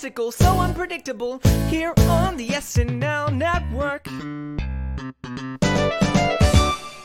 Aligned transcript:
mystical, 0.00 0.32
so 0.32 0.58
unpredictable. 0.58 1.38
Here 1.68 1.92
on 2.08 2.38
the 2.38 2.48
SNL 2.48 3.36
Network. 3.36 4.06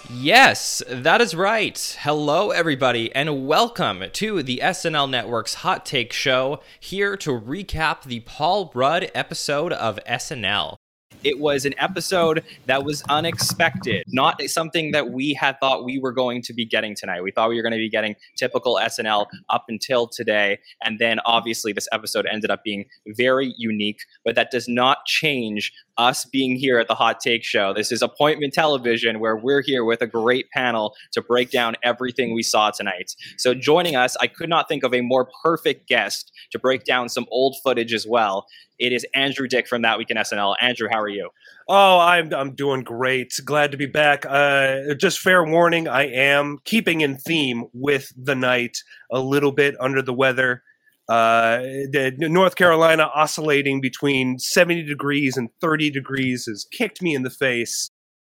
Yes, 0.09 0.81
that 0.89 1.19
is 1.19 1.35
right. 1.35 1.97
Hello, 1.99 2.51
everybody, 2.51 3.13
and 3.13 3.45
welcome 3.45 4.05
to 4.13 4.41
the 4.41 4.61
SNL 4.63 5.09
Network's 5.09 5.55
Hot 5.55 5.85
Take 5.85 6.13
Show, 6.13 6.61
here 6.79 7.17
to 7.17 7.31
recap 7.31 8.03
the 8.03 8.21
Paul 8.21 8.71
Rudd 8.73 9.11
episode 9.13 9.73
of 9.73 9.99
SNL. 10.07 10.77
It 11.25 11.39
was 11.39 11.65
an 11.65 11.73
episode 11.79 12.43
that 12.67 12.83
was 12.83 13.01
unexpected, 13.09 14.03
not 14.07 14.39
something 14.43 14.91
that 14.91 15.09
we 15.09 15.33
had 15.33 15.59
thought 15.59 15.83
we 15.83 15.97
were 15.97 16.11
going 16.11 16.43
to 16.43 16.53
be 16.53 16.65
getting 16.65 16.95
tonight. 16.95 17.23
We 17.23 17.31
thought 17.31 17.49
we 17.49 17.55
were 17.55 17.63
going 17.63 17.71
to 17.73 17.79
be 17.79 17.89
getting 17.89 18.15
typical 18.37 18.75
SNL 18.79 19.25
up 19.49 19.65
until 19.67 20.05
today. 20.07 20.59
And 20.83 20.99
then 20.99 21.19
obviously, 21.25 21.73
this 21.73 21.87
episode 21.91 22.27
ended 22.31 22.51
up 22.51 22.63
being 22.63 22.85
very 23.07 23.55
unique, 23.57 24.01
but 24.23 24.35
that 24.35 24.51
does 24.51 24.67
not 24.67 25.05
change 25.07 25.73
us 25.97 26.25
being 26.25 26.55
here 26.55 26.79
at 26.79 26.87
the 26.87 26.95
Hot 26.95 27.19
Take 27.19 27.43
Show. 27.43 27.73
This 27.73 27.91
is 27.91 28.01
appointment 28.01 28.53
television 28.53 29.19
where 29.19 29.35
we're 29.35 29.61
here 29.61 29.83
with 29.85 30.01
a 30.01 30.07
great 30.07 30.49
panel 30.51 30.95
to 31.13 31.21
break 31.21 31.51
down 31.51 31.75
everything 31.83 32.33
we 32.33 32.43
saw 32.43 32.71
tonight. 32.71 33.15
So, 33.37 33.53
joining 33.53 33.95
us, 33.95 34.15
I 34.21 34.27
could 34.27 34.49
not 34.49 34.67
think 34.67 34.83
of 34.83 34.93
a 34.93 35.01
more 35.01 35.29
perfect 35.43 35.87
guest 35.87 36.31
to 36.51 36.59
break 36.59 36.83
down 36.83 37.09
some 37.09 37.25
old 37.31 37.55
footage 37.63 37.93
as 37.93 38.05
well. 38.07 38.45
It 38.77 38.91
is 38.91 39.05
Andrew 39.15 39.47
Dick 39.47 39.67
from 39.67 39.83
That 39.83 39.97
Week 39.97 40.11
in 40.11 40.17
SNL. 40.17 40.55
Andrew, 40.59 40.89
how 40.91 40.99
are 40.99 41.07
you? 41.07 41.29
Oh, 41.67 41.99
I'm 41.99 42.33
I'm 42.33 42.53
doing 42.53 42.83
great. 42.83 43.33
Glad 43.43 43.71
to 43.71 43.77
be 43.77 43.85
back. 43.85 44.25
Uh, 44.27 44.93
just 44.95 45.19
fair 45.19 45.43
warning, 45.43 45.87
I 45.87 46.03
am 46.03 46.59
keeping 46.65 47.01
in 47.01 47.17
theme 47.17 47.65
with 47.73 48.11
the 48.17 48.35
night. 48.35 48.77
A 49.11 49.19
little 49.19 49.51
bit 49.51 49.75
under 49.79 50.01
the 50.01 50.13
weather. 50.13 50.63
Uh, 51.07 51.59
the 51.91 52.15
North 52.17 52.55
Carolina 52.55 53.09
oscillating 53.13 53.79
between 53.79 54.39
70 54.39 54.83
degrees 54.83 55.37
and 55.37 55.49
30 55.61 55.91
degrees 55.91 56.45
has 56.45 56.65
kicked 56.71 57.01
me 57.01 57.13
in 57.13 57.23
the 57.23 57.29
face. 57.29 57.89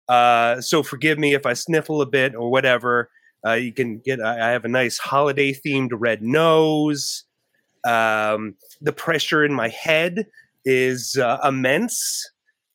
Uh, 0.07 0.61
so 0.61 0.83
forgive 0.83 1.19
me 1.19 1.33
if 1.33 1.45
I 1.45 1.53
sniffle 1.53 2.02
a 2.02 2.05
bit 2.05 2.35
or 2.35 2.49
whatever. 2.49 3.09
Uh, 3.45 3.53
you 3.53 3.72
can 3.72 4.02
get. 4.03 4.19
I 4.22 4.49
have 4.49 4.66
a 4.66 4.69
nice 4.69 4.97
holiday 4.97 5.53
themed 5.53 5.91
red 5.94 6.23
nose. 6.23 7.25
Um, 7.85 8.55
the 8.81 8.94
pressure 8.94 9.45
in 9.45 9.53
my 9.53 9.69
head 9.69 10.25
is 10.63 11.16
uh, 11.17 11.38
immense, 11.44 12.27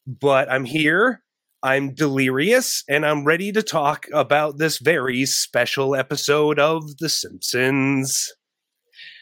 but 0.06 0.50
I'm 0.50 0.64
here. 0.64 1.22
I'm 1.62 1.92
delirious, 1.92 2.84
and 2.88 3.04
I'm 3.04 3.24
ready 3.24 3.52
to 3.52 3.62
talk 3.62 4.06
about 4.14 4.58
this 4.58 4.78
very 4.78 5.26
special 5.26 5.94
episode 5.94 6.58
of 6.58 6.98
The 6.98 7.08
Simpsons. 7.08 8.32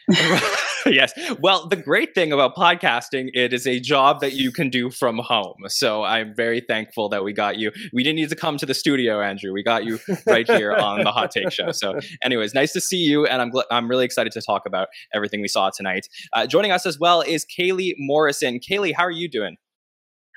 yes. 0.85 1.13
Well, 1.39 1.67
the 1.67 1.75
great 1.75 2.15
thing 2.15 2.31
about 2.31 2.55
podcasting, 2.55 3.29
it 3.33 3.53
is 3.53 3.67
a 3.67 3.79
job 3.79 4.21
that 4.21 4.33
you 4.33 4.51
can 4.51 4.69
do 4.69 4.89
from 4.89 5.19
home. 5.19 5.57
So 5.67 6.03
I'm 6.03 6.33
very 6.35 6.61
thankful 6.61 7.09
that 7.09 7.23
we 7.23 7.33
got 7.33 7.57
you. 7.57 7.71
We 7.93 8.03
didn't 8.03 8.15
need 8.15 8.29
to 8.29 8.35
come 8.35 8.57
to 8.57 8.65
the 8.65 8.73
studio, 8.73 9.21
Andrew. 9.21 9.53
We 9.53 9.63
got 9.63 9.85
you 9.85 9.99
right 10.25 10.49
here 10.49 10.73
on 10.73 11.03
the 11.03 11.11
Hot 11.11 11.31
Take 11.31 11.51
Show. 11.51 11.71
So, 11.71 11.99
anyways, 12.21 12.53
nice 12.53 12.73
to 12.73 12.81
see 12.81 12.97
you, 12.97 13.25
and 13.25 13.41
I'm 13.41 13.51
gl- 13.51 13.65
I'm 13.69 13.87
really 13.87 14.05
excited 14.05 14.33
to 14.33 14.41
talk 14.41 14.63
about 14.65 14.87
everything 15.13 15.41
we 15.41 15.47
saw 15.47 15.69
tonight. 15.69 16.07
Uh, 16.33 16.47
joining 16.47 16.71
us 16.71 16.85
as 16.85 16.99
well 16.99 17.21
is 17.21 17.45
Kaley 17.45 17.93
Morrison. 17.97 18.59
Kaley, 18.59 18.93
how 18.95 19.03
are 19.03 19.11
you 19.11 19.29
doing? 19.29 19.57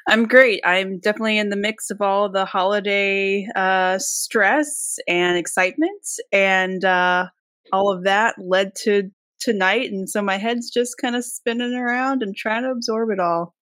I'm 0.09 0.27
great. 0.27 0.61
I'm 0.65 0.99
definitely 0.99 1.39
in 1.39 1.49
the 1.49 1.57
mix 1.57 1.91
of 1.91 2.01
all 2.01 2.29
the 2.29 2.45
holiday 2.45 3.47
uh, 3.55 3.99
stress 3.99 4.99
and 5.07 5.39
excitement, 5.39 6.07
and 6.33 6.85
uh, 6.85 7.29
all 7.73 7.91
of 7.91 8.05
that 8.05 8.35
led 8.39 8.75
to 8.83 9.11
tonight 9.43 9.91
and 9.91 10.09
so 10.09 10.23
my 10.23 10.39
head's 10.39 10.71
just 10.71 10.97
kind 11.01 11.17
of 11.17 11.25
spinning 11.25 11.75
around 11.75 12.23
and 12.23 12.37
trying 12.37 12.63
to 12.63 12.71
absorb 12.71 13.11
it 13.11 13.21
all. 13.21 13.55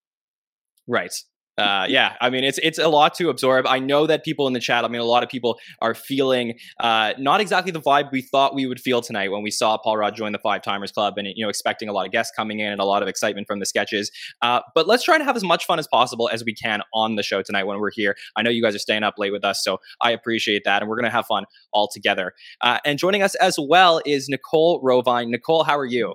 Right 0.87 1.13
uh, 1.61 1.87
yeah, 1.89 2.17
I 2.21 2.31
mean 2.31 2.45
it's 2.45 2.59
it's 2.63 2.79
a 2.79 2.89
lot 2.89 3.15
to 3.15 3.29
absorb. 3.29 3.67
I 3.67 3.79
know 3.79 4.07
that 4.07 4.25
people 4.25 4.47
in 4.47 4.53
the 4.53 4.61
chat, 4.61 4.85
I 4.85 4.89
mean, 4.89 5.01
a 5.01 5.05
lot 5.05 5.23
of 5.23 5.29
people 5.29 5.59
are 5.81 5.95
feeling 5.95 6.59
uh, 6.81 7.13
not 7.19 7.41
exactly 7.41 7.71
the 7.71 7.81
vibe 7.81 8.11
we 8.13 8.23
thought 8.23 8.55
we 8.55 8.67
would 8.67 8.81
feel 8.81 9.03
tonight 9.03 9.31
when 9.31 9.43
we 9.43 9.51
saw 9.51 9.77
Paul 9.77 9.99
Rudd 9.99 10.17
join 10.17 10.33
the 10.33 10.39
Five 10.39 10.63
Timers 10.63 10.91
Club, 10.91 11.15
and 11.19 11.29
you 11.35 11.45
know, 11.45 11.49
expecting 11.49 11.89
a 11.89 11.93
lot 11.93 12.07
of 12.07 12.13
guests 12.13 12.33
coming 12.35 12.61
in 12.61 12.73
and 12.73 12.81
a 12.81 12.85
lot 12.85 13.03
of 13.03 13.09
excitement 13.09 13.47
from 13.47 13.61
the 13.61 13.67
sketches. 13.67 14.11
Uh, 14.43 14.61
but 14.75 14.87
let's 14.87 15.03
try 15.03 15.19
to 15.19 15.25
have 15.25 15.37
as 15.37 15.45
much 15.45 15.67
fun 15.67 15.79
as 15.79 15.87
possible 15.87 16.29
as 16.33 16.45
we 16.45 16.55
can 16.55 16.81
on 16.95 17.17
the 17.17 17.23
show 17.23 17.43
tonight 17.43 17.65
when 17.65 17.79
we're 17.79 17.91
here. 17.91 18.17
I 18.37 18.43
know 18.43 18.51
you 18.51 18.63
guys 18.63 18.75
are 18.75 18.81
staying 18.81 19.03
up 19.03 19.15
late 19.19 19.33
with 19.33 19.45
us, 19.45 19.63
so 19.63 19.79
I 20.01 20.13
appreciate 20.13 20.63
that, 20.65 20.83
and 20.83 20.89
we're 20.89 20.97
gonna 20.97 21.11
have 21.11 21.27
fun 21.27 21.45
all 21.73 21.89
together. 21.93 22.33
Uh, 22.61 22.79
and 22.85 22.99
joining 22.99 23.23
us 23.23 23.35
as 23.37 23.59
well 23.59 24.01
is 24.07 24.29
Nicole 24.29 24.81
Rovine. 24.83 25.31
Nicole, 25.31 25.65
how 25.65 25.79
are 25.79 25.87
you? 25.87 26.15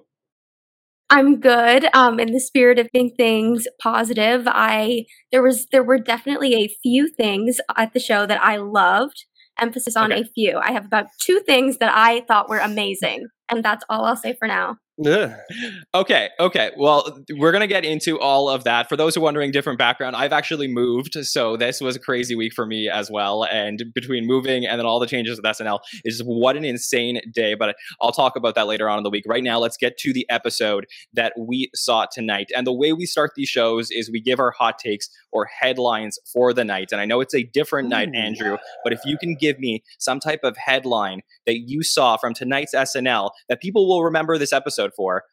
I'm 1.09 1.39
good. 1.39 1.87
Um, 1.93 2.19
in 2.19 2.31
the 2.31 2.39
spirit 2.39 2.79
of 2.79 2.89
being 2.91 3.11
things 3.15 3.67
positive, 3.79 4.43
I 4.47 5.05
there 5.31 5.43
was 5.43 5.67
there 5.71 5.83
were 5.83 5.99
definitely 5.99 6.55
a 6.55 6.75
few 6.81 7.07
things 7.07 7.59
at 7.77 7.93
the 7.93 7.99
show 7.99 8.25
that 8.25 8.41
I 8.43 8.57
loved. 8.57 9.25
Emphasis 9.59 9.95
on 9.95 10.11
okay. 10.11 10.21
a 10.21 10.25
few. 10.25 10.57
I 10.57 10.73
have 10.73 10.85
about 10.85 11.05
two 11.21 11.39
things 11.45 11.77
that 11.77 11.91
I 11.95 12.21
thought 12.27 12.49
were 12.49 12.57
amazing, 12.57 13.27
and 13.49 13.63
that's 13.63 13.85
all 13.87 14.03
I'll 14.03 14.17
say 14.17 14.35
for 14.37 14.47
now. 14.47 14.77
Okay, 15.03 16.29
okay. 16.39 16.71
Well, 16.77 17.19
we're 17.37 17.51
going 17.51 17.61
to 17.61 17.67
get 17.67 17.83
into 17.83 18.17
all 18.19 18.49
of 18.49 18.63
that. 18.63 18.87
For 18.87 18.95
those 18.95 19.15
who 19.15 19.21
are 19.21 19.25
wondering, 19.25 19.51
different 19.51 19.77
background, 19.77 20.15
I've 20.15 20.31
actually 20.31 20.67
moved. 20.67 21.15
So 21.25 21.57
this 21.57 21.81
was 21.81 21.97
a 21.97 21.99
crazy 21.99 22.35
week 22.35 22.53
for 22.53 22.65
me 22.65 22.89
as 22.89 23.11
well. 23.11 23.43
And 23.43 23.83
between 23.93 24.25
moving 24.25 24.65
and 24.65 24.79
then 24.79 24.85
all 24.85 24.99
the 24.99 25.07
changes 25.07 25.37
with 25.37 25.45
SNL 25.45 25.79
is 26.05 26.21
what 26.21 26.55
an 26.55 26.63
insane 26.63 27.19
day. 27.33 27.55
But 27.55 27.75
I'll 28.01 28.13
talk 28.13 28.37
about 28.37 28.55
that 28.55 28.67
later 28.67 28.87
on 28.89 28.97
in 28.97 29.03
the 29.03 29.09
week. 29.09 29.25
Right 29.27 29.43
now, 29.43 29.59
let's 29.59 29.77
get 29.77 29.97
to 29.97 30.13
the 30.13 30.25
episode 30.29 30.85
that 31.13 31.33
we 31.37 31.69
saw 31.75 32.05
tonight. 32.11 32.49
And 32.55 32.65
the 32.65 32.73
way 32.73 32.93
we 32.93 33.05
start 33.05 33.31
these 33.35 33.49
shows 33.49 33.91
is 33.91 34.09
we 34.09 34.21
give 34.21 34.39
our 34.39 34.51
hot 34.51 34.79
takes 34.79 35.09
or 35.35 35.45
headlines 35.59 36.17
for 36.31 36.53
the 36.53 36.63
night. 36.63 36.89
And 36.91 37.01
I 37.01 37.05
know 37.05 37.21
it's 37.21 37.35
a 37.35 37.43
different 37.43 37.89
night, 37.89 38.09
Andrew, 38.15 38.57
but 38.83 38.93
if 38.93 39.01
you 39.05 39.17
can 39.17 39.35
give 39.35 39.59
me 39.59 39.83
some 39.99 40.19
type 40.19 40.41
of 40.43 40.55
headline 40.57 41.21
that 41.45 41.59
you 41.67 41.83
saw 41.83 42.17
from 42.17 42.33
tonight's 42.33 42.73
SNL 42.73 43.31
that 43.49 43.61
people 43.61 43.87
will 43.87 44.03
remember 44.03 44.37
this 44.37 44.53
episode 44.53 44.85
episode 44.85 44.95
for. 44.95 45.23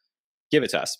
Give 0.51 0.63
it 0.63 0.69
to 0.71 0.81
us. 0.81 0.97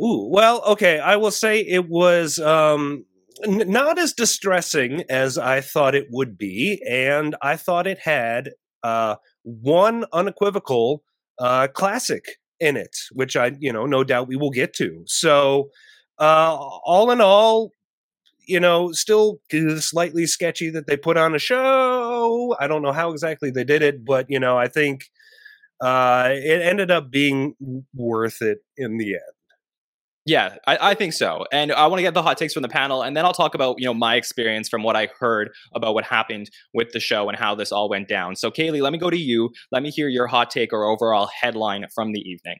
Ooh, 0.00 0.28
well, 0.30 0.62
okay. 0.64 1.00
I 1.00 1.16
will 1.16 1.32
say 1.32 1.60
it 1.60 1.88
was 1.88 2.38
um, 2.38 3.04
n- 3.44 3.70
not 3.70 3.98
as 3.98 4.12
distressing 4.12 5.02
as 5.08 5.36
I 5.36 5.60
thought 5.60 5.96
it 5.96 6.06
would 6.10 6.38
be, 6.38 6.80
and 6.88 7.34
I 7.42 7.56
thought 7.56 7.88
it 7.88 7.98
had 7.98 8.50
uh, 8.84 9.16
one 9.42 10.04
unequivocal 10.12 11.02
uh, 11.40 11.66
classic 11.68 12.24
in 12.60 12.76
it, 12.76 12.96
which 13.12 13.36
I, 13.36 13.52
you 13.58 13.72
know, 13.72 13.86
no 13.86 14.04
doubt 14.04 14.28
we 14.28 14.36
will 14.36 14.50
get 14.50 14.72
to. 14.74 15.02
So, 15.06 15.70
uh, 16.20 16.56
all 16.56 17.10
in 17.10 17.20
all, 17.20 17.72
you 18.48 18.58
know, 18.58 18.90
still 18.92 19.40
slightly 19.78 20.26
sketchy 20.26 20.70
that 20.70 20.86
they 20.86 20.96
put 20.96 21.16
on 21.16 21.34
a 21.34 21.38
show. 21.38 22.56
I 22.58 22.66
don't 22.66 22.82
know 22.82 22.92
how 22.92 23.10
exactly 23.12 23.50
they 23.50 23.64
did 23.64 23.82
it, 23.82 24.04
but 24.04 24.26
you 24.28 24.40
know, 24.40 24.56
I 24.58 24.68
think 24.68 25.04
uh, 25.80 26.30
it 26.32 26.62
ended 26.62 26.90
up 26.90 27.10
being 27.10 27.54
worth 27.94 28.42
it 28.42 28.58
in 28.76 28.96
the 28.96 29.14
end. 29.14 29.38
Yeah, 30.24 30.56
I, 30.66 30.90
I, 30.90 30.94
think 30.94 31.14
so. 31.14 31.46
And 31.52 31.72
I 31.72 31.86
want 31.86 32.00
to 32.00 32.02
get 32.02 32.12
the 32.12 32.22
hot 32.22 32.36
takes 32.36 32.52
from 32.52 32.62
the 32.62 32.68
panel, 32.68 33.02
and 33.02 33.16
then 33.16 33.24
I'll 33.24 33.32
talk 33.32 33.54
about 33.54 33.76
you 33.78 33.86
know 33.86 33.94
my 33.94 34.16
experience 34.16 34.68
from 34.68 34.82
what 34.82 34.94
I 34.94 35.08
heard 35.18 35.48
about 35.74 35.94
what 35.94 36.04
happened 36.04 36.50
with 36.74 36.90
the 36.92 37.00
show 37.00 37.30
and 37.30 37.38
how 37.38 37.54
this 37.54 37.72
all 37.72 37.88
went 37.88 38.08
down. 38.08 38.36
So, 38.36 38.50
Kaley, 38.50 38.82
let 38.82 38.92
me 38.92 38.98
go 38.98 39.08
to 39.08 39.16
you. 39.16 39.50
Let 39.72 39.82
me 39.82 39.90
hear 39.90 40.08
your 40.08 40.26
hot 40.26 40.50
take 40.50 40.72
or 40.72 40.84
overall 40.84 41.30
headline 41.40 41.86
from 41.94 42.12
the 42.12 42.20
evening. 42.20 42.58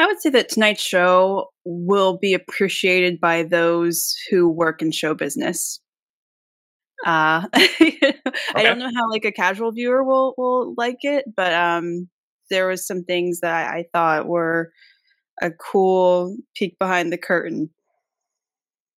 I 0.00 0.06
would 0.06 0.18
say 0.18 0.30
that 0.30 0.48
tonight's 0.48 0.80
show 0.82 1.48
will 1.66 2.16
be 2.16 2.32
appreciated 2.32 3.20
by 3.20 3.42
those 3.42 4.16
who 4.30 4.48
work 4.48 4.80
in 4.80 4.92
show 4.92 5.12
business. 5.12 5.78
Uh, 7.04 7.46
okay. 7.54 8.14
I 8.54 8.62
don't 8.62 8.78
know 8.78 8.90
how 8.96 9.10
like 9.10 9.26
a 9.26 9.32
casual 9.32 9.72
viewer 9.72 10.02
will 10.02 10.32
will 10.38 10.72
like 10.78 11.00
it, 11.02 11.26
but 11.36 11.52
um, 11.52 12.08
there 12.48 12.66
was 12.66 12.86
some 12.86 13.04
things 13.04 13.40
that 13.40 13.52
I, 13.52 13.80
I 13.80 13.84
thought 13.92 14.26
were 14.26 14.72
a 15.42 15.50
cool 15.50 16.34
peek 16.56 16.78
behind 16.78 17.12
the 17.12 17.18
curtain. 17.18 17.68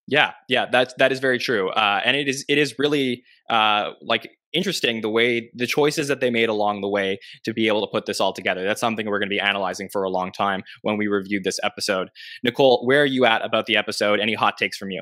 Yeah, 0.07 0.31
yeah, 0.47 0.67
that's 0.71 0.93
that 0.99 1.11
is 1.11 1.19
very 1.19 1.37
true, 1.37 1.69
uh, 1.69 1.99
and 2.05 2.15
it 2.15 2.29
is 2.29 2.45
it 2.47 2.57
is 2.57 2.75
really 2.79 3.23
uh, 3.49 3.91
like 4.01 4.31
interesting 4.53 5.01
the 5.01 5.09
way 5.09 5.51
the 5.53 5.67
choices 5.67 6.07
that 6.07 6.19
they 6.19 6.29
made 6.29 6.49
along 6.49 6.81
the 6.81 6.87
way 6.87 7.19
to 7.45 7.53
be 7.53 7.67
able 7.67 7.81
to 7.81 7.91
put 7.91 8.05
this 8.05 8.19
all 8.19 8.33
together. 8.33 8.63
That's 8.63 8.81
something 8.81 9.07
we're 9.07 9.19
going 9.19 9.29
to 9.29 9.35
be 9.35 9.39
analyzing 9.39 9.89
for 9.89 10.03
a 10.03 10.09
long 10.09 10.31
time 10.31 10.63
when 10.81 10.97
we 10.97 11.07
reviewed 11.07 11.43
this 11.43 11.59
episode. 11.63 12.09
Nicole, 12.43 12.85
where 12.85 13.01
are 13.01 13.05
you 13.05 13.25
at 13.25 13.43
about 13.43 13.65
the 13.65 13.77
episode? 13.77 14.19
Any 14.19 14.33
hot 14.33 14.57
takes 14.57 14.77
from 14.77 14.91
you? 14.91 15.01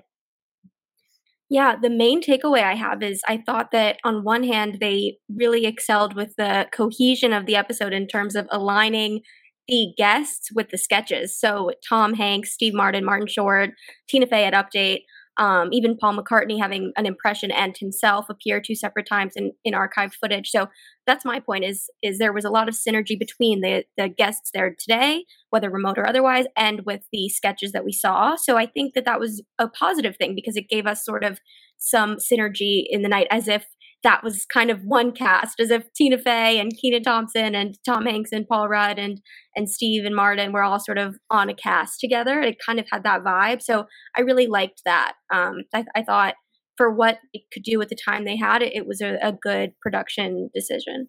Yeah, 1.50 1.76
the 1.76 1.90
main 1.90 2.22
takeaway 2.22 2.64
I 2.64 2.76
have 2.76 3.04
is 3.04 3.22
I 3.28 3.44
thought 3.46 3.72
that 3.72 3.98
on 4.06 4.24
one 4.24 4.44
hand, 4.44 4.78
they 4.80 5.18
really 5.36 5.66
excelled 5.66 6.16
with 6.16 6.34
the 6.38 6.66
cohesion 6.72 7.34
of 7.34 7.46
the 7.46 7.58
episode 7.58 7.92
in 7.92 8.08
terms 8.08 8.38
of 8.38 8.48
aligning 8.52 9.20
the 9.68 9.94
guests 9.98 10.50
with 10.54 10.70
the 10.70 10.78
sketches. 10.78 11.38
So 11.38 11.72
Tom 11.88 12.14
Hanks, 12.14 12.54
Steve 12.54 12.74
Martin, 12.74 13.04
Martin 13.04 13.28
Short, 13.28 13.72
Tina 14.08 14.28
Fey 14.28 14.46
at 14.46 14.54
Update. 14.54 15.02
Um, 15.42 15.70
even 15.72 15.98
Paul 15.98 16.18
McCartney 16.18 16.60
having 16.60 16.94
an 16.98 17.08
impression 17.08 17.50
and 17.50 17.76
himself 17.76 18.30
appear 18.30 18.62
two 18.62 18.76
separate 18.76 19.08
times 19.08 19.34
in, 19.36 19.54
in 19.66 19.74
archived 19.74 20.14
footage. 20.14 20.52
So 20.52 20.68
that's 21.08 21.26
my 21.26 21.40
point 21.40 21.66
is 21.66 21.90
is 22.04 22.20
there 22.20 22.32
was 22.32 22.46
a 22.46 22.52
lot 22.52 22.70
of 22.70 22.76
synergy 22.76 23.18
between 23.18 23.62
the 23.62 23.84
the 23.98 24.08
guests 24.08 24.52
there 24.54 24.76
today, 24.78 25.26
whether 25.50 25.72
remote 25.72 25.98
or 25.98 26.08
otherwise, 26.08 26.46
and 26.56 26.82
with 26.86 27.02
the 27.12 27.28
sketches 27.30 27.72
that 27.72 27.84
we 27.84 27.92
saw. 27.92 28.36
So 28.36 28.56
I 28.56 28.68
think 28.68 28.94
that 28.94 29.06
that 29.06 29.20
was 29.20 29.42
a 29.58 29.68
positive 29.68 30.16
thing 30.16 30.36
because 30.36 30.56
it 30.56 30.70
gave 30.70 30.86
us 30.86 31.04
sort 31.04 31.24
of 31.24 31.40
some 31.80 32.18
synergy 32.18 32.84
in 32.88 33.02
the 33.02 33.10
night 33.10 33.26
as 33.32 33.48
if 33.48 33.66
that 34.04 34.24
was 34.24 34.46
kind 34.52 34.72
of 34.72 34.82
one 34.84 35.12
cast, 35.12 35.60
as 35.60 35.70
if 35.70 35.92
Tina 35.94 36.18
Fey 36.18 36.60
and 36.60 36.76
Kenan 36.76 37.04
Thompson 37.04 37.56
and 37.56 37.78
Tom 37.86 38.06
Hanks 38.06 38.32
and 38.32 38.48
Paul 38.48 38.68
Rudd 38.68 38.98
and 38.98 39.22
and 39.56 39.70
Steve 39.70 40.06
and 40.06 40.16
Martin 40.16 40.52
were 40.52 40.64
all 40.64 40.80
sort 40.80 40.98
of 40.98 41.18
on 41.30 41.50
a 41.50 41.54
cast 41.54 42.00
together. 42.00 42.40
It 42.42 42.58
kind 42.66 42.80
of 42.80 42.88
had 42.92 43.04
that 43.04 43.24
vibe, 43.24 43.62
so 43.62 43.86
I 44.16 44.22
really 44.22 44.48
liked 44.48 44.82
that. 44.86 45.14
Um, 45.34 45.64
I, 45.74 45.86
I, 45.96 46.04
thought 46.04 46.36
for 46.78 46.90
what 46.90 47.20
it 47.34 47.44
could 47.54 47.64
do 47.64 47.78
with 47.78 47.90
the 47.90 47.98
time 47.98 48.24
they 48.24 48.38
had, 48.38 48.62
it, 48.62 48.74
it 48.76 48.88
was 48.88 49.02
a, 49.02 49.18
a 49.22 49.34
good 49.34 49.72
production 49.82 50.50
decision. 50.54 51.08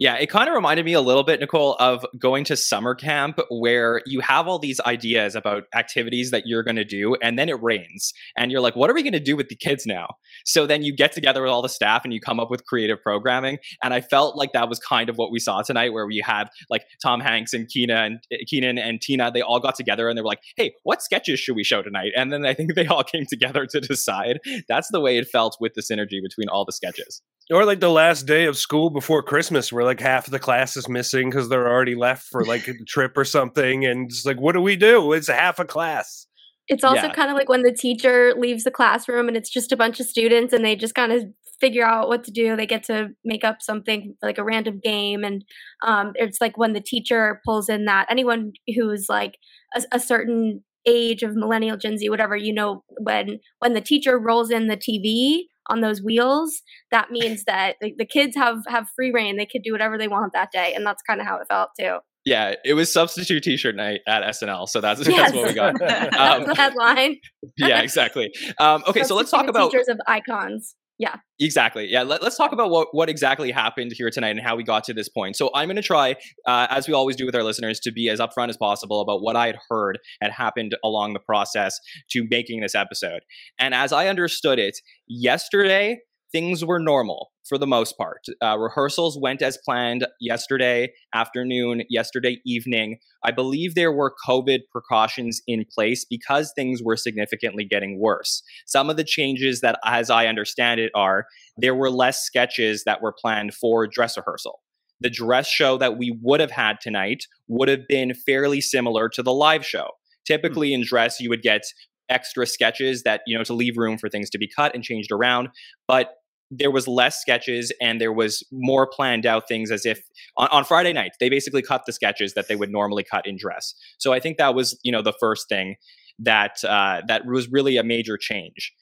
Yeah, 0.00 0.16
it 0.16 0.30
kind 0.30 0.48
of 0.48 0.54
reminded 0.54 0.84
me 0.86 0.94
a 0.94 1.00
little 1.00 1.22
bit, 1.22 1.40
Nicole, 1.40 1.76
of 1.78 2.04
going 2.18 2.44
to 2.44 2.56
summer 2.56 2.94
camp 2.94 3.38
where 3.50 4.00
you 4.06 4.20
have 4.20 4.48
all 4.48 4.58
these 4.58 4.80
ideas 4.80 5.36
about 5.36 5.64
activities 5.74 6.30
that 6.30 6.46
you're 6.46 6.62
going 6.62 6.76
to 6.76 6.84
do, 6.84 7.16
and 7.22 7.38
then 7.38 7.48
it 7.48 7.62
rains. 7.62 8.12
And 8.36 8.50
you're 8.50 8.62
like, 8.62 8.74
what 8.74 8.90
are 8.90 8.94
we 8.94 9.02
going 9.02 9.12
to 9.12 9.20
do 9.20 9.36
with 9.36 9.48
the 9.48 9.56
kids 9.56 9.84
now? 9.86 10.08
So 10.44 10.66
then 10.66 10.82
you 10.82 10.96
get 10.96 11.12
together 11.12 11.42
with 11.42 11.50
all 11.50 11.62
the 11.62 11.68
staff 11.68 12.02
and 12.04 12.12
you 12.12 12.20
come 12.20 12.40
up 12.40 12.50
with 12.50 12.64
creative 12.64 13.02
programming. 13.02 13.58
And 13.84 13.92
I 13.92 14.00
felt 14.00 14.36
like 14.36 14.52
that 14.52 14.68
was 14.68 14.78
kind 14.78 15.10
of 15.10 15.16
what 15.16 15.30
we 15.30 15.38
saw 15.38 15.60
tonight, 15.62 15.92
where 15.92 16.06
we 16.06 16.22
had 16.24 16.48
like 16.70 16.82
Tom 17.02 17.20
Hanks 17.20 17.52
and 17.52 17.68
Kenan 17.68 18.00
and 18.00 18.20
eh, 18.32 18.44
Kenan 18.48 18.78
and 18.78 19.00
Tina, 19.00 19.30
they 19.30 19.42
all 19.42 19.60
got 19.60 19.74
together 19.74 20.08
and 20.08 20.16
they 20.16 20.22
were 20.22 20.28
like, 20.28 20.42
hey, 20.56 20.72
what 20.82 21.02
sketches 21.02 21.38
should 21.38 21.56
we 21.56 21.64
show 21.64 21.82
tonight? 21.82 22.12
And 22.16 22.32
then 22.32 22.46
I 22.46 22.54
think 22.54 22.74
they 22.74 22.86
all 22.86 23.04
came 23.12 23.26
together 23.28 23.66
to 23.66 23.80
decide. 23.80 24.40
That's 24.68 24.88
the 24.90 25.00
way 25.00 25.18
it 25.18 25.28
felt 25.28 25.56
with 25.60 25.74
the 25.74 25.82
synergy 25.82 26.22
between 26.22 26.48
all 26.48 26.64
the 26.64 26.72
sketches. 26.72 27.22
Or 27.50 27.64
like 27.64 27.80
the 27.80 27.90
last 27.90 28.26
day 28.26 28.44
of 28.44 28.56
school 28.56 28.90
before 28.90 29.24
Christmas, 29.24 29.72
where 29.72 29.82
like 29.90 30.00
half 30.00 30.28
of 30.28 30.30
the 30.30 30.38
class 30.38 30.76
is 30.76 30.88
missing 30.88 31.30
because 31.30 31.48
they're 31.48 31.68
already 31.68 31.96
left 31.96 32.28
for 32.30 32.44
like 32.44 32.68
a 32.68 32.74
trip 32.86 33.16
or 33.16 33.24
something, 33.24 33.84
and 33.84 34.08
it's 34.08 34.24
like, 34.24 34.40
what 34.40 34.52
do 34.52 34.60
we 34.60 34.76
do? 34.76 35.12
It's 35.12 35.26
half 35.26 35.58
a 35.58 35.64
class. 35.64 36.28
It's 36.68 36.84
also 36.84 37.08
yeah. 37.08 37.12
kind 37.12 37.28
of 37.28 37.36
like 37.36 37.48
when 37.48 37.64
the 37.64 37.72
teacher 37.72 38.32
leaves 38.36 38.62
the 38.62 38.70
classroom 38.70 39.26
and 39.26 39.36
it's 39.36 39.50
just 39.50 39.72
a 39.72 39.76
bunch 39.76 39.98
of 39.98 40.06
students 40.06 40.52
and 40.52 40.64
they 40.64 40.76
just 40.76 40.94
kind 40.94 41.10
of 41.10 41.24
figure 41.58 41.84
out 41.84 42.06
what 42.06 42.22
to 42.22 42.30
do. 42.30 42.54
They 42.54 42.66
get 42.66 42.84
to 42.84 43.08
make 43.24 43.42
up 43.42 43.60
something 43.60 44.14
like 44.22 44.38
a 44.38 44.44
random 44.44 44.80
game, 44.82 45.24
and 45.24 45.44
um, 45.84 46.12
it's 46.14 46.40
like 46.40 46.56
when 46.56 46.72
the 46.72 46.80
teacher 46.80 47.40
pulls 47.44 47.68
in 47.68 47.86
that 47.86 48.06
anyone 48.08 48.52
who's 48.76 49.06
like 49.08 49.38
a, 49.74 49.82
a 49.90 49.98
certain 49.98 50.62
age 50.86 51.22
of 51.22 51.36
millennial 51.36 51.76
gen 51.76 51.98
z 51.98 52.08
whatever 52.08 52.34
you 52.34 52.54
know 52.54 52.82
when 53.00 53.38
when 53.58 53.74
the 53.74 53.82
teacher 53.82 54.18
rolls 54.18 54.50
in 54.50 54.66
the 54.66 54.78
tv 54.78 55.42
on 55.68 55.80
those 55.80 56.02
wheels, 56.02 56.62
that 56.90 57.10
means 57.10 57.44
that 57.44 57.76
the, 57.80 57.94
the 57.96 58.04
kids 58.04 58.36
have 58.36 58.58
have 58.66 58.88
free 58.96 59.10
reign. 59.10 59.36
They 59.36 59.46
could 59.46 59.62
do 59.62 59.72
whatever 59.72 59.98
they 59.98 60.08
want 60.08 60.32
that 60.32 60.50
day, 60.52 60.72
and 60.74 60.86
that's 60.86 61.02
kind 61.02 61.20
of 61.20 61.26
how 61.26 61.36
it 61.36 61.46
felt 61.48 61.70
too. 61.78 61.98
Yeah, 62.24 62.54
it 62.64 62.74
was 62.74 62.92
substitute 62.92 63.42
T-shirt 63.42 63.74
night 63.76 64.00
at 64.06 64.22
SNL, 64.22 64.68
so 64.68 64.80
that's, 64.80 65.00
yes. 65.08 65.32
that's 65.32 65.34
what 65.34 65.48
we 65.48 65.54
got. 65.54 65.74
Um, 66.20 66.44
the 66.44 66.54
headline. 66.54 67.16
yeah, 67.56 67.80
exactly. 67.80 68.30
Um, 68.58 68.82
okay, 68.86 69.04
so 69.04 69.14
let's 69.14 69.30
talk 69.30 69.48
about 69.48 69.70
teachers 69.70 69.88
of 69.88 69.98
icons. 70.06 70.74
Yeah. 71.00 71.16
Exactly. 71.40 71.86
Yeah. 71.86 72.02
Let, 72.02 72.22
us 72.22 72.36
talk 72.36 72.52
about 72.52 72.68
what, 72.68 72.88
what 72.92 73.08
exactly 73.08 73.50
happened 73.50 73.92
here 73.96 74.10
tonight 74.10 74.36
and 74.36 74.40
how 74.40 74.54
we 74.54 74.62
got 74.62 74.84
to 74.84 74.92
this 74.92 75.08
point. 75.08 75.34
So 75.34 75.50
I'm 75.54 75.66
going 75.66 75.76
to 75.76 75.82
try, 75.82 76.14
uh, 76.46 76.66
as 76.68 76.86
we 76.86 76.92
always 76.92 77.16
do 77.16 77.24
with 77.24 77.34
our 77.34 77.42
listeners, 77.42 77.80
to 77.80 77.90
be 77.90 78.10
as 78.10 78.20
upfront 78.20 78.50
as 78.50 78.58
possible 78.58 79.00
about 79.00 79.22
what 79.22 79.34
I 79.34 79.46
had 79.46 79.56
heard 79.70 79.98
had 80.20 80.30
happened 80.30 80.76
along 80.84 81.14
the 81.14 81.20
process 81.20 81.80
to 82.10 82.26
making 82.30 82.60
this 82.60 82.74
episode. 82.74 83.22
And 83.58 83.72
as 83.74 83.94
I 83.94 84.08
understood 84.08 84.58
it, 84.58 84.76
yesterday 85.08 86.00
things 86.32 86.66
were 86.66 86.78
normal 86.78 87.29
for 87.50 87.58
the 87.58 87.66
most 87.66 87.98
part. 87.98 88.24
Uh, 88.40 88.56
rehearsals 88.56 89.18
went 89.18 89.42
as 89.42 89.58
planned 89.58 90.06
yesterday 90.20 90.92
afternoon, 91.12 91.82
yesterday 91.90 92.40
evening. 92.46 92.98
I 93.24 93.32
believe 93.32 93.74
there 93.74 93.92
were 93.92 94.14
COVID 94.26 94.60
precautions 94.70 95.42
in 95.48 95.66
place 95.70 96.06
because 96.08 96.52
things 96.54 96.80
were 96.82 96.96
significantly 96.96 97.64
getting 97.64 97.98
worse. 97.98 98.42
Some 98.66 98.88
of 98.88 98.96
the 98.96 99.04
changes 99.04 99.60
that, 99.62 99.80
as 99.84 100.10
I 100.10 100.28
understand 100.28 100.80
it, 100.80 100.92
are 100.94 101.26
there 101.56 101.74
were 101.74 101.90
less 101.90 102.22
sketches 102.22 102.84
that 102.84 103.02
were 103.02 103.12
planned 103.12 103.52
for 103.52 103.86
dress 103.88 104.16
rehearsal. 104.16 104.60
The 105.00 105.10
dress 105.10 105.48
show 105.48 105.76
that 105.78 105.98
we 105.98 106.16
would 106.22 106.38
have 106.38 106.52
had 106.52 106.80
tonight 106.80 107.26
would 107.48 107.68
have 107.68 107.88
been 107.88 108.14
fairly 108.14 108.60
similar 108.60 109.08
to 109.08 109.22
the 109.24 109.32
live 109.32 109.66
show. 109.66 109.88
Typically, 110.24 110.72
in 110.72 110.84
dress, 110.84 111.18
you 111.18 111.30
would 111.30 111.42
get 111.42 111.64
extra 112.10 112.44
sketches 112.46 113.04
that 113.04 113.22
you 113.26 113.38
know 113.38 113.44
to 113.44 113.54
leave 113.54 113.78
room 113.78 113.96
for 113.96 114.08
things 114.08 114.28
to 114.28 114.38
be 114.38 114.48
cut 114.48 114.74
and 114.74 114.82
changed 114.82 115.12
around 115.12 115.48
but 115.86 116.16
there 116.50 116.70
was 116.70 116.88
less 116.88 117.20
sketches 117.20 117.72
and 117.80 118.00
there 118.00 118.12
was 118.12 118.44
more 118.50 118.86
planned 118.86 119.24
out 119.24 119.46
things 119.46 119.70
as 119.70 119.86
if 119.86 120.00
on, 120.36 120.48
on, 120.50 120.64
friday 120.64 120.92
night 120.92 121.12
they 121.20 121.28
basically 121.28 121.62
cut 121.62 121.82
the 121.86 121.92
sketches 121.92 122.34
that 122.34 122.48
they 122.48 122.56
would 122.56 122.70
normally 122.70 123.04
cut 123.04 123.26
in 123.26 123.36
dress. 123.36 123.74
So 123.98 124.12
i 124.12 124.20
think 124.20 124.38
that 124.38 124.54
was 124.54 124.78
you 124.82 124.92
know 124.92 125.02
the 125.02 125.14
first 125.20 125.48
thing 125.48 125.76
that 126.20 126.62
uh, 126.64 127.00
that 127.08 127.24
was 127.26 127.48
really 127.50 127.76
a 127.78 127.82
major 127.82 128.18
change. 128.18 128.72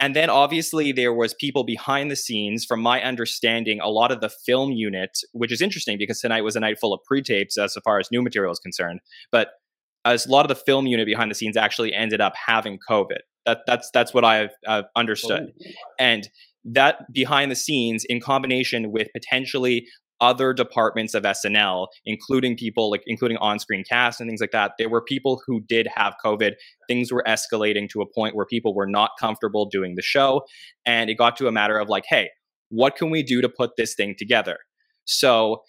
And 0.00 0.14
then 0.14 0.30
obviously 0.30 0.92
there 0.92 1.12
was 1.12 1.34
people 1.34 1.64
behind 1.64 2.10
the 2.10 2.16
scenes 2.16 2.64
from 2.64 2.80
my 2.80 3.02
understanding 3.02 3.80
a 3.80 3.88
lot 3.88 4.12
of 4.12 4.20
the 4.20 4.30
film 4.30 4.70
unit 4.70 5.18
which 5.32 5.52
is 5.52 5.60
interesting 5.60 5.98
because 5.98 6.20
tonight 6.20 6.42
was 6.42 6.56
a 6.56 6.60
night 6.60 6.78
full 6.78 6.94
of 6.94 7.00
pre-tapes 7.04 7.58
as 7.58 7.76
far 7.84 7.98
as 7.98 8.08
new 8.12 8.22
material 8.22 8.52
is 8.52 8.60
concerned 8.60 9.00
but 9.32 9.48
as 10.04 10.26
a 10.26 10.30
lot 10.30 10.44
of 10.44 10.48
the 10.48 10.54
film 10.54 10.86
unit 10.86 11.06
behind 11.06 11.30
the 11.30 11.34
scenes 11.34 11.56
actually 11.56 11.92
ended 11.92 12.20
up 12.20 12.34
having 12.46 12.78
covid. 12.88 13.18
That, 13.46 13.60
that's 13.66 13.90
that's 13.92 14.12
what 14.12 14.24
I've 14.24 14.50
uh, 14.66 14.82
understood, 14.94 15.52
oh. 15.54 15.70
and 15.98 16.28
that 16.64 17.12
behind 17.12 17.50
the 17.50 17.56
scenes 17.56 18.04
in 18.08 18.20
combination 18.20 18.92
with 18.92 19.08
potentially 19.14 19.86
other 20.20 20.52
departments 20.52 21.14
of 21.14 21.22
SNL, 21.22 21.86
including 22.04 22.56
people 22.56 22.90
like 22.90 23.02
including 23.06 23.36
on-screen 23.36 23.84
cast 23.88 24.20
and 24.20 24.28
things 24.28 24.40
like 24.40 24.50
that. 24.50 24.72
There 24.76 24.88
were 24.88 25.02
people 25.02 25.40
who 25.46 25.60
did 25.60 25.86
have 25.94 26.14
COVID. 26.24 26.54
Things 26.88 27.12
were 27.12 27.22
escalating 27.26 27.88
to 27.90 28.00
a 28.00 28.06
point 28.12 28.34
where 28.34 28.46
people 28.46 28.74
were 28.74 28.88
not 28.88 29.10
comfortable 29.20 29.66
doing 29.66 29.94
the 29.94 30.02
show, 30.02 30.42
and 30.84 31.08
it 31.08 31.14
got 31.14 31.36
to 31.36 31.46
a 31.46 31.52
matter 31.52 31.78
of 31.78 31.88
like, 31.88 32.04
hey, 32.08 32.30
what 32.70 32.96
can 32.96 33.10
we 33.10 33.22
do 33.22 33.40
to 33.40 33.48
put 33.48 33.70
this 33.76 33.94
thing 33.94 34.14
together? 34.18 34.58
So. 35.04 35.62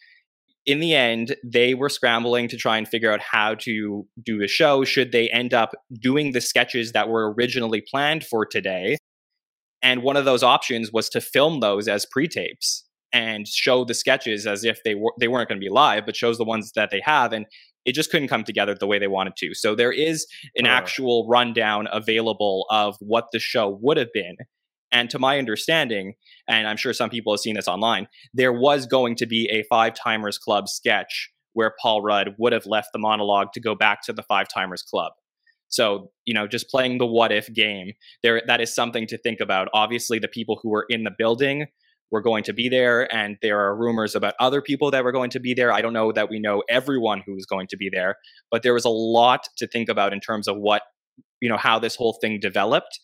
In 0.66 0.82
the 0.82 0.94
end, 0.94 1.36
they 1.44 1.74
were 1.74 1.90
scrambling 1.90 2.48
to 2.50 2.58
try 2.58 2.78
and 2.78 2.88
figure 2.88 3.12
out 3.12 3.22
how 3.22 3.56
to 3.56 4.06
do 4.22 4.38
the 4.38 4.48
show. 4.48 4.84
Should 4.84 5.12
they 5.12 5.28
end 5.30 5.52
up 5.52 5.72
doing 6.00 6.34
the 6.34 6.42
sketches 6.42 6.92
that 6.92 7.10
were 7.10 7.34
originally 7.34 7.82
planned 7.82 8.24
for 8.24 8.46
today, 8.46 8.98
and 9.82 10.04
one 10.04 10.18
of 10.18 10.26
those 10.26 10.44
options 10.44 10.92
was 10.92 11.10
to 11.10 11.22
film 11.22 11.60
those 11.60 11.88
as 11.88 12.06
pre-tapes 12.06 12.86
and 13.12 13.48
show 13.48 13.84
the 13.84 13.94
sketches 13.94 14.46
as 14.46 14.64
if 14.64 14.84
they 14.84 14.96
were 14.96 15.14
they 15.20 15.28
weren't 15.28 15.50
going 15.50 15.60
to 15.60 15.66
be 15.66 15.72
live, 15.72 16.06
but 16.06 16.16
shows 16.16 16.38
the 16.38 16.46
ones 16.46 16.72
that 16.76 16.92
they 16.92 17.02
have. 17.04 17.34
And 17.34 17.46
it 17.86 17.94
just 17.94 18.12
couldn't 18.12 18.28
come 18.28 18.44
together 18.44 18.76
the 18.76 18.88
way 18.88 19.00
they 19.00 19.08
wanted 19.08 19.36
to. 19.38 19.54
So 19.54 19.74
there 19.74 19.92
is 19.92 20.28
an 20.56 20.66
uh. 20.66 20.70
actual 20.70 21.28
rundown 21.28 21.88
available 21.92 22.66
of 22.70 22.96
what 23.00 23.28
the 23.32 23.40
show 23.40 23.78
would 23.82 23.98
have 23.98 24.14
been. 24.14 24.36
And 24.92 25.10
to 25.12 25.20
my 25.20 25.38
understanding, 25.38 26.16
and 26.48 26.68
I'm 26.68 26.78
sure 26.78 26.94
some 26.94 27.12
people 27.12 27.32
have 27.32 27.40
seen 27.40 27.56
this 27.56 27.68
online, 27.68 28.08
there 28.34 28.54
was 28.54 28.88
going 28.88 29.16
to 29.18 29.28
be 29.28 29.48
a 29.50 29.64
Five 29.70 29.94
Timers 29.94 30.40
Club 30.40 30.68
sketch 30.68 31.30
where 31.54 31.74
Paul 31.80 32.02
Rudd 32.02 32.36
would 32.40 32.54
have 32.54 32.66
left 32.66 32.90
the 32.92 33.00
monologue 33.00 33.54
to 33.54 33.60
go 33.60 33.76
back 33.76 34.02
to 34.04 34.14
the 34.14 34.24
Five 34.24 34.48
Timers 34.48 34.82
Club. 34.82 35.14
So, 35.70 36.12
you 36.26 36.34
know, 36.34 36.48
just 36.48 36.70
playing 36.70 36.98
the 36.98 37.06
what 37.06 37.32
if 37.32 37.52
game, 37.54 37.94
there 38.24 38.42
that 38.48 38.60
is 38.60 38.74
something 38.74 39.08
to 39.08 39.18
think 39.18 39.40
about. 39.40 39.70
Obviously, 39.74 40.20
the 40.20 40.28
people 40.28 40.60
who 40.62 40.70
were 40.70 40.86
in 40.90 41.04
the 41.04 41.12
building 41.16 41.68
were 42.12 42.22
going 42.22 42.44
to 42.44 42.54
be 42.54 42.70
there, 42.70 43.14
and 43.14 43.38
there 43.42 43.60
are 43.60 43.76
rumors 43.76 44.16
about 44.16 44.34
other 44.40 44.62
people 44.62 44.90
that 44.92 45.04
were 45.04 45.12
going 45.12 45.30
to 45.30 45.40
be 45.40 45.54
there. 45.54 45.72
I 45.72 45.82
don't 45.82 45.94
know 45.94 46.12
that 46.12 46.30
we 46.30 46.40
know 46.40 46.64
everyone 46.68 47.22
who 47.26 47.36
was 47.36 47.46
going 47.46 47.68
to 47.68 47.78
be 47.78 47.90
there, 47.90 48.16
but 48.50 48.64
there 48.64 48.74
was 48.74 48.86
a 48.86 48.90
lot 48.90 49.48
to 49.58 49.68
think 49.68 49.90
about 49.90 50.12
in 50.12 50.20
terms 50.20 50.48
of 50.48 50.58
what, 50.58 50.82
you 51.40 51.48
know, 51.48 51.58
how 51.58 51.78
this 51.78 51.96
whole 51.96 52.18
thing 52.20 52.40
developed. 52.40 53.00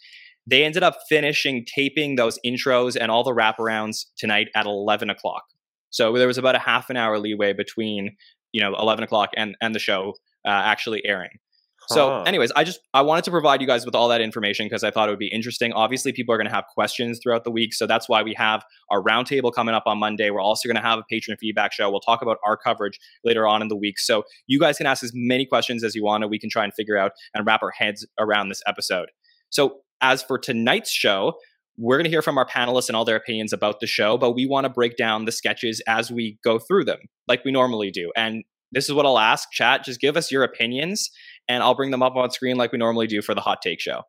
They 0.47 0.63
ended 0.63 0.83
up 0.83 0.97
finishing 1.09 1.65
taping 1.65 2.15
those 2.15 2.39
intros 2.45 2.95
and 2.99 3.11
all 3.11 3.23
the 3.23 3.31
wraparounds 3.31 4.05
tonight 4.17 4.49
at 4.55 4.65
11 4.65 5.09
o'clock. 5.09 5.43
So 5.89 6.15
there 6.17 6.27
was 6.27 6.37
about 6.37 6.55
a 6.55 6.59
half 6.59 6.89
an 6.89 6.97
hour 6.97 7.17
leeway 7.17 7.53
between, 7.53 8.15
you 8.51 8.61
know, 8.61 8.75
11 8.75 9.03
o'clock 9.03 9.29
and, 9.35 9.55
and 9.61 9.73
the 9.73 9.79
show 9.79 10.13
uh, 10.45 10.49
actually 10.49 11.03
airing. 11.05 11.39
So, 11.87 12.09
huh. 12.09 12.23
anyways, 12.23 12.51
I 12.55 12.63
just 12.63 12.79
I 12.93 13.01
wanted 13.01 13.23
to 13.25 13.31
provide 13.31 13.61
you 13.61 13.67
guys 13.67 13.85
with 13.85 13.95
all 13.95 14.07
that 14.09 14.21
information 14.21 14.65
because 14.65 14.83
I 14.83 14.91
thought 14.91 15.09
it 15.09 15.11
would 15.11 15.19
be 15.19 15.27
interesting. 15.27 15.73
Obviously, 15.73 16.11
people 16.11 16.33
are 16.33 16.37
going 16.37 16.47
to 16.47 16.53
have 16.53 16.65
questions 16.73 17.19
throughout 17.21 17.43
the 17.43 17.51
week, 17.51 17.73
so 17.73 17.85
that's 17.87 18.09
why 18.09 18.23
we 18.23 18.33
have 18.35 18.63
our 18.89 19.01
roundtable 19.01 19.53
coming 19.53 19.75
up 19.75 19.83
on 19.85 19.97
Monday. 19.97 20.29
We're 20.29 20.41
also 20.41 20.67
going 20.67 20.77
to 20.77 20.81
have 20.81 20.99
a 20.99 21.03
patron 21.09 21.37
feedback 21.37 21.73
show. 21.73 21.89
We'll 21.89 21.99
talk 21.99 22.21
about 22.21 22.37
our 22.45 22.57
coverage 22.57 22.99
later 23.23 23.47
on 23.47 23.61
in 23.61 23.67
the 23.67 23.75
week, 23.75 23.99
so 23.99 24.23
you 24.47 24.59
guys 24.59 24.77
can 24.77 24.85
ask 24.85 25.03
as 25.03 25.11
many 25.13 25.45
questions 25.45 25.83
as 25.83 25.95
you 25.95 26.03
want, 26.03 26.23
and 26.23 26.31
we 26.31 26.39
can 26.39 26.49
try 26.49 26.63
and 26.63 26.73
figure 26.73 26.97
out 26.97 27.11
and 27.33 27.45
wrap 27.45 27.61
our 27.63 27.71
heads 27.71 28.05
around 28.19 28.49
this 28.49 28.61
episode. 28.67 29.09
So, 29.49 29.81
as 30.01 30.21
for 30.21 30.37
tonight's 30.37 30.91
show, 30.91 31.35
we're 31.77 31.97
going 31.97 32.05
to 32.05 32.09
hear 32.09 32.21
from 32.21 32.37
our 32.37 32.45
panelists 32.45 32.87
and 32.87 32.95
all 32.95 33.05
their 33.05 33.15
opinions 33.15 33.51
about 33.51 33.79
the 33.79 33.87
show, 33.87 34.17
but 34.17 34.31
we 34.31 34.45
want 34.45 34.65
to 34.65 34.69
break 34.69 34.95
down 34.97 35.25
the 35.25 35.31
sketches 35.31 35.81
as 35.87 36.11
we 36.11 36.37
go 36.43 36.57
through 36.57 36.85
them, 36.85 36.99
like 37.27 37.43
we 37.43 37.51
normally 37.51 37.91
do. 37.91 38.11
And 38.15 38.43
this 38.75 38.85
is 38.85 38.93
what 38.93 39.05
I'll 39.05 39.17
ask 39.17 39.49
chat. 39.51 39.83
Just 39.83 40.01
give 40.01 40.17
us 40.17 40.31
your 40.31 40.43
opinions 40.43 41.09
and 41.47 41.63
I'll 41.63 41.73
bring 41.73 41.91
them 41.91 42.03
up 42.03 42.15
on 42.15 42.29
screen 42.29 42.57
like 42.57 42.71
we 42.73 42.77
normally 42.77 43.07
do 43.07 43.21
for 43.21 43.33
the 43.33 43.41
hot 43.41 43.61
take 43.63 43.79
show. 43.79 44.03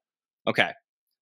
Okay. 0.48 0.72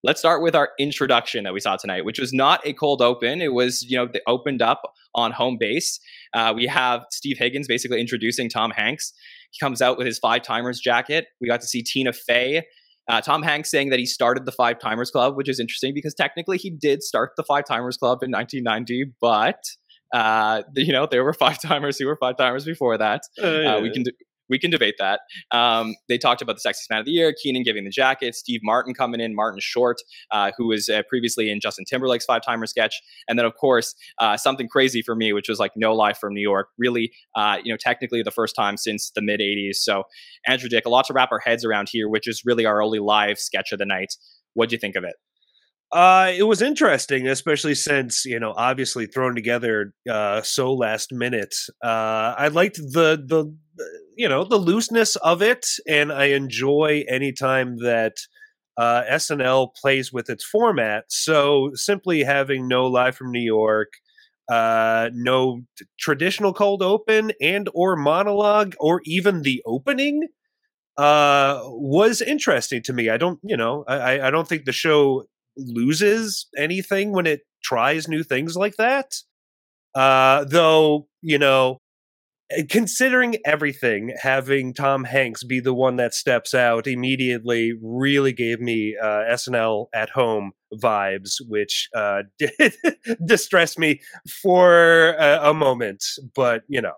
let's 0.03 0.19
start 0.19 0.43
with 0.43 0.53
our 0.53 0.69
introduction 0.77 1.43
that 1.45 1.53
we 1.53 1.59
saw 1.59 1.75
tonight, 1.75 2.05
which 2.05 2.19
was 2.19 2.31
not 2.31 2.59
a 2.65 2.73
cold 2.73 3.01
open. 3.01 3.41
It 3.41 3.53
was, 3.53 3.81
you 3.81 3.97
know, 3.97 4.07
they 4.11 4.21
opened 4.27 4.61
up 4.61 4.81
on 5.15 5.31
home 5.31 5.57
base. 5.59 5.99
Uh, 6.33 6.53
we 6.55 6.67
have 6.67 7.05
Steve 7.09 7.37
Higgins 7.39 7.67
basically 7.67 7.99
introducing 7.99 8.49
Tom 8.49 8.71
Hanks. 8.71 9.13
He 9.51 9.63
comes 9.63 9.81
out 9.81 9.97
with 9.97 10.05
his 10.05 10.19
five 10.19 10.43
timers 10.43 10.79
jacket. 10.79 11.27
We 11.41 11.47
got 11.47 11.61
to 11.61 11.67
see 11.67 11.81
Tina 11.81 12.13
Fey. 12.13 12.65
Uh, 13.07 13.21
Tom 13.21 13.41
Hanks 13.43 13.69
saying 13.69 13.89
that 13.89 13.99
he 13.99 14.05
started 14.05 14.45
the 14.45 14.51
Five 14.51 14.79
Timers 14.79 15.11
Club, 15.11 15.37
which 15.37 15.47
is 15.47 15.59
interesting 15.59 15.93
because 15.93 16.15
technically 16.15 16.57
he 16.57 16.71
did 16.71 17.03
start 17.03 17.31
the 17.37 17.43
Five 17.43 17.65
Timers 17.65 17.97
Club 17.97 18.23
in 18.23 18.31
1990, 18.31 19.11
but 19.21 19.59
uh, 20.13 20.63
you 20.75 20.93
know 20.93 21.07
there 21.09 21.23
were 21.23 21.33
five 21.33 21.61
timers 21.61 21.97
who 21.97 22.05
were 22.05 22.17
five 22.17 22.37
timers 22.37 22.65
before 22.65 22.97
that. 22.97 23.21
Uh, 23.41 23.79
we 23.81 23.91
can 23.91 24.03
we 24.49 24.59
can 24.59 24.71
debate 24.71 24.95
that. 24.99 25.21
Um, 25.51 25.95
they 26.07 26.17
talked 26.17 26.41
about 26.41 26.57
the 26.61 26.69
sexiest 26.69 26.89
man 26.89 26.99
of 26.99 27.05
the 27.05 27.11
year, 27.11 27.33
Kenan 27.41 27.63
giving 27.63 27.83
the 27.83 27.89
jacket, 27.89 28.35
Steve 28.35 28.59
Martin 28.63 28.93
coming 28.93 29.19
in, 29.19 29.35
Martin 29.35 29.59
Short, 29.59 29.97
uh, 30.31 30.51
who 30.57 30.67
was 30.67 30.89
uh, 30.89 31.01
previously 31.09 31.49
in 31.49 31.59
Justin 31.59 31.85
Timberlake's 31.85 32.25
five 32.25 32.41
timer 32.43 32.65
sketch, 32.65 33.01
and 33.27 33.39
then 33.39 33.45
of 33.45 33.55
course 33.55 33.95
uh, 34.19 34.37
something 34.37 34.67
crazy 34.67 35.01
for 35.01 35.15
me, 35.15 35.33
which 35.33 35.49
was 35.49 35.59
like 35.59 35.71
No 35.75 35.93
Life 35.93 36.17
from 36.17 36.33
New 36.33 36.41
York. 36.41 36.67
Really, 36.77 37.11
uh, 37.35 37.57
you 37.63 37.71
know, 37.73 37.77
technically 37.77 38.21
the 38.21 38.31
first 38.31 38.55
time 38.55 38.77
since 38.77 39.11
the 39.15 39.21
mid 39.21 39.39
'80s. 39.39 39.77
So 39.77 40.03
Andrew 40.47 40.69
Dick, 40.69 40.85
a 40.85 40.89
lot 40.89 41.05
to 41.05 41.13
wrap 41.13 41.31
our 41.31 41.39
heads 41.39 41.65
around 41.65 41.89
here, 41.91 42.07
which 42.09 42.27
is 42.27 42.43
really 42.45 42.65
our 42.65 42.81
only 42.81 42.99
live 42.99 43.39
sketch 43.39 43.71
of 43.71 43.79
the 43.79 43.85
night. 43.85 44.13
What 44.53 44.69
do 44.69 44.75
you 44.75 44.79
think 44.79 44.95
of 44.95 45.03
it? 45.03 45.15
Uh, 45.91 46.31
it 46.35 46.43
was 46.43 46.61
interesting, 46.61 47.27
especially 47.27 47.75
since 47.75 48.25
you 48.25 48.39
know, 48.39 48.53
obviously 48.57 49.05
thrown 49.05 49.35
together 49.35 49.93
uh, 50.09 50.41
so 50.41 50.73
last 50.73 51.13
minute. 51.13 51.55
Uh, 51.83 52.33
I 52.37 52.47
liked 52.49 52.77
the 52.77 53.23
the 53.25 53.55
you 54.17 54.27
know 54.27 54.43
the 54.43 54.57
looseness 54.57 55.15
of 55.17 55.41
it, 55.41 55.65
and 55.87 56.11
I 56.11 56.25
enjoy 56.25 57.05
anytime 57.07 57.77
that 57.77 58.15
uh, 58.77 59.03
SNL 59.07 59.69
plays 59.79 60.11
with 60.11 60.29
its 60.29 60.43
format. 60.43 61.05
So 61.09 61.71
simply 61.75 62.23
having 62.23 62.67
no 62.67 62.87
live 62.87 63.15
from 63.15 63.31
New 63.31 63.39
York, 63.43 63.93
uh, 64.51 65.09
no 65.13 65.61
t- 65.77 65.85
traditional 65.99 66.53
cold 66.53 66.81
open 66.81 67.31
and 67.39 67.69
or 67.73 67.95
monologue, 67.95 68.75
or 68.79 69.01
even 69.05 69.43
the 69.43 69.61
opening 69.65 70.27
uh 70.97 71.59
was 71.65 72.21
interesting 72.21 72.81
to 72.81 72.93
me 72.93 73.09
i 73.09 73.17
don't 73.17 73.39
you 73.43 73.57
know 73.57 73.83
i 73.87 74.27
i 74.27 74.31
don't 74.31 74.47
think 74.47 74.63
the 74.65 74.71
show 74.71 75.23
loses 75.57 76.47
anything 76.57 77.11
when 77.11 77.25
it 77.25 77.41
tries 77.63 78.07
new 78.07 78.23
things 78.23 78.55
like 78.55 78.75
that. 78.77 79.15
Uh, 79.95 80.43
though, 80.45 81.07
you 81.21 81.39
know, 81.39 81.79
eh, 82.51 82.63
considering 82.69 83.37
everything, 83.45 84.13
having 84.21 84.73
Tom 84.73 85.05
Hanks 85.05 85.43
be 85.43 85.59
the 85.59 85.73
one 85.73 85.95
that 85.95 86.13
steps 86.13 86.53
out 86.53 86.85
immediately 86.85 87.73
really 87.81 88.33
gave 88.33 88.59
me 88.59 88.95
uh, 89.01 89.23
SNL 89.31 89.87
at 89.93 90.09
home 90.09 90.51
vibes, 90.73 91.35
which 91.47 91.87
uh, 91.95 92.23
did 92.39 92.75
distress 93.25 93.77
me 93.77 94.01
for 94.41 95.13
a, 95.13 95.49
a 95.49 95.53
moment. 95.53 96.03
But, 96.35 96.63
you 96.67 96.81
know, 96.81 96.95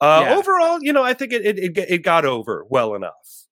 uh, 0.00 0.24
yeah. 0.26 0.34
overall, 0.34 0.78
you 0.82 0.92
know, 0.92 1.04
I 1.04 1.14
think 1.14 1.32
it, 1.32 1.46
it, 1.46 1.78
it 1.78 2.02
got 2.02 2.24
over 2.24 2.66
well 2.68 2.96
enough. 2.96 3.46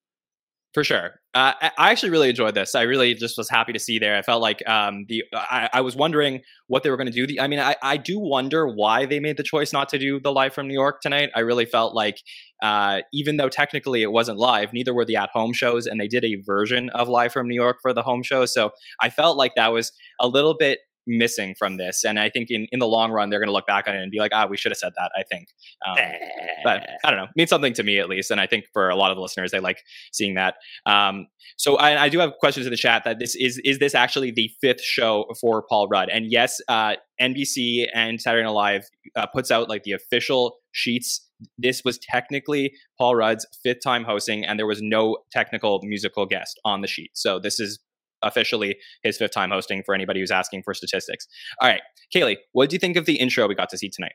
For 0.74 0.82
sure. 0.82 1.19
Uh, 1.32 1.52
I 1.78 1.92
actually 1.92 2.10
really 2.10 2.28
enjoyed 2.28 2.56
this. 2.56 2.74
I 2.74 2.82
really 2.82 3.14
just 3.14 3.38
was 3.38 3.48
happy 3.48 3.72
to 3.72 3.78
see 3.78 4.00
there. 4.00 4.16
I 4.16 4.22
felt 4.22 4.42
like 4.42 4.68
um, 4.68 5.04
the 5.08 5.22
I, 5.32 5.68
I, 5.74 5.80
was 5.80 5.94
wondering 5.94 6.40
what 6.66 6.82
they 6.82 6.90
were 6.90 6.96
going 6.96 7.06
to 7.06 7.12
do. 7.12 7.24
The, 7.24 7.40
I 7.40 7.46
mean, 7.46 7.60
I, 7.60 7.76
I 7.84 7.98
do 7.98 8.18
wonder 8.18 8.66
why 8.66 9.06
they 9.06 9.20
made 9.20 9.36
the 9.36 9.44
choice 9.44 9.72
not 9.72 9.88
to 9.90 9.98
do 9.98 10.18
the 10.18 10.32
live 10.32 10.52
from 10.52 10.66
New 10.66 10.74
York 10.74 11.00
tonight. 11.00 11.30
I 11.36 11.40
really 11.40 11.66
felt 11.66 11.94
like 11.94 12.16
uh, 12.64 13.02
even 13.12 13.36
though 13.36 13.48
technically 13.48 14.02
it 14.02 14.10
wasn't 14.10 14.38
live, 14.38 14.72
neither 14.72 14.92
were 14.92 15.04
the 15.04 15.14
at 15.14 15.30
home 15.32 15.52
shows, 15.52 15.86
and 15.86 16.00
they 16.00 16.08
did 16.08 16.24
a 16.24 16.34
version 16.44 16.90
of 16.90 17.08
live 17.08 17.32
from 17.32 17.46
New 17.46 17.54
York 17.54 17.76
for 17.80 17.92
the 17.92 18.02
home 18.02 18.24
show. 18.24 18.44
So 18.44 18.70
I 19.00 19.08
felt 19.08 19.36
like 19.36 19.52
that 19.54 19.72
was 19.72 19.92
a 20.18 20.26
little 20.26 20.56
bit 20.58 20.80
missing 21.10 21.54
from 21.58 21.76
this. 21.76 22.04
And 22.04 22.18
I 22.18 22.30
think 22.30 22.50
in, 22.50 22.66
in 22.70 22.78
the 22.78 22.86
long 22.86 23.10
run, 23.10 23.28
they're 23.28 23.40
going 23.40 23.48
to 23.48 23.52
look 23.52 23.66
back 23.66 23.88
on 23.88 23.94
it 23.94 24.02
and 24.02 24.10
be 24.10 24.18
like, 24.18 24.32
ah, 24.34 24.46
we 24.46 24.56
should 24.56 24.70
have 24.70 24.78
said 24.78 24.92
that, 24.96 25.10
I 25.16 25.22
think. 25.24 25.48
Um, 25.86 25.96
but 26.64 26.88
I 27.04 27.10
don't 27.10 27.18
know, 27.18 27.24
it 27.24 27.36
means 27.36 27.50
something 27.50 27.72
to 27.74 27.82
me 27.82 27.98
at 27.98 28.08
least. 28.08 28.30
And 28.30 28.40
I 28.40 28.46
think 28.46 28.66
for 28.72 28.88
a 28.88 28.96
lot 28.96 29.10
of 29.10 29.16
the 29.16 29.22
listeners, 29.22 29.50
they 29.50 29.60
like 29.60 29.82
seeing 30.12 30.34
that. 30.34 30.54
Um, 30.86 31.26
so 31.56 31.76
I, 31.76 32.04
I, 32.04 32.08
do 32.08 32.18
have 32.20 32.32
questions 32.38 32.66
in 32.66 32.70
the 32.70 32.76
chat 32.76 33.02
that 33.04 33.18
this 33.18 33.34
is, 33.34 33.60
is 33.64 33.78
this 33.78 33.94
actually 33.94 34.30
the 34.30 34.50
fifth 34.60 34.82
show 34.82 35.26
for 35.40 35.62
Paul 35.68 35.88
Rudd? 35.88 36.08
And 36.08 36.30
yes, 36.30 36.60
uh, 36.68 36.94
NBC 37.20 37.86
and 37.94 38.20
Saturday 38.20 38.44
Night 38.44 38.50
Live 38.50 38.84
uh, 39.16 39.26
puts 39.26 39.50
out 39.50 39.68
like 39.68 39.82
the 39.82 39.92
official 39.92 40.56
sheets. 40.72 41.26
This 41.58 41.82
was 41.84 41.98
technically 41.98 42.72
Paul 42.98 43.16
Rudd's 43.16 43.46
fifth 43.62 43.82
time 43.82 44.04
hosting, 44.04 44.44
and 44.44 44.58
there 44.58 44.66
was 44.66 44.80
no 44.82 45.18
technical 45.32 45.80
musical 45.82 46.26
guest 46.26 46.58
on 46.64 46.80
the 46.80 46.86
sheet. 46.86 47.10
So 47.14 47.38
this 47.38 47.58
is 47.60 47.78
officially 48.22 48.76
his 49.02 49.16
fifth 49.16 49.32
time 49.32 49.50
hosting 49.50 49.82
for 49.84 49.94
anybody 49.94 50.20
who's 50.20 50.30
asking 50.30 50.62
for 50.62 50.74
statistics. 50.74 51.26
All 51.60 51.68
right, 51.68 51.82
Kaley, 52.14 52.36
what 52.52 52.70
do 52.70 52.74
you 52.74 52.78
think 52.78 52.96
of 52.96 53.06
the 53.06 53.16
intro 53.16 53.46
we 53.46 53.54
got 53.54 53.70
to 53.70 53.78
see 53.78 53.88
tonight? 53.88 54.14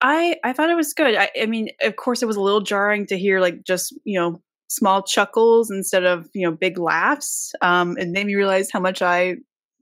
I 0.00 0.36
I 0.44 0.52
thought 0.52 0.70
it 0.70 0.76
was 0.76 0.94
good. 0.94 1.14
I, 1.14 1.30
I 1.40 1.46
mean, 1.46 1.70
of 1.82 1.96
course, 1.96 2.22
it 2.22 2.26
was 2.26 2.36
a 2.36 2.40
little 2.40 2.62
jarring 2.62 3.06
to 3.06 3.18
hear 3.18 3.40
like 3.40 3.64
just 3.64 3.94
you 4.04 4.18
know 4.18 4.40
small 4.68 5.02
chuckles 5.02 5.70
instead 5.70 6.04
of 6.04 6.28
you 6.32 6.46
know 6.46 6.52
big 6.52 6.78
laughs. 6.78 7.52
Um, 7.60 7.96
it 7.98 8.08
made 8.08 8.26
me 8.26 8.34
realize 8.34 8.70
how 8.70 8.80
much 8.80 9.02
I 9.02 9.36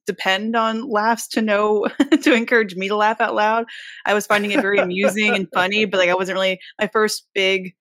depend 0.07 0.57
on 0.57 0.89
laughs 0.89 1.29
to 1.29 1.43
know 1.43 1.87
to 2.23 2.33
encourage 2.33 2.75
me 2.75 2.89
to 2.89 2.97
laugh 2.97 3.21
out 3.21 3.35
loud. 3.35 3.67
I 4.05 4.15
was 4.15 4.27
finding 4.27 4.53
it 4.53 4.61
very 4.61 4.79
amusing 4.79 5.35
and 5.35 5.47
funny, 5.55 5.85
but 5.87 5.99
like 5.99 6.11
I 6.11 6.15
wasn't 6.15 6.37
really 6.37 6.59
my 6.81 6.89
first 6.89 7.29
big 7.35 7.75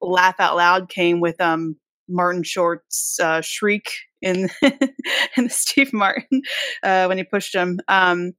laugh 0.00 0.38
out 0.38 0.56
loud 0.56 0.88
came 0.88 1.20
with 1.20 1.40
um 1.40 1.76
Martin 2.08 2.44
Short's 2.44 3.18
uh, 3.18 3.40
shriek 3.40 3.90
in 4.22 4.48
in 4.62 5.44
the 5.44 5.50
Steve 5.50 5.92
Martin 5.92 6.42
uh, 6.82 7.06
when 7.06 7.18
he 7.18 7.24
pushed 7.24 7.54
him. 7.54 7.80
Um, 7.88 8.32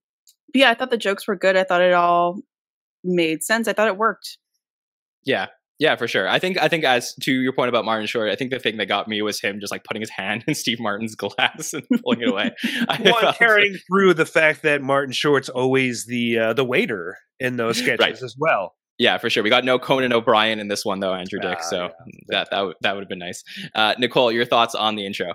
but 0.54 0.60
yeah, 0.60 0.70
I 0.70 0.74
thought 0.74 0.90
the 0.90 0.98
jokes 0.98 1.28
were 1.28 1.36
good. 1.36 1.56
I 1.56 1.64
thought 1.64 1.82
it 1.82 1.94
all 1.94 2.40
made 3.04 3.44
sense. 3.44 3.68
I 3.68 3.74
thought 3.74 3.88
it 3.88 3.98
worked. 3.98 4.38
Yeah, 5.26 5.48
yeah, 5.80 5.96
for 5.96 6.08
sure. 6.08 6.28
I 6.28 6.40
think 6.40 6.58
I 6.58 6.68
think 6.68 6.84
as 6.84 7.14
to 7.22 7.32
your 7.32 7.54
point 7.54 7.70
about 7.70 7.86
Martin 7.86 8.08
Short, 8.08 8.32
I 8.32 8.36
think 8.36 8.50
the 8.50 8.60
thing 8.60 8.78
that 8.78 8.88
got 8.88 9.08
me 9.08 9.22
was 9.22 9.40
him 9.40 9.60
just 9.60 9.72
like 9.72 9.84
putting 9.84 10.02
his 10.02 10.10
hand 10.10 10.44
in 10.48 10.56
Steve 10.56 10.80
Martin's 10.80 11.16
glass 11.16 11.74
and 11.74 11.84
pulling 12.04 12.22
it 12.22 12.30
away. 12.30 12.52
well, 13.04 13.34
carrying 13.34 13.74
like, 13.74 13.82
through 13.88 14.14
the 14.16 14.26
fact 14.26 14.64
that 14.64 14.82
Martin 14.82 15.14
Short's 15.14 15.50
always 15.50 16.06
the 16.06 16.40
uh, 16.40 16.54
the 16.54 16.66
waiter 16.66 17.18
in 17.40 17.58
those 17.58 17.78
sketches 17.78 18.00
right. 18.00 18.24
as 18.24 18.36
well. 18.40 18.74
Yeah, 18.98 19.20
for 19.20 19.30
sure. 19.30 19.44
We 19.44 19.52
got 19.52 19.64
no 19.64 19.78
Conan 19.78 20.12
O'Brien 20.12 20.60
in 20.60 20.70
this 20.70 20.84
one 20.84 21.00
though, 21.00 21.14
Andrew 21.14 21.40
Dick. 21.40 21.60
Uh, 21.60 21.62
so 21.62 21.78
yeah. 21.78 21.90
that 22.30 22.48
that 22.50 22.74
that 22.82 22.96
would 22.96 23.02
have 23.02 23.10
been 23.10 23.20
nice. 23.20 23.44
Uh, 23.76 23.94
Nicole, 24.00 24.32
your 24.32 24.46
thoughts 24.46 24.74
on 24.74 24.96
the 24.96 25.06
intro? 25.06 25.34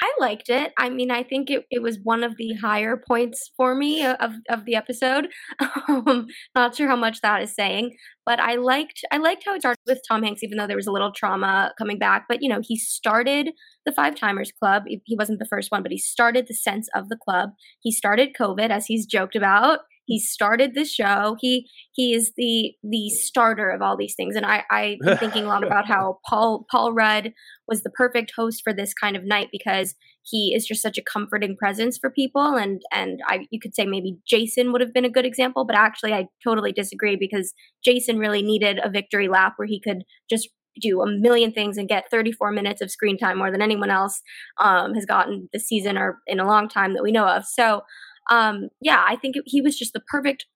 I 0.00 0.12
liked 0.20 0.48
it. 0.48 0.72
I 0.78 0.90
mean, 0.90 1.10
I 1.10 1.24
think 1.24 1.50
it, 1.50 1.64
it 1.70 1.82
was 1.82 1.98
one 2.02 2.22
of 2.22 2.36
the 2.36 2.54
higher 2.54 2.96
points 2.96 3.50
for 3.56 3.74
me 3.74 4.06
of, 4.06 4.32
of 4.48 4.64
the 4.64 4.76
episode. 4.76 5.28
Um, 5.88 6.26
not 6.54 6.76
sure 6.76 6.86
how 6.86 6.96
much 6.96 7.20
that 7.22 7.42
is 7.42 7.54
saying, 7.54 7.96
but 8.26 8.38
I 8.38 8.56
liked 8.56 9.00
I 9.10 9.16
liked 9.16 9.44
how 9.44 9.54
it 9.54 9.60
started 9.60 9.78
with 9.86 10.00
Tom 10.06 10.22
Hanks, 10.22 10.42
even 10.42 10.58
though 10.58 10.66
there 10.66 10.76
was 10.76 10.86
a 10.86 10.92
little 10.92 11.12
trauma 11.12 11.72
coming 11.78 11.98
back. 11.98 12.26
But 12.28 12.42
you 12.42 12.48
know, 12.48 12.60
he 12.62 12.76
started 12.76 13.50
the 13.86 13.92
Five 13.92 14.14
Timers 14.14 14.52
Club. 14.52 14.84
He 14.86 15.16
wasn't 15.16 15.38
the 15.38 15.46
first 15.46 15.70
one, 15.70 15.82
but 15.82 15.92
he 15.92 15.98
started 15.98 16.46
the 16.46 16.54
sense 16.54 16.88
of 16.94 17.08
the 17.08 17.16
club. 17.16 17.50
He 17.80 17.90
started 17.90 18.36
COVID, 18.38 18.70
as 18.70 18.86
he's 18.86 19.06
joked 19.06 19.34
about. 19.34 19.80
He 20.08 20.18
started 20.18 20.74
the 20.74 20.86
show. 20.86 21.36
He 21.38 21.70
he 21.92 22.14
is 22.14 22.32
the 22.36 22.72
the 22.82 23.10
starter 23.10 23.68
of 23.68 23.82
all 23.82 23.96
these 23.96 24.14
things. 24.14 24.34
And 24.34 24.46
I 24.46 24.64
I've 24.70 24.98
been 25.00 25.18
thinking 25.18 25.44
a 25.44 25.48
lot 25.48 25.64
about 25.64 25.86
how 25.86 26.18
Paul 26.26 26.66
Paul 26.70 26.94
Rudd 26.94 27.32
was 27.68 27.82
the 27.82 27.90
perfect 27.90 28.32
host 28.34 28.62
for 28.64 28.72
this 28.72 28.94
kind 28.94 29.16
of 29.16 29.24
night 29.24 29.50
because 29.52 29.94
he 30.22 30.54
is 30.54 30.66
just 30.66 30.80
such 30.80 30.96
a 30.96 31.02
comforting 31.02 31.56
presence 31.58 31.98
for 31.98 32.10
people. 32.10 32.56
And 32.56 32.80
and 32.90 33.20
I 33.26 33.46
you 33.50 33.60
could 33.60 33.74
say 33.74 33.84
maybe 33.84 34.16
Jason 34.26 34.72
would 34.72 34.80
have 34.80 34.94
been 34.94 35.04
a 35.04 35.10
good 35.10 35.26
example, 35.26 35.66
but 35.66 35.76
actually 35.76 36.14
I 36.14 36.28
totally 36.42 36.72
disagree 36.72 37.16
because 37.16 37.52
Jason 37.84 38.18
really 38.18 38.42
needed 38.42 38.80
a 38.82 38.88
victory 38.88 39.28
lap 39.28 39.54
where 39.56 39.68
he 39.68 39.78
could 39.78 40.04
just 40.30 40.48
do 40.80 41.02
a 41.02 41.06
million 41.06 41.52
things 41.52 41.76
and 41.76 41.88
get 41.88 42.10
34 42.10 42.52
minutes 42.52 42.80
of 42.80 42.90
screen 42.90 43.18
time 43.18 43.38
more 43.38 43.50
than 43.50 43.62
anyone 43.62 43.90
else 43.90 44.22
um, 44.58 44.94
has 44.94 45.04
gotten 45.04 45.48
this 45.52 45.66
season 45.66 45.98
or 45.98 46.18
in 46.26 46.40
a 46.40 46.46
long 46.46 46.68
time 46.68 46.94
that 46.94 47.02
we 47.02 47.12
know 47.12 47.26
of. 47.26 47.44
So 47.44 47.82
um, 48.28 48.68
yeah, 48.80 49.04
I 49.06 49.16
think 49.16 49.36
he 49.46 49.60
was 49.60 49.78
just 49.78 49.92
the 49.92 50.02
perfect 50.10 50.46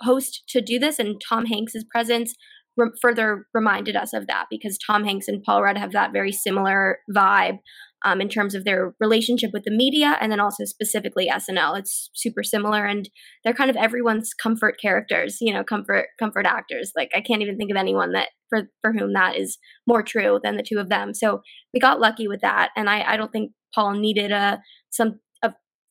host 0.00 0.42
to 0.48 0.60
do 0.60 0.78
this, 0.78 0.98
and 0.98 1.20
Tom 1.26 1.46
Hanks's 1.46 1.84
presence 1.90 2.34
re- 2.76 2.90
further 3.00 3.46
reminded 3.54 3.96
us 3.96 4.12
of 4.12 4.26
that 4.26 4.46
because 4.50 4.78
Tom 4.78 5.04
Hanks 5.04 5.28
and 5.28 5.42
Paul 5.42 5.62
Rudd 5.62 5.78
have 5.78 5.92
that 5.92 6.12
very 6.12 6.32
similar 6.32 6.98
vibe 7.14 7.58
um, 8.04 8.20
in 8.20 8.28
terms 8.28 8.54
of 8.54 8.64
their 8.64 8.94
relationship 9.00 9.50
with 9.52 9.64
the 9.64 9.72
media, 9.72 10.16
and 10.20 10.30
then 10.30 10.40
also 10.40 10.64
specifically 10.64 11.28
SNL. 11.28 11.78
It's 11.78 12.10
super 12.14 12.42
similar, 12.42 12.84
and 12.84 13.08
they're 13.42 13.54
kind 13.54 13.70
of 13.70 13.76
everyone's 13.76 14.32
comfort 14.34 14.76
characters, 14.80 15.38
you 15.40 15.52
know, 15.52 15.64
comfort 15.64 16.06
comfort 16.18 16.46
actors. 16.46 16.92
Like 16.96 17.10
I 17.14 17.20
can't 17.20 17.42
even 17.42 17.56
think 17.56 17.70
of 17.70 17.76
anyone 17.76 18.12
that 18.12 18.28
for 18.48 18.68
for 18.82 18.92
whom 18.92 19.12
that 19.14 19.36
is 19.36 19.58
more 19.86 20.02
true 20.02 20.38
than 20.42 20.56
the 20.56 20.62
two 20.62 20.78
of 20.78 20.88
them. 20.88 21.12
So 21.14 21.40
we 21.74 21.80
got 21.80 22.00
lucky 22.00 22.28
with 22.28 22.40
that, 22.42 22.70
and 22.76 22.88
I 22.88 23.02
I 23.02 23.16
don't 23.16 23.32
think 23.32 23.52
Paul 23.74 23.94
needed 23.94 24.30
a 24.30 24.60
some 24.90 25.08
uh, 25.08 25.12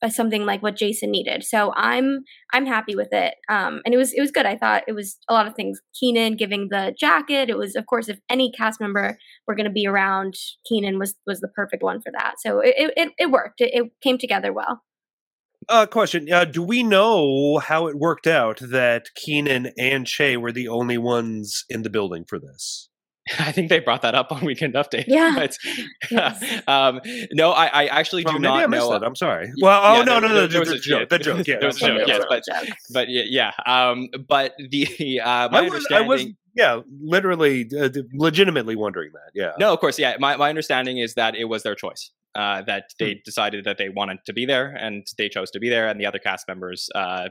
something 0.08 0.46
like 0.46 0.62
what 0.62 0.76
Jason 0.76 1.10
needed. 1.10 1.42
So 1.44 1.72
I'm 1.74 2.20
I'm 2.52 2.66
happy 2.66 2.94
with 2.94 3.08
it. 3.12 3.34
Um, 3.48 3.80
and 3.84 3.94
it 3.94 3.96
was 3.96 4.12
it 4.12 4.20
was 4.20 4.30
good. 4.30 4.46
I 4.46 4.56
thought 4.56 4.84
it 4.86 4.92
was 4.92 5.18
a 5.28 5.32
lot 5.32 5.46
of 5.46 5.54
things. 5.54 5.80
Kenan 5.98 6.36
giving 6.36 6.68
the 6.70 6.94
jacket. 6.98 7.50
It 7.50 7.58
was 7.58 7.74
of 7.74 7.86
course 7.86 8.08
if 8.08 8.18
any 8.30 8.52
cast 8.52 8.80
member 8.80 9.18
were 9.46 9.54
going 9.54 9.66
to 9.66 9.72
be 9.72 9.86
around, 9.86 10.34
Kenan 10.68 10.98
was 10.98 11.14
was 11.26 11.40
the 11.40 11.48
perfect 11.48 11.82
one 11.82 12.00
for 12.00 12.12
that. 12.12 12.34
So 12.38 12.60
it 12.60 12.74
it, 12.96 13.12
it 13.18 13.30
worked. 13.30 13.60
It, 13.60 13.70
it 13.72 13.92
came 14.02 14.18
together 14.18 14.52
well. 14.52 14.82
Uh, 15.68 15.86
question: 15.86 16.32
uh, 16.32 16.44
Do 16.44 16.62
we 16.62 16.82
know 16.82 17.58
how 17.58 17.88
it 17.88 17.98
worked 17.98 18.26
out 18.26 18.58
that 18.60 19.08
Kenan 19.14 19.72
and 19.76 20.06
Che 20.06 20.36
were 20.36 20.52
the 20.52 20.68
only 20.68 20.96
ones 20.96 21.64
in 21.68 21.82
the 21.82 21.90
building 21.90 22.24
for 22.24 22.38
this? 22.38 22.88
I 23.38 23.52
think 23.52 23.68
they 23.68 23.78
brought 23.80 24.02
that 24.02 24.14
up 24.14 24.32
on 24.32 24.44
Weekend 24.44 24.74
Update. 24.74 25.04
Yeah. 25.08 25.34
But, 26.10 26.68
um, 26.68 27.00
no, 27.32 27.50
I, 27.52 27.66
I 27.66 27.86
actually 27.86 28.22
do 28.24 28.32
Well, 28.32 28.38
maybe 28.40 28.48
not 28.54 28.62
I 28.64 28.66
missed 28.66 28.86
know. 28.86 28.92
that. 28.92 29.04
I'm 29.04 29.16
sorry. 29.16 29.50
Well, 29.60 29.80
oh 29.84 29.98
Yeah, 29.98 30.02
no, 30.04 30.18
no, 30.20 30.28
no, 30.28 30.34
there- 30.34 30.42
the, 30.42 30.48
there 30.48 30.60
was 30.60 30.70
a- 30.70 30.78
joke, 30.78 31.00
yeah, 31.00 31.06
the 31.18 31.18
joke, 31.18 31.46
yeah, 31.46 31.56
there 31.58 31.66
was 31.68 31.82
a 31.82 31.86
I'm 31.86 31.90
sorry, 31.92 31.98
joke, 32.06 32.08
yes, 32.08 32.24
but 32.28 32.42
but 32.92 33.06
yeah, 33.08 33.52
um, 33.66 34.08
but 34.28 34.54
the 34.70 35.20
uh, 35.20 35.48
my 35.50 35.58
I 35.58 35.68
was, 35.68 35.86
I 35.92 36.00
was, 36.02 36.24
yeah, 36.54 36.80
literally, 37.00 37.68
uh, 37.78 37.88
legitimately 38.14 38.76
wondering 38.76 39.10
that. 39.12 39.30
Yeah. 39.34 39.52
No, 39.58 39.72
of 39.72 39.80
course, 39.80 39.98
yeah. 39.98 40.16
My 40.18 40.36
my 40.36 40.48
understanding 40.48 40.98
is 40.98 41.14
that 41.14 41.34
it 41.34 41.44
was 41.44 41.62
their 41.62 41.74
choice. 41.74 42.10
Uh, 42.34 42.62
that 42.62 42.84
they 43.00 43.20
decided 43.24 43.64
that 43.64 43.78
they 43.78 43.88
wanted 43.88 44.18
to 44.26 44.32
be 44.32 44.44
there, 44.46 44.68
and 44.78 45.06
they 45.16 45.28
chose 45.28 45.50
to 45.52 45.58
be 45.58 45.68
there, 45.68 45.88
and 45.88 46.00
the 46.00 46.06
other 46.06 46.18
cast 46.18 46.46
members, 46.46 46.88
uh, 46.94 47.28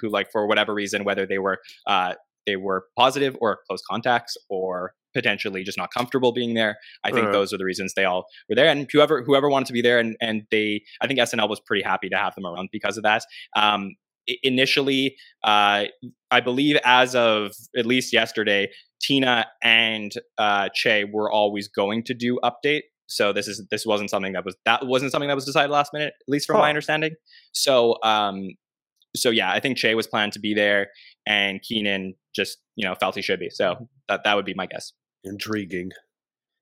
who 0.00 0.08
like 0.08 0.30
for 0.30 0.46
whatever 0.46 0.72
reason, 0.72 1.04
whether 1.04 1.26
they 1.26 1.38
were 1.38 1.58
uh, 1.86 2.14
they 2.46 2.56
were 2.56 2.84
positive 2.96 3.36
or 3.40 3.58
close 3.68 3.82
contacts 3.90 4.36
or 4.48 4.92
potentially 5.14 5.62
just 5.64 5.78
not 5.78 5.92
comfortable 5.92 6.32
being 6.32 6.54
there. 6.54 6.76
I 7.04 7.10
think 7.10 7.28
Uh. 7.28 7.32
those 7.32 7.52
are 7.52 7.58
the 7.58 7.64
reasons 7.64 7.94
they 7.94 8.04
all 8.04 8.26
were 8.48 8.54
there, 8.54 8.68
and 8.70 8.88
whoever 8.92 9.22
whoever 9.22 9.48
wanted 9.48 9.66
to 9.66 9.72
be 9.72 9.82
there, 9.82 9.98
and 9.98 10.16
and 10.20 10.42
they, 10.50 10.82
I 11.00 11.06
think 11.06 11.18
SNL 11.20 11.48
was 11.48 11.60
pretty 11.60 11.82
happy 11.82 12.08
to 12.08 12.16
have 12.16 12.34
them 12.34 12.46
around 12.46 12.68
because 12.72 12.96
of 12.96 13.02
that. 13.04 13.22
Um, 13.56 13.94
initially, 14.42 15.16
uh, 15.44 15.84
I 16.30 16.40
believe 16.40 16.76
as 16.84 17.14
of 17.14 17.52
at 17.76 17.86
least 17.86 18.12
yesterday, 18.12 18.68
Tina 19.00 19.46
and 19.62 20.12
uh, 20.36 20.68
Che 20.74 21.04
were 21.04 21.30
always 21.30 21.68
going 21.68 22.04
to 22.04 22.14
do 22.14 22.38
update. 22.44 22.82
So 23.06 23.32
this 23.32 23.48
is 23.48 23.66
this 23.70 23.86
wasn't 23.86 24.10
something 24.10 24.34
that 24.34 24.44
was 24.44 24.56
that 24.66 24.86
wasn't 24.86 25.12
something 25.12 25.28
that 25.28 25.34
was 25.34 25.46
decided 25.46 25.70
last 25.70 25.92
minute, 25.94 26.12
at 26.20 26.28
least 26.28 26.46
from 26.46 26.56
Oh. 26.56 26.60
my 26.60 26.68
understanding. 26.68 27.12
So 27.52 27.96
um, 28.02 28.50
so 29.16 29.30
yeah, 29.30 29.50
I 29.50 29.60
think 29.60 29.76
Che 29.76 29.94
was 29.94 30.06
planned 30.06 30.32
to 30.34 30.40
be 30.40 30.54
there, 30.54 30.88
and 31.26 31.60
Kenan 31.62 32.14
just 32.34 32.58
you 32.76 32.86
know 32.86 32.94
felt 32.94 33.14
he 33.14 33.22
should 33.22 33.40
be. 33.40 33.50
So 33.50 33.88
that 34.08 34.24
that 34.24 34.36
would 34.36 34.46
be 34.46 34.54
my 34.54 34.66
guess. 34.66 34.92
Intriguing. 35.24 35.90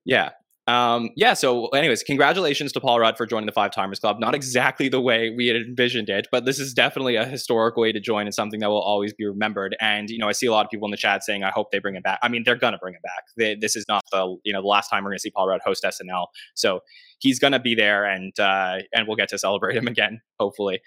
Yeah. 0.05 0.31
Um, 0.67 1.11
yeah. 1.15 1.33
So, 1.33 1.67
anyways, 1.67 2.03
congratulations 2.03 2.73
to 2.73 2.81
Paul 2.81 2.99
Rudd 2.99 3.15
for 3.15 3.25
joining 3.25 3.45
the 3.45 3.53
Five 3.53 3.71
Timers 3.71 3.99
Club. 3.99 4.19
Not 4.19 4.35
exactly 4.35 4.89
the 4.89 4.99
way 4.99 5.29
we 5.29 5.47
had 5.47 5.55
envisioned 5.55 6.09
it, 6.09 6.27
but 6.29 6.43
this 6.43 6.59
is 6.59 6.73
definitely 6.73 7.15
a 7.15 7.23
historic 7.23 7.77
way 7.77 7.93
to 7.93 8.01
join 8.01 8.25
and 8.25 8.33
something 8.35 8.59
that 8.59 8.69
will 8.69 8.81
always 8.81 9.13
be 9.13 9.25
remembered. 9.25 9.77
And 9.79 10.09
you 10.09 10.17
know, 10.17 10.27
I 10.27 10.33
see 10.33 10.45
a 10.45 10.51
lot 10.51 10.65
of 10.65 10.69
people 10.69 10.85
in 10.85 10.91
the 10.91 10.97
chat 10.97 11.23
saying, 11.23 11.43
"I 11.43 11.51
hope 11.51 11.71
they 11.71 11.79
bring 11.79 11.95
it 11.95 12.03
back." 12.03 12.19
I 12.21 12.27
mean, 12.27 12.43
they're 12.45 12.57
gonna 12.57 12.77
bring 12.79 12.95
it 12.95 13.01
back. 13.01 13.23
They, 13.37 13.55
this 13.55 13.77
is 13.77 13.85
not 13.87 14.03
the 14.11 14.35
you 14.43 14.51
know 14.51 14.61
the 14.61 14.67
last 14.67 14.89
time 14.89 15.05
we're 15.05 15.11
gonna 15.11 15.19
see 15.19 15.31
Paul 15.31 15.47
Rudd 15.47 15.61
host 15.63 15.85
SNL, 15.85 16.27
so 16.53 16.81
he's 17.19 17.39
gonna 17.39 17.61
be 17.61 17.73
there, 17.73 18.03
and 18.03 18.37
uh, 18.37 18.79
and 18.93 19.07
we'll 19.07 19.15
get 19.17 19.29
to 19.29 19.37
celebrate 19.37 19.77
him 19.77 19.87
again, 19.87 20.19
hopefully. 20.37 20.81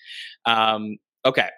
Um, 0.45 0.99
okay. 1.25 1.49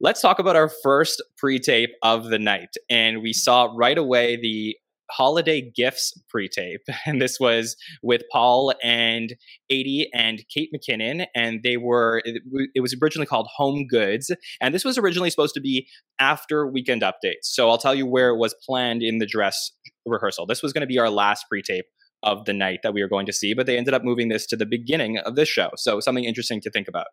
Let's 0.00 0.20
talk 0.20 0.38
about 0.38 0.56
our 0.56 0.68
first 0.82 1.22
pre-tape 1.36 1.90
of 2.02 2.24
the 2.24 2.38
night, 2.38 2.74
and 2.90 3.22
we 3.22 3.32
saw 3.32 3.72
right 3.76 3.96
away 3.96 4.36
the 4.36 4.76
holiday 5.12 5.60
gifts 5.60 6.18
pre-tape 6.28 6.80
and 7.06 7.20
this 7.20 7.38
was 7.38 7.76
with 8.02 8.22
paul 8.30 8.72
and 8.82 9.34
Aidy 9.70 10.06
and 10.14 10.42
kate 10.52 10.70
mckinnon 10.74 11.26
and 11.34 11.62
they 11.62 11.76
were 11.76 12.22
it, 12.24 12.42
it 12.74 12.80
was 12.80 12.96
originally 13.02 13.26
called 13.26 13.48
home 13.56 13.86
goods 13.86 14.30
and 14.60 14.74
this 14.74 14.84
was 14.84 14.98
originally 14.98 15.30
supposed 15.30 15.54
to 15.54 15.60
be 15.60 15.86
after 16.18 16.66
weekend 16.66 17.02
updates 17.02 17.42
so 17.44 17.68
i'll 17.68 17.78
tell 17.78 17.94
you 17.94 18.06
where 18.06 18.30
it 18.30 18.38
was 18.38 18.54
planned 18.66 19.02
in 19.02 19.18
the 19.18 19.26
dress 19.26 19.72
rehearsal 20.06 20.46
this 20.46 20.62
was 20.62 20.72
going 20.72 20.80
to 20.80 20.86
be 20.86 20.98
our 20.98 21.10
last 21.10 21.44
pre-tape 21.48 21.86
of 22.22 22.44
the 22.44 22.52
night 22.52 22.78
that 22.82 22.94
we 22.94 23.02
were 23.02 23.08
going 23.08 23.26
to 23.26 23.32
see 23.32 23.52
but 23.52 23.66
they 23.66 23.76
ended 23.76 23.92
up 23.92 24.04
moving 24.04 24.28
this 24.28 24.46
to 24.46 24.56
the 24.56 24.66
beginning 24.66 25.18
of 25.18 25.36
this 25.36 25.48
show 25.48 25.70
so 25.76 26.00
something 26.00 26.24
interesting 26.24 26.60
to 26.60 26.70
think 26.70 26.88
about 26.88 27.06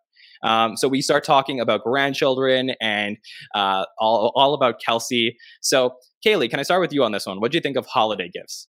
um, 0.43 0.77
so 0.77 0.87
we 0.87 1.01
start 1.01 1.23
talking 1.23 1.59
about 1.59 1.83
grandchildren 1.83 2.71
and 2.81 3.17
uh, 3.55 3.85
all, 3.99 4.31
all 4.35 4.53
about 4.53 4.79
kelsey 4.85 5.37
so 5.61 5.95
Kaley, 6.25 6.49
can 6.49 6.59
I 6.59 6.63
start 6.63 6.81
with 6.81 6.93
you 6.93 7.03
on 7.03 7.11
this 7.11 7.25
one? 7.25 7.39
What 7.39 7.51
do 7.51 7.57
you 7.57 7.61
think 7.61 7.77
of 7.77 7.85
holiday 7.85 8.29
gifts? 8.29 8.67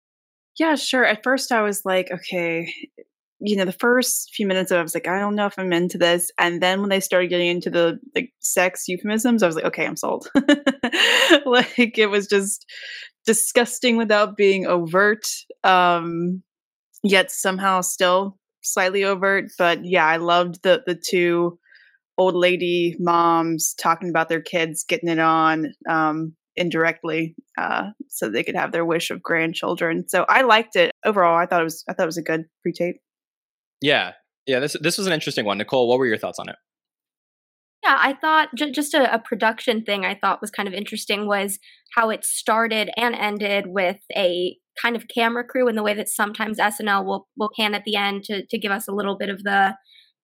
Yeah, 0.59 0.75
sure. 0.77 1.05
At 1.05 1.23
first, 1.23 1.53
I 1.53 1.63
was 1.63 1.85
like, 1.85 2.11
okay, 2.11 2.73
you 3.41 3.57
know, 3.57 3.65
the 3.65 3.73
first 3.73 4.35
few 4.35 4.47
minutes 4.47 4.71
of 4.71 4.77
it, 4.77 4.81
I 4.81 4.83
was 4.83 4.95
like, 4.95 5.09
I 5.09 5.19
don't 5.19 5.35
know 5.35 5.47
if 5.47 5.59
I'm 5.59 5.73
into 5.73 5.99
this. 5.99 6.31
And 6.39 6.63
then 6.63 6.81
when 6.81 6.91
they 6.91 7.01
started 7.01 7.29
getting 7.29 7.49
into 7.49 7.71
the 7.71 7.99
like 8.15 8.33
sex 8.41 8.85
euphemisms, 8.87 9.43
I 9.43 9.47
was 9.47 9.57
like, 9.57 9.65
okay, 9.65 9.87
I'm 9.87 9.97
sold. 9.97 10.29
like 11.47 11.99
it 11.99 12.11
was 12.11 12.27
just 12.27 12.67
disgusting 13.27 13.97
without 13.97 14.37
being 14.37 14.67
overt, 14.67 15.27
um, 15.65 16.43
yet 17.03 17.31
somehow 17.31 17.81
still 17.81 18.37
slightly 18.63 19.05
overt. 19.05 19.47
But 19.57 19.85
yeah, 19.85 20.07
I 20.07 20.19
loved 20.19 20.63
the 20.63 20.83
the 20.87 20.95
two 20.95 21.59
old 22.21 22.35
lady 22.35 22.97
moms 23.01 23.75
talking 23.75 24.11
about 24.11 24.29
their 24.29 24.43
kids 24.43 24.85
getting 24.87 25.09
it 25.09 25.19
on. 25.19 25.73
Um, 25.89 26.35
indirectly 26.57 27.35
uh, 27.59 27.91
so 28.09 28.29
they 28.29 28.43
could 28.43 28.55
have 28.55 28.73
their 28.73 28.85
wish 28.85 29.11
of 29.11 29.23
grandchildren. 29.23 30.07
So 30.09 30.27
I 30.29 30.43
liked 30.43 30.77
it 30.77 30.93
overall. 31.05 31.37
I 31.37 31.47
thought 31.47 31.61
it 31.61 31.65
was 31.65 31.85
I 31.89 31.95
thought 31.95 32.05
it 32.05 32.07
was 32.07 32.19
a 32.19 32.23
good 32.23 32.45
pre-tape. 32.63 32.97
Yeah, 33.81 34.13
yeah. 34.47 34.61
This 34.61 34.77
this 34.81 34.99
was 34.99 35.07
an 35.07 35.13
interesting 35.13 35.45
one. 35.45 35.59
Nicole, 35.59 35.89
what 35.89 35.99
were 35.99 36.07
your 36.07 36.19
thoughts 36.19 36.39
on 36.39 36.49
it? 36.49 36.57
Yeah, 37.83 37.97
I 37.99 38.13
thought 38.13 38.49
j- 38.55 38.73
just 38.73 38.93
a, 38.93 39.13
a 39.15 39.19
production 39.19 39.85
thing 39.85 40.05
I 40.05 40.15
thought 40.15 40.43
was 40.43 40.51
kind 40.51 40.69
of 40.69 40.75
interesting 40.75 41.27
was 41.27 41.59
how 41.95 42.11
it 42.11 42.25
started 42.25 42.91
and 42.97 43.15
ended 43.15 43.65
with 43.69 43.99
a 44.15 44.57
kind 44.81 44.97
of 44.97 45.09
camera 45.09 45.45
crew 45.45 45.67
and 45.67 45.79
the 45.79 45.83
way 45.83 45.95
that 45.95 46.09
sometimes 46.09 46.59
SNL 46.59 47.07
will 47.07 47.27
will 47.39 47.49
can 47.49 47.75
at 47.75 47.85
the 47.85 47.97
end 47.97 48.25
to 48.25 48.45
to 48.47 48.59
give 48.59 48.73
us 48.73 48.87
a 48.87 48.93
little 48.93 49.17
bit 49.17 49.31
of 49.31 49.45
the 49.45 49.77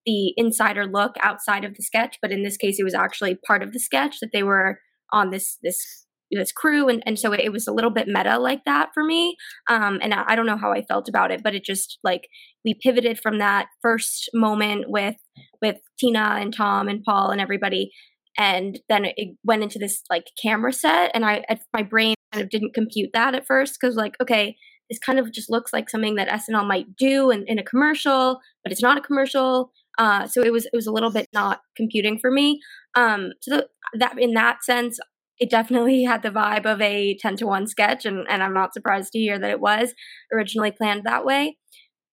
the 0.07 0.33
insider 0.37 0.87
look 0.87 1.17
outside 1.21 1.65
of 1.65 1.75
the 1.75 1.83
sketch. 1.83 2.17
But 2.23 2.33
in 2.33 2.43
this 2.43 2.57
case, 2.57 2.79
it 2.79 2.85
was 2.85 2.95
actually 2.95 3.39
part 3.47 3.63
of 3.63 3.73
the 3.73 3.81
sketch 3.81 4.21
that 4.21 4.31
they 4.33 4.43
were 4.43 4.79
on 5.13 5.31
this 5.31 5.59
this 5.63 6.07
this 6.31 6.53
crew 6.53 6.89
and, 6.89 7.03
and 7.07 7.19
so 7.19 7.33
it, 7.33 7.53
was 7.53 7.67
a 7.67 7.73
little 7.73 7.91
bit 7.91 8.09
meta 8.09 8.39
like 8.39 8.65
that 8.65 8.91
for 8.93 9.05
me 9.05 9.37
um 9.69 9.99
and 10.03 10.13
I, 10.13 10.25
I 10.29 10.37
don't 10.37 10.47
know 10.47 10.57
how 10.57 10.73
i 10.73 10.83
felt 10.83 11.09
about 11.09 11.31
it 11.31 11.43
but 11.43 11.55
it 11.55 11.65
just 11.65 11.99
like 12.03 12.29
we 12.65 12.75
pivoted 12.75 13.19
from 13.21 13.39
that 13.39 13.67
first 13.83 14.29
moment 14.35 14.87
with 14.89 15.17
with 15.63 15.77
tina 15.99 16.37
and 16.41 16.55
tom 16.55 16.89
and 16.89 17.03
paul 17.05 17.31
and 17.31 17.41
everybody 17.41 17.93
and 18.39 18.81
then 18.89 19.07
it 19.17 19.37
went 19.45 19.63
into 19.63 19.79
this 19.79 20.03
like 20.11 20.27
camera 20.43 20.73
set 20.73 21.11
and 21.15 21.25
i 21.25 21.45
my 21.73 21.83
brain 21.83 22.15
kind 22.33 22.43
of 22.43 22.51
didn't 22.51 22.75
compute 22.75 23.11
that 23.13 23.35
at 23.35 23.47
first 23.47 23.79
because 23.81 23.97
like 23.97 24.17
okay 24.21 24.57
this 24.91 24.99
kind 24.99 25.19
of 25.19 25.33
just 25.33 25.51
looks 25.51 25.73
like 25.73 25.89
something 25.89 26.17
that 26.17 26.29
snl 26.29 26.67
might 26.67 26.97
do 26.97 27.31
in, 27.31 27.45
in 27.47 27.59
a 27.59 27.65
commercial 27.65 28.41
but 28.65 28.73
it's 28.73 28.83
not 28.83 28.99
a 28.99 29.03
commercial 29.03 29.71
uh 29.99 30.27
so 30.27 30.43
it 30.43 30.53
was 30.53 30.67
it 30.67 30.77
was 30.77 30.87
a 30.87 30.93
little 30.93 31.11
bit 31.13 31.29
not 31.33 31.61
computing 31.77 32.19
for 32.19 32.31
me. 32.31 32.61
Um 32.95 33.33
so 33.43 33.57
the, 33.57 33.69
that 33.99 34.19
in 34.19 34.35
that 34.35 34.65
sense 34.65 34.99
it 35.39 35.51
definitely 35.51 36.05
had 36.13 36.23
the 36.23 36.31
vibe 36.31 36.67
of 36.67 36.81
a 36.81 37.17
10 37.21 37.37
to 37.39 37.47
1 37.47 37.67
sketch 37.69 38.05
and, 38.07 38.27
and 38.29 38.43
i'm 38.43 38.55
not 38.55 38.75
surprised 38.75 39.13
to 39.13 39.19
hear 39.19 39.39
that 39.39 39.51
it 39.51 39.61
was 39.61 39.95
originally 40.33 40.71
planned 40.73 41.05
that 41.05 41.25
way. 41.25 41.57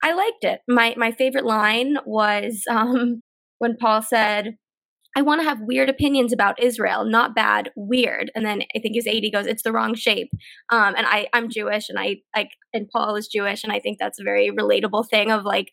I 0.03 0.13
liked 0.13 0.43
it. 0.43 0.61
My 0.67 0.95
my 0.97 1.11
favorite 1.11 1.45
line 1.45 1.97
was 2.05 2.63
um, 2.69 3.21
when 3.59 3.77
paul 3.77 4.01
said 4.01 4.55
i 5.17 5.21
want 5.21 5.41
to 5.41 5.47
have 5.47 5.59
weird 5.61 5.89
opinions 5.89 6.33
about 6.33 6.61
israel 6.63 7.05
not 7.05 7.35
bad 7.35 7.71
weird. 7.75 8.31
And 8.35 8.45
then 8.45 8.63
i 8.75 8.79
think 8.79 8.95
his 8.95 9.07
Aidy 9.07 9.31
goes 9.33 9.47
it's 9.47 9.63
the 9.63 9.73
wrong 9.73 9.95
shape. 9.95 10.31
Um, 10.71 10.95
and 10.97 11.07
i 11.07 11.27
i'm 11.33 11.49
jewish 11.49 11.89
and 11.89 11.99
i 11.99 12.17
like 12.35 12.51
and 12.73 12.89
paul 12.89 13.15
is 13.15 13.27
jewish 13.27 13.63
and 13.63 13.73
i 13.73 13.79
think 13.79 13.99
that's 13.99 14.19
a 14.19 14.23
very 14.23 14.51
relatable 14.51 15.09
thing 15.09 15.31
of 15.31 15.45
like 15.45 15.71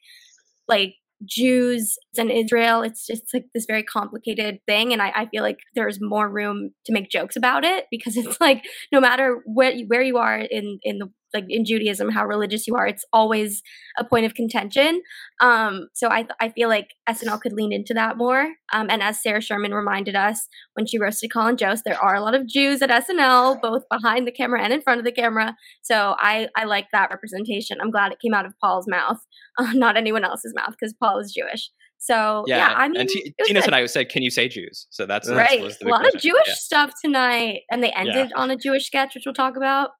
like 0.68 0.94
Jews 1.24 1.96
and 2.16 2.30
Israel. 2.30 2.82
It's 2.82 3.06
just 3.06 3.24
like 3.34 3.44
this 3.54 3.66
very 3.66 3.82
complicated 3.82 4.58
thing, 4.66 4.92
and 4.92 5.02
I, 5.02 5.12
I, 5.14 5.26
feel 5.26 5.42
like 5.42 5.58
there's 5.74 5.98
more 6.00 6.28
room 6.28 6.70
to 6.86 6.92
make 6.92 7.10
jokes 7.10 7.36
about 7.36 7.64
it 7.64 7.86
because 7.90 8.16
it's 8.16 8.40
like 8.40 8.64
no 8.92 9.00
matter 9.00 9.42
where 9.44 9.70
you, 9.70 9.86
where 9.86 10.02
you 10.02 10.16
are 10.18 10.38
in 10.38 10.78
in 10.82 10.98
the 10.98 11.10
like 11.34 11.46
in 11.48 11.64
Judaism, 11.64 12.10
how 12.10 12.26
religious 12.26 12.66
you 12.66 12.76
are, 12.76 12.86
it's 12.86 13.04
always 13.12 13.62
a 13.98 14.04
point 14.04 14.26
of 14.26 14.34
contention. 14.34 15.02
Um, 15.40 15.88
so 15.94 16.08
I 16.08 16.26
I 16.40 16.50
feel 16.50 16.68
like 16.68 16.94
SNL 17.08 17.40
could 17.40 17.52
lean 17.52 17.72
into 17.72 17.94
that 17.94 18.16
more. 18.16 18.54
Um, 18.72 18.88
and 18.90 19.02
as 19.02 19.22
Sarah 19.22 19.40
Sherman 19.40 19.74
reminded 19.74 20.16
us 20.16 20.48
when 20.74 20.86
she 20.86 20.98
roasted 20.98 21.32
Colin 21.32 21.56
Jost, 21.56 21.84
there 21.84 22.02
are 22.02 22.14
a 22.14 22.20
lot 22.20 22.34
of 22.34 22.46
Jews 22.46 22.82
at 22.82 22.90
SNL, 22.90 23.60
both 23.60 23.82
behind 23.90 24.26
the 24.26 24.32
camera 24.32 24.62
and 24.62 24.72
in 24.72 24.82
front 24.82 24.98
of 24.98 25.04
the 25.04 25.12
camera. 25.12 25.56
So 25.82 26.14
I 26.18 26.48
I 26.56 26.64
like 26.64 26.86
that 26.92 27.10
representation. 27.10 27.78
I'm 27.80 27.90
glad 27.90 28.12
it 28.12 28.20
came 28.20 28.34
out 28.34 28.46
of 28.46 28.54
Paul's 28.60 28.88
mouth, 28.88 29.18
uh, 29.58 29.72
not 29.72 29.96
anyone 29.96 30.24
else's 30.24 30.54
mouth, 30.54 30.74
because 30.78 30.94
Paul 30.94 31.18
is 31.18 31.32
Jewish. 31.32 31.70
So 32.00 32.44
yeah, 32.46 32.56
yeah 32.56 32.74
I 32.76 32.88
mean, 32.88 33.00
and 33.02 33.08
T- 33.08 33.34
Tina 33.44 33.60
and 33.60 33.74
I 33.74 33.84
said, 33.84 34.08
"Can 34.08 34.22
you 34.22 34.30
say 34.30 34.48
Jews?" 34.48 34.86
So 34.88 35.04
that's 35.04 35.28
right. 35.28 35.62
That's, 35.62 35.82
a 35.82 35.84
lot 35.84 36.00
question. 36.00 36.16
of 36.16 36.22
Jewish 36.22 36.48
yeah. 36.48 36.54
stuff 36.54 36.92
tonight, 37.04 37.60
and 37.70 37.82
they 37.82 37.92
ended 37.92 38.30
yeah. 38.30 38.40
on 38.40 38.50
a 38.50 38.56
Jewish 38.56 38.86
sketch, 38.86 39.14
which 39.14 39.24
we'll 39.26 39.34
talk 39.34 39.56
about. 39.56 39.90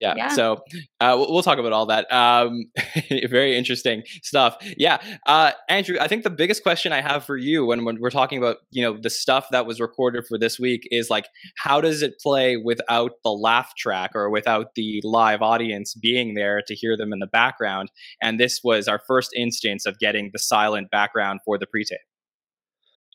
Yeah, 0.00 0.14
Yeah. 0.16 0.28
so 0.28 0.62
uh, 1.00 1.14
we'll 1.16 1.32
we'll 1.32 1.42
talk 1.42 1.58
about 1.58 1.72
all 1.72 1.86
that 1.86 2.10
um, 2.12 2.64
very 3.28 3.56
interesting 3.56 4.02
stuff. 4.22 4.56
Yeah 4.76 4.98
uh, 5.26 5.52
andrew 5.68 5.96
i 6.00 6.08
think 6.08 6.24
the 6.24 6.30
biggest 6.30 6.62
question 6.62 6.92
i 6.92 7.00
have 7.00 7.24
for 7.24 7.36
you 7.36 7.64
when, 7.66 7.84
when 7.84 8.00
we're 8.00 8.10
talking 8.10 8.38
about 8.38 8.56
you 8.70 8.82
know 8.82 8.96
the 9.00 9.10
stuff 9.10 9.46
that 9.50 9.66
was 9.66 9.80
recorded 9.80 10.24
for 10.26 10.38
this 10.38 10.58
week 10.58 10.82
is 10.90 11.10
like 11.10 11.26
how 11.56 11.80
does 11.80 12.02
it 12.02 12.14
play 12.20 12.56
without 12.56 13.12
the 13.24 13.30
laugh 13.30 13.72
track 13.76 14.10
or 14.14 14.30
without 14.30 14.74
the 14.74 15.00
live 15.04 15.42
audience 15.42 15.94
being 15.94 16.34
there 16.34 16.62
to 16.66 16.74
hear 16.74 16.96
them 16.96 17.12
in 17.12 17.18
the 17.18 17.26
background? 17.26 17.90
And 18.22 18.38
this 18.40 18.60
was 18.62 18.88
our 18.88 19.00
first 19.06 19.30
instance 19.36 19.86
of 19.86 19.98
getting 19.98 20.30
the 20.32 20.38
silent 20.38 20.90
background 20.90 21.40
for 21.44 21.58
the 21.58 21.66
pre-tape. 21.66 21.98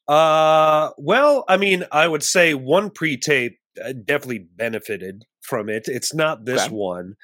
Uh, 0.08 0.92
well, 0.98 1.44
I 1.48 1.58
mean, 1.58 1.86
I 1.92 2.08
would 2.08 2.24
say 2.24 2.54
one 2.54 2.90
pre-tape 2.92 3.58
definitely 4.06 4.48
benefited 4.56 5.24
from 5.42 5.70
it. 5.70 5.84
It's 5.88 6.14
not 6.14 6.46
this 6.46 6.66
Okay. 6.66 6.74
one. 6.74 7.16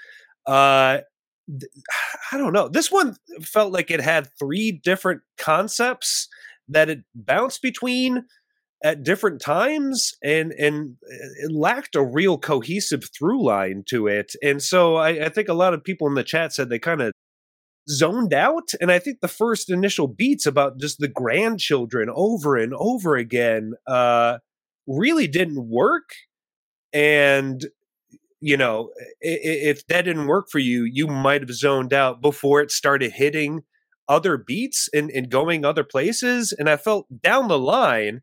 Uh, 0.48 1.00
I 2.32 2.38
don't 2.38 2.54
know. 2.54 2.68
This 2.70 2.92
one 2.92 3.16
felt 3.42 3.74
like 3.74 3.92
it 3.92 4.02
had 4.02 4.30
three 4.40 4.72
different 4.84 5.22
concepts 5.38 6.28
that 6.70 6.90
it 6.90 7.00
bounced 7.14 7.62
between 7.62 8.26
at 8.84 9.04
different 9.04 9.42
times, 9.42 10.14
and 10.24 10.52
and 10.54 10.96
it 11.42 11.52
lacked 11.52 11.96
a 11.96 12.04
real 12.04 12.38
cohesive 12.38 13.04
through 13.18 13.44
line 13.44 13.84
to 13.90 14.08
it. 14.08 14.32
And 14.42 14.62
so 14.62 14.96
I, 14.96 15.26
I 15.26 15.30
think 15.30 15.50
a 15.50 15.54
lot 15.54 15.74
of 15.74 15.84
people 15.84 16.08
in 16.08 16.16
the 16.16 16.24
chat 16.24 16.54
said 16.54 16.70
they 16.70 16.80
kind 16.80 17.02
of 17.02 17.12
zoned 17.90 18.32
out 18.32 18.70
and 18.80 18.92
i 18.92 19.00
think 19.00 19.18
the 19.22 19.28
first 19.28 19.70
initial 19.72 20.08
beats 20.08 20.46
about 20.46 20.80
just 20.80 21.00
the 21.00 21.08
grandchildren 21.08 22.10
over 22.14 22.56
and 22.56 22.74
over 22.76 23.16
again 23.16 23.74
uh 23.88 24.38
really 24.86 25.28
didn't 25.28 25.68
work 25.68 26.10
and 26.94 27.66
you 28.42 28.58
know 28.58 28.90
if 29.22 29.86
that 29.88 30.04
didn't 30.04 30.28
work 30.28 30.48
for 30.52 30.60
you 30.60 30.84
you 30.84 31.08
might 31.08 31.42
have 31.42 31.52
zoned 31.54 31.94
out 31.94 32.22
before 32.22 32.62
it 32.62 32.72
started 32.72 33.12
hitting 33.14 33.62
other 34.10 34.38
beats 34.38 34.90
and, 34.94 35.10
and 35.12 35.30
going 35.30 35.64
other 35.64 35.84
places 35.84 36.54
and 36.58 36.70
i 36.70 36.78
felt 36.78 37.06
down 37.22 37.48
the 37.48 37.60
line 37.60 38.22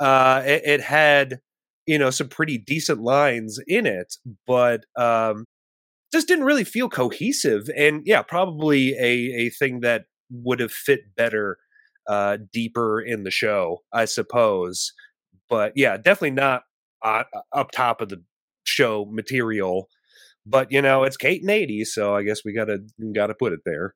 uh 0.00 0.42
it, 0.44 0.62
it 0.64 0.80
had 0.80 1.40
you 1.86 1.98
know 1.98 2.10
some 2.10 2.28
pretty 2.28 2.58
decent 2.58 3.00
lines 3.00 3.60
in 3.66 3.86
it 3.86 4.16
but 4.46 4.84
um 4.96 5.44
just 6.12 6.28
didn't 6.28 6.44
really 6.44 6.64
feel 6.64 6.88
cohesive 6.88 7.68
and 7.76 8.02
yeah 8.04 8.22
probably 8.22 8.94
a 8.94 9.46
a 9.46 9.50
thing 9.50 9.80
that 9.80 10.04
would 10.30 10.60
have 10.60 10.72
fit 10.72 11.14
better 11.16 11.58
uh 12.08 12.38
deeper 12.52 13.00
in 13.00 13.24
the 13.24 13.30
show 13.30 13.78
i 13.92 14.04
suppose 14.04 14.92
but 15.48 15.72
yeah 15.76 15.96
definitely 15.96 16.30
not 16.30 16.62
uh, 17.02 17.24
up 17.52 17.70
top 17.70 18.00
of 18.00 18.08
the 18.08 18.22
show 18.64 19.06
material 19.10 19.88
but 20.44 20.70
you 20.70 20.82
know 20.82 21.04
it's 21.04 21.16
kate 21.16 21.42
and 21.42 21.50
Aidy 21.50 21.86
so 21.86 22.14
i 22.14 22.22
guess 22.22 22.44
we 22.44 22.52
gotta 22.52 22.78
gotta 23.14 23.34
put 23.34 23.52
it 23.52 23.60
there 23.64 23.94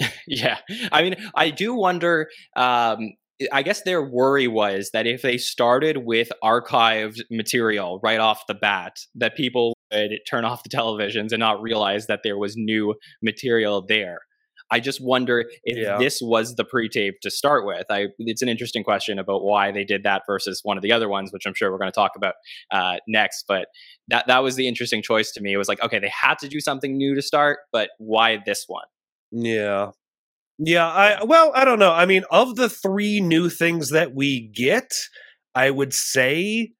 yeah 0.26 0.58
i 0.92 1.02
mean 1.02 1.16
i 1.34 1.50
do 1.50 1.74
wonder 1.74 2.28
um 2.56 3.10
I 3.52 3.62
guess 3.62 3.82
their 3.82 4.02
worry 4.02 4.48
was 4.48 4.90
that 4.92 5.06
if 5.06 5.22
they 5.22 5.38
started 5.38 5.98
with 6.04 6.30
archived 6.44 7.20
material 7.30 7.98
right 8.02 8.20
off 8.20 8.46
the 8.46 8.54
bat, 8.54 8.96
that 9.14 9.36
people 9.36 9.74
would 9.92 10.18
turn 10.28 10.44
off 10.44 10.62
the 10.62 10.68
televisions 10.68 11.32
and 11.32 11.40
not 11.40 11.62
realize 11.62 12.06
that 12.06 12.20
there 12.22 12.36
was 12.36 12.54
new 12.56 12.94
material 13.22 13.84
there. 13.86 14.20
I 14.70 14.80
just 14.80 15.00
wonder 15.02 15.44
if 15.64 15.76
Yeah. 15.76 15.98
this 15.98 16.20
was 16.22 16.54
the 16.54 16.64
pre-tape 16.64 17.20
to 17.22 17.30
start 17.30 17.66
with. 17.66 17.86
I, 17.90 18.06
it's 18.18 18.42
an 18.42 18.48
interesting 18.48 18.84
question 18.84 19.18
about 19.18 19.42
why 19.42 19.72
they 19.72 19.84
did 19.84 20.02
that 20.04 20.22
versus 20.26 20.60
one 20.62 20.76
of 20.76 20.82
the 20.82 20.92
other 20.92 21.08
ones, 21.08 21.32
which 21.32 21.46
I'm 21.46 21.54
sure 21.54 21.70
we're 21.72 21.78
going 21.78 21.90
to 21.90 21.94
talk 21.94 22.12
about 22.16 22.34
uh, 22.70 22.96
next. 23.08 23.44
But 23.48 23.66
that 24.08 24.26
that 24.28 24.42
was 24.42 24.56
the 24.56 24.68
interesting 24.68 25.02
choice 25.02 25.32
to 25.32 25.40
me. 25.40 25.52
It 25.52 25.56
was 25.56 25.68
like, 25.68 25.82
okay, 25.82 25.98
they 25.98 26.10
had 26.10 26.38
to 26.38 26.48
do 26.48 26.60
something 26.60 26.96
new 26.96 27.14
to 27.14 27.22
start, 27.22 27.58
but 27.72 27.90
why 27.98 28.38
this 28.46 28.64
one? 28.66 28.86
Yeah. 29.32 29.90
Yeah, 30.62 30.86
I 30.86 31.24
well, 31.24 31.52
I 31.54 31.64
don't 31.64 31.78
know. 31.78 31.92
I 31.92 32.04
mean, 32.04 32.24
of 32.30 32.56
the 32.56 32.68
three 32.68 33.20
new 33.20 33.48
things 33.48 33.90
that 33.90 34.14
we 34.14 34.48
get, 34.54 34.92
I 35.54 35.70
would 35.70 35.94
say 35.94 36.72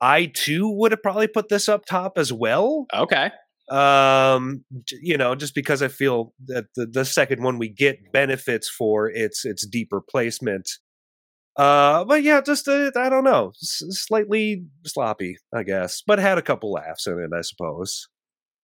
I 0.00 0.26
too 0.26 0.70
would 0.70 0.92
have 0.92 1.02
probably 1.02 1.26
put 1.26 1.48
this 1.48 1.68
up 1.68 1.84
top 1.86 2.18
as 2.18 2.32
well. 2.32 2.86
Okay, 2.94 3.30
Um, 3.70 4.64
you 5.00 5.16
know, 5.16 5.36
just 5.36 5.54
because 5.54 5.80
I 5.80 5.88
feel 5.88 6.34
that 6.46 6.66
the, 6.74 6.86
the 6.86 7.04
second 7.04 7.42
one 7.42 7.56
we 7.58 7.68
get 7.68 8.12
benefits 8.12 8.68
for 8.68 9.08
its 9.08 9.44
its 9.44 9.66
deeper 9.66 10.00
placement. 10.00 10.68
Uh, 11.56 12.04
but 12.04 12.22
yeah, 12.22 12.40
just 12.40 12.66
uh, 12.68 12.90
I 12.96 13.08
don't 13.08 13.24
know, 13.24 13.52
S- 13.62 13.82
slightly 13.90 14.64
sloppy, 14.86 15.36
I 15.54 15.62
guess, 15.62 16.02
but 16.06 16.18
had 16.18 16.38
a 16.38 16.42
couple 16.42 16.72
laughs 16.72 17.06
in 17.06 17.18
it, 17.18 17.36
I 17.36 17.42
suppose. 17.42 18.08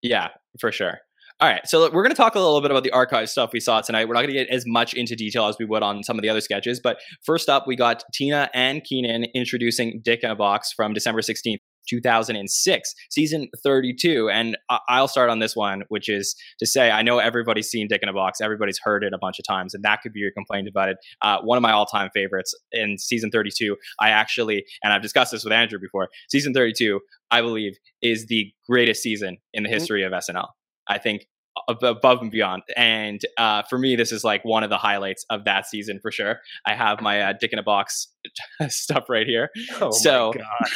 Yeah, 0.03 0.29
for 0.61 0.73
sure. 0.73 0.99
All 1.39 1.49
right, 1.49 1.67
so 1.69 1.83
we're 1.93 2.03
going 2.03 2.15
to 2.15 2.17
talk 2.17 2.35
a 2.35 2.39
little 2.39 2.63
bit 2.63 2.71
about 2.71 2.83
the 2.83 2.93
archive 2.93 3.29
stuff 3.29 3.51
we 3.53 3.61
saw 3.61 3.83
tonight. 3.83 4.09
We're 4.09 4.15
not 4.15 4.21
going 4.23 4.33
to 4.33 4.45
get 4.45 4.49
as 4.49 4.65
much 4.67 4.95
into 4.95 5.15
detail 5.15 5.49
as 5.49 5.57
we 5.59 5.67
would 5.67 5.83
on 5.83 6.03
some 6.03 6.19
of 6.19 6.23
the 6.23 6.31
other 6.31 6.41
sketches, 6.41 6.81
but 6.83 6.99
first 7.25 7.51
up, 7.51 7.67
we 7.67 7.77
got 7.77 8.03
Tina 8.15 8.49
and 8.55 8.83
Kenan 8.83 9.27
introducing 9.35 10.01
Dick 10.03 10.21
in 10.23 10.31
a 10.31 10.35
Box 10.35 10.73
from 10.73 10.95
December 10.95 11.21
16th, 11.21 11.59
2006, 11.87 12.95
season 13.11 13.49
32. 13.63 14.31
And 14.31 14.57
I'll 14.89 15.09
start 15.09 15.31
on 15.31 15.39
this 15.39 15.57
one, 15.57 15.83
which 15.89 16.09
is 16.09 16.35
to 16.59 16.67
say, 16.67 16.91
I 16.91 17.03
know 17.03 17.19
everybody's 17.19 17.69
seen 17.69 17.89
Dick 17.89 18.03
in 18.03 18.09
a 18.09 18.13
Box, 18.13 18.41
everybody's 18.41 18.79
heard 18.83 19.05
it 19.05 19.13
a 19.13 19.19
bunch 19.19 19.39
of 19.39 19.47
times, 19.47 19.75
and 19.75 19.85
that 19.85 20.01
could 20.03 20.13
be 20.13 20.21
your 20.21 20.33
complaint 20.33 20.69
about 20.69 20.89
it. 20.89 20.97
Uh, 21.23 21.41
one 21.43 21.57
of 21.57 21.63
my 21.63 21.73
all 21.73 21.87
time 21.87 22.11
favorites 22.15 22.55
in 22.73 22.99
season 22.99 23.31
32, 23.31 23.77
I 24.01 24.11
actually, 24.11 24.65
and 24.83 24.93
I've 24.93 25.03
discussed 25.03 25.33
this 25.33 25.45
with 25.45 25.53
Andrew 25.53 25.79
before, 25.79 26.09
season 26.29 26.53
32, 26.53 27.01
I 27.31 27.41
believe, 27.41 27.77
is 28.03 28.27
the 28.27 28.53
greatest 28.69 29.03
season 29.03 29.39
in 29.53 29.63
the 29.63 29.69
history 29.69 30.03
of 30.03 30.13
SNL. 30.13 30.49
I 30.89 30.99
think 30.99 31.27
above 31.69 32.21
and 32.23 32.31
beyond. 32.31 32.63
And 32.77 33.21
uh, 33.39 33.63
for 33.69 33.79
me, 33.79 33.97
this 33.97 34.13
is 34.13 34.25
like 34.25 34.45
one 34.45 34.63
of 34.65 34.71
the 34.71 34.79
highlights 34.79 35.25
of 35.31 35.45
that 35.45 35.67
season 35.67 35.99
for 36.01 36.11
sure. 36.11 36.39
I 36.67 36.75
have 36.75 37.01
my 37.01 37.21
uh, 37.21 37.33
Dick 37.39 37.53
in 37.53 37.59
a 37.59 37.63
Box 37.63 38.09
stuff 38.69 39.05
right 39.09 39.27
here. 39.27 39.51
Oh 39.81 39.91
So- 39.91 40.33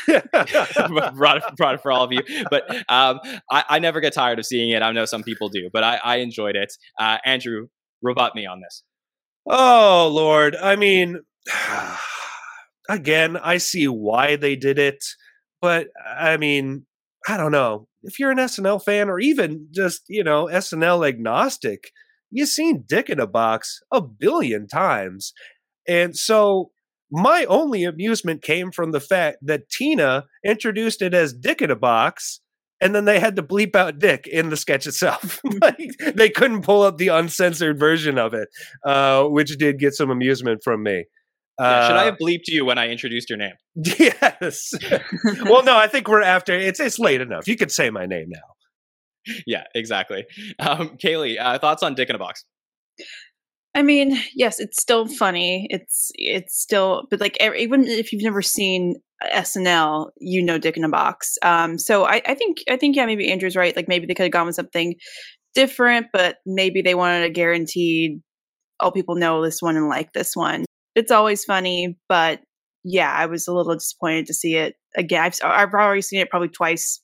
my 0.08 0.20
god! 0.22 0.28
brought, 1.16 1.36
it, 1.38 1.56
brought 1.56 1.74
it 1.74 1.80
for 1.82 1.92
all 1.92 2.04
of 2.04 2.12
you. 2.12 2.22
But 2.50 2.68
um, 2.88 3.20
I, 3.50 3.64
I 3.68 3.78
never 3.78 4.00
get 4.00 4.12
tired 4.14 4.38
of 4.38 4.46
seeing 4.46 4.70
it. 4.70 4.82
I 4.82 4.92
know 4.92 5.04
some 5.04 5.22
people 5.22 5.48
do, 5.48 5.70
but 5.72 5.84
I, 5.84 5.96
I 6.02 6.16
enjoyed 6.16 6.56
it. 6.56 6.72
Uh, 6.98 7.18
Andrew, 7.24 7.68
rebut 8.02 8.34
me 8.34 8.46
on 8.46 8.60
this. 8.60 8.82
Oh 9.46 10.10
Lord, 10.12 10.54
I 10.56 10.76
mean, 10.76 11.20
again, 12.88 13.36
I 13.36 13.58
see 13.58 13.88
why 13.88 14.36
they 14.36 14.56
did 14.56 14.78
it, 14.78 15.04
but 15.60 15.88
I 16.06 16.36
mean, 16.36 16.86
I 17.28 17.36
don't 17.36 17.52
know. 17.52 17.86
If 18.02 18.18
you're 18.18 18.30
an 18.30 18.38
SNL 18.38 18.82
fan 18.82 19.08
or 19.08 19.18
even 19.18 19.68
just 19.70 20.02
you 20.08 20.24
know 20.24 20.46
SNL 20.46 21.06
agnostic, 21.06 21.90
you've 22.30 22.48
seen 22.48 22.84
Dick 22.86 23.10
in 23.10 23.20
a 23.20 23.26
Box 23.26 23.80
a 23.92 24.00
billion 24.00 24.66
times, 24.66 25.32
and 25.86 26.16
so 26.16 26.70
my 27.10 27.44
only 27.46 27.84
amusement 27.84 28.42
came 28.42 28.70
from 28.70 28.92
the 28.92 29.00
fact 29.00 29.38
that 29.42 29.68
Tina 29.68 30.26
introduced 30.44 31.02
it 31.02 31.12
as 31.12 31.32
Dick 31.32 31.60
in 31.60 31.70
a 31.70 31.76
Box. 31.76 32.40
And 32.82 32.94
then 32.94 33.04
they 33.04 33.20
had 33.20 33.36
to 33.36 33.42
bleep 33.42 33.76
out 33.76 33.98
Dick 33.98 34.26
in 34.26 34.48
the 34.48 34.56
sketch 34.56 34.86
itself. 34.86 35.40
like, 35.60 35.90
they 36.14 36.30
couldn't 36.30 36.62
pull 36.62 36.82
up 36.82 36.96
the 36.96 37.08
uncensored 37.08 37.78
version 37.78 38.16
of 38.16 38.32
it 38.32 38.48
uh, 38.86 39.24
which 39.24 39.58
did 39.58 39.78
get 39.78 39.92
some 39.92 40.10
amusement 40.10 40.62
from 40.64 40.82
me. 40.82 41.04
Yeah, 41.60 41.86
should 41.86 41.96
I 41.96 42.02
Uh, 42.02 42.04
have 42.06 42.18
bleeped 42.18 42.48
you 42.48 42.64
when 42.64 42.78
I 42.78 42.88
introduced 42.88 43.28
your 43.30 43.38
name? 43.38 43.52
Yes. 43.98 44.72
well, 45.44 45.62
no, 45.62 45.76
I 45.76 45.86
think 45.86 46.08
we're 46.08 46.22
after. 46.22 46.54
It's 46.54 46.80
it's 46.80 46.98
late 46.98 47.20
enough. 47.20 47.46
You 47.46 47.56
could 47.56 47.70
say 47.70 47.90
my 47.90 48.06
name 48.06 48.26
now. 48.28 49.34
Yeah, 49.46 49.64
exactly. 49.74 50.24
Um, 50.58 50.96
Kaley, 50.96 51.36
uh, 51.38 51.58
thoughts 51.58 51.82
on 51.82 51.94
Dick 51.94 52.08
in 52.08 52.16
a 52.16 52.18
Box? 52.18 52.44
I 53.74 53.82
mean, 53.82 54.18
yes, 54.34 54.58
it's 54.58 54.80
still 54.80 55.06
funny. 55.06 55.66
It's 55.70 56.10
it's 56.14 56.58
still, 56.60 57.04
but 57.10 57.20
like 57.20 57.36
even 57.40 57.84
if 57.84 58.12
you've 58.12 58.22
never 58.22 58.42
seen 58.42 58.96
SNL, 59.32 60.10
you 60.18 60.42
know 60.42 60.58
Dick 60.58 60.76
in 60.76 60.84
a 60.84 60.88
Box. 60.88 61.36
Um, 61.42 61.78
so 61.78 62.04
I, 62.04 62.22
I 62.26 62.34
think 62.34 62.58
I 62.68 62.76
think 62.76 62.96
yeah, 62.96 63.06
maybe 63.06 63.30
Andrew's 63.30 63.56
right. 63.56 63.76
Like 63.76 63.88
maybe 63.88 64.06
they 64.06 64.14
could 64.14 64.24
have 64.24 64.32
gone 64.32 64.46
with 64.46 64.56
something 64.56 64.94
different, 65.54 66.06
but 66.12 66.38
maybe 66.46 66.82
they 66.82 66.94
wanted 66.94 67.24
a 67.24 67.30
guaranteed. 67.30 68.20
Oh, 68.80 68.90
people 68.90 69.14
know 69.14 69.42
this 69.44 69.60
one 69.60 69.76
and 69.76 69.88
like 69.88 70.12
this 70.14 70.34
one. 70.34 70.64
It's 70.94 71.10
always 71.12 71.44
funny, 71.44 71.96
but 72.08 72.40
yeah, 72.84 73.12
I 73.12 73.26
was 73.26 73.46
a 73.46 73.52
little 73.52 73.74
disappointed 73.74 74.26
to 74.26 74.34
see 74.34 74.56
it 74.56 74.74
again. 74.96 75.24
I've 75.24 75.38
I've 75.44 75.74
already 75.74 76.02
seen 76.02 76.20
it 76.20 76.30
probably 76.30 76.48
twice 76.48 77.00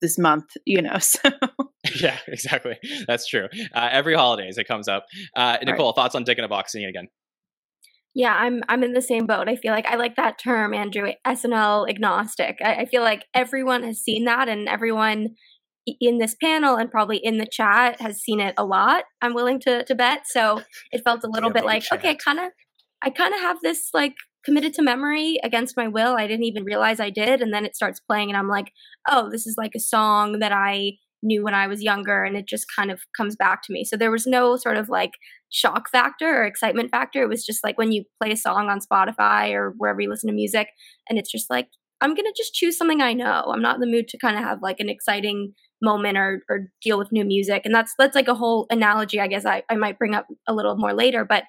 this 0.00 0.18
month. 0.18 0.44
You 0.66 0.82
know, 0.82 0.96
so 0.98 1.30
yeah, 2.00 2.18
exactly. 2.26 2.76
That's 3.06 3.26
true. 3.26 3.48
Uh, 3.74 3.88
every 3.90 4.14
holidays 4.14 4.58
it 4.58 4.68
comes 4.68 4.88
up. 4.88 5.06
Uh, 5.36 5.58
Nicole, 5.64 5.92
thoughts 5.92 6.14
on 6.14 6.24
Dick 6.24 6.38
in 6.38 6.44
a 6.44 6.48
Box? 6.48 6.72
Seeing 6.72 6.84
it 6.84 6.88
again. 6.88 7.08
Yeah, 8.14 8.34
I'm 8.34 8.62
I'm 8.68 8.82
in 8.84 8.92
the 8.92 9.00
same 9.00 9.26
boat. 9.26 9.48
I 9.48 9.56
feel 9.56 9.72
like 9.72 9.86
I 9.86 9.96
like 9.96 10.16
that 10.16 10.38
term, 10.38 10.74
Andrew, 10.74 11.12
SNL 11.26 11.88
agnostic. 11.88 12.58
I, 12.62 12.74
I 12.74 12.84
feel 12.84 13.02
like 13.02 13.24
everyone 13.34 13.84
has 13.84 14.00
seen 14.00 14.24
that, 14.26 14.48
and 14.48 14.68
everyone 14.68 15.30
in 16.00 16.18
this 16.18 16.36
panel 16.40 16.76
and 16.76 16.90
probably 16.90 17.16
in 17.16 17.38
the 17.38 17.46
chat 17.46 18.00
has 18.00 18.20
seen 18.20 18.38
it 18.38 18.54
a 18.58 18.64
lot. 18.64 19.04
I'm 19.22 19.34
willing 19.34 19.58
to 19.60 19.84
to 19.84 19.94
bet. 19.94 20.22
So 20.26 20.60
it 20.90 21.02
felt 21.04 21.24
a 21.24 21.28
little 21.30 21.50
Yeah, 21.50 21.54
bit 21.54 21.64
like 21.64 21.82
chat. 21.84 22.00
okay, 22.00 22.14
kind 22.22 22.38
of, 22.38 22.52
I 23.02 23.10
kind 23.10 23.34
of 23.34 23.40
have 23.40 23.58
this 23.62 23.90
like 23.92 24.14
committed 24.44 24.74
to 24.74 24.82
memory 24.82 25.38
against 25.42 25.76
my 25.76 25.88
will. 25.88 26.16
I 26.16 26.26
didn't 26.26 26.44
even 26.44 26.64
realize 26.64 27.00
I 27.00 27.10
did, 27.10 27.40
and 27.40 27.52
then 27.52 27.64
it 27.64 27.76
starts 27.76 28.00
playing, 28.00 28.28
and 28.28 28.36
I'm 28.36 28.48
like, 28.48 28.72
oh, 29.08 29.30
this 29.30 29.46
is 29.46 29.56
like 29.56 29.72
a 29.74 29.80
song 29.80 30.38
that 30.40 30.52
I 30.52 30.92
knew 31.22 31.44
when 31.44 31.54
I 31.54 31.66
was 31.66 31.82
younger, 31.82 32.24
and 32.24 32.36
it 32.36 32.46
just 32.48 32.66
kind 32.74 32.90
of 32.90 33.00
comes 33.16 33.36
back 33.36 33.62
to 33.64 33.72
me. 33.72 33.84
So 33.84 33.96
there 33.96 34.10
was 34.10 34.26
no 34.26 34.56
sort 34.56 34.76
of 34.76 34.88
like 34.88 35.12
shock 35.50 35.88
factor 35.90 36.42
or 36.42 36.44
excitement 36.44 36.90
factor. 36.90 37.22
It 37.22 37.28
was 37.28 37.44
just 37.44 37.62
like 37.62 37.78
when 37.78 37.92
you 37.92 38.04
play 38.20 38.32
a 38.32 38.36
song 38.36 38.68
on 38.68 38.80
Spotify 38.80 39.52
or 39.52 39.74
wherever 39.76 40.00
you 40.00 40.08
listen 40.08 40.28
to 40.28 40.34
music, 40.34 40.68
and 41.08 41.18
it's 41.18 41.30
just 41.30 41.50
like 41.50 41.68
I'm 42.00 42.14
gonna 42.14 42.32
just 42.36 42.54
choose 42.54 42.76
something 42.76 43.00
I 43.00 43.12
know. 43.12 43.44
I'm 43.52 43.62
not 43.62 43.76
in 43.76 43.80
the 43.80 43.86
mood 43.86 44.08
to 44.08 44.18
kind 44.18 44.36
of 44.36 44.42
have 44.42 44.60
like 44.62 44.80
an 44.80 44.88
exciting 44.88 45.54
moment 45.80 46.18
or 46.18 46.42
or 46.48 46.68
deal 46.82 46.98
with 46.98 47.12
new 47.12 47.24
music, 47.24 47.62
and 47.64 47.74
that's 47.74 47.94
that's 47.96 48.16
like 48.16 48.28
a 48.28 48.34
whole 48.34 48.66
analogy. 48.70 49.20
I 49.20 49.28
guess 49.28 49.46
I 49.46 49.62
I 49.70 49.76
might 49.76 49.98
bring 49.98 50.14
up 50.14 50.26
a 50.48 50.54
little 50.54 50.76
more 50.76 50.92
later, 50.92 51.24
but 51.24 51.44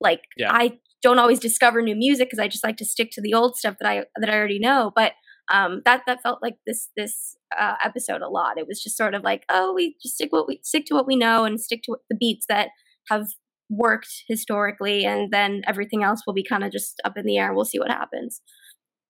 like 0.00 0.22
yeah. 0.36 0.52
I 0.52 0.72
don't 1.02 1.18
always 1.18 1.40
discover 1.40 1.82
new 1.82 1.96
music 1.96 2.28
because 2.28 2.38
I 2.38 2.48
just 2.48 2.64
like 2.64 2.76
to 2.78 2.84
stick 2.84 3.10
to 3.12 3.20
the 3.20 3.34
old 3.34 3.56
stuff 3.56 3.76
that 3.80 3.88
I 3.88 4.04
that 4.16 4.30
I 4.30 4.36
already 4.36 4.58
know. 4.58 4.92
But 4.94 5.12
um, 5.52 5.82
that 5.84 6.02
that 6.06 6.22
felt 6.22 6.40
like 6.42 6.56
this 6.66 6.88
this 6.96 7.36
uh, 7.58 7.74
episode 7.82 8.22
a 8.22 8.28
lot. 8.28 8.58
It 8.58 8.66
was 8.66 8.82
just 8.82 8.96
sort 8.96 9.14
of 9.14 9.22
like, 9.22 9.44
oh, 9.48 9.72
we 9.74 9.96
just 10.02 10.14
stick 10.14 10.32
what 10.32 10.46
we 10.46 10.60
stick 10.62 10.86
to 10.86 10.94
what 10.94 11.06
we 11.06 11.16
know 11.16 11.44
and 11.44 11.60
stick 11.60 11.82
to 11.84 11.96
the 12.08 12.16
beats 12.16 12.46
that 12.48 12.68
have 13.10 13.28
worked 13.68 14.24
historically, 14.28 15.04
and 15.04 15.30
then 15.30 15.62
everything 15.66 16.02
else 16.02 16.22
will 16.26 16.34
be 16.34 16.44
kind 16.44 16.64
of 16.64 16.70
just 16.70 17.00
up 17.04 17.16
in 17.16 17.26
the 17.26 17.38
air. 17.38 17.52
We'll 17.52 17.64
see 17.64 17.78
what 17.78 17.90
happens. 17.90 18.40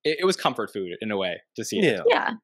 It, 0.04 0.18
it 0.20 0.24
was 0.24 0.36
comfort 0.36 0.72
food 0.72 0.96
in 1.00 1.10
a 1.10 1.16
way 1.16 1.40
to 1.56 1.64
see 1.64 1.78
it. 1.78 2.02
Yeah, 2.08 2.34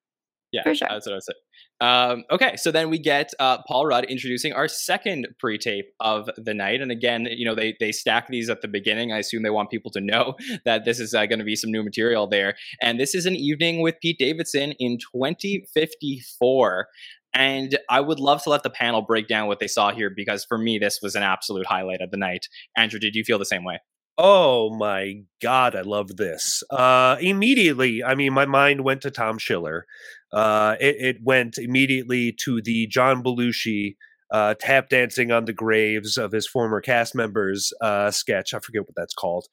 yeah, 0.52 0.62
for 0.62 0.74
sure. 0.74 0.88
That's 0.90 1.06
what 1.06 1.16
I 1.16 1.18
said. 1.18 1.34
Um, 1.80 2.24
okay, 2.30 2.56
so 2.56 2.70
then 2.72 2.90
we 2.90 2.98
get 2.98 3.32
uh, 3.38 3.58
Paul 3.66 3.86
Rudd 3.86 4.04
introducing 4.06 4.52
our 4.52 4.66
second 4.66 5.28
pre-tape 5.38 5.86
of 6.00 6.28
the 6.36 6.54
night, 6.54 6.80
and 6.80 6.90
again, 6.90 7.28
you 7.30 7.44
know, 7.44 7.54
they 7.54 7.76
they 7.78 7.92
stack 7.92 8.28
these 8.28 8.48
at 8.48 8.62
the 8.62 8.68
beginning. 8.68 9.12
I 9.12 9.18
assume 9.18 9.42
they 9.42 9.50
want 9.50 9.70
people 9.70 9.90
to 9.92 10.00
know 10.00 10.34
that 10.64 10.84
this 10.84 10.98
is 11.00 11.14
uh, 11.14 11.26
going 11.26 11.38
to 11.38 11.44
be 11.44 11.56
some 11.56 11.70
new 11.70 11.82
material 11.82 12.26
there. 12.26 12.56
And 12.80 12.98
this 12.98 13.14
is 13.14 13.26
an 13.26 13.36
evening 13.36 13.82
with 13.82 13.96
Pete 14.00 14.18
Davidson 14.18 14.72
in 14.78 14.98
2054. 14.98 16.88
And 17.34 17.78
I 17.90 18.00
would 18.00 18.18
love 18.18 18.42
to 18.44 18.50
let 18.50 18.62
the 18.62 18.70
panel 18.70 19.02
break 19.02 19.28
down 19.28 19.48
what 19.48 19.60
they 19.60 19.68
saw 19.68 19.92
here 19.92 20.10
because 20.14 20.44
for 20.44 20.56
me, 20.56 20.78
this 20.78 21.00
was 21.02 21.14
an 21.14 21.22
absolute 21.22 21.66
highlight 21.66 22.00
of 22.00 22.10
the 22.10 22.16
night. 22.16 22.48
Andrew, 22.76 22.98
did 22.98 23.14
you 23.14 23.22
feel 23.22 23.38
the 23.38 23.44
same 23.44 23.64
way? 23.64 23.80
Oh 24.20 24.74
my 24.74 25.22
God, 25.40 25.76
I 25.76 25.82
love 25.82 26.16
this. 26.16 26.64
Uh, 26.70 27.16
immediately, 27.20 28.02
I 28.02 28.16
mean, 28.16 28.32
my 28.32 28.46
mind 28.46 28.80
went 28.80 29.02
to 29.02 29.12
Tom 29.12 29.38
Schiller. 29.38 29.86
Uh, 30.32 30.74
it, 30.80 30.96
it, 30.98 31.16
went 31.22 31.56
immediately 31.56 32.34
to 32.44 32.60
the 32.60 32.88
John 32.88 33.22
Belushi 33.22 33.94
uh, 34.32 34.54
tap 34.58 34.88
dancing 34.88 35.30
on 35.30 35.44
the 35.44 35.52
graves 35.52 36.16
of 36.18 36.32
his 36.32 36.48
former 36.48 36.80
cast 36.80 37.14
members 37.14 37.72
uh, 37.80 38.10
sketch. 38.10 38.52
I 38.52 38.58
forget 38.58 38.82
what 38.82 38.96
that's 38.96 39.14
called. 39.14 39.46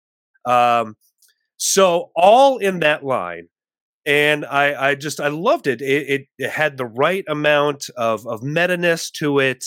Um, 0.45 0.97
so 1.57 2.09
all 2.15 2.57
in 2.57 2.79
that 2.79 3.05
line, 3.05 3.47
and 4.05 4.45
I, 4.45 4.89
I 4.89 4.95
just 4.95 5.21
I 5.21 5.27
loved 5.27 5.67
it. 5.67 5.81
It, 5.81 6.09
it, 6.09 6.27
it 6.39 6.49
had 6.49 6.77
the 6.77 6.85
right 6.85 7.23
amount 7.27 7.85
of 7.95 8.25
of 8.25 8.41
meta 8.41 8.77
ness 8.77 9.11
to 9.11 9.39
it 9.39 9.63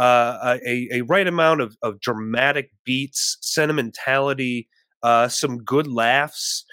uh, 0.00 0.56
a, 0.66 0.88
a 0.92 1.00
right 1.02 1.26
amount 1.26 1.60
of, 1.60 1.76
of 1.82 2.00
dramatic 2.00 2.70
beats, 2.84 3.36
sentimentality, 3.42 4.66
uh, 5.02 5.28
some 5.28 5.58
good 5.58 5.86
laughs. 5.86 6.64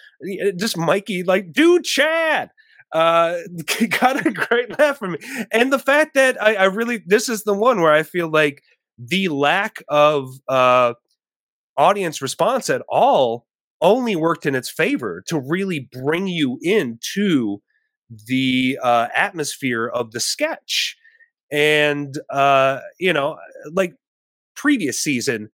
Just 0.55 0.77
Mikey, 0.77 1.23
like, 1.23 1.51
dude, 1.51 1.83
Chad, 1.83 2.49
uh, 2.93 3.35
got 3.99 4.25
a 4.25 4.31
great 4.31 4.79
laugh 4.79 4.97
from 4.97 5.11
me. 5.11 5.19
And 5.51 5.73
the 5.73 5.79
fact 5.79 6.13
that 6.13 6.41
I, 6.41 6.55
I 6.55 6.63
really, 6.65 7.03
this 7.05 7.27
is 7.27 7.43
the 7.43 7.53
one 7.53 7.81
where 7.81 7.91
I 7.91 8.03
feel 8.03 8.29
like 8.29 8.63
the 8.97 9.27
lack 9.27 9.83
of 9.89 10.29
uh, 10.47 10.93
audience 11.75 12.21
response 12.21 12.69
at 12.69 12.81
all 12.87 13.45
only 13.81 14.15
worked 14.15 14.45
in 14.45 14.55
its 14.55 14.69
favor 14.69 15.21
to 15.27 15.37
really 15.37 15.89
bring 15.91 16.27
you 16.27 16.59
into 16.61 17.61
the 18.27 18.79
uh, 18.81 19.07
atmosphere 19.13 19.85
of 19.85 20.11
the 20.11 20.21
sketch 20.21 20.95
and 21.51 22.17
uh, 22.29 22.79
you 22.99 23.13
know, 23.13 23.37
like 23.71 23.93
previous 24.55 25.01
season 25.01 25.49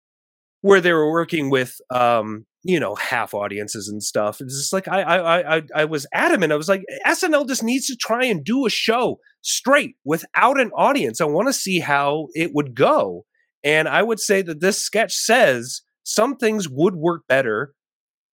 where 0.63 0.81
they 0.81 0.93
were 0.93 1.11
working 1.11 1.51
with 1.51 1.81
um, 1.91 2.47
you 2.63 2.79
know 2.79 2.95
half 2.95 3.35
audiences 3.35 3.89
and 3.89 4.03
stuff. 4.03 4.41
It's 4.41 4.57
just 4.57 4.73
like 4.73 4.89
I 4.89 5.03
I 5.03 5.57
I 5.57 5.63
I 5.75 5.85
was 5.85 6.07
adamant. 6.13 6.53
I 6.53 6.57
was 6.57 6.69
like 6.69 6.85
SNL 7.07 7.49
just 7.49 7.63
needs 7.63 7.87
to 7.87 7.97
try 7.97 8.25
and 8.25 8.45
do 8.45 8.67
a 8.67 8.71
show 8.71 9.19
straight 9.43 9.97
without 10.05 10.61
an 10.61 10.71
audience. 10.77 11.21
I 11.21 11.25
want 11.25 11.49
to 11.49 11.53
see 11.53 11.81
how 11.81 12.29
it 12.35 12.53
would 12.55 12.75
go. 12.75 13.25
And 13.63 13.89
I 13.89 14.03
would 14.03 14.21
say 14.21 14.43
that 14.43 14.61
this 14.61 14.79
sketch 14.79 15.15
says 15.15 15.83
some 16.03 16.37
things 16.37 16.69
would 16.69 16.95
work 16.95 17.23
better 17.29 17.75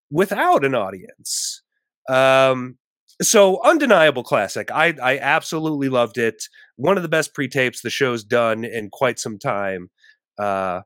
without 0.09 0.63
an 0.63 0.73
audience. 0.73 1.63
Um, 2.09 2.77
so 3.21 3.61
undeniable 3.63 4.23
classic. 4.23 4.71
I 4.71 4.93
I 5.01 5.17
absolutely 5.19 5.89
loved 5.89 6.17
it. 6.17 6.43
One 6.75 6.97
of 6.97 7.03
the 7.03 7.09
best 7.09 7.33
pre-tapes 7.33 7.81
the 7.81 7.89
show's 7.89 8.23
done 8.23 8.63
in 8.63 8.89
quite 8.91 9.19
some 9.19 9.39
time. 9.39 9.89
Uh, 10.37 10.81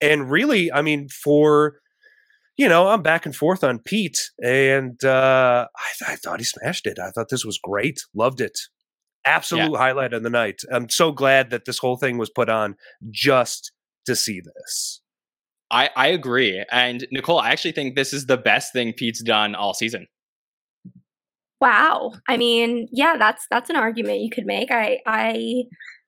and 0.00 0.30
really, 0.30 0.72
I 0.72 0.82
mean, 0.82 1.08
for 1.08 1.78
you 2.56 2.68
know, 2.68 2.88
I'm 2.88 3.02
back 3.02 3.26
and 3.26 3.34
forth 3.34 3.64
on 3.64 3.80
Pete, 3.80 4.30
and 4.40 5.02
uh, 5.04 5.66
I, 5.76 6.12
I 6.12 6.16
thought 6.16 6.38
he 6.38 6.44
smashed 6.44 6.86
it. 6.86 6.98
I 7.00 7.10
thought 7.10 7.28
this 7.28 7.44
was 7.44 7.58
great. 7.62 7.98
Loved 8.14 8.40
it. 8.40 8.56
Absolute 9.26 9.72
yeah. 9.72 9.78
highlight 9.78 10.12
of 10.12 10.22
the 10.22 10.30
night. 10.30 10.60
I'm 10.70 10.88
so 10.88 11.10
glad 11.10 11.50
that 11.50 11.64
this 11.64 11.78
whole 11.78 11.96
thing 11.96 12.18
was 12.18 12.30
put 12.30 12.48
on 12.48 12.76
just 13.10 13.72
to 14.06 14.14
see 14.14 14.40
this. 14.40 15.00
I, 15.70 15.90
I 15.96 16.08
agree. 16.08 16.64
And 16.70 17.06
Nicole, 17.10 17.40
I 17.40 17.50
actually 17.50 17.72
think 17.72 17.96
this 17.96 18.12
is 18.12 18.26
the 18.26 18.36
best 18.36 18.72
thing 18.72 18.92
Pete's 18.92 19.22
done 19.22 19.54
all 19.54 19.74
season. 19.74 20.06
Wow. 21.60 22.12
I 22.28 22.36
mean, 22.36 22.88
yeah, 22.92 23.16
that's 23.18 23.46
that's 23.50 23.70
an 23.70 23.76
argument 23.76 24.20
you 24.20 24.30
could 24.30 24.46
make. 24.46 24.70
I 24.70 24.98
I 25.06 25.64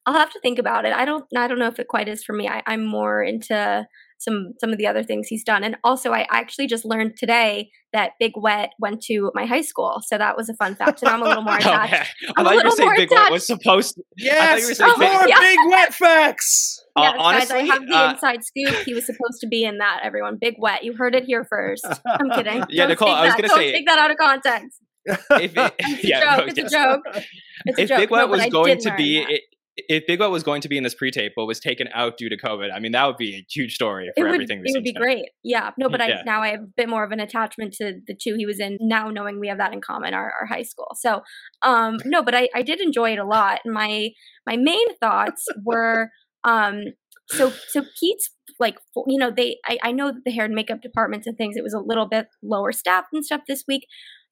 I'll 0.07 0.15
have 0.15 0.33
to 0.33 0.41
think 0.41 0.59
about 0.59 0.85
it. 0.85 0.93
I 0.93 1.05
don't 1.05 1.25
I 1.37 1.47
don't 1.49 1.59
know 1.59 1.69
if 1.69 1.79
it 1.79 1.89
quite 1.89 2.09
is 2.09 2.23
for 2.25 2.33
me. 2.33 2.49
I, 2.49 2.63
I'm 2.67 2.85
more 2.85 3.23
into 3.23 3.87
some 4.19 4.53
some 4.61 4.71
of 4.73 4.79
the 4.79 4.87
other 4.87 5.03
things 5.03 5.27
he's 5.29 5.45
done. 5.45 5.65
And 5.65 5.77
also 5.83 6.13
I 6.13 6.27
actually 6.31 6.67
just 6.69 6.85
learned 6.85 7.17
today 7.17 7.71
that 7.93 8.13
Big 8.19 8.33
Wet 8.37 8.71
went 8.79 9.03
to 9.05 9.31
my 9.35 9.47
high 9.47 9.63
school. 9.63 10.01
So 10.07 10.17
that 10.19 10.37
was 10.37 10.49
a 10.49 10.55
fun 10.55 10.75
fact. 10.75 11.03
And 11.03 11.11
I'm 11.11 11.23
a 11.23 11.25
little 11.25 11.43
more 11.43 11.57
attached. 11.59 11.93
okay. 11.93 12.33
I 12.37 12.43
thought 12.43 12.55
you 12.55 12.63
were 12.65 12.71
saying 12.71 12.93
Big 12.97 13.11
Wet 13.11 13.33
was 13.33 13.47
supposed 13.47 13.95
to 13.95 14.03
Yes, 14.17 14.79
more 14.81 14.95
big, 14.99 15.29
yeah. 15.29 15.41
big 15.41 15.59
Wet 15.69 15.95
facts. 15.95 16.83
Uh, 16.95 17.03
yes, 17.03 17.17
honestly, 17.19 17.59
guys, 17.61 17.71
I 17.71 17.73
have 17.75 17.87
the 17.87 17.97
uh, 17.97 18.13
inside 18.13 18.45
scoop. 18.45 18.85
He 18.85 18.95
was 18.95 19.05
supposed 19.05 19.41
to 19.41 19.47
be 19.49 19.65
in 19.65 19.79
that. 19.79 20.01
Everyone, 20.03 20.39
Big 20.41 20.55
Wet. 20.59 20.83
You 20.85 20.95
heard 20.95 21.15
it 21.15 21.25
here 21.25 21.45
first. 21.45 21.87
I'm 22.07 22.31
kidding. 22.31 22.63
Yeah, 22.71 22.85
Don't 22.85 22.91
Nicole. 22.91 23.09
I 23.09 23.27
was 23.27 23.35
going 23.35 23.49
to 23.49 23.49
say 23.51 23.73
take 23.73 23.87
that 23.87 23.99
out 23.99 24.11
of 24.11 24.17
context 24.19 24.81
if 25.07 25.57
it, 25.57 25.75
it's 25.79 26.05
yeah, 26.05 26.35
a 26.35 26.39
joke. 26.39 26.49
it's 26.49 26.59
a 26.59 26.77
joke. 26.77 27.03
It's 27.67 27.79
if 27.79 27.91
a 27.91 27.97
Big 27.97 28.11
Wet 28.11 28.27
no, 28.27 28.33
was 28.33 28.47
going 28.47 28.79
to 28.79 28.95
be, 28.97 29.19
it, 29.19 29.43
if 29.77 30.07
Big 30.07 30.21
Wet 30.21 30.31
was 30.31 30.43
going 30.43 30.63
to 30.63 30.69
be 30.69 30.79
in 30.79 30.85
this 30.85 30.95
pre-tape 30.95 31.33
but 31.37 31.45
was 31.45 31.61
taken 31.61 31.89
out 31.95 32.17
due 32.17 32.29
to 32.29 32.37
COVID, 32.37 32.71
I 32.75 32.81
mean 32.81 32.93
that 32.93 33.07
would 33.07 33.17
be 33.17 33.35
a 33.37 33.47
huge 33.51 33.75
story 33.75 34.11
for 34.17 34.21
it 34.21 34.31
would, 34.31 34.35
everything. 34.35 34.63
It 34.65 34.73
would 34.75 34.85
be 34.85 34.93
great. 34.93 35.27
Yeah, 35.43 35.71
no, 35.79 35.89
but 35.89 36.01
yeah. 36.01 36.21
I 36.21 36.23
now 36.25 36.43
I 36.43 36.49
have 36.49 36.61
a 36.61 36.69
bit 36.77 36.89
more 36.89 37.05
of 37.05 37.13
an 37.13 37.21
attachment 37.21 37.75
to 37.75 38.01
the 38.07 38.15
two 38.15 38.35
he 38.37 38.47
was 38.47 38.59
in. 38.59 38.79
Now 38.81 39.11
knowing 39.11 39.39
we 39.39 39.49
have 39.49 39.59
that 39.59 39.73
in 39.73 39.81
common, 39.81 40.15
our, 40.15 40.33
our 40.41 40.47
high 40.47 40.63
school. 40.63 40.89
So, 40.95 41.21
um, 41.63 41.99
no, 42.05 42.23
but 42.23 42.35
I, 42.35 42.49
I 42.55 42.63
did 42.63 42.81
enjoy 42.81 43.13
it 43.13 43.19
a 43.19 43.25
lot. 43.25 43.61
My 43.67 44.11
my 44.47 44.57
main 44.57 44.97
thoughts 44.97 45.47
were, 45.63 46.11
um, 46.45 46.85
so 47.29 47.53
so 47.69 47.83
Pete's 48.01 48.31
like 48.59 48.79
you 49.07 49.19
know 49.19 49.31
they 49.31 49.59
I, 49.67 49.79
I 49.83 49.93
know 49.93 50.07
that 50.09 50.23
the 50.25 50.33
hair 50.33 50.45
and 50.45 50.55
makeup 50.55 50.81
departments 50.81 51.27
and 51.27 51.37
things 51.37 51.57
it 51.57 51.63
was 51.63 51.75
a 51.75 51.81
little 51.81 52.07
bit 52.09 52.29
lower 52.43 52.73
staffed 52.73 53.09
and 53.13 53.25
stuff 53.25 53.43
this 53.47 53.65
week 53.69 53.87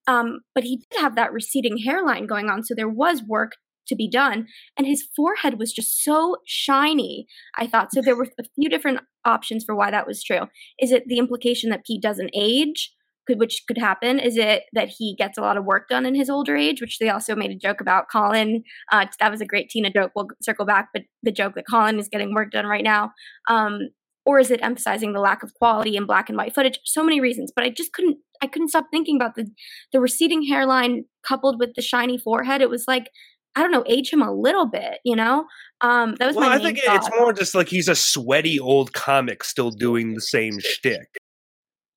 um, 0.06 0.40
but 0.54 0.64
he 0.64 0.76
did 0.76 1.00
have 1.00 1.16
that 1.16 1.32
receding 1.32 1.78
hairline 1.78 2.26
going 2.26 2.48
on, 2.48 2.64
so 2.64 2.74
there 2.74 2.88
was 2.88 3.22
work 3.22 3.52
to 3.88 3.94
be 3.94 4.08
done. 4.08 4.46
And 4.76 4.86
his 4.86 5.06
forehead 5.14 5.58
was 5.58 5.72
just 5.72 6.02
so 6.02 6.36
shiny, 6.46 7.26
I 7.56 7.66
thought. 7.66 7.92
So 7.92 8.00
there 8.00 8.16
were 8.16 8.28
a 8.38 8.44
few 8.54 8.68
different 8.68 9.00
options 9.24 9.64
for 9.64 9.74
why 9.74 9.90
that 9.90 10.06
was 10.06 10.22
true. 10.22 10.42
Is 10.78 10.92
it 10.92 11.04
the 11.06 11.18
implication 11.18 11.70
that 11.70 11.84
Pete 11.84 12.02
doesn't 12.02 12.30
age? 12.34 12.92
Could, 13.26 13.38
which 13.38 13.62
could 13.66 13.78
happen 13.78 14.18
is 14.18 14.36
it 14.36 14.64
that 14.74 14.90
he 14.98 15.14
gets 15.16 15.38
a 15.38 15.40
lot 15.40 15.56
of 15.56 15.64
work 15.64 15.88
done 15.88 16.04
in 16.04 16.14
his 16.14 16.28
older 16.28 16.54
age 16.58 16.82
which 16.82 16.98
they 16.98 17.08
also 17.08 17.34
made 17.34 17.50
a 17.50 17.56
joke 17.56 17.80
about 17.80 18.10
colin 18.10 18.62
uh, 18.92 19.06
that 19.18 19.30
was 19.30 19.40
a 19.40 19.46
great 19.46 19.70
tina 19.70 19.90
joke 19.90 20.12
we'll 20.14 20.28
circle 20.42 20.66
back 20.66 20.90
but 20.92 21.04
the 21.22 21.32
joke 21.32 21.54
that 21.54 21.64
colin 21.66 21.98
is 21.98 22.10
getting 22.10 22.34
work 22.34 22.50
done 22.50 22.66
right 22.66 22.84
now 22.84 23.12
um, 23.48 23.88
or 24.26 24.38
is 24.38 24.50
it 24.50 24.60
emphasizing 24.62 25.12
the 25.12 25.20
lack 25.20 25.42
of 25.42 25.54
quality 25.54 25.96
in 25.96 26.06
black 26.06 26.28
and 26.28 26.38
white 26.38 26.54
footage 26.54 26.78
so 26.84 27.02
many 27.02 27.20
reasons 27.20 27.52
but 27.54 27.64
i 27.64 27.70
just 27.70 27.92
couldn't 27.92 28.18
i 28.42 28.46
couldn't 28.46 28.68
stop 28.68 28.86
thinking 28.90 29.16
about 29.16 29.34
the 29.34 29.46
the 29.92 30.00
receding 30.00 30.44
hairline 30.46 31.04
coupled 31.26 31.58
with 31.58 31.74
the 31.74 31.82
shiny 31.82 32.18
forehead 32.18 32.60
it 32.60 32.70
was 32.70 32.84
like 32.86 33.08
I 33.56 33.62
don't 33.62 33.70
know, 33.70 33.84
age 33.86 34.12
him 34.12 34.20
a 34.20 34.32
little 34.32 34.66
bit, 34.66 34.98
you 35.04 35.14
know? 35.14 35.46
Um, 35.80 36.16
that 36.18 36.26
was 36.26 36.36
well, 36.36 36.48
my 36.48 36.56
I 36.56 36.58
think 36.58 36.80
thought. 36.80 36.96
it's 36.96 37.10
more 37.16 37.32
just 37.32 37.54
like 37.54 37.68
he's 37.68 37.86
a 37.86 37.94
sweaty 37.94 38.58
old 38.58 38.92
comic 38.92 39.44
still 39.44 39.70
doing 39.70 40.14
the 40.14 40.20
same 40.20 40.58
shtick. 40.58 41.06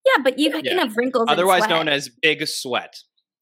Yeah, 0.05 0.21
but 0.23 0.37
you 0.37 0.51
yeah. 0.53 0.61
can 0.61 0.77
have 0.77 0.95
wrinkles. 0.95 1.25
Otherwise 1.27 1.67
known 1.67 1.87
as 1.87 2.09
big 2.21 2.45
sweat. 2.47 2.95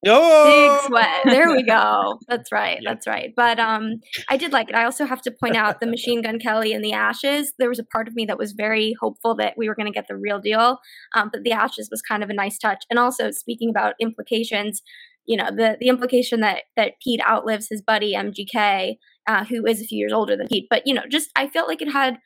Oh! 0.06 0.80
Big 0.80 0.88
sweat. 0.88 1.22
There 1.26 1.52
we 1.52 1.63
go. 1.63 2.20
That's 2.28 2.52
right. 2.52 2.80
That's 2.86 3.08
right. 3.08 3.34
But 3.36 3.60
um, 3.60 4.02
I 4.30 4.38
did 4.38 4.54
like 4.54 4.70
it. 4.70 4.76
I 4.76 4.86
also 4.86 5.06
have 5.06 5.22
to 5.24 5.32
point 5.32 5.56
out 5.56 5.80
the 5.80 5.88
Machine 5.88 6.22
Gun 6.22 6.39
Kelly 6.39 6.74
and 6.74 6.84
the 6.84 6.94
Ashes. 6.94 7.54
There 7.58 7.70
was 7.70 7.80
a 7.80 7.84
part 7.84 8.08
of 8.08 8.15
me 8.15 8.26
that 8.26 8.38
was 8.38 8.54
very 8.54 8.96
hopeful 9.00 9.36
that 9.36 9.56
we 9.58 9.68
were 9.68 9.76
going 9.76 9.91
to 9.91 9.91
get 9.91 10.08
the 10.08 10.15
real 10.15 10.39
deal. 10.39 10.80
Um, 11.13 11.30
but 11.32 11.44
the 11.44 11.52
Ashes 11.52 11.89
was 11.91 12.02
kind 12.02 12.24
of 12.24 12.30
a 12.30 12.34
nice 12.34 12.58
touch. 12.58 12.84
And 12.89 13.00
also 13.00 13.32
speaking 13.32 13.70
about 13.70 13.96
implications, 14.00 14.82
you 15.26 15.38
know, 15.38 15.50
the 15.50 15.78
the 15.80 15.88
implication 15.88 16.39
that 16.41 16.63
that 16.76 16.94
Pete 17.04 17.22
outlives 17.28 17.68
his 17.70 17.82
buddy 17.82 18.13
MGK 18.13 18.98
uh, 19.28 19.46
who 19.46 19.65
is 19.65 19.82
a 19.82 19.86
few 19.86 19.98
years 19.98 20.13
older 20.13 20.38
than 20.38 20.48
Pete. 20.48 20.68
But 20.70 20.86
you 20.86 20.94
know, 20.94 21.04
just 21.10 21.30
I 21.36 21.48
felt 21.48 21.68
like 21.68 21.82
it 21.82 21.91
had 21.91 22.18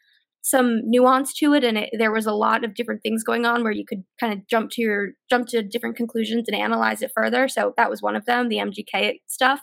some 0.50 0.82
nuance 0.90 1.34
to 1.36 1.54
it, 1.54 1.64
and 1.64 1.78
it, 1.78 1.90
there 1.98 2.12
was 2.12 2.26
a 2.26 2.34
lot 2.34 2.64
of 2.64 2.74
different 2.74 3.02
things 3.04 3.24
going 3.24 3.46
on 3.46 3.64
where 3.64 3.72
you 3.72 3.86
could 3.86 4.04
kind 4.20 4.34
of 4.34 4.46
jump 4.48 4.72
to 4.72 4.82
your 4.82 5.10
jump 5.30 5.48
to 5.50 5.62
different 5.62 5.96
conclusions 5.96 6.48
and 6.48 6.58
analyze 6.58 7.02
it 7.02 7.12
further. 7.16 7.48
So 7.48 7.74
that 7.78 7.90
was 7.90 8.02
one 8.02 8.16
of 8.16 8.26
them, 8.26 8.50
the 8.50 8.58
MGK 8.58 9.20
stuff. 9.28 9.60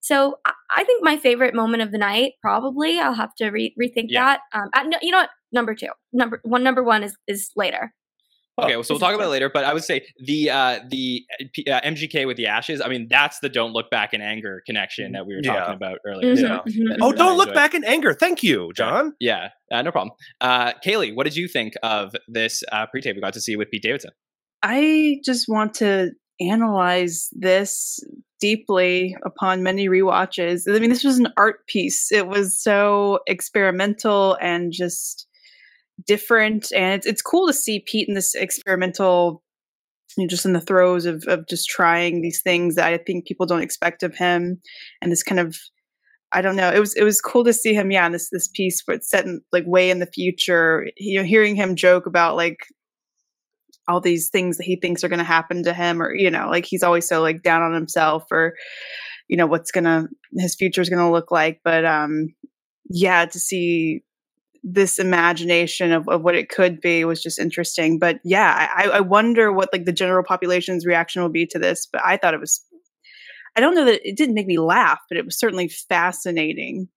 So 0.00 0.36
I, 0.44 0.52
I 0.76 0.84
think 0.84 1.02
my 1.02 1.16
favorite 1.16 1.54
moment 1.54 1.82
of 1.82 1.90
the 1.92 1.98
night, 1.98 2.32
probably, 2.42 2.98
I'll 2.98 3.14
have 3.14 3.34
to 3.36 3.48
re- 3.50 3.74
rethink 3.80 4.06
Yeah. 4.08 4.24
that. 4.24 4.40
Um, 4.52 4.68
I, 4.74 4.82
no, 4.84 4.98
you 5.00 5.10
know 5.12 5.18
what? 5.18 5.30
Number 5.52 5.74
two, 5.74 5.88
number 6.12 6.40
one, 6.42 6.62
number 6.62 6.82
one 6.82 7.02
is 7.02 7.16
is 7.28 7.50
later. 7.56 7.92
Okay, 8.62 8.80
so 8.82 8.94
we'll 8.94 9.00
talk 9.00 9.14
about 9.14 9.24
it 9.24 9.30
later. 9.30 9.50
But 9.52 9.64
I 9.64 9.74
would 9.74 9.82
say 9.82 10.06
the 10.24 10.50
uh, 10.50 10.80
the 10.88 11.24
uh, 11.68 11.80
MGK 11.80 12.26
with 12.26 12.36
the 12.36 12.46
ashes. 12.46 12.80
I 12.80 12.88
mean, 12.88 13.08
that's 13.10 13.40
the 13.40 13.48
"Don't 13.48 13.72
Look 13.72 13.90
Back 13.90 14.14
in 14.14 14.20
Anger" 14.20 14.62
connection 14.64 15.12
that 15.12 15.26
we 15.26 15.34
were 15.34 15.40
Yeah. 15.42 15.54
talking 15.60 15.74
about 15.74 15.98
earlier. 16.06 16.34
Mhm, 16.34 16.38
So, 16.38 16.46
Yeah. 16.46 16.60
mhm. 16.66 16.96
Oh, 17.00 17.06
what 17.08 17.16
don't 17.16 17.36
look 17.36 17.52
back 17.54 17.74
in 17.74 17.84
anger. 17.84 18.14
Thank 18.14 18.42
you, 18.44 18.72
Jon. 18.74 19.12
Yeah, 19.18 19.48
uh, 19.72 19.82
no 19.82 19.90
problem. 19.90 20.14
Uh, 20.40 20.72
Kaley, 20.84 21.14
what 21.14 21.24
did 21.24 21.36
you 21.36 21.48
think 21.48 21.74
of 21.82 22.14
this 22.28 22.62
uh, 22.70 22.86
pre-tape 22.86 23.16
we 23.16 23.22
got 23.22 23.32
to 23.34 23.40
see 23.40 23.56
with 23.56 23.70
Pete 23.70 23.82
Davidson? 23.82 24.12
I 24.62 25.20
just 25.24 25.48
want 25.48 25.74
to 25.74 26.12
analyze 26.40 27.28
this 27.32 27.98
deeply 28.40 29.16
upon 29.24 29.62
many 29.62 29.88
rewatches. 29.88 30.62
I 30.68 30.78
mean, 30.78 30.90
this 30.90 31.04
was 31.04 31.18
an 31.18 31.28
art 31.36 31.66
piece. 31.66 32.12
It 32.12 32.28
was 32.28 32.60
so 32.60 33.18
experimental 33.26 34.36
and 34.40 34.72
just 34.72 35.26
different, 36.06 36.72
and 36.72 36.94
it's 36.94 37.06
it's 37.06 37.22
cool 37.22 37.46
to 37.46 37.52
see 37.52 37.84
Pete 37.86 38.08
in 38.08 38.14
this 38.14 38.34
experimental. 38.34 39.42
You 40.16 40.24
know, 40.24 40.28
just 40.28 40.44
in 40.46 40.52
the 40.52 40.60
throes 40.60 41.06
of 41.06 41.24
of 41.26 41.48
just 41.48 41.68
trying 41.68 42.20
these 42.20 42.40
things 42.42 42.76
that 42.76 42.92
I 42.92 42.98
think 42.98 43.26
people 43.26 43.46
don't 43.46 43.62
expect 43.62 44.02
of 44.02 44.14
him, 44.14 44.60
and 45.02 45.10
this 45.10 45.22
kind 45.22 45.40
of 45.40 45.56
I 46.34 46.42
don't 46.42 46.56
know. 46.56 46.70
It 46.70 46.80
was 46.80 46.94
it 46.94 47.04
was 47.04 47.20
cool 47.20 47.44
to 47.44 47.52
see 47.52 47.74
him, 47.74 47.92
yeah, 47.92 48.06
in 48.06 48.12
this 48.12 48.28
this 48.30 48.48
piece 48.48 48.82
where 48.84 48.96
it's 48.96 49.08
set 49.08 49.24
in 49.24 49.40
like 49.52 49.64
way 49.66 49.90
in 49.90 50.00
the 50.00 50.06
future. 50.06 50.88
You 50.96 51.18
know, 51.18 51.24
hearing 51.24 51.54
him 51.54 51.76
joke 51.76 52.06
about 52.06 52.34
like 52.34 52.58
all 53.86 54.00
these 54.00 54.30
things 54.30 54.56
that 54.56 54.64
he 54.64 54.76
thinks 54.76 55.04
are 55.04 55.08
going 55.08 55.18
to 55.18 55.24
happen 55.24 55.62
to 55.62 55.72
him, 55.72 56.02
or 56.02 56.12
you 56.12 56.30
know, 56.30 56.48
like 56.50 56.66
he's 56.66 56.82
always 56.82 57.06
so 57.06 57.22
like 57.22 57.42
down 57.42 57.62
on 57.62 57.72
himself, 57.72 58.24
or 58.32 58.54
you 59.28 59.36
know 59.36 59.46
what's 59.46 59.70
gonna 59.70 60.08
his 60.36 60.56
future 60.56 60.80
is 60.80 60.90
gonna 60.90 61.12
look 61.12 61.30
like. 61.30 61.60
But 61.62 61.84
um, 61.84 62.34
yeah, 62.90 63.26
to 63.26 63.38
see 63.38 64.02
this 64.64 64.98
imagination 64.98 65.92
of, 65.92 66.08
of 66.08 66.22
what 66.22 66.34
it 66.34 66.48
could 66.48 66.80
be 66.80 67.04
was 67.04 67.22
just 67.22 67.38
interesting. 67.38 67.98
But 67.98 68.18
yeah, 68.24 68.68
I, 68.74 68.84
I 68.84 69.00
wonder 69.00 69.52
what 69.52 69.68
like 69.72 69.84
the 69.84 69.92
general 69.92 70.24
population's 70.24 70.86
reaction 70.86 71.20
will 71.20 71.28
be 71.28 71.46
to 71.46 71.58
this. 71.58 71.86
But 71.86 72.00
I 72.04 72.16
thought 72.16 72.34
it 72.34 72.40
was 72.40 72.64
I 73.56 73.60
don't 73.60 73.74
know 73.74 73.84
that 73.84 74.00
it 74.08 74.16
didn't 74.16 74.34
make 74.34 74.46
me 74.46 74.58
laugh, 74.58 74.98
but 75.08 75.18
it 75.18 75.24
was 75.24 75.38
certainly 75.38 75.68
fascinating 75.68 76.88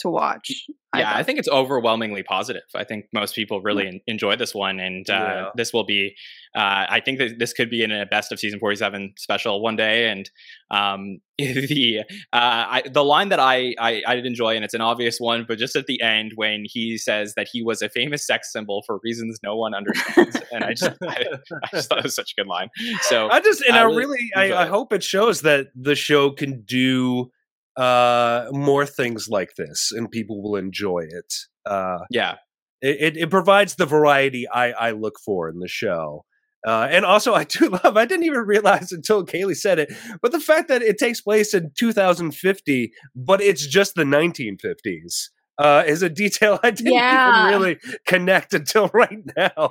to 0.00 0.08
watch. 0.08 0.50
Yeah, 0.96 1.12
I 1.12 1.24
think 1.24 1.40
it's 1.40 1.48
overwhelmingly 1.48 2.22
positive. 2.22 2.62
I 2.72 2.84
think 2.84 3.06
most 3.12 3.34
people 3.34 3.60
really 3.60 3.88
en- 3.88 4.00
enjoy 4.06 4.36
this 4.36 4.54
one, 4.54 4.78
and 4.78 5.08
uh, 5.10 5.12
Yeah. 5.12 5.48
this 5.56 5.72
will 5.72 5.82
be. 5.84 6.14
Uh, 6.54 6.86
I 6.88 7.00
think 7.04 7.18
that 7.18 7.40
this 7.40 7.52
could 7.52 7.68
be 7.68 7.82
in 7.82 7.90
a 7.90 8.06
best 8.06 8.30
of 8.30 8.38
season 8.38 8.60
forty-seven 8.60 9.14
special 9.18 9.60
one 9.60 9.74
day. 9.74 10.08
And 10.08 10.30
um, 10.70 11.18
the 11.38 12.02
uh, 12.32 12.32
I, 12.32 12.82
the 12.88 13.04
line 13.04 13.30
that 13.30 13.40
I, 13.40 13.74
I 13.80 14.02
I 14.06 14.14
did 14.14 14.24
enjoy, 14.24 14.54
and 14.54 14.64
it's 14.64 14.74
an 14.74 14.80
obvious 14.82 15.18
one, 15.18 15.44
but 15.48 15.58
just 15.58 15.74
at 15.74 15.86
the 15.86 16.00
end 16.00 16.32
when 16.36 16.62
he 16.64 16.96
says 16.96 17.34
that 17.34 17.48
he 17.50 17.60
was 17.60 17.82
a 17.82 17.88
famous 17.88 18.24
sex 18.24 18.52
symbol 18.52 18.84
for 18.86 19.00
reasons 19.02 19.40
no 19.42 19.56
one 19.56 19.74
understands, 19.74 20.36
and 20.52 20.62
I 20.62 20.74
just 20.74 20.96
I, 21.02 21.24
I 21.64 21.68
just 21.72 21.88
thought 21.88 21.98
it 21.98 22.04
was 22.04 22.14
such 22.14 22.34
a 22.38 22.40
good 22.40 22.48
line. 22.48 22.68
So 23.02 23.28
I 23.30 23.40
just 23.40 23.62
and 23.62 23.76
I 23.76 23.80
I 23.80 23.82
really 23.86 24.06
really, 24.06 24.30
I, 24.36 24.62
I 24.62 24.66
hope 24.66 24.92
it 24.92 25.02
shows 25.02 25.40
that 25.40 25.68
the 25.74 25.96
show 25.96 26.30
can 26.30 26.62
do 26.62 27.32
uh 27.76 28.46
more 28.52 28.86
things 28.86 29.26
like 29.28 29.50
this 29.56 29.90
and 29.92 30.10
people 30.10 30.42
will 30.42 30.56
enjoy 30.56 31.00
it. 31.08 31.34
Uh 31.66 31.98
yeah, 32.10 32.36
it, 32.80 33.16
it, 33.16 33.16
it 33.16 33.30
provides 33.30 33.76
the 33.76 33.86
variety 33.86 34.46
I, 34.48 34.72
I 34.72 34.90
look 34.92 35.14
for 35.24 35.48
in 35.48 35.58
the 35.58 35.68
show. 35.68 36.24
Uh, 36.66 36.88
and 36.90 37.04
also, 37.04 37.34
I 37.34 37.44
do 37.44 37.68
love, 37.84 37.96
I 37.96 38.06
didn't 38.06 38.24
even 38.24 38.40
realize 38.40 38.90
until 38.92 39.24
Kaley 39.24 39.56
said 39.56 39.78
it, 39.78 39.92
but 40.22 40.32
the 40.32 40.40
fact 40.40 40.68
that 40.68 40.82
it 40.82 40.98
takes 40.98 41.20
place 41.20 41.52
in 41.54 41.70
2050, 41.78 42.92
but 43.14 43.40
it's 43.42 43.66
just 43.66 43.94
the 43.94 44.04
1950s, 44.04 45.28
uh, 45.58 45.84
is 45.86 46.02
a 46.02 46.08
detail 46.08 46.58
I 46.64 46.70
didn't 46.70 46.94
Yeah. 46.94 47.28
even 47.28 47.42
really 47.42 47.78
connect 48.06 48.54
until 48.54 48.88
right 48.94 49.18
now. 49.36 49.70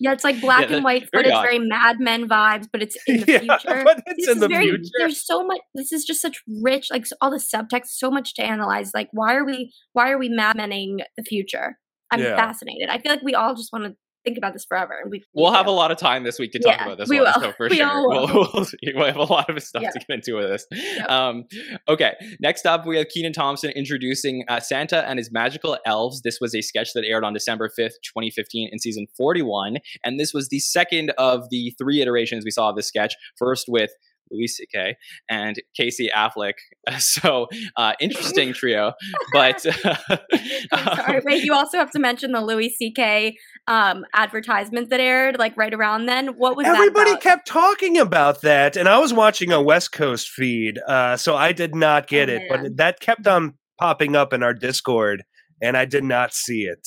Yeah, 0.00 0.12
it's 0.12 0.24
like 0.24 0.40
black 0.40 0.68
that- 0.68 0.72
and 0.72 0.84
white 0.84 1.08
footage, 1.12 1.32
odd. 1.32 1.42
very 1.42 1.58
Mad 1.60 2.00
Men 2.00 2.28
vibes, 2.28 2.66
but 2.72 2.82
it's 2.82 2.96
in 3.06 3.20
the 3.20 3.26
yeah, 3.32 3.38
future. 3.58 3.82
but 3.84 4.02
it's 4.06 4.26
This 4.26 4.34
in 4.34 4.40
the 4.40 4.48
very, 4.48 4.68
future. 4.70 4.90
There's 4.98 5.24
so 5.24 5.44
much. 5.46 5.60
This 5.74 5.92
is 5.92 6.04
just 6.04 6.20
such 6.20 6.42
rich, 6.62 6.88
like 6.90 7.06
all 7.20 7.30
the 7.30 7.36
subtext, 7.38 7.88
so 7.88 8.10
much 8.10 8.34
to 8.34 8.42
analyze. 8.42 8.92
Like, 8.92 9.08
why 9.12 9.34
are 9.34 9.44
we, 9.44 9.72
why 9.92 10.10
are 10.10 10.18
we 10.18 10.28
Mad 10.28 10.56
Menning 10.56 11.00
the 11.16 11.22
future? 11.22 11.78
I'm 12.10 12.20
Yeah. 12.20 12.36
fascinated. 12.36 12.88
I 12.90 12.98
feel 12.98 13.12
like 13.12 13.22
we 13.22 13.34
all 13.34 13.54
just 13.54 13.72
want 13.72 13.84
to 13.86 13.96
think 14.24 14.38
about 14.38 14.52
this 14.52 14.64
forever, 14.64 14.94
and 15.02 15.10
we 15.10 15.22
we'll 15.34 15.50
we 15.52 15.56
have 15.56 15.66
a 15.66 15.70
lot 15.70 15.90
of 15.90 15.98
time 15.98 16.24
this 16.24 16.38
week 16.38 16.52
to 16.52 16.58
talk 16.58 16.76
Yeah, 16.78 16.84
about 16.86 16.98
this 16.98 17.08
we 17.08 17.18
one. 17.20 17.26
will. 17.34 17.40
So 17.42 17.52
for 17.52 17.68
We 17.68 17.76
sure, 17.76 17.86
all 17.90 18.08
we'll, 18.08 18.26
we'll, 18.54 18.66
we'll 18.94 19.06
have 19.06 19.16
a 19.16 19.22
lot 19.24 19.50
of 19.50 19.62
stuff 19.62 19.82
Yeah. 19.82 19.90
to 19.90 19.98
get 19.98 20.08
into 20.10 20.36
with 20.36 20.48
this. 20.48 20.66
Um, 21.08 21.44
okay, 21.88 22.14
next 22.40 22.66
up 22.66 22.86
we 22.86 22.96
have 22.96 23.08
Kenan 23.08 23.32
Thompson 23.32 23.70
introducing 23.70 24.44
uh, 24.48 24.60
Santa 24.60 25.06
and 25.08 25.18
his 25.18 25.30
magical 25.30 25.76
elves. 25.86 26.22
This 26.22 26.38
was 26.40 26.54
a 26.54 26.60
sketch 26.62 26.92
that 26.94 27.04
aired 27.04 27.24
on 27.24 27.32
December 27.34 27.70
fifth, 27.76 27.94
twenty 28.12 28.30
fifteen, 28.30 28.68
in 28.72 28.78
season 28.78 29.06
forty 29.16 29.42
one, 29.42 29.76
and 30.04 30.18
this 30.18 30.32
was 30.32 30.48
the 30.48 30.58
second 30.60 31.10
of 31.18 31.48
the 31.50 31.74
three 31.78 32.00
iterations 32.00 32.44
we 32.44 32.50
saw 32.50 32.70
of 32.70 32.76
this 32.76 32.86
sketch. 32.88 33.14
First 33.38 33.66
with 33.68 33.90
Louis 34.30 34.46
C.K. 34.46 34.96
and 35.28 35.56
Casey 35.76 36.10
Affleck. 36.14 36.54
So 36.98 37.46
uh, 37.76 37.94
interesting 37.98 38.52
trio, 38.52 38.92
but 39.32 39.64
I'm 40.72 40.96
sorry. 40.96 41.20
Wait, 41.24 41.44
you 41.44 41.54
also 41.54 41.78
have 41.78 41.90
to 41.92 41.98
mention 41.98 42.32
the 42.32 42.40
Louis 42.42 42.68
C.K. 42.70 43.36
Um, 43.66 44.04
advertisement 44.14 44.90
that 44.90 45.00
aired 45.00 45.38
like 45.38 45.56
right 45.56 45.72
around 45.72 46.06
then. 46.06 46.28
What 46.36 46.56
was 46.56 46.66
Everybody 46.66 47.12
that 47.12 47.22
kept 47.22 47.46
talking 47.48 47.96
about 47.98 48.42
that, 48.42 48.76
and 48.76 48.88
I 48.88 48.98
was 48.98 49.14
watching 49.14 49.50
a 49.52 49.62
West 49.62 49.92
Coast 49.92 50.28
feed, 50.28 50.78
uh, 50.86 51.16
so 51.16 51.36
I 51.36 51.52
did 51.52 51.74
not 51.74 52.06
get 52.06 52.28
Oh, 52.28 52.34
it. 52.34 52.42
man. 52.50 52.62
But 52.64 52.76
that 52.76 53.00
kept 53.00 53.26
on 53.26 53.54
popping 53.78 54.14
up 54.14 54.32
in 54.32 54.42
our 54.42 54.54
Discord, 54.54 55.24
and 55.62 55.76
I 55.76 55.84
did 55.86 56.04
not 56.04 56.34
see 56.34 56.62
it. 56.64 56.86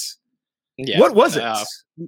Yeah, 0.77 0.99
what 0.99 1.15
was 1.15 1.35
it, 1.35 1.43
uh, 1.43 1.63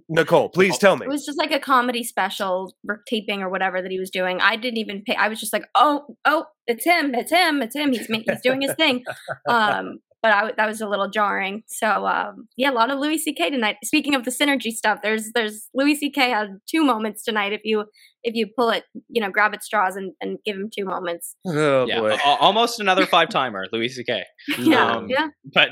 Nicole? 0.08 0.50
Please 0.50 0.78
tell 0.78 0.96
me. 0.96 1.06
It 1.06 1.10
was 1.10 1.26
just 1.26 1.38
like 1.38 1.52
a 1.52 1.60
comedy 1.60 2.04
special 2.04 2.74
or 2.88 3.02
taping 3.08 3.42
or 3.42 3.50
whatever 3.50 3.82
that 3.82 3.92
he 3.92 4.00
was 4.00 4.12
doing. 4.12 4.40
I 4.42 4.56
didn't 4.56 4.78
even 4.78 5.02
pay. 5.02 5.16
I 5.16 5.28
was 5.28 5.40
just 5.40 5.54
like, 5.54 5.66
oh, 5.76 6.16
oh, 6.26 6.46
it's 6.68 6.86
him, 6.86 7.16
it's 7.16 7.32
him, 7.32 7.62
it's 7.62 7.76
him. 7.76 7.92
He's 7.92 8.06
he's 8.06 8.42
doing 8.42 8.62
his 8.62 8.74
thing. 8.76 9.04
Um, 9.48 10.00
but 10.22 10.32
I 10.32 10.38
w- 10.40 10.56
that 10.58 10.68
was 10.68 10.82
a 10.82 10.88
little 10.88 11.10
jarring. 11.10 11.64
So 11.68 12.06
um, 12.08 12.48
yeah, 12.58 12.72
a 12.72 12.74
lot 12.74 12.92
of 12.92 13.00
Louis 13.00 13.18
C.K. 13.18 13.50
tonight. 13.50 13.78
Speaking 13.84 14.16
of 14.16 14.26
the 14.26 14.32
synergy 14.32 14.72
stuff, 14.72 15.00
there's 15.04 15.32
there's 15.34 15.70
Louis 15.74 15.96
C.K. 15.96 16.30
had 16.30 16.58
two 16.70 16.84
moments 16.84 17.24
tonight. 17.24 17.54
If 17.54 17.62
you 17.64 17.86
if 18.24 18.36
you 18.36 18.48
pull 18.58 18.70
it, 18.70 18.84
you 19.08 19.22
know, 19.22 19.30
grab 19.30 19.54
at 19.54 19.64
straws 19.64 19.96
and, 19.96 20.12
and 20.20 20.40
give 20.46 20.56
him 20.58 20.70
two 20.78 20.84
moments. 20.86 21.36
oh 21.48 21.86
yeah, 21.88 22.00
boy. 22.02 22.18
al- 22.26 22.38
almost 22.38 22.80
another 22.82 23.06
five 23.06 23.30
timer, 23.30 23.66
Louis 23.72 23.90
C.K. 23.90 24.24
Yeah, 24.60 24.92
Um, 24.98 25.08
yeah. 25.10 25.28
But 25.54 25.70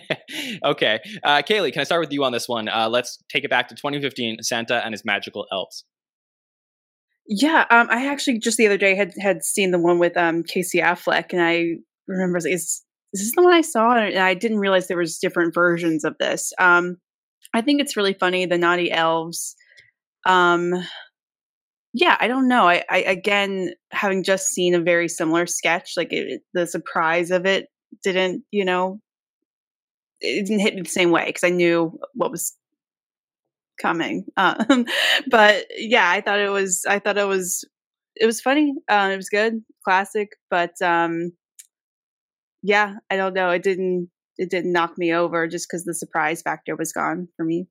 okay, 0.64 1.00
uh, 1.22 1.42
Kaley, 1.42 1.72
can 1.72 1.80
I 1.80 1.84
start 1.84 2.00
with 2.00 2.12
you 2.12 2.24
on 2.24 2.32
this 2.32 2.48
one? 2.48 2.68
Uh, 2.68 2.88
let's 2.88 3.18
take 3.28 3.44
it 3.44 3.50
back 3.50 3.68
to 3.68 3.74
2015. 3.74 4.38
Santa 4.42 4.82
and 4.84 4.92
his 4.94 5.04
magical 5.04 5.46
elves. 5.52 5.84
Yeah, 7.26 7.64
um, 7.70 7.88
I 7.90 8.06
actually 8.06 8.38
just 8.38 8.58
the 8.58 8.66
other 8.66 8.76
day 8.76 8.94
had 8.94 9.12
had 9.18 9.42
seen 9.42 9.70
the 9.70 9.78
one 9.78 9.98
with 9.98 10.16
um 10.16 10.42
Casey 10.42 10.78
Affleck, 10.80 11.32
and 11.32 11.40
I 11.42 11.76
remember 12.06 12.38
is 12.46 12.82
is 13.14 13.20
this 13.20 13.32
the 13.36 13.42
one 13.42 13.54
I 13.54 13.60
saw? 13.60 13.96
And 13.96 14.18
I 14.18 14.34
didn't 14.34 14.58
realize 14.58 14.88
there 14.88 14.96
was 14.96 15.18
different 15.18 15.54
versions 15.54 16.04
of 16.04 16.16
this. 16.18 16.52
Um, 16.58 16.96
I 17.54 17.60
think 17.60 17.80
it's 17.80 17.96
really 17.96 18.12
funny 18.12 18.44
the 18.44 18.58
naughty 18.58 18.90
elves. 18.90 19.54
Um, 20.26 20.74
yeah, 21.92 22.16
I 22.18 22.26
don't 22.26 22.48
know. 22.48 22.68
I, 22.68 22.82
I 22.90 22.98
again 22.98 23.74
having 23.92 24.24
just 24.24 24.48
seen 24.48 24.74
a 24.74 24.80
very 24.80 25.08
similar 25.08 25.46
sketch, 25.46 25.92
like 25.96 26.12
it, 26.12 26.42
the 26.54 26.66
surprise 26.66 27.30
of 27.30 27.46
it 27.46 27.68
didn't, 28.02 28.42
you 28.50 28.64
know, 28.64 29.00
it 30.20 30.46
didn't 30.46 30.60
hit 30.60 30.74
me 30.74 30.82
the 30.82 30.88
same 30.88 31.12
way 31.12 31.26
because 31.26 31.44
I 31.44 31.50
knew 31.50 31.96
what 32.14 32.32
was 32.32 32.56
coming. 33.80 34.24
Um, 34.36 34.86
but 35.30 35.66
yeah, 35.76 36.10
I 36.10 36.20
thought 36.20 36.40
it 36.40 36.50
was. 36.50 36.84
I 36.88 36.98
thought 36.98 37.18
it 37.18 37.28
was. 37.28 37.64
It 38.16 38.26
was 38.26 38.40
funny. 38.40 38.74
Um, 38.88 39.12
it 39.12 39.16
was 39.16 39.28
good, 39.28 39.62
classic. 39.84 40.30
But 40.50 40.80
um, 40.82 41.30
yeah, 42.64 42.94
I 43.10 43.16
don't 43.16 43.34
know. 43.34 43.50
It 43.50 43.62
didn't. 43.62 44.08
It 44.36 44.50
didn't 44.50 44.72
knock 44.72 44.98
me 44.98 45.12
over 45.12 45.46
just 45.46 45.68
because 45.68 45.84
the 45.84 45.94
surprise 45.94 46.42
factor 46.42 46.74
was 46.74 46.92
gone 46.92 47.28
for 47.36 47.44
me. 47.44 47.68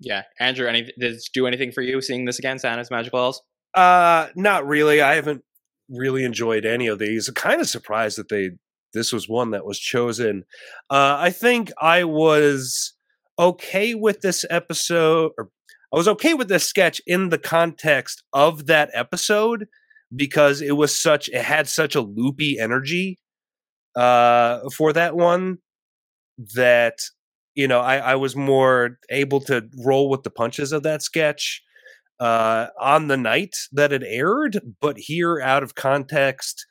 Yeah, 0.00 0.24
Andrew, 0.38 0.66
any 0.66 0.82
did 0.82 1.14
it 1.14 1.22
do 1.32 1.46
anything 1.46 1.72
for 1.72 1.82
you 1.82 2.00
seeing 2.02 2.24
this 2.24 2.38
again, 2.38 2.58
Santa's 2.58 2.90
magical 2.90 3.20
elves? 3.20 3.40
Uh, 3.74 4.26
not 4.34 4.66
really. 4.66 5.00
I 5.00 5.14
haven't 5.14 5.42
really 5.88 6.24
enjoyed 6.24 6.66
any 6.66 6.88
of 6.88 6.98
these. 6.98 7.30
Kind 7.30 7.60
of 7.60 7.68
surprised 7.68 8.18
that 8.18 8.28
they 8.28 8.50
this 8.92 9.12
was 9.12 9.28
one 9.28 9.52
that 9.52 9.64
was 9.64 9.78
chosen. 9.78 10.44
Uh, 10.90 11.16
I 11.18 11.30
think 11.30 11.70
I 11.80 12.02
was 12.02 12.94
okay 13.38 13.94
with 13.94 14.20
this 14.20 14.44
episode, 14.50 15.30
or 15.38 15.48
I 15.94 15.96
was 15.96 16.08
okay 16.08 16.34
with 16.34 16.48
this 16.48 16.64
sketch 16.64 17.00
in 17.06 17.28
the 17.28 17.38
context 17.38 18.24
of 18.32 18.66
that 18.66 18.90
episode 18.94 19.66
because 20.14 20.60
it 20.60 20.76
was 20.76 21.00
such 21.00 21.28
it 21.28 21.44
had 21.44 21.68
such 21.68 21.94
a 21.94 22.00
loopy 22.00 22.58
energy. 22.58 23.20
Uh, 23.98 24.60
for 24.70 24.92
that 24.92 25.16
one 25.16 25.58
that 26.54 26.98
you 27.54 27.66
know 27.66 27.80
I, 27.80 27.96
I 27.98 28.14
was 28.14 28.36
more 28.36 28.98
able 29.10 29.40
to 29.42 29.68
roll 29.84 30.08
with 30.08 30.22
the 30.22 30.30
punches 30.30 30.72
of 30.72 30.84
that 30.84 31.02
sketch 31.02 31.62
uh, 32.20 32.66
on 32.80 33.08
the 33.08 33.16
night 33.16 33.56
that 33.72 33.92
it 33.92 34.02
aired, 34.06 34.60
but 34.80 34.96
here 34.98 35.40
out 35.40 35.62
of 35.62 35.74
context, 35.74 36.66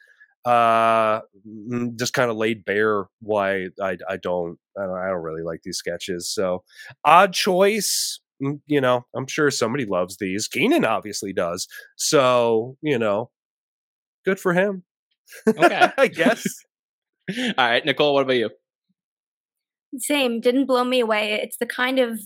uh, 0.46 1.22
just 1.98 2.14
kind 2.14 2.32
of 2.32 2.38
laid 2.38 2.66
bare 2.66 3.06
why 3.22 3.68
I, 3.82 3.98
I 4.10 4.18
don't 4.18 4.58
I 4.78 4.86
don't 4.86 4.98
I 4.98 5.08
don't 5.08 5.24
really 5.24 5.44
like 5.44 5.62
these 5.64 5.78
sketches. 5.78 6.34
So 6.34 6.64
odd 7.06 7.34
choice. 7.34 8.20
You 8.68 8.82
know, 8.82 9.06
I'm 9.16 9.28
sure 9.28 9.50
somebody 9.50 9.86
loves 9.86 10.18
these. 10.20 10.48
Kenan 10.48 10.86
obviously 10.86 11.34
does. 11.34 11.68
So 11.98 12.78
you 12.82 13.00
know, 13.00 13.32
good 14.26 14.40
for 14.40 14.54
him. 14.54 14.84
Okay. 15.48 15.92
I 15.98 16.08
guess. 16.08 16.46
All 17.58 17.70
right, 17.70 17.86
Nicole, 17.86 18.14
what 18.14 18.24
about 18.24 18.38
you? 18.38 18.50
Same, 19.98 20.40
didn't 20.40 20.66
blow 20.66 20.84
me 20.84 21.00
away. 21.00 21.40
It's 21.42 21.58
the 21.58 21.66
kind 21.66 22.00
of 22.00 22.20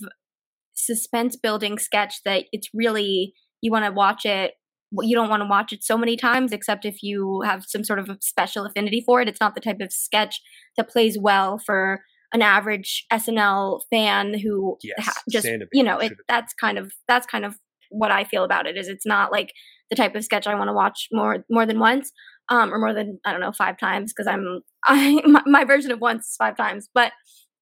suspense 0.74 1.36
building 1.36 1.78
sketch 1.78 2.22
that 2.24 2.44
it's 2.52 2.68
really 2.74 3.34
you 3.60 3.70
want 3.70 3.84
to 3.84 3.92
watch 3.92 4.24
it 4.24 4.52
you 5.00 5.16
don't 5.16 5.30
want 5.30 5.42
to 5.42 5.48
watch 5.48 5.72
it 5.72 5.82
so 5.82 5.96
many 5.96 6.16
times 6.16 6.52
except 6.52 6.84
if 6.84 7.02
you 7.02 7.40
have 7.42 7.64
some 7.66 7.84
sort 7.84 7.98
of 7.98 8.10
a 8.10 8.18
special 8.20 8.64
affinity 8.64 9.02
for 9.04 9.20
it 9.20 9.28
it's 9.28 9.40
not 9.40 9.54
the 9.54 9.60
type 9.60 9.80
of 9.80 9.92
sketch 9.92 10.40
that 10.76 10.88
plays 10.88 11.18
well 11.18 11.58
for 11.58 12.02
an 12.32 12.42
average 12.42 13.06
snl 13.12 13.80
fan 13.90 14.38
who 14.38 14.76
Yes, 14.82 15.06
ha- 15.06 15.22
just 15.30 15.46
you 15.72 15.82
know 15.82 15.98
it 15.98 16.12
that's 16.28 16.52
kind 16.54 16.78
of 16.78 16.92
that's 17.08 17.26
kind 17.26 17.44
of 17.44 17.56
what 17.90 18.10
i 18.10 18.24
feel 18.24 18.44
about 18.44 18.66
it 18.66 18.76
is 18.76 18.88
it's 18.88 19.06
not 19.06 19.32
like 19.32 19.52
the 19.90 19.96
type 19.96 20.14
of 20.14 20.24
sketch 20.24 20.46
i 20.46 20.54
want 20.54 20.68
to 20.68 20.74
watch 20.74 21.08
more 21.12 21.44
more 21.50 21.66
than 21.66 21.78
once 21.78 22.12
um 22.48 22.72
or 22.72 22.78
more 22.78 22.94
than 22.94 23.18
i 23.24 23.30
don't 23.30 23.40
know 23.40 23.52
five 23.52 23.78
times 23.78 24.12
because 24.12 24.26
i'm 24.26 24.62
i 24.84 25.20
my, 25.26 25.42
my 25.46 25.64
version 25.64 25.90
of 25.90 26.00
once 26.00 26.26
is 26.28 26.36
five 26.36 26.56
times 26.56 26.88
but 26.94 27.12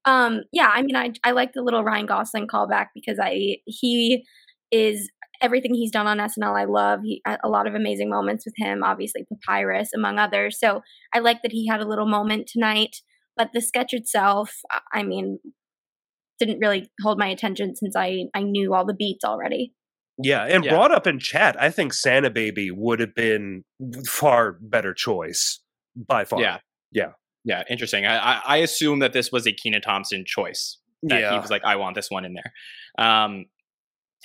um 0.05 0.41
yeah 0.53 0.71
i 0.73 0.83
mean 0.83 0.97
i 0.97 1.13
i 1.25 1.31
like 1.33 1.53
the 1.53 1.63
little 1.63 1.85
ryan 1.85 2.07
gosling 2.07 2.47
callback 2.47 2.87
because 2.95 3.19
i 3.23 3.57
he 3.67 4.25
is 4.71 5.11
everything 5.43 5.75
he's 5.75 5.91
done 5.91 6.07
on 6.07 6.19
snl 6.29 6.57
i 6.59 6.65
love 6.65 7.01
he 7.03 7.23
a 7.45 7.49
lot 7.49 7.67
of 7.67 7.75
amazing 7.75 8.09
moments 8.11 8.45
with 8.47 8.55
him 8.57 8.83
obviously 8.83 9.25
papyrus 9.47 9.91
among 9.95 10.19
others 10.19 10.59
so 10.59 10.81
i 11.15 11.19
like 11.19 11.43
that 11.43 11.53
he 11.53 11.67
had 11.67 11.81
a 11.81 11.89
little 11.89 12.07
moment 12.07 12.47
tonight 12.47 12.97
but 13.37 13.51
the 13.53 13.61
sketch 13.61 13.93
itself 13.93 14.53
I- 14.71 14.81
i 15.01 15.03
mean 15.03 15.39
didn't 16.39 16.59
really 16.61 16.91
hold 17.03 17.19
my 17.19 17.27
attention 17.29 17.75
since 17.77 17.95
i 17.97 18.25
i 18.35 18.43
knew 18.43 18.73
all 18.75 18.87
the 18.87 18.95
beats 18.95 19.25
already 19.25 19.73
Yeah, 20.23 20.45
and 20.45 20.65
Yeah. 20.65 20.73
brought 20.75 20.93
up 20.93 21.07
in 21.07 21.19
chat, 21.19 21.57
I 21.59 21.71
think 21.71 21.95
Santa 21.95 22.29
Baby 22.29 22.71
would 22.71 23.01
have 23.01 23.15
been 23.15 23.65
far 24.07 24.53
better 24.61 24.93
choice 24.93 25.63
by 25.97 26.25
far. 26.27 26.41
Yeah. 26.43 26.59
Yeah. 26.93 27.13
Yeah, 27.45 27.63
interesting. 27.71 28.05
I, 28.07 28.41
I, 28.47 28.57
assume 28.59 28.99
that 28.99 29.15
this 29.15 29.33
was 29.33 29.47
a 29.47 29.53
Kenan 29.53 29.81
Thompson 29.81 30.25
choice. 30.27 30.79
That 31.05 31.33
he 31.33 31.39
was 31.39 31.51
like, 31.51 31.65
I 31.65 31.77
want 31.77 31.95
this 31.95 32.11
one 32.11 32.27
in 32.27 32.35
there. 32.35 32.53
Um, 32.99 33.47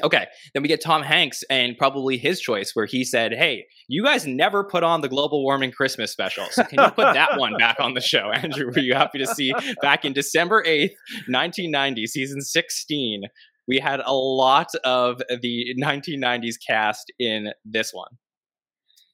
okay, 0.03 0.25
then 0.53 0.61
we 0.61 0.67
get 0.67 0.81
Tom 0.81 1.01
Hanks 1.01 1.43
and 1.49 1.77
probably 1.77 2.17
his 2.17 2.39
choice, 2.39 2.71
where 2.73 2.85
he 2.85 3.03
said, 3.03 3.33
"Hey, 3.33 3.65
you 3.87 4.03
guys 4.03 4.27
never 4.27 4.63
put 4.63 4.83
on 4.83 5.01
the 5.01 5.07
global 5.07 5.43
warming 5.43 5.71
Christmas 5.71 6.11
special, 6.11 6.45
so 6.51 6.63
can 6.63 6.83
you 6.83 6.89
put 6.91 7.13
that 7.13 7.39
one 7.39 7.55
back 7.59 7.79
on 7.79 7.93
the 7.93 8.01
show?" 8.01 8.31
Andrew, 8.33 8.67
were 8.67 8.79
you 8.79 8.93
happy 8.93 9.19
to 9.19 9.27
see 9.27 9.53
back 9.81 10.03
in 10.03 10.13
December 10.13 10.63
eighth, 10.65 10.95
nineteen 11.27 11.71
ninety, 11.71 12.05
season 12.07 12.41
sixteen? 12.41 13.21
We 13.67 13.79
had 13.79 13.99
a 14.05 14.13
lot 14.13 14.67
of 14.83 15.23
the 15.41 15.75
1990s 15.81 16.53
cast 16.67 17.11
in 17.17 17.51
this 17.65 17.89
one. 17.93 18.09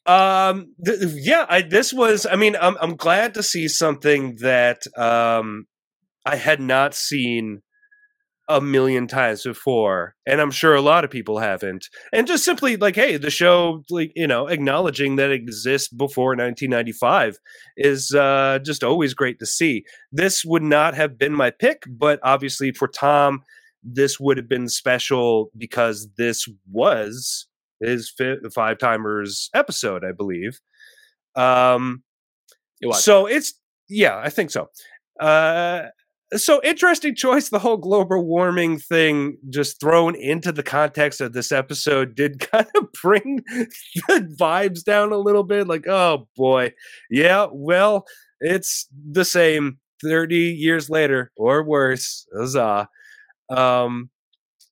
Um. 0.05 0.73
th- 0.83 0.99
yeah. 1.15 1.45
I, 1.47 1.61
this 1.61 1.93
was. 1.93 2.25
I 2.25 2.35
mean, 2.35 2.55
I'm. 2.59 2.75
I'm 2.81 2.95
glad 2.95 3.35
to 3.35 3.43
see 3.43 3.67
something 3.67 4.37
that 4.41 4.81
um, 4.97 5.67
I 6.25 6.35
had 6.35 6.59
not 6.59 6.93
seen 6.93 7.61
a 8.49 8.59
million 8.59 9.07
times 9.07 9.43
before, 9.43 10.15
and 10.25 10.41
I'm 10.41 10.51
sure 10.51 10.75
a 10.75 10.81
lot 10.81 11.05
of 11.05 11.11
people 11.11 11.39
haven't. 11.39 11.85
And 12.11 12.27
just 12.27 12.43
simply 12.43 12.75
like, 12.75 12.95
hey, 12.95 13.17
the 13.17 13.29
show, 13.29 13.83
like 13.89 14.11
you 14.15 14.27
know, 14.27 14.47
acknowledging 14.47 15.15
that 15.15 15.31
exists 15.31 15.87
before 15.87 16.31
1995 16.31 17.37
is 17.77 18.13
uh, 18.13 18.59
just 18.63 18.83
always 18.83 19.13
great 19.13 19.39
to 19.39 19.45
see. 19.45 19.85
This 20.11 20.43
would 20.43 20.63
not 20.63 20.95
have 20.95 21.17
been 21.17 21.33
my 21.33 21.51
pick, 21.51 21.83
but 21.87 22.19
obviously 22.23 22.71
for 22.71 22.87
Tom, 22.87 23.43
this 23.83 24.19
would 24.19 24.37
have 24.37 24.49
been 24.49 24.67
special 24.67 25.49
because 25.57 26.09
this 26.17 26.47
was 26.69 27.47
his 27.81 28.13
five 28.53 28.77
timers 28.77 29.49
episode, 29.53 30.03
I 30.05 30.11
believe. 30.11 30.59
Um, 31.35 32.03
It 32.81 32.87
was. 32.87 33.03
so 33.03 33.25
it's 33.25 33.53
yeah, 33.89 34.17
I 34.17 34.29
think 34.29 34.51
so. 34.51 34.69
Uh, 35.19 35.87
so 36.35 36.61
interesting 36.63 37.13
choice. 37.13 37.49
The 37.49 37.59
whole 37.59 37.77
global 37.77 38.25
warming 38.25 38.79
thing, 38.79 39.37
just 39.49 39.79
thrown 39.81 40.15
into 40.15 40.51
the 40.53 40.63
context 40.63 41.19
of 41.19 41.33
this 41.33 41.51
episode, 41.51 42.15
did 42.15 42.39
kind 42.51 42.67
of 42.75 42.91
bring 43.01 43.43
the 44.07 44.35
vibes 44.39 44.83
down 44.83 45.11
a 45.11 45.17
little 45.17 45.43
bit. 45.43 45.67
Like, 45.67 45.87
oh 45.87 46.27
boy, 46.37 46.73
yeah. 47.09 47.47
Well, 47.51 48.05
it's 48.39 48.87
the 49.11 49.25
same 49.25 49.79
thirty 50.01 50.55
years 50.57 50.89
later, 50.89 51.31
or 51.35 51.63
worse. 51.63 52.25
Huzzah! 52.35 52.87
Um, 53.49 54.09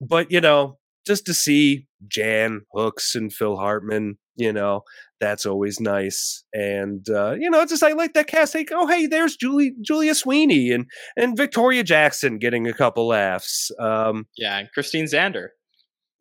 but 0.01 0.31
you 0.31 0.41
know, 0.41 0.78
just 1.09 1.25
to 1.25 1.33
see 1.33 1.85
Jan 2.07 2.61
Hooks 2.73 3.15
and 3.15 3.33
Phil 3.33 3.57
Hartman, 3.57 4.17
you 4.37 4.53
know, 4.53 4.83
that's 5.19 5.45
always 5.45 5.81
nice. 5.81 6.45
And 6.53 7.05
uh, 7.09 7.35
you 7.37 7.49
know, 7.49 7.59
it's 7.61 7.71
just 7.71 7.83
I 7.83 7.91
like 7.93 8.13
that 8.13 8.27
cast. 8.27 8.55
Like, 8.55 8.69
oh 8.71 8.87
hey, 8.87 9.05
there's 9.07 9.35
Julie 9.35 9.73
Julia 9.81 10.15
Sweeney 10.15 10.71
and 10.71 10.85
and 11.17 11.35
Victoria 11.35 11.83
Jackson 11.83 12.37
getting 12.37 12.67
a 12.67 12.73
couple 12.73 13.07
laughs. 13.07 13.69
Um, 13.79 14.27
yeah, 14.37 14.59
and 14.59 14.69
Christine 14.73 15.05
Zander. 15.05 15.47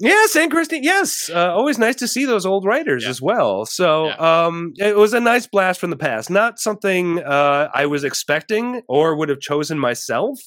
yes, 0.00 0.34
and 0.36 0.50
Christine. 0.50 0.82
Yes, 0.84 1.30
uh, 1.32 1.52
always 1.54 1.78
nice 1.78 1.96
to 1.96 2.08
see 2.08 2.24
those 2.24 2.46
old 2.46 2.64
writers 2.64 3.04
Yeah. 3.04 3.10
as 3.10 3.20
well. 3.22 3.66
So 3.66 4.06
Yeah. 4.06 4.46
um, 4.46 4.72
it 4.78 4.96
was 4.96 5.12
a 5.14 5.20
nice 5.20 5.46
blast 5.46 5.78
from 5.80 5.90
the 5.90 5.96
past. 5.96 6.30
Not 6.30 6.58
something 6.58 7.20
uh, 7.22 7.68
I 7.74 7.86
was 7.86 8.02
expecting 8.04 8.82
or 8.88 9.16
would 9.16 9.28
have 9.28 9.40
chosen 9.40 9.78
myself, 9.78 10.38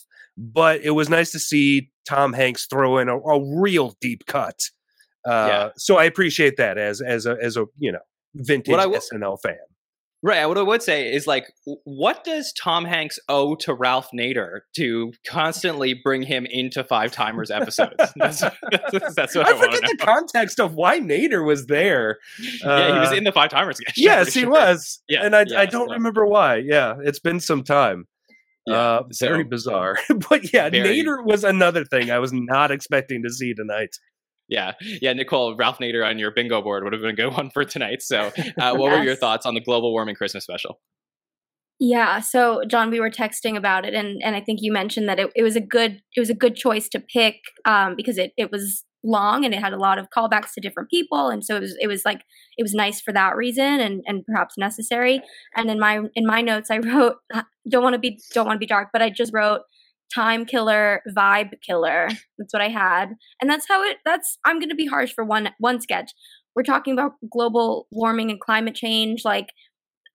but 0.54 0.82
it 0.82 0.92
was 0.92 1.10
nice 1.10 1.32
to 1.32 1.40
see 1.40 1.90
Tom 2.08 2.34
Hanks 2.34 2.66
throw 2.66 2.98
in 2.98 3.10
a, 3.10 3.18
a 3.18 3.60
real 3.60 3.96
deep 4.02 4.26
cut. 4.26 4.60
Uh, 5.26 5.30
Yeah. 5.50 5.70
So 5.78 5.98
I 5.98 6.06
appreciate 6.06 6.58
that 6.58 6.78
as 6.78 7.00
as 7.02 7.26
a 7.26 7.38
as 7.42 7.58
a 7.58 7.66
you 7.78 7.92
know 7.92 8.00
vintage 8.36 8.76
will- 8.76 8.92
SNL 8.92 9.38
fan. 9.42 9.58
Right. 10.24 10.46
What 10.46 10.56
I 10.60 10.62
would 10.62 10.84
say 10.84 11.12
is 11.12 11.26
like, 11.26 11.52
what 11.84 12.24
does 12.24 12.54
Tom 12.54 12.86
Hanks 12.86 13.18
owe 13.28 13.56
to 13.56 13.74
Ralph 13.74 14.10
Nader 14.14 14.60
to 14.76 15.12
constantly 15.28 15.96
bring 15.96 16.22
him 16.22 16.46
into 16.46 16.84
Five 16.84 17.12
Timers 17.12 17.50
episodes? 17.50 17.96
that's, 18.16 18.42
that's, 18.42 19.16
that's 19.16 19.36
what 19.36 19.48
I, 19.48 19.52
I 19.52 19.58
forget 19.60 19.82
the 19.82 19.98
context 20.00 20.60
of 20.60 20.76
why 20.76 21.00
Nader 21.00 21.44
was 21.44 21.66
there. 21.66 22.20
yeah, 22.40 22.94
he 22.94 23.00
was 23.00 23.12
Uh, 23.12 23.16
in 23.16 23.24
the 23.24 23.32
Five 23.32 23.50
Timers 23.50 23.80
Yes, 23.98 24.32
he 24.32 24.42
sure. 24.42 24.52
was. 24.52 25.02
Yeah, 25.10 25.26
and 25.26 25.36
I, 25.36 25.46
yeah, 25.48 25.60
I 25.60 25.66
don't 25.66 25.88
so- 25.90 25.94
remember 25.96 26.24
why. 26.28 26.58
Yeah, 26.58 26.98
it's 27.04 27.18
been 27.20 27.40
some 27.40 27.64
time. 27.64 28.06
Yeah, 28.66 28.76
uh, 28.76 29.04
very 29.20 29.44
bizarre. 29.44 29.98
but 30.30 30.54
yeah, 30.54 30.70
Very- 30.70 31.04
Nader 31.04 31.26
was 31.26 31.44
another 31.44 31.84
thing 31.86 32.12
I 32.12 32.20
was 32.20 32.32
not 32.34 32.72
expecting 32.72 33.24
to 33.24 33.30
see 33.30 33.54
tonight. 33.54 33.96
Yeah, 34.48 34.74
yeah, 35.02 35.14
Nicole, 35.14 35.56
Ralph 35.56 35.80
Nader 35.80 36.06
on 36.06 36.20
your 36.20 36.32
bingo 36.32 36.62
board 36.62 36.84
would 36.84 36.94
have 36.94 37.02
been 37.02 37.12
a 37.12 37.16
good 37.16 37.34
one 37.38 37.50
for 37.50 37.64
tonight. 37.64 38.02
So, 38.02 38.32
uh, 38.60 38.76
what 38.76 38.92
were 38.92 39.04
your 39.04 39.16
thoughts 39.16 39.46
on 39.46 39.56
the 39.56 39.62
global 39.62 39.92
warming 39.92 40.16
Christmas 40.16 40.44
special? 40.44 40.80
Yeah, 41.80 42.20
so 42.20 42.64
Jon, 42.68 42.92
we 42.92 43.00
were 43.00 43.10
texting 43.10 43.58
about 43.58 43.86
it, 43.86 43.96
and 43.96 44.22
and 44.22 44.36
I 44.36 44.42
think 44.42 44.60
you 44.62 44.72
mentioned 44.72 45.10
that 45.10 45.20
it, 45.20 45.32
it 45.36 45.42
was 45.42 45.56
a 45.56 45.62
good 45.62 46.02
it 46.16 46.20
was 46.20 46.30
a 46.30 46.36
good 46.36 46.56
choice 46.56 46.88
to 46.90 47.00
pick 47.00 47.38
um, 47.66 47.96
because 47.96 48.20
it 48.20 48.34
it 48.38 48.52
was 48.52 48.84
long 49.04 49.46
and 49.46 49.54
it 49.54 49.60
had 49.60 49.74
a 49.74 49.78
lot 49.78 49.98
of 49.98 50.10
callbacks 50.16 50.54
to 50.54 50.62
different 50.62 50.90
people, 50.90 51.30
and 51.30 51.44
so 51.44 51.56
it 51.56 51.62
was 51.62 51.78
it 51.82 51.88
was 51.88 52.06
like 52.06 52.24
it 52.58 52.64
was 52.64 52.74
nice 52.74 53.02
for 53.02 53.14
that 53.14 53.36
reason 53.36 53.80
and 53.80 54.04
and 54.06 54.26
perhaps 54.26 54.58
necessary. 54.58 55.22
And 55.56 55.70
in 55.70 55.80
my 55.80 56.02
in 56.16 56.26
my 56.26 56.42
notes, 56.42 56.72
I 56.72 56.78
wrote 56.78 57.18
don't 57.70 57.84
want 57.84 57.94
to 57.94 58.00
be 58.00 58.20
don't 58.34 58.46
want 58.46 58.58
to 58.58 58.60
be 58.60 58.68
dark, 58.68 58.90
but 58.94 59.02
I 59.02 59.10
just 59.10 59.34
wrote 59.34 59.62
time 60.14 60.46
killer 60.46 61.02
vibe 61.16 61.62
killer. 61.66 62.10
That's 62.38 62.54
what 62.54 62.62
I 62.62 62.70
had, 62.70 63.16
and 63.42 63.50
that's 63.50 63.68
how 63.68 63.84
it. 63.84 63.98
That's 64.06 64.38
I'm 64.46 64.60
going 64.60 64.70
to 64.70 64.76
be 64.76 64.88
harsh 64.88 65.14
for 65.14 65.24
one 65.24 65.50
one 65.60 65.82
sketch. 65.82 66.12
We're 66.56 66.64
talking 66.64 66.94
about 66.94 67.14
global 67.32 67.88
warming 67.92 68.30
and 68.30 68.40
climate 68.40 68.76
change, 68.76 69.24
like 69.24 69.48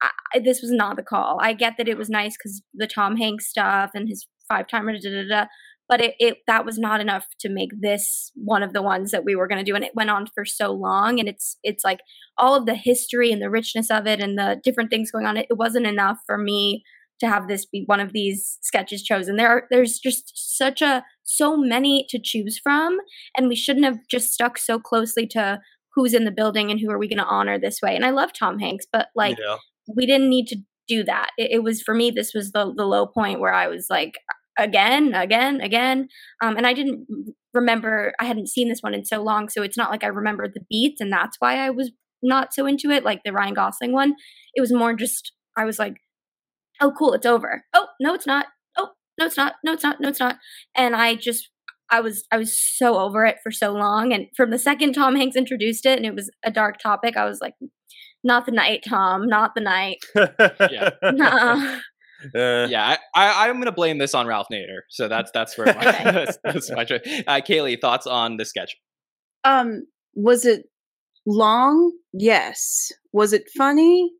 I, 0.03 0.41
this 0.41 0.61
was 0.61 0.71
not 0.71 0.97
the 0.97 1.03
call. 1.03 1.39
I 1.41 1.53
get 1.53 1.75
that 1.79 1.89
it 1.89 1.97
was 1.97 2.11
nice 2.11 2.37
because 2.37 2.63
the 2.75 2.87
Tom 2.87 3.17
Hanks 3.17 3.47
stuff 3.47 3.91
and 3.95 4.09
his 4.09 4.27
five 4.49 4.69
timer, 4.69 4.93
da, 4.93 4.99
da, 5.11 5.29
da, 5.29 5.47
but 5.89 6.01
it, 6.01 6.15
it 6.19 6.39
that 6.47 6.65
was 6.65 6.79
not 6.79 7.01
enough 7.01 7.27
to 7.41 7.49
make 7.49 7.71
this 7.81 8.33
one 8.35 8.63
of 8.63 8.73
the 8.73 8.83
ones 8.83 9.11
that 9.11 9.25
we 9.25 9.37
were 9.37 9.47
going 9.47 9.65
to 9.65 9.71
do. 9.71 9.75
And 9.75 9.85
it 9.85 9.95
went 9.95 10.11
on 10.11 10.27
for 10.35 10.45
so 10.45 10.73
long, 10.73 11.19
and 11.19 11.29
it's 11.29 11.57
it's 11.63 11.85
like 11.85 12.01
all 12.39 12.55
of 12.55 12.67
the 12.67 12.75
history 12.75 13.33
and 13.33 13.41
the 13.41 13.51
richness 13.51 13.91
of 13.91 14.07
it 14.07 14.21
and 14.21 14.39
the 14.39 14.61
different 14.63 14.91
things 14.91 15.11
going 15.11 15.27
on. 15.27 15.37
It, 15.37 15.47
it 15.51 15.59
wasn't 15.59 15.87
enough 15.87 16.19
for 16.27 16.39
me 16.39 16.85
to 17.21 17.29
have 17.29 17.49
this 17.49 17.65
be 17.65 17.85
one 17.87 18.01
of 18.01 18.13
these 18.13 18.59
sketches 18.63 19.03
chosen. 19.03 19.37
There 19.37 19.49
are 19.49 19.65
there's 19.71 19.99
just 19.99 20.33
such 20.35 20.83
a 20.83 21.05
so 21.25 21.57
many 21.57 22.07
to 22.11 22.21
choose 22.23 22.59
from, 22.59 22.99
and 23.37 23.49
we 23.49 23.57
shouldn't 23.57 23.87
have 23.87 23.99
just 24.11 24.33
stuck 24.33 24.59
so 24.59 24.79
closely 24.79 25.27
to 25.29 25.61
who's 25.95 26.15
in 26.15 26.25
the 26.25 26.31
building 26.31 26.71
and 26.71 26.79
who 26.79 26.91
are 26.91 26.99
we 26.99 27.09
going 27.09 27.19
to 27.19 27.25
honor 27.25 27.59
this 27.59 27.81
way. 27.83 27.97
And 27.97 28.05
I 28.05 28.11
love 28.11 28.31
Tom 28.33 28.59
Hanks, 28.59 28.85
but 28.93 29.09
like 29.17 29.39
yeah. 29.39 29.57
we 29.97 30.05
didn't 30.05 30.29
need 30.29 30.47
to 30.49 30.59
do 30.87 31.03
that. 31.05 31.31
It, 31.39 31.53
it 31.53 31.63
was 31.63 31.83
for 31.83 31.95
me. 31.95 32.11
This 32.11 32.33
was 32.35 32.53
the 32.53 32.73
the 32.77 32.85
low 32.85 33.07
point 33.07 33.41
where 33.41 33.55
I 33.55 33.69
was 33.69 33.87
like, 33.89 34.19
again, 34.59 35.15
again, 35.15 35.61
again. 35.61 36.09
Um, 36.43 36.57
and 36.57 36.67
I 36.67 36.73
didn't 36.73 37.07
remember. 37.55 38.13
I 38.21 38.25
hadn't 38.25 38.49
seen 38.49 38.69
this 38.69 38.81
one 38.81 38.95
in 38.95 39.05
so 39.05 39.23
long, 39.23 39.49
so 39.49 39.63
it's 39.63 39.77
not 39.77 39.91
like 39.91 40.05
I 40.05 40.09
remembered 40.09 40.53
the 40.55 40.65
beats, 40.69 41.01
and 41.01 41.13
that's 41.13 41.37
why 41.39 41.59
I 41.59 41.71
was 41.71 41.93
not 42.23 42.55
so 42.55 42.67
into 42.67 42.91
it. 42.91 43.05
Like 43.05 43.21
the 43.25 43.33
Ryan 43.33 43.55
Gosling 43.55 43.93
one, 43.93 44.15
it 44.55 44.61
was 44.61 44.73
more 44.73 44.95
just 44.95 45.33
I 45.57 45.65
was 45.65 45.79
like, 45.79 45.97
oh, 46.81 46.93
cool, 46.97 47.15
it's 47.15 47.27
over. 47.27 47.65
Oh, 47.75 47.87
no, 48.01 48.15
it's 48.15 48.27
not. 48.27 48.47
Oh, 48.77 48.89
no, 49.19 49.27
it's 49.27 49.37
not. 49.37 49.55
No, 49.65 49.73
it's 49.73 49.83
not. 49.83 50.01
No, 50.01 50.09
it's 50.09 50.21
not. 50.21 50.37
And 50.77 50.95
I 50.95 51.15
just 51.15 51.51
I 51.91 52.01
was 52.01 52.25
I 52.31 52.37
was 52.37 52.59
so 52.59 52.99
over 52.99 53.25
it 53.25 53.37
for 53.43 53.51
so 53.51 53.73
long. 53.73 54.13
And 54.13 54.27
from 54.37 54.51
the 54.51 54.59
second 54.59 54.93
Tom 54.93 55.17
Hanks 55.17 55.37
introduced 55.37 55.87
it 55.87 55.97
and 55.97 56.07
it 56.07 56.15
was 56.15 56.31
a 56.45 56.51
dark 56.51 56.79
topic, 56.79 57.17
I 57.17 57.25
was 57.25 57.41
like, 57.41 57.55
not 58.25 58.47
the 58.47 58.53
night, 58.53 58.83
Tom, 58.87 59.27
not 59.27 59.53
the 59.55 59.61
night. 59.61 59.99
Yeah. 60.71 61.81
Nuh-uh. 62.35 62.65
Uh, 62.65 62.69
yeah, 62.69 62.97
I, 63.15 63.27
I, 63.27 63.49
I'm 63.49 63.55
going 63.55 63.67
to 63.67 63.73
blame 63.73 63.99
this 63.99 64.15
on 64.15 64.27
Ralph 64.27 64.49
Nader. 64.53 64.81
So 64.89 65.09
that's 65.09 65.31
that's 65.33 65.57
where 65.57 65.67
my, 65.67 65.75
that's, 65.83 66.39
that's 66.43 66.71
my 66.71 66.85
choice. 66.85 67.01
Uh, 67.27 67.41
Kaley, 67.47 67.81
thoughts 67.81 68.07
on 68.07 68.37
the 68.37 68.45
sketch? 68.45 68.77
Um, 69.45 69.87
was 70.15 70.45
it 70.45 70.67
long? 71.27 71.93
Yes. 72.13 72.93
Was 73.13 73.33
it 73.33 73.45
funny? 73.57 74.11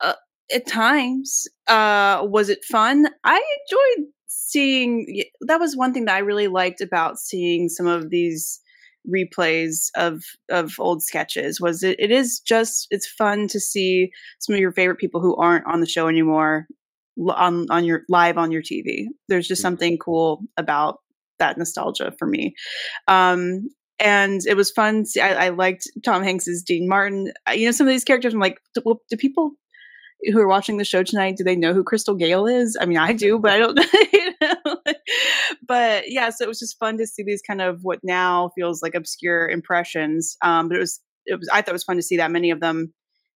Uh, 0.00 0.14
at 0.54 0.66
times. 0.66 1.46
Uh, 1.66 2.20
was 2.22 2.48
it 2.48 2.64
fun? 2.64 3.08
I 3.24 3.42
enjoyed 3.68 4.08
seeing. 4.26 5.24
That 5.42 5.60
was 5.60 5.76
one 5.76 5.92
thing 5.92 6.06
that 6.06 6.16
I 6.16 6.20
really 6.20 6.48
liked 6.48 6.80
about 6.80 7.18
seeing 7.18 7.68
some 7.68 7.86
of 7.86 8.10
these 8.10 8.60
replays 9.08 9.88
of 9.96 10.22
of 10.50 10.74
old 10.78 11.02
sketches 11.02 11.60
was 11.60 11.82
it, 11.82 11.98
it 11.98 12.10
is 12.10 12.40
just 12.40 12.86
it's 12.90 13.06
fun 13.06 13.48
to 13.48 13.58
see 13.58 14.10
some 14.40 14.54
of 14.54 14.60
your 14.60 14.72
favorite 14.72 14.98
people 14.98 15.20
who 15.20 15.34
aren't 15.36 15.66
on 15.66 15.80
the 15.80 15.86
show 15.86 16.06
anymore 16.06 16.66
l- 16.68 16.76
on 17.28 17.66
on 17.70 17.84
your 17.84 18.02
live 18.08 18.38
on 18.38 18.50
your 18.50 18.62
TV. 18.62 19.06
There's 19.28 19.48
just 19.48 19.60
Mhm. 19.60 19.62
something 19.62 19.98
cool 19.98 20.42
about 20.56 20.98
that 21.38 21.58
nostalgia 21.58 22.12
for 22.18 22.26
me. 22.26 22.54
Um, 23.08 23.68
and 23.98 24.40
it 24.46 24.56
was 24.56 24.70
fun. 24.70 25.04
See, 25.04 25.20
I, 25.20 25.46
I 25.46 25.48
liked 25.50 25.84
Tom 26.04 26.22
Hanks's 26.22 26.62
Dean 26.62 26.88
Martin. 26.88 27.32
You 27.54 27.66
know, 27.66 27.72
some 27.72 27.86
of 27.86 27.92
these 27.92 28.04
characters. 28.04 28.32
I'm 28.32 28.40
like, 28.40 28.58
well, 28.84 29.02
do 29.10 29.16
people 29.16 29.52
who 30.32 30.38
are 30.38 30.48
watching 30.48 30.76
the 30.76 30.84
show 30.84 31.02
tonight 31.02 31.36
do 31.36 31.44
they 31.44 31.56
know 31.56 31.72
who 31.72 31.82
Crystal 31.84 32.14
Gayle 32.14 32.46
is? 32.46 32.76
I 32.80 32.84
mean, 32.86 32.98
I 32.98 33.12
do, 33.12 33.38
but 33.38 33.52
I 33.52 33.58
don't. 33.58 33.78
You 34.12 34.32
know? 34.40 34.76
but 35.66 36.04
yeah, 36.10 36.30
so 36.30 36.44
it 36.44 36.48
was 36.48 36.58
just 36.58 36.78
fun 36.78 36.98
to 36.98 37.06
see 37.06 37.22
these 37.22 37.42
kind 37.46 37.60
of 37.60 37.80
what 37.82 38.00
now 38.02 38.50
feels 38.54 38.82
like 38.82 38.94
obscure 38.94 39.48
impressions. 39.48 40.36
Um, 40.42 40.68
but 40.68 40.76
it 40.76 40.80
was 40.80 41.00
it 41.26 41.38
was 41.38 41.48
I 41.52 41.60
thought 41.60 41.70
it 41.70 41.72
was 41.72 41.84
fun 41.84 41.96
to 41.96 42.02
see 42.02 42.16
that 42.16 42.30
many 42.30 42.50
of 42.50 42.60
them 42.60 42.92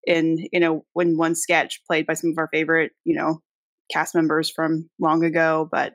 in 0.06 0.46
you 0.52 0.60
know 0.60 0.84
when 0.92 1.16
one 1.16 1.34
sketch 1.34 1.80
played 1.86 2.06
by 2.06 2.14
some 2.14 2.30
of 2.30 2.38
our 2.38 2.48
favorite 2.52 2.92
you 3.04 3.14
know 3.16 3.40
cast 3.92 4.14
members 4.14 4.50
from 4.50 4.88
long 4.98 5.24
ago. 5.24 5.68
But 5.70 5.94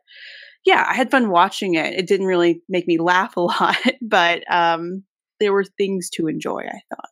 yeah, 0.66 0.86
I 0.88 0.94
had 0.94 1.12
fun 1.12 1.30
watching 1.30 1.76
it. 1.76 1.94
It 1.94 2.08
didn't 2.08 2.28
really 2.28 2.62
make 2.68 2.88
me 2.88 2.98
laugh 2.98 3.38
a 3.38 3.42
lot, 3.42 3.78
but 4.02 4.44
um, 4.52 5.04
there 5.40 5.54
were 5.54 5.64
things 5.64 6.10
to 6.12 6.28
enjoy. 6.28 6.64
I 6.68 6.80
thought. 6.94 7.10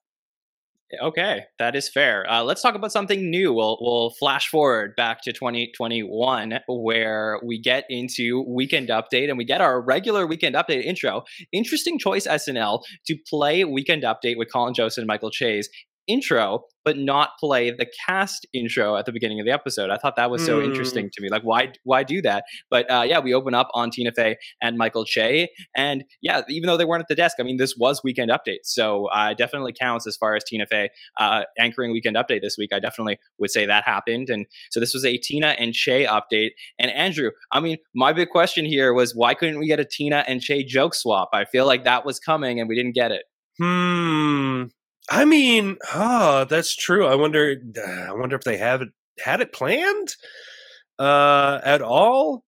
Okay, 1.02 1.44
that 1.58 1.76
is 1.76 1.90
fair. 1.90 2.30
Uh, 2.30 2.44
let's 2.44 2.62
talk 2.62 2.76
about 2.76 2.92
something 2.92 3.30
new. 3.30 3.52
We'll 3.54 3.78
we'll 3.82 4.12
flash 4.12 4.50
forward 4.50 4.96
back 4.96 5.22
to 5.24 5.34
2021, 5.34 6.60
where 6.68 7.40
we 7.44 7.60
get 7.60 7.86
into 7.90 8.46
Weekend 8.48 8.90
Update 8.90 9.30
and 9.30 9.38
we 9.38 9.46
get 9.46 9.62
our 9.62 9.82
regular 9.82 10.28
Weekend 10.28 10.56
Update 10.56 10.84
intro. 10.84 11.24
Interesting 11.52 11.98
choice, 11.98 12.28
SNL, 12.28 12.84
to 13.08 13.18
play 13.28 13.64
Weekend 13.64 14.04
Update 14.04 14.38
with 14.38 14.52
Colin 14.52 14.74
Jost 14.74 14.98
and 14.98 15.08
Michael 15.08 15.32
Che's 15.32 15.70
intro, 16.08 16.64
but 16.84 16.98
not 16.98 17.32
play 17.40 17.72
the 17.72 17.88
cast 18.06 18.46
intro 18.54 18.96
at 18.96 19.06
the 19.06 19.12
beginning 19.12 19.40
of 19.40 19.46
the 19.46 19.52
episode. 19.52 19.90
I 19.90 19.98
thought 19.98 20.16
that 20.18 20.30
was 20.30 20.46
so 20.46 20.60
Hmm. 20.60 20.66
interesting 20.66 21.10
to 21.14 21.22
me. 21.22 21.30
Like, 21.30 21.42
why 21.44 21.74
why 21.84 22.04
do 22.04 22.22
that? 22.22 22.44
But 22.70 22.90
uh, 22.92 23.04
yeah, 23.08 23.20
we 23.20 23.34
open 23.34 23.54
up 23.54 23.70
on 23.74 23.90
Tina 23.90 24.12
Fey 24.12 24.38
and 24.62 24.78
Michael 24.78 25.04
Che, 25.06 25.50
and 25.76 26.04
yeah, 26.22 26.42
even 26.50 26.68
though 26.68 26.78
they 26.78 26.86
weren't 26.86 27.02
at 27.02 27.08
the 27.08 27.16
desk, 27.16 27.38
I 27.40 27.44
mean, 27.44 27.58
this 27.58 27.76
was 27.78 28.02
Weekend 28.04 28.30
Update, 28.32 28.60
so 28.64 29.08
uh, 29.08 29.30
it 29.32 29.38
definitely 29.38 29.74
counts 29.74 30.06
as 30.08 30.16
far 30.16 30.36
as 30.36 30.44
Tina 30.44 30.66
Fey 30.68 30.90
uh, 31.20 31.44
anchoring 31.58 31.92
Weekend 31.92 32.16
Update 32.16 32.42
this 32.42 32.56
week. 32.58 32.72
I 32.74 32.80
definitely 32.80 33.18
would 33.40 33.52
say 33.52 33.66
that 33.66 33.84
happened, 33.84 34.30
and 34.30 34.46
so 34.72 34.80
this 34.80 34.94
was 34.94 35.06
a 35.06 35.18
Tina 35.18 35.56
and 35.58 35.74
Che 35.74 36.06
update. 36.06 36.52
And 36.78 36.92
Andrew, 36.92 37.32
I 37.52 37.60
mean, 37.60 37.78
my 37.96 38.14
big 38.14 38.30
question 38.30 38.66
here 38.66 38.94
was 38.94 39.16
why 39.16 39.34
couldn't 39.34 39.60
we 39.60 39.68
get 39.68 39.80
a 39.80 39.86
Tina 39.86 40.24
and 40.28 40.42
Che 40.42 40.64
joke 40.64 40.94
swap? 40.94 41.30
I 41.34 41.46
feel 41.46 41.66
like 41.66 41.84
that 41.86 42.06
was 42.06 42.20
coming, 42.20 42.60
and 42.60 42.70
we 42.70 42.76
didn't 42.76 42.94
get 42.96 43.12
it. 43.12 43.24
Hmm. 43.58 44.64
I 45.10 45.26
mean, 45.26 45.78
oh, 45.94 46.46
that's 46.46 46.76
true. 46.76 47.06
I 47.06 47.16
wonder. 47.16 47.56
I 48.08 48.14
wonder 48.14 48.36
if 48.36 48.44
they 48.44 48.58
have 48.58 48.82
it 48.82 48.90
had 49.24 49.42
it 49.42 49.54
planned 49.54 50.16
uh, 51.00 51.60
at 51.64 51.82
all. 51.82 52.44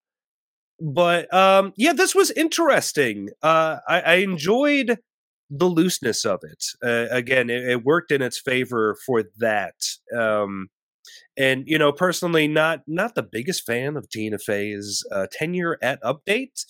But 0.79 1.33
um, 1.33 1.73
yeah, 1.77 1.93
this 1.93 2.15
was 2.15 2.31
interesting. 2.31 3.29
Uh, 3.43 3.77
I, 3.87 4.01
I 4.01 4.13
enjoyed 4.15 4.99
the 5.49 5.67
looseness 5.67 6.25
of 6.25 6.41
it. 6.43 6.65
Uh, 6.83 7.07
again, 7.11 7.49
it, 7.49 7.63
it 7.69 7.83
worked 7.85 8.11
in 8.11 8.21
its 8.21 8.39
favor 8.39 8.97
for 9.05 9.23
that. 9.39 9.75
Um, 10.17 10.69
and 11.37 11.63
you 11.67 11.77
know, 11.77 11.91
personally, 11.91 12.47
not 12.47 12.81
not 12.87 13.15
the 13.15 13.23
biggest 13.23 13.65
fan 13.65 13.97
of 13.97 14.09
Tina 14.09 14.39
Fey's 14.39 15.03
uh, 15.11 15.27
tenure 15.31 15.77
at 15.81 16.01
Update. 16.03 16.65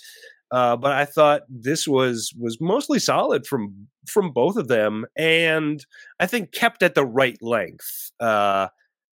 Uh, 0.52 0.78
but 0.78 0.94
I 0.94 1.06
thought 1.06 1.42
this 1.50 1.88
was 1.88 2.34
was 2.40 2.58
mostly 2.62 3.00
solid 3.00 3.46
from 3.46 3.88
from 4.08 4.32
both 4.32 4.56
of 4.56 4.68
them, 4.70 5.06
and 5.18 5.86
I 6.20 6.28
think 6.28 6.54
kept 6.54 6.84
at 6.84 6.96
the 6.96 7.06
right 7.06 7.38
length 7.42 8.12
uh, 8.20 8.70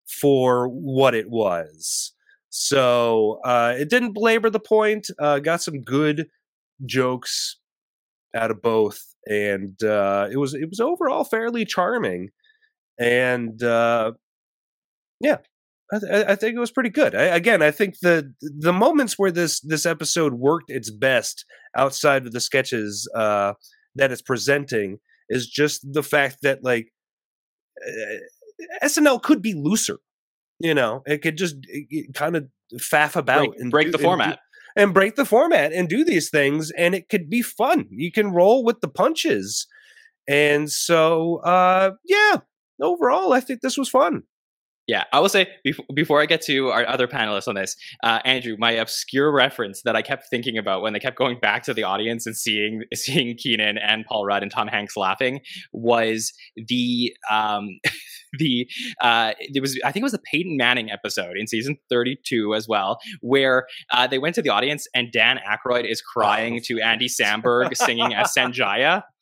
for 0.07 0.69
what 0.69 1.13
it 1.13 1.29
was. 1.29 2.13
So 2.49 3.41
uh, 3.43 3.75
it 3.77 3.89
didn't 3.89 4.13
belabor 4.13 4.49
the 4.49 4.61
point. 4.61 5.07
Uh, 5.19 5.39
got 5.39 5.61
some 5.61 5.81
good 5.81 6.27
jokes 6.85 7.57
out 8.35 8.51
of 8.51 8.61
both, 8.61 9.01
and 9.27 9.81
uh, 9.83 10.29
it 10.31 10.37
was 10.37 10.53
it 10.53 10.69
was 10.69 10.79
overall 10.79 11.25
fairly 11.25 11.65
charming. 11.65 12.29
And 12.97 13.61
yeah, 13.61 15.37
I, 15.93 15.99
th- 15.99 16.25
I 16.27 16.35
think 16.35 16.55
it 16.55 16.59
was 16.59 16.71
pretty 16.71 16.89
good. 16.89 17.13
I, 17.15 17.23
again, 17.25 17.61
I 17.61 17.71
think 17.71 17.99
the 18.01 18.33
the 18.41 18.73
moments 18.73 19.19
where 19.19 19.31
this 19.31 19.59
this 19.61 19.85
episode 19.85 20.33
worked 20.33 20.69
its 20.71 20.89
best 20.91 21.45
outside 21.77 22.25
of 22.25 22.31
the 22.33 22.39
sketches 22.39 23.07
uh, 23.15 23.53
that 23.95 24.11
it's 24.11 24.21
presenting 24.21 24.97
is 25.29 25.47
just 25.47 25.85
the 25.93 26.03
fact 26.03 26.37
that 26.41 26.63
like 26.63 26.87
uh, 27.85 28.85
SNL 28.85 29.21
could 29.21 29.41
be 29.41 29.53
looser. 29.53 29.97
You 30.59 30.73
know, 30.73 31.03
it 31.05 31.21
could 31.21 31.37
just 31.37 31.55
kind 32.13 32.35
of 32.35 32.47
faff 32.79 33.15
about 33.15 33.47
Break, 33.49 33.59
and 33.59 33.71
break 33.71 33.87
do- 33.87 33.91
the 33.91 33.97
and 33.97 34.01
do- 34.01 34.07
format. 34.07 34.39
and 34.75 34.93
break 34.93 35.15
the 35.15 35.25
format 35.25 35.71
and 35.73 35.87
do 35.89 36.03
these 36.03 36.29
things 36.29 36.71
and 36.71 36.95
it 36.95 37.09
could 37.09 37.29
be 37.29 37.41
fun 37.41 37.85
you 37.91 38.11
can 38.11 38.31
roll 38.33 38.63
with 38.65 38.81
the 38.81 38.87
punches 38.87 39.67
and 40.27 40.71
so 40.71 41.37
uh 41.43 41.91
yeah 42.05 42.37
overall 42.81 43.31
i 43.33 43.39
think 43.39 43.61
this 43.61 43.77
was 43.77 43.87
fun 43.87 44.23
Yeah, 44.87 45.05
I 45.11 45.19
will 45.19 45.29
say 45.29 45.47
before, 45.63 45.85
before 45.95 46.21
I 46.21 46.27
get 46.27 46.41
to 46.43 46.69
our 46.69 46.87
other 46.87 47.07
panelists 47.07 47.47
on 47.47 47.55
this, 47.55 47.75
uh, 48.03 48.19
Andrew, 48.23 48.55
my 48.59 48.71
obscure 48.71 49.31
reference 49.31 49.81
that 49.81 49.95
I 49.95 50.03
kept 50.03 50.29
thinking 50.29 50.59
about 50.59 50.83
when 50.83 50.93
they 50.93 50.99
kept 50.99 51.17
going 51.17 51.39
back 51.39 51.63
to 51.63 51.73
the 51.73 51.83
audience 51.83 52.27
and 52.27 52.37
seeing 52.37 52.83
seeing 52.93 53.35
Kenan 53.35 53.79
and 53.79 54.05
Paul 54.05 54.25
Rudd 54.25 54.43
and 54.43 54.51
Tom 54.51 54.67
Hanks 54.67 54.95
laughing 54.95 55.41
was 55.73 56.33
the 56.55 57.15
um, 57.31 57.79
the 58.37 58.69
uh, 59.01 59.33
there 59.53 59.61
was 59.61 59.79
I 59.83 59.91
think 59.91 60.01
it 60.01 60.05
was 60.05 60.11
the 60.11 60.19
Peyton 60.19 60.55
Manning 60.55 60.91
episode 60.91 61.35
in 61.35 61.47
season 61.47 61.77
thirty 61.89 62.17
two 62.23 62.53
as 62.53 62.67
well, 62.67 62.99
where 63.21 63.65
uh, 63.91 64.05
they 64.05 64.19
went 64.19 64.35
to 64.35 64.43
the 64.43 64.49
audience 64.49 64.87
and 64.93 65.11
Dan 65.11 65.39
Aykroyd 65.39 65.89
is 65.89 66.01
crying 66.01 66.61
to 66.65 66.79
Andy 66.79 67.07
Samberg 67.07 67.75
singing 67.75 68.13
as 68.13 68.33
Sanjaya. 68.35 69.03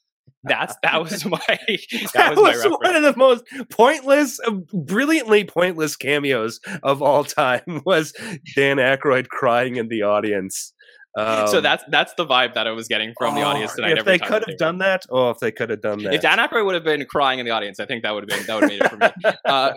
That's 0.44 0.76
that 0.84 1.02
was 1.02 1.26
my 1.26 1.40
that, 1.48 2.12
that 2.14 2.36
was, 2.36 2.64
my 2.64 2.70
was 2.70 2.78
one 2.82 2.96
of 2.96 3.04
the 3.04 3.14
most 3.16 3.46
pointless 3.70 4.40
uh, 4.46 4.52
brilliantly 4.74 5.46
pointless 5.46 5.96
cameos 5.96 6.60
of 6.84 7.02
all 7.02 7.24
time 7.24 7.62
was 7.86 8.14
dan 8.56 8.78
Aykroyd 8.78 9.30
crying 9.30 9.78
in 9.78 9.88
the 9.88 10.02
audience 10.02 10.74
so 11.16 11.22
Um, 11.22 11.64
that's 11.64 11.84
that's 11.90 12.14
the 12.16 12.26
vibe 12.26 12.56
that 12.56 12.66
I 12.66 12.72
was 12.72 12.88
getting 12.88 13.14
from 13.18 13.36
the 13.36 13.44
audience 13.44 13.72
oh, 13.74 13.76
tonight. 13.76 13.92
if 13.92 14.00
every 14.00 14.14
they 14.14 14.18
time 14.18 14.30
could 14.30 14.44
have 14.48 14.58
done 14.58 14.80
that 14.80 15.04
oh 15.12 15.30
if 15.30 15.38
they 15.40 15.52
could 15.52 15.70
have 15.70 15.82
done 15.82 16.02
that 16.04 16.16
If 16.16 16.22
Dan 16.22 16.40
Aykroyd 16.40 16.66
would 16.66 16.76
have 16.76 16.84
been 16.84 17.06
crying 17.06 17.40
in 17.40 17.46
the 17.46 17.52
audience, 17.52 17.80
I 17.80 17.86
think 17.86 18.04
that 18.04 18.14
would 18.14 18.24
have 18.24 18.30
been 18.30 18.46
that 18.48 18.56
would 18.56 18.64
have 18.64 18.72
made 18.72 18.82
it 18.82 18.90
for 18.90 18.98
me. 18.98 19.38
Uh, 19.46 19.74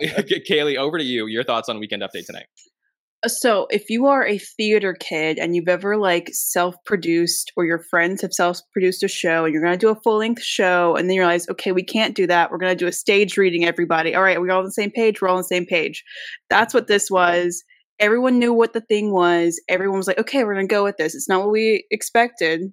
Kaley, 0.49 0.77
over 0.77 0.97
to 0.97 1.03
you. 1.03 1.27
Your 1.27 1.43
thoughts 1.43 1.69
on 1.69 1.79
Weekend 1.79 2.01
Update 2.01 2.25
tonight? 2.25 2.47
So, 3.25 3.65
if 3.71 3.89
you 3.89 4.05
are 4.05 4.25
a 4.25 4.37
theater 4.37 4.93
kid 4.93 5.39
and 5.39 5.55
you've 5.55 5.67
ever 5.67 5.97
like 5.97 6.29
self-produced 6.31 7.51
or 7.57 7.65
your 7.65 7.79
friends 7.79 8.21
have 8.21 8.31
self-produced 8.31 9.01
a 9.01 9.07
show 9.07 9.43
and 9.43 9.53
you're 9.53 9.63
going 9.63 9.73
to 9.73 9.85
do 9.85 9.89
a 9.89 9.99
full-length 10.01 10.43
show 10.43 10.95
and 10.95 11.09
then 11.09 11.15
you 11.15 11.21
realize, 11.21 11.49
okay, 11.49 11.71
we 11.71 11.83
can't 11.83 12.15
do 12.15 12.27
that. 12.27 12.51
We're 12.51 12.59
going 12.59 12.77
to 12.77 12.83
do 12.83 12.87
a 12.87 12.91
stage 12.91 13.35
reading 13.35 13.65
everybody. 13.65 14.13
All 14.13 14.21
right, 14.21 14.39
we're 14.39 14.51
all 14.51 14.59
on 14.59 14.65
the 14.65 14.71
same 14.71 14.91
page. 14.91 15.19
We're 15.19 15.29
all 15.29 15.37
on 15.37 15.41
the 15.41 15.45
same 15.45 15.65
page. 15.65 16.03
That's 16.51 16.75
what 16.75 16.85
this 16.85 17.09
was. 17.09 17.63
Everyone 17.99 18.37
knew 18.37 18.53
what 18.53 18.73
the 18.73 18.81
thing 18.81 19.11
was. 19.11 19.59
Everyone 19.67 19.97
was 19.97 20.07
like, 20.07 20.19
okay, 20.19 20.43
we're 20.43 20.53
going 20.53 20.67
to 20.67 20.73
go 20.73 20.83
with 20.83 20.97
this. 20.97 21.15
It's 21.15 21.27
not 21.27 21.39
what 21.39 21.51
we 21.51 21.85
expected, 21.89 22.71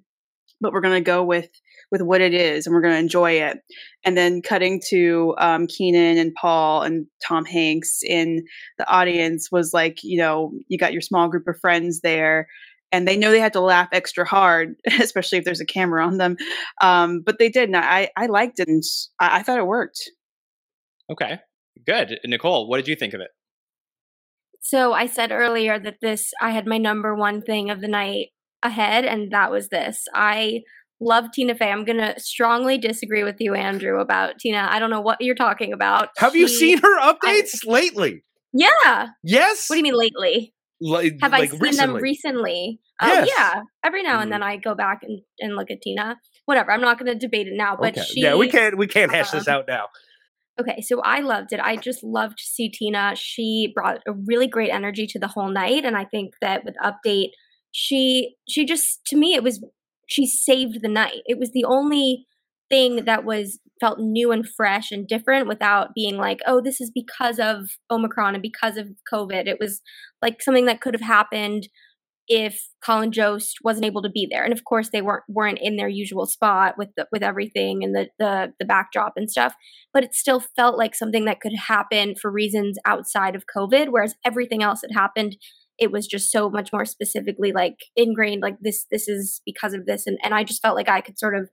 but 0.61 0.73
we're 0.73 0.81
going 0.81 0.93
to 0.93 1.01
go 1.01 1.23
with 1.23 1.49
with 1.95 2.01
what 2.01 2.19
it 2.19 2.33
is 2.33 2.65
and 2.65 2.75
we're 2.75 2.81
going 2.81 2.93
to 2.93 2.99
enjoy 2.99 3.31
it. 3.31 3.59
And 4.03 4.17
then 4.17 4.41
cutting 4.41 4.81
to 4.89 5.33
um, 5.37 5.65
Kenan 5.65 6.17
and 6.17 6.35
Paul 6.35 6.81
and 6.81 7.07
Tom 7.25 7.45
Hanks 7.45 8.01
in 8.03 8.43
the 8.77 8.89
audience 8.89 9.49
was 9.49 9.73
like, 9.73 10.03
you 10.03 10.17
know, 10.17 10.51
you 10.67 10.77
got 10.77 10.91
your 10.91 11.01
small 11.01 11.29
group 11.29 11.47
of 11.47 11.57
friends 11.57 12.01
there 12.01 12.47
and 12.91 13.07
they 13.07 13.15
know 13.15 13.31
they 13.31 13.39
had 13.39 13.53
to 13.53 13.61
laugh 13.61 13.87
extra 13.93 14.27
hard, 14.27 14.75
especially 14.99 15.37
if 15.37 15.45
there's 15.45 15.61
a 15.61 15.65
camera 15.65 16.05
on 16.05 16.17
them. 16.17 16.35
Um, 16.81 17.21
but 17.25 17.39
they 17.39 17.47
did. 17.47 17.69
And 17.69 17.77
I, 17.77 18.09
I 18.17 18.25
liked 18.25 18.59
it 18.59 18.67
and 18.67 18.83
I, 19.21 19.37
I 19.39 19.43
thought 19.43 19.59
it 19.59 19.65
worked. 19.65 20.11
Okay, 21.09 21.39
good. 21.85 22.19
Nicole, 22.25 22.67
what 22.67 22.77
did 22.77 22.89
you 22.89 22.95
think 22.95 23.13
of 23.13 23.21
it? 23.21 23.29
So 24.59 24.91
I 24.91 25.05
said 25.05 25.31
earlier 25.31 25.79
that 25.79 25.97
this, 26.01 26.33
I 26.41 26.51
had 26.51 26.67
my 26.67 26.77
number 26.77 27.15
one 27.15 27.41
thing 27.41 27.69
of 27.69 27.79
the 27.79 27.87
night 27.87 28.29
ahead, 28.63 29.05
and 29.05 29.31
that 29.31 29.51
was 29.51 29.69
this. 29.69 30.05
I 30.13 30.63
love 30.99 31.25
Tina 31.33 31.55
Fey. 31.55 31.71
I'm 31.71 31.85
going 31.85 31.97
to 31.97 32.19
strongly 32.19 32.77
disagree 32.77 33.23
with 33.23 33.35
you, 33.39 33.53
Andrew, 33.53 33.99
about 33.99 34.39
Tina. 34.39 34.67
I 34.69 34.79
don't 34.79 34.89
know 34.89 35.01
what 35.01 35.17
you're 35.21 35.35
talking 35.35 35.73
about. 35.73 36.09
Have 36.17 36.33
she, 36.33 36.39
you 36.39 36.47
seen 36.47 36.77
her 36.79 36.99
updates 37.01 37.59
I, 37.67 37.71
lately? 37.71 38.23
Yeah. 38.53 39.07
Yes. 39.23 39.69
What 39.69 39.75
do 39.75 39.77
you 39.79 39.83
mean 39.83 39.97
lately? 39.97 40.53
Like, 40.81 41.13
Have 41.21 41.31
like 41.31 41.43
I 41.43 41.47
seen 41.47 41.59
recently? 41.59 41.93
them 41.93 42.01
recently? 42.03 42.79
Yes. 43.01 43.29
Oh, 43.29 43.33
yeah. 43.37 43.61
Every 43.83 44.03
now 44.03 44.19
and 44.19 44.29
Mm. 44.29 44.33
then 44.35 44.43
I 44.43 44.57
go 44.57 44.75
back 44.75 44.99
and, 45.03 45.21
and 45.39 45.55
look 45.55 45.69
at 45.71 45.81
Tina. 45.81 46.17
Whatever. 46.45 46.71
I'm 46.71 46.81
not 46.81 46.97
going 46.99 47.11
to 47.11 47.17
debate 47.17 47.47
it 47.47 47.53
now, 47.55 47.75
but 47.75 47.97
Okay. 47.97 48.05
she. 48.05 48.21
yeah, 48.21 48.35
we 48.35 48.49
can't 48.49 48.77
we 48.77 48.87
can't 48.87 49.11
hash 49.11 49.31
this 49.31 49.47
um, 49.47 49.55
out 49.55 49.65
now. 49.67 49.87
Okay, 50.59 50.79
so 50.81 51.01
I 51.01 51.19
loved 51.19 51.51
it. 51.51 51.59
I 51.59 51.75
just 51.75 52.01
loved 52.03 52.37
to 52.37 52.43
see 52.45 52.69
Tina. 52.69 53.13
She 53.17 53.71
brought 53.75 53.97
a 54.07 54.13
really 54.13 54.47
great 54.47 54.69
energy 54.69 55.05
to 55.07 55.19
the 55.19 55.27
whole 55.27 55.49
night, 55.49 55.83
and 55.83 55.97
I 55.97 56.05
think 56.05 56.35
that 56.39 56.63
with 56.63 56.75
update, 56.81 57.31
she 57.71 58.35
she 58.47 58.65
just 58.65 59.03
to 59.07 59.17
me 59.17 59.33
it 59.33 59.43
was 59.43 59.61
she 60.05 60.25
saved 60.25 60.79
the 60.81 60.89
night. 60.89 61.21
It 61.25 61.39
was 61.39 61.51
the 61.51 61.65
only 61.65 62.25
thing 62.69 63.05
that 63.05 63.25
was 63.25 63.59
felt 63.79 63.99
new 63.99 64.31
and 64.31 64.47
fresh 64.47 64.91
and 64.91 65.07
different 65.07 65.47
without 65.47 65.93
being 65.93 66.17
like, 66.17 66.39
oh, 66.47 66.61
this 66.61 66.79
is 66.79 66.91
because 66.93 67.39
of 67.39 67.69
Omicron 67.91 68.35
and 68.35 68.41
because 68.41 68.77
of 68.77 68.89
COVID. 69.11 69.47
It 69.47 69.57
was 69.59 69.81
like 70.21 70.41
something 70.41 70.65
that 70.65 70.81
could 70.81 70.93
have 70.93 71.01
happened 71.01 71.67
if 72.27 72.69
Colin 72.83 73.11
Jost 73.11 73.57
wasn't 73.63 73.85
able 73.85 74.01
to 74.01 74.09
be 74.09 74.27
there. 74.29 74.43
And 74.43 74.53
of 74.53 74.63
course 74.63 74.89
they 74.91 75.01
weren't 75.01 75.23
weren't 75.27 75.59
in 75.61 75.75
their 75.75 75.87
usual 75.87 76.25
spot 76.25 76.75
with 76.77 76.89
the, 76.97 77.05
with 77.11 77.21
everything 77.21 77.83
and 77.83 77.95
the, 77.95 78.07
the 78.17 78.53
the 78.59 78.65
backdrop 78.65 79.13
and 79.15 79.29
stuff. 79.29 79.53
But 79.93 80.03
it 80.03 80.15
still 80.15 80.39
felt 80.39 80.77
like 80.77 80.95
something 80.95 81.25
that 81.25 81.39
could 81.39 81.55
happen 81.67 82.15
for 82.19 82.31
reasons 82.31 82.77
outside 82.85 83.35
of 83.35 83.43
COVID, 83.55 83.89
whereas 83.89 84.15
everything 84.25 84.63
else 84.63 84.81
that 84.81 84.91
happened, 84.93 85.37
it 85.77 85.91
was 85.91 86.07
just 86.07 86.31
so 86.31 86.49
much 86.49 86.71
more 86.71 86.85
specifically 86.85 87.51
like 87.51 87.77
ingrained, 87.95 88.41
like 88.41 88.57
this 88.61 88.85
this 88.91 89.07
is 89.07 89.41
because 89.45 89.73
of 89.73 89.85
this. 89.85 90.07
And 90.07 90.17
and 90.23 90.33
I 90.33 90.43
just 90.43 90.61
felt 90.61 90.75
like 90.75 90.89
I 90.89 91.01
could 91.01 91.19
sort 91.19 91.35
of 91.35 91.49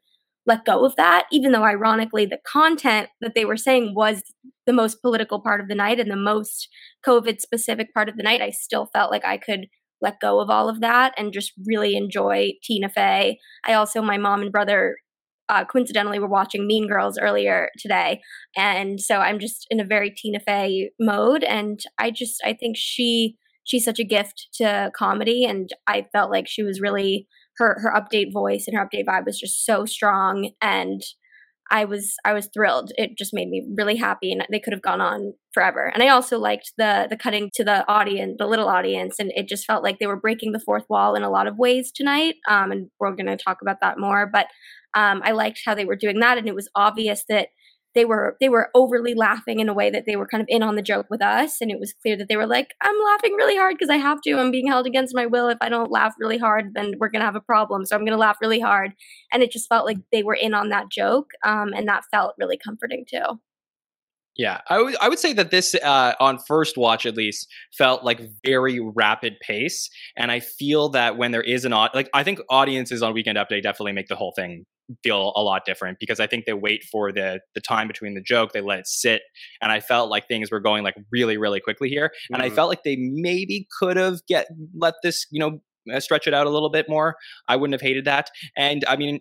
let 0.46 0.64
go 0.64 0.84
of 0.84 0.96
that, 0.96 1.26
even 1.30 1.52
though 1.52 1.64
ironically 1.64 2.26
the 2.26 2.38
content 2.44 3.08
that 3.20 3.34
they 3.34 3.44
were 3.44 3.56
saying 3.56 3.94
was 3.94 4.22
the 4.66 4.72
most 4.72 5.00
political 5.00 5.40
part 5.40 5.60
of 5.60 5.68
the 5.68 5.74
night 5.74 6.00
and 6.00 6.10
the 6.10 6.16
most 6.16 6.68
COVID 7.06 7.40
specific 7.40 7.94
part 7.94 8.08
of 8.08 8.16
the 8.16 8.22
night, 8.22 8.40
I 8.40 8.50
still 8.50 8.88
felt 8.92 9.10
like 9.10 9.24
I 9.24 9.36
could 9.36 9.66
let 10.00 10.20
go 10.20 10.40
of 10.40 10.50
all 10.50 10.68
of 10.68 10.80
that 10.80 11.14
and 11.16 11.32
just 11.32 11.52
really 11.64 11.96
enjoy 11.96 12.52
Tina 12.64 12.88
Fey. 12.88 13.38
I 13.64 13.74
also, 13.74 14.02
my 14.02 14.18
mom 14.18 14.42
and 14.42 14.50
brother 14.50 14.96
uh, 15.48 15.64
coincidentally 15.64 16.18
were 16.18 16.28
watching 16.28 16.66
Mean 16.66 16.88
Girls 16.88 17.18
earlier 17.18 17.68
today. 17.78 18.20
And 18.56 19.00
so 19.00 19.18
I'm 19.18 19.38
just 19.38 19.66
in 19.70 19.80
a 19.80 19.84
very 19.84 20.10
Tina 20.10 20.40
Fey 20.40 20.90
mode. 20.98 21.44
And 21.44 21.80
I 21.98 22.10
just, 22.10 22.40
I 22.44 22.52
think 22.52 22.76
she, 22.76 23.36
she's 23.64 23.84
such 23.84 23.98
a 23.98 24.04
gift 24.04 24.48
to 24.54 24.90
comedy. 24.96 25.44
And 25.44 25.70
I 25.86 26.06
felt 26.12 26.30
like 26.30 26.48
she 26.48 26.62
was 26.62 26.80
really, 26.80 27.26
her, 27.58 27.78
her 27.80 27.92
update 27.94 28.32
voice 28.32 28.64
and 28.66 28.76
her 28.76 28.86
update 28.86 29.06
vibe 29.06 29.26
was 29.26 29.38
just 29.38 29.64
so 29.64 29.84
strong. 29.84 30.50
And 30.60 31.02
I 31.72 31.86
was 31.86 32.16
I 32.24 32.34
was 32.34 32.50
thrilled. 32.52 32.92
It 32.96 33.16
just 33.16 33.32
made 33.32 33.48
me 33.48 33.66
really 33.78 33.96
happy, 33.96 34.30
and 34.30 34.46
they 34.50 34.60
could 34.60 34.74
have 34.74 34.82
gone 34.82 35.00
on 35.00 35.32
forever. 35.54 35.86
And 35.86 36.02
I 36.02 36.08
also 36.08 36.38
liked 36.38 36.72
the 36.76 37.06
the 37.08 37.16
cutting 37.16 37.50
to 37.54 37.64
the 37.64 37.90
audience, 37.90 38.36
the 38.38 38.46
little 38.46 38.68
audience, 38.68 39.16
and 39.18 39.32
it 39.34 39.48
just 39.48 39.64
felt 39.64 39.82
like 39.82 39.98
they 39.98 40.06
were 40.06 40.20
breaking 40.20 40.52
the 40.52 40.60
fourth 40.60 40.84
wall 40.90 41.14
in 41.14 41.22
a 41.22 41.30
lot 41.30 41.46
of 41.46 41.56
ways 41.56 41.90
tonight. 41.90 42.34
Um, 42.46 42.72
and 42.72 42.90
we're 43.00 43.16
going 43.16 43.26
to 43.26 43.42
talk 43.42 43.58
about 43.62 43.78
that 43.80 43.98
more. 43.98 44.28
But 44.30 44.48
um, 44.94 45.22
I 45.24 45.32
liked 45.32 45.62
how 45.64 45.74
they 45.74 45.86
were 45.86 45.96
doing 45.96 46.20
that, 46.20 46.36
and 46.36 46.46
it 46.46 46.54
was 46.54 46.68
obvious 46.74 47.24
that 47.30 47.48
they 47.95 48.05
were 48.05 48.36
they 48.40 48.49
were 48.49 48.70
overly 48.74 49.14
laughing 49.14 49.61
in 49.61 49.68
a 49.68 49.74
way 49.74 49.90
that 49.90 50.05
they 50.07 50.16
were 50.16 50.26
kind 50.26 50.40
of 50.40 50.47
in 50.49 50.62
on 50.62 50.76
the 50.76 50.82
joke 50.82 51.07
with 51.11 51.22
us. 51.22 51.61
And 51.61 51.70
it 51.70 51.78
was 51.78 51.93
clear 51.93 52.16
that 52.16 52.28
they 52.28 52.36
were 52.36 52.47
like 52.47 52.74
i'm 52.80 52.97
laughing 53.05 53.34
really 53.34 53.57
hard 53.57 53.76
because 53.76 53.90
i 53.90 53.97
have 53.97 54.20
to. 54.22 54.34
I'm 54.34 54.51
being 54.51 54.66
held 54.66 54.86
against 54.86 55.14
my 55.14 55.26
will. 55.26 55.49
If 55.49 55.59
i 55.61 55.68
don't 55.68 55.90
laugh 55.90 56.14
really 56.18 56.38
hard 56.38 56.74
then 56.74 56.95
we're 56.99 57.11
going 57.11 57.20
to 57.20 57.26
have 57.26 57.36
a 57.36 57.40
problem. 57.40 57.84
So 57.84 57.97
i'm 57.97 58.03
going 58.03 58.12
to 58.12 58.18
laugh 58.18 58.38
really 58.40 58.61
hard. 58.61 58.93
And 59.32 59.43
it 59.43 59.51
just 59.51 59.68
felt 59.68 59.86
like 59.86 59.99
they 60.11 60.22
were 60.22 60.34
in 60.34 60.55
on 60.55 60.70
that 60.70 60.90
joke 60.90 61.32
um, 61.45 61.72
and 61.74 61.88
that 61.88 62.05
felt 62.11 62.34
really 62.38 62.59
comforting 62.59 63.05
too. 63.09 63.40
Yeah, 64.36 64.62
I 64.70 64.80
would 64.80 64.97
I 64.99 65.09
would 65.11 65.18
say 65.18 65.34
that 65.34 65.51
this 65.51 65.74
uh, 65.74 66.14
on 66.18 66.38
first 66.38 66.78
watch 66.78 67.05
at 67.05 67.16
least 67.16 67.49
felt 67.76 68.03
like 68.03 68.20
very 68.45 68.80
rapid 68.80 69.38
pace, 69.40 69.90
and 70.16 70.32
I 70.32 70.40
feel 70.40 70.88
that 70.90 71.18
when 71.18 71.32
there 71.32 71.43
is 71.43 71.66
an 71.66 71.74
au- 71.74 71.90
like 71.93 72.09
I 72.14 72.24
think 72.24 72.40
audiences 72.49 73.03
on 73.03 73.12
Weekend 73.12 73.36
Update 73.36 73.62
definitely 73.62 73.93
make 73.93 74.09
the 74.09 74.16
whole 74.16 74.32
thing 74.34 74.64
feel 75.03 75.33
a 75.37 75.43
lot 75.43 75.64
different 75.64 75.99
because 76.01 76.20
I 76.20 76.26
think 76.26 76.45
they 76.45 76.53
wait 76.53 76.85
for 76.85 77.12
the 77.12 77.41
the 77.55 77.61
time 77.61 77.89
between 77.89 78.14
the 78.14 78.20
joke, 78.20 78.53
they 78.53 78.61
let 78.61 78.80
it 78.80 78.87
sit, 78.87 79.22
and 79.61 79.72
I 79.72 79.80
felt 79.80 80.11
like 80.11 80.28
things 80.28 80.51
were 80.51 80.61
going 80.61 80.83
like 80.85 80.95
really 81.11 81.37
really 81.37 81.61
quickly 81.61 81.89
here, 81.89 82.12
and 82.33 82.43
I 82.43 82.51
Mhm. 82.51 82.55
felt 82.55 82.68
like 82.68 82.83
they 82.83 82.97
maybe 82.99 83.66
could 83.78 83.97
have 83.97 84.24
get 84.26 84.49
let 84.76 84.95
this 85.03 85.26
you 85.30 85.41
know 85.41 85.62
uh, 85.93 86.01
stretch 86.01 86.26
it 86.26 86.35
out 86.35 86.47
a 86.47 86.51
little 86.51 86.70
bit 86.70 86.89
more. 86.89 87.16
I 87.49 87.57
wouldn't 87.57 87.74
have 87.74 87.80
hated 87.87 88.05
that, 88.07 88.30
and 88.57 88.85
I 88.87 88.97
mean 88.97 89.20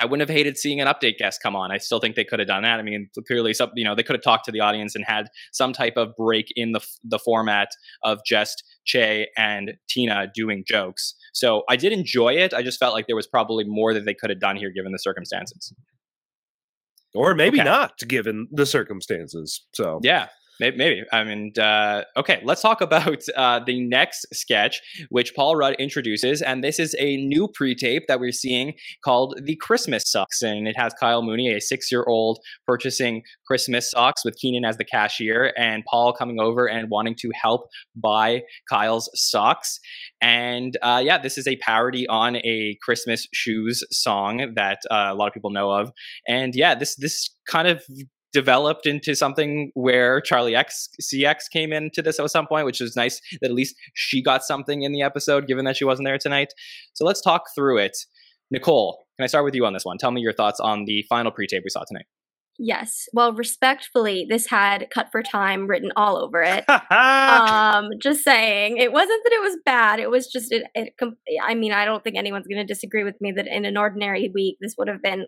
I 0.00 0.06
wouldn't 0.06 0.28
have 0.28 0.36
hated 0.36 0.58
seeing 0.58 0.80
an 0.80 0.88
update 0.88 1.18
guest 1.18 1.40
come 1.40 1.54
on. 1.54 1.70
I 1.70 1.78
still 1.78 2.00
think 2.00 2.16
they 2.16 2.24
could 2.24 2.40
have 2.40 2.48
done 2.48 2.64
that. 2.64 2.80
I 2.80 2.82
mean, 2.82 3.08
clearly, 3.28 3.54
some 3.54 3.70
you 3.76 3.84
know 3.84 3.94
they 3.94 4.02
could 4.02 4.16
have 4.16 4.22
talked 4.24 4.44
to 4.46 4.52
the 4.52 4.60
audience 4.60 4.96
and 4.96 5.04
had 5.04 5.28
some 5.52 5.72
type 5.72 5.96
of 5.96 6.14
break 6.16 6.52
in 6.56 6.72
the 6.72 6.80
the 7.04 7.18
format 7.18 7.68
of 8.02 8.18
just 8.26 8.64
Che 8.84 9.28
and 9.36 9.74
Tina 9.88 10.26
doing 10.34 10.64
jokes. 10.66 11.14
So 11.34 11.64
I 11.68 11.76
did 11.76 11.92
enjoy 11.92 12.34
it. 12.34 12.54
I 12.54 12.62
just 12.62 12.78
felt 12.78 12.94
like 12.94 13.06
there 13.08 13.16
was 13.16 13.26
probably 13.26 13.64
more 13.64 13.92
that 13.92 14.04
they 14.06 14.14
could 14.14 14.30
have 14.30 14.40
done 14.40 14.56
here 14.56 14.70
given 14.70 14.92
the 14.92 14.98
circumstances. 14.98 15.72
Or 17.14 17.34
maybe 17.34 17.58
Okay. 17.60 17.68
not, 17.68 17.98
given 18.08 18.48
the 18.50 18.64
circumstances. 18.66 19.66
So 19.74 20.00
Yeah, 20.02 20.28
maybe. 20.60 21.02
I 21.12 21.24
mean, 21.24 21.52
uh, 21.58 22.02
okay, 22.16 22.40
let's 22.44 22.62
talk 22.62 22.80
about 22.80 23.22
uh, 23.36 23.60
the 23.64 23.80
next 23.80 24.26
sketch, 24.32 24.80
which 25.10 25.34
Paul 25.34 25.56
Rudd 25.56 25.74
introduces. 25.78 26.42
And 26.42 26.62
this 26.62 26.78
is 26.78 26.94
a 26.98 27.16
new 27.16 27.48
pre 27.48 27.74
tape 27.74 28.04
that 28.08 28.20
we're 28.20 28.32
seeing 28.32 28.74
called 29.04 29.40
The 29.44 29.56
Christmas 29.56 30.04
Socks. 30.06 30.42
And 30.42 30.68
it 30.68 30.76
has 30.76 30.94
Kyle 30.94 31.22
Mooney, 31.22 31.52
a 31.52 31.60
six 31.60 31.90
year 31.90 32.04
old, 32.06 32.38
purchasing 32.66 33.22
Christmas 33.46 33.90
socks 33.90 34.24
with 34.24 34.36
Kenan 34.40 34.64
as 34.64 34.76
the 34.76 34.84
cashier, 34.84 35.52
and 35.56 35.84
Paul 35.90 36.12
coming 36.12 36.40
over 36.40 36.66
and 36.66 36.90
wanting 36.90 37.14
to 37.16 37.30
help 37.34 37.68
buy 37.96 38.42
Kyle's 38.68 39.10
socks. 39.14 39.78
And 40.20 40.76
uh, 40.82 41.02
yeah, 41.04 41.18
this 41.18 41.36
is 41.36 41.46
a 41.46 41.56
parody 41.56 42.06
on 42.08 42.36
a 42.36 42.76
Christmas 42.82 43.28
shoes 43.32 43.84
song 43.90 44.54
that 44.56 44.78
uh, 44.90 45.08
a 45.10 45.14
lot 45.14 45.28
of 45.28 45.34
people 45.34 45.50
know 45.50 45.70
of. 45.70 45.92
And 46.26 46.54
yeah, 46.54 46.74
this 46.74 46.96
this 46.96 47.30
kind 47.46 47.68
of 47.68 47.84
developed 48.34 48.84
into 48.84 49.14
something 49.14 49.70
where 49.74 50.20
Charlie 50.20 50.56
X 50.56 50.90
CX 51.00 51.48
came 51.50 51.72
into 51.72 52.02
this 52.02 52.20
at 52.20 52.30
some 52.30 52.46
point, 52.46 52.66
which 52.66 52.80
is 52.82 52.96
nice 52.96 53.22
that 53.40 53.50
at 53.50 53.54
least 53.54 53.76
she 53.94 54.20
got 54.22 54.42
something 54.44 54.82
in 54.82 54.92
the 54.92 55.00
episode, 55.00 55.46
given 55.46 55.64
that 55.64 55.76
she 55.76 55.84
wasn't 55.86 56.06
there 56.06 56.18
tonight. 56.18 56.52
So 56.92 57.06
let's 57.06 57.22
talk 57.22 57.44
through 57.54 57.78
it. 57.78 57.96
Nicole, 58.50 59.06
can 59.16 59.24
I 59.24 59.28
start 59.28 59.44
with 59.44 59.54
you 59.54 59.64
on 59.64 59.72
this 59.72 59.84
one? 59.84 59.96
Tell 59.96 60.10
me 60.10 60.20
your 60.20 60.34
thoughts 60.34 60.60
on 60.60 60.84
the 60.84 61.02
final 61.08 61.32
pre-tape 61.32 61.62
we 61.64 61.70
saw 61.70 61.84
tonight. 61.88 62.06
yes 62.56 63.08
well 63.12 63.32
respectfully 63.32 64.26
this 64.28 64.46
had 64.46 64.86
cut 64.94 65.08
for 65.10 65.22
time 65.24 65.66
written 65.66 65.90
all 65.96 66.16
over 66.16 66.40
it 66.40 66.64
um 66.92 67.88
just 68.00 68.22
saying 68.22 68.76
it 68.76 68.92
wasn't 68.92 69.20
that 69.24 69.32
it 69.32 69.42
was 69.42 69.56
bad 69.64 69.98
it 69.98 70.08
was 70.08 70.28
just 70.28 70.52
it, 70.52 70.62
it 70.74 70.94
i 71.42 71.54
mean 71.54 71.72
i 71.72 71.84
don't 71.84 72.04
think 72.04 72.16
anyone's 72.16 72.46
going 72.46 72.64
to 72.64 72.74
disagree 72.74 73.02
with 73.02 73.16
me 73.20 73.32
that 73.32 73.48
in 73.48 73.64
an 73.64 73.76
ordinary 73.76 74.30
week 74.32 74.56
this 74.60 74.76
would 74.78 74.86
have 74.86 75.02
been 75.02 75.26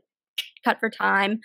cut 0.66 0.78
for 0.80 0.90
time 0.90 1.38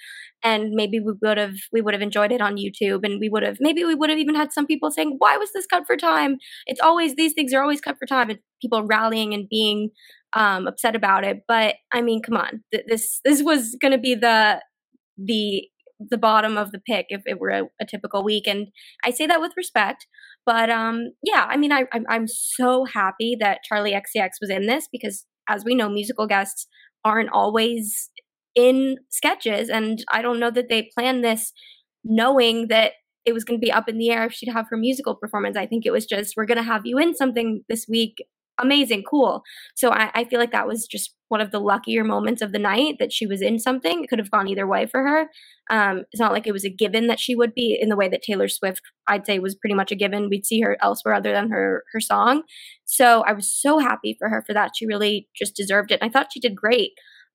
and 0.43 0.71
maybe 0.81 0.99
we 0.99 1.13
would 1.21 1.37
have 1.37 1.55
we 1.71 1.81
would 1.81 1.93
have 1.93 2.07
enjoyed 2.07 2.31
it 2.31 2.41
on 2.47 2.57
youtube 2.63 3.05
and 3.07 3.19
we 3.19 3.29
would 3.29 3.43
have 3.43 3.57
maybe 3.67 3.83
we 3.83 3.95
would 3.95 4.09
have 4.09 4.19
even 4.19 4.39
had 4.41 4.51
some 4.51 4.67
people 4.71 4.91
saying 4.91 5.15
why 5.19 5.37
was 5.37 5.51
this 5.53 5.67
cut 5.73 5.83
for 5.87 5.95
time? 5.95 6.37
It's 6.65 6.81
always 6.81 7.15
these 7.15 7.33
things 7.33 7.53
are 7.53 7.61
always 7.61 7.81
cut 7.81 7.97
for 7.99 8.05
time 8.05 8.29
and 8.29 8.39
people 8.61 8.85
rallying 8.85 9.33
and 9.33 9.47
being 9.49 9.89
um 10.33 10.67
upset 10.67 10.95
about 10.95 11.25
it 11.25 11.41
but 11.47 11.75
i 11.93 12.01
mean 12.01 12.21
come 12.21 12.37
on 12.37 12.63
th- 12.73 12.85
this 12.87 13.19
this 13.25 13.43
was 13.43 13.75
going 13.81 13.91
to 13.91 13.97
be 13.97 14.15
the 14.15 14.61
the 15.17 15.67
the 16.09 16.17
bottom 16.17 16.57
of 16.57 16.71
the 16.71 16.79
pick 16.79 17.05
if 17.09 17.21
it 17.25 17.39
were 17.39 17.49
a, 17.49 17.63
a 17.81 17.85
typical 17.85 18.23
week 18.23 18.47
and 18.47 18.67
i 19.03 19.11
say 19.11 19.27
that 19.27 19.41
with 19.41 19.51
respect 19.57 20.07
but 20.45 20.69
um 20.69 21.11
yeah 21.21 21.45
i 21.49 21.57
mean 21.57 21.71
I, 21.71 21.83
I'm, 21.91 22.05
I'm 22.09 22.27
so 22.27 22.85
happy 22.85 23.35
that 23.39 23.59
charli 23.69 23.93
xcx 23.93 24.29
was 24.39 24.49
in 24.49 24.65
this 24.65 24.87
because 24.91 25.25
as 25.49 25.65
we 25.65 25.75
know 25.75 25.89
musical 25.89 26.27
guests 26.27 26.67
aren't 27.03 27.29
always 27.31 28.09
in 28.55 28.97
sketches 29.09 29.69
and 29.69 30.03
i 30.11 30.21
don't 30.21 30.39
know 30.39 30.51
that 30.51 30.69
they 30.69 30.89
planned 30.97 31.23
this 31.23 31.53
knowing 32.03 32.67
that 32.67 32.93
it 33.25 33.33
was 33.33 33.43
going 33.43 33.59
to 33.59 33.63
be 33.63 33.71
up 33.71 33.87
in 33.87 33.97
the 33.97 34.09
air 34.09 34.25
if 34.25 34.33
she'd 34.33 34.51
have 34.51 34.67
her 34.69 34.77
musical 34.77 35.15
performance 35.15 35.57
i 35.57 35.65
think 35.65 35.85
it 35.85 35.91
was 35.91 36.05
just 36.05 36.33
we're 36.35 36.45
going 36.45 36.57
to 36.57 36.63
have 36.63 36.85
you 36.85 36.97
in 36.97 37.15
something 37.15 37.63
this 37.69 37.85
week 37.87 38.17
amazing 38.59 39.03
cool 39.09 39.43
so 39.75 39.91
I, 39.91 40.11
I 40.13 40.23
feel 40.25 40.39
like 40.39 40.51
that 40.51 40.67
was 40.67 40.85
just 40.85 41.15
one 41.31 41.39
of 41.39 41.51
the 41.51 41.59
luckier 41.61 42.03
moments 42.03 42.41
of 42.41 42.51
the 42.51 42.59
night 42.59 42.97
that 42.99 43.13
she 43.13 43.25
was 43.25 43.41
in 43.41 43.57
something. 43.57 44.03
It 44.03 44.09
could 44.09 44.19
have 44.19 44.29
gone 44.29 44.49
either 44.49 44.67
way 44.67 44.85
for 44.85 45.01
her. 45.01 45.29
Um, 45.69 46.03
it's 46.11 46.19
not 46.19 46.33
like 46.33 46.45
it 46.45 46.51
was 46.51 46.65
a 46.65 46.69
given 46.69 47.07
that 47.07 47.21
she 47.21 47.35
would 47.35 47.53
be 47.53 47.77
in 47.81 47.87
the 47.87 47.95
way 47.95 48.09
that 48.09 48.21
Taylor 48.21 48.49
Swift, 48.49 48.81
I'd 49.07 49.25
say, 49.25 49.39
was 49.39 49.55
pretty 49.55 49.73
much 49.73 49.93
a 49.93 49.95
given. 49.95 50.27
We'd 50.27 50.45
see 50.45 50.59
her 50.59 50.75
elsewhere 50.81 51.13
other 51.13 51.31
than 51.31 51.49
her 51.49 51.85
her 51.93 52.01
song. 52.01 52.43
So 52.83 53.21
I 53.21 53.31
was 53.31 53.49
so 53.49 53.79
happy 53.79 54.17
for 54.19 54.27
her 54.27 54.43
for 54.45 54.53
that. 54.53 54.71
She 54.75 54.85
really 54.85 55.29
just 55.33 55.55
deserved 55.55 55.91
it. 55.91 55.99
And 56.01 56.09
I 56.09 56.11
thought 56.11 56.33
she 56.33 56.41
did 56.41 56.53
great. 56.53 56.91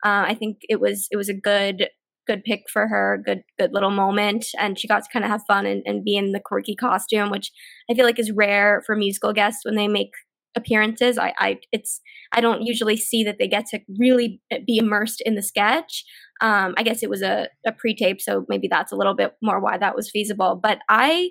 Uh, 0.06 0.24
I 0.28 0.34
think 0.34 0.58
it 0.68 0.80
was 0.80 1.08
it 1.10 1.16
was 1.16 1.28
a 1.28 1.34
good 1.34 1.88
good 2.28 2.44
pick 2.44 2.64
for 2.72 2.86
her, 2.86 3.20
good 3.24 3.42
good 3.58 3.72
little 3.72 3.90
moment, 3.90 4.46
and 4.56 4.78
she 4.78 4.86
got 4.86 5.02
to 5.02 5.10
kind 5.12 5.24
of 5.24 5.30
have 5.32 5.42
fun 5.48 5.66
and, 5.66 5.82
and 5.84 6.04
be 6.04 6.16
in 6.16 6.30
the 6.30 6.40
quirky 6.40 6.76
costume, 6.76 7.30
which 7.30 7.50
I 7.90 7.94
feel 7.94 8.04
like 8.04 8.20
is 8.20 8.30
rare 8.30 8.82
for 8.86 8.94
musical 8.94 9.32
guests 9.32 9.64
when 9.64 9.74
they 9.74 9.88
make 9.88 10.12
appearances. 10.54 11.18
I, 11.18 11.34
I 11.38 11.58
it's 11.72 12.00
I 12.30 12.40
don't 12.40 12.62
usually 12.62 12.96
see 12.96 13.24
that 13.24 13.38
they 13.40 13.48
get 13.48 13.66
to 13.66 13.80
really 13.98 14.40
be 14.64 14.78
immersed 14.78 15.22
in 15.22 15.34
the 15.34 15.42
sketch. 15.42 16.04
Um, 16.40 16.74
I 16.76 16.84
guess 16.84 17.02
it 17.02 17.10
was 17.10 17.22
a, 17.22 17.48
a 17.66 17.72
pre-tape, 17.72 18.20
so 18.20 18.44
maybe 18.48 18.68
that's 18.68 18.92
a 18.92 18.96
little 18.96 19.14
bit 19.14 19.32
more 19.42 19.60
why 19.60 19.76
that 19.78 19.96
was 19.96 20.08
feasible. 20.10 20.60
But 20.62 20.78
I 20.88 21.30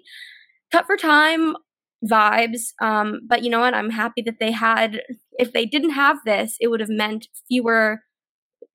cut 0.74 0.86
for 0.86 0.98
time 0.98 1.56
vibes. 2.04 2.74
Um, 2.82 3.22
but 3.26 3.42
you 3.42 3.50
know 3.50 3.62
what? 3.62 3.74
I'm 3.74 3.90
happy 3.90 4.22
that 4.24 4.40
they 4.42 4.52
had. 4.52 5.02
If 5.40 5.54
they 5.54 5.66
didn't 5.66 5.92
have 5.92 6.18
this, 6.26 6.58
it 6.60 6.68
would 6.68 6.82
have 6.82 6.90
meant 6.90 7.28
fewer 7.48 8.02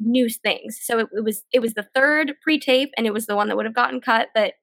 news 0.01 0.39
things. 0.43 0.79
So 0.83 1.01
it, 1.01 1.07
it 1.13 1.25
was 1.25 1.45
it 1.53 1.61
was 1.61 1.75
the 1.75 1.87
third 1.95 2.35
pre-tape, 2.43 2.91
and 2.97 3.07
it 3.07 3.13
was 3.13 3.27
the 3.27 3.37
one 3.37 3.49
that 3.49 3.57
would 3.57 3.67
have 3.67 3.75
gotten 3.75 4.01
cut. 4.01 4.29
But 4.35 4.55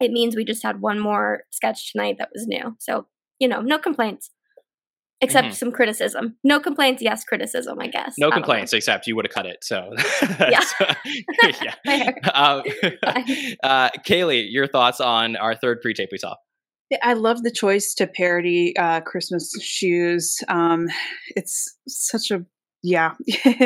it 0.00 0.10
means 0.10 0.36
we 0.36 0.44
just 0.44 0.62
had 0.62 0.80
one 0.80 0.98
more 0.98 1.44
sketch 1.50 1.92
tonight 1.92 2.16
that 2.18 2.30
was 2.34 2.46
new. 2.46 2.76
So 2.78 3.06
you 3.38 3.48
know, 3.48 3.60
no 3.60 3.78
complaints 3.78 4.30
except 5.24 5.46
mm-hmm. 5.48 5.54
some 5.54 5.72
criticism. 5.72 6.36
No 6.44 6.60
complaints, 6.60 7.02
yes, 7.02 7.24
criticism, 7.24 7.80
I 7.80 7.88
guess. 7.88 8.14
No 8.18 8.30
complaints, 8.30 8.72
except 8.72 9.06
you 9.06 9.16
would 9.16 9.24
have 9.24 9.32
cut 9.32 9.46
it. 9.46 9.58
So, 9.62 9.92
yeah. 10.40 10.60
yeah. 11.84 12.10
uh, 12.32 12.62
uh, 13.62 13.90
Kaley, 14.06 14.46
your 14.48 14.66
thoughts 14.66 15.00
on 15.00 15.36
our 15.36 15.54
third 15.54 15.80
pre 15.80 15.94
tape 15.94 16.10
we 16.12 16.18
saw? 16.18 16.36
I 17.02 17.14
love 17.14 17.42
the 17.42 17.50
choice 17.50 17.94
to 17.94 18.06
parody 18.06 18.76
uh, 18.76 19.00
Christmas 19.00 19.50
shoes. 19.60 20.38
Um, 20.48 20.86
it's 21.34 21.76
such 21.88 22.30
a 22.30 22.44
yeah. 22.84 23.14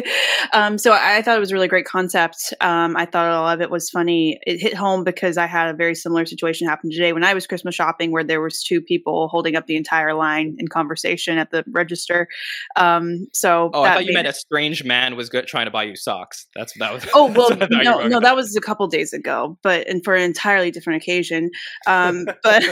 um, 0.53 0.79
so 0.79 0.93
I, 0.93 1.23
thought 1.23 1.37
it 1.37 1.41
was 1.41 1.51
a 1.51 1.55
really 1.55 1.67
great 1.67 1.87
concept. 1.87 2.55
Um, 2.61 2.97
I 2.97 3.05
thought 3.05 3.29
a 3.29 3.41
lot 3.41 3.55
of 3.57 3.61
it 3.61 3.69
was 3.69 3.91
funny. 3.91 4.39
It 4.47 4.61
hit 4.61 4.75
home 4.75 5.03
because 5.03 5.37
I 5.37 5.47
had 5.47 5.71
a 5.71 5.77
very 5.77 5.97
similar 5.97 6.25
situation 6.25 6.69
happen 6.69 6.89
today 6.89 7.13
when 7.13 7.25
I 7.25 7.35
was 7.35 7.45
Christmas 7.45 7.75
shopping, 7.75 8.13
where 8.13 8.23
there 8.23 8.41
was 8.41 8.63
two 8.63 8.81
people 8.81 9.27
holding 9.27 9.57
up 9.57 9.67
the 9.67 9.75
entire 9.75 10.15
line 10.15 10.55
in 10.61 10.69
conversation 10.69 11.37
at 11.37 11.51
the 11.51 11.65
register. 11.67 12.29
Um, 12.77 13.27
so 13.33 13.71
oh, 13.75 13.83
I 13.83 13.95
thought 13.95 14.07
you 14.07 14.15
meant 14.15 14.29
a 14.29 14.33
strange 14.33 14.85
man 14.85 15.17
was 15.17 15.29
good, 15.29 15.49
trying 15.49 15.65
to 15.65 15.73
buy 15.73 15.83
you 15.83 15.97
socks. 15.97 16.47
That's 16.55 16.73
that 16.79 16.93
was. 16.93 17.05
Oh 17.13 17.27
well, 17.37 17.51
no, 17.71 18.07
no, 18.07 18.21
that 18.21 18.37
was 18.37 18.55
a 18.55 18.61
couple 18.61 18.87
days 18.87 19.13
ago, 19.13 19.59
but 19.65 19.89
and 19.89 20.05
for 20.05 20.15
an 20.15 20.23
entirely 20.23 20.71
different 20.71 21.03
occasion. 21.03 21.51
Um, 21.87 22.27
but 22.43 22.63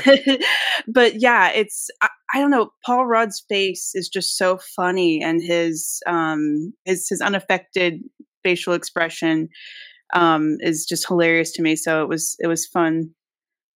but 0.86 1.20
yeah, 1.20 1.50
it's. 1.50 1.88
I, 2.02 2.08
I 2.36 2.38
don't 2.38 2.50
know. 2.50 2.68
Paul 2.84 3.06
Rudd's 3.06 3.42
face 3.48 3.92
is 3.94 4.10
just 4.10 4.36
so 4.36 4.58
funny, 4.76 5.22
and 5.22 5.42
his 5.42 6.02
um, 6.06 6.74
his 6.84 7.08
his 7.08 7.22
unaffected 7.22 8.02
facial 8.44 8.74
expression 8.74 9.48
um, 10.12 10.58
is 10.60 10.84
just 10.84 11.08
hilarious 11.08 11.50
to 11.52 11.62
me. 11.62 11.76
So 11.76 12.02
it 12.02 12.10
was 12.10 12.36
it 12.38 12.46
was 12.46 12.66
fun 12.66 13.14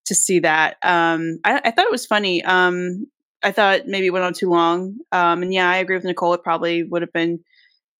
to 0.04 0.14
see 0.14 0.40
that. 0.40 0.76
Um, 0.82 1.38
I, 1.42 1.62
I 1.64 1.70
thought 1.70 1.86
it 1.86 1.90
was 1.90 2.04
funny. 2.04 2.44
Um, 2.44 3.06
I 3.42 3.50
thought 3.50 3.86
maybe 3.86 4.08
it 4.08 4.12
went 4.12 4.26
on 4.26 4.34
too 4.34 4.50
long. 4.50 4.98
Um, 5.10 5.42
and 5.42 5.54
yeah, 5.54 5.70
I 5.70 5.78
agree 5.78 5.96
with 5.96 6.04
Nicole. 6.04 6.34
It 6.34 6.44
probably 6.44 6.82
would 6.82 7.00
have 7.00 7.14
been 7.14 7.40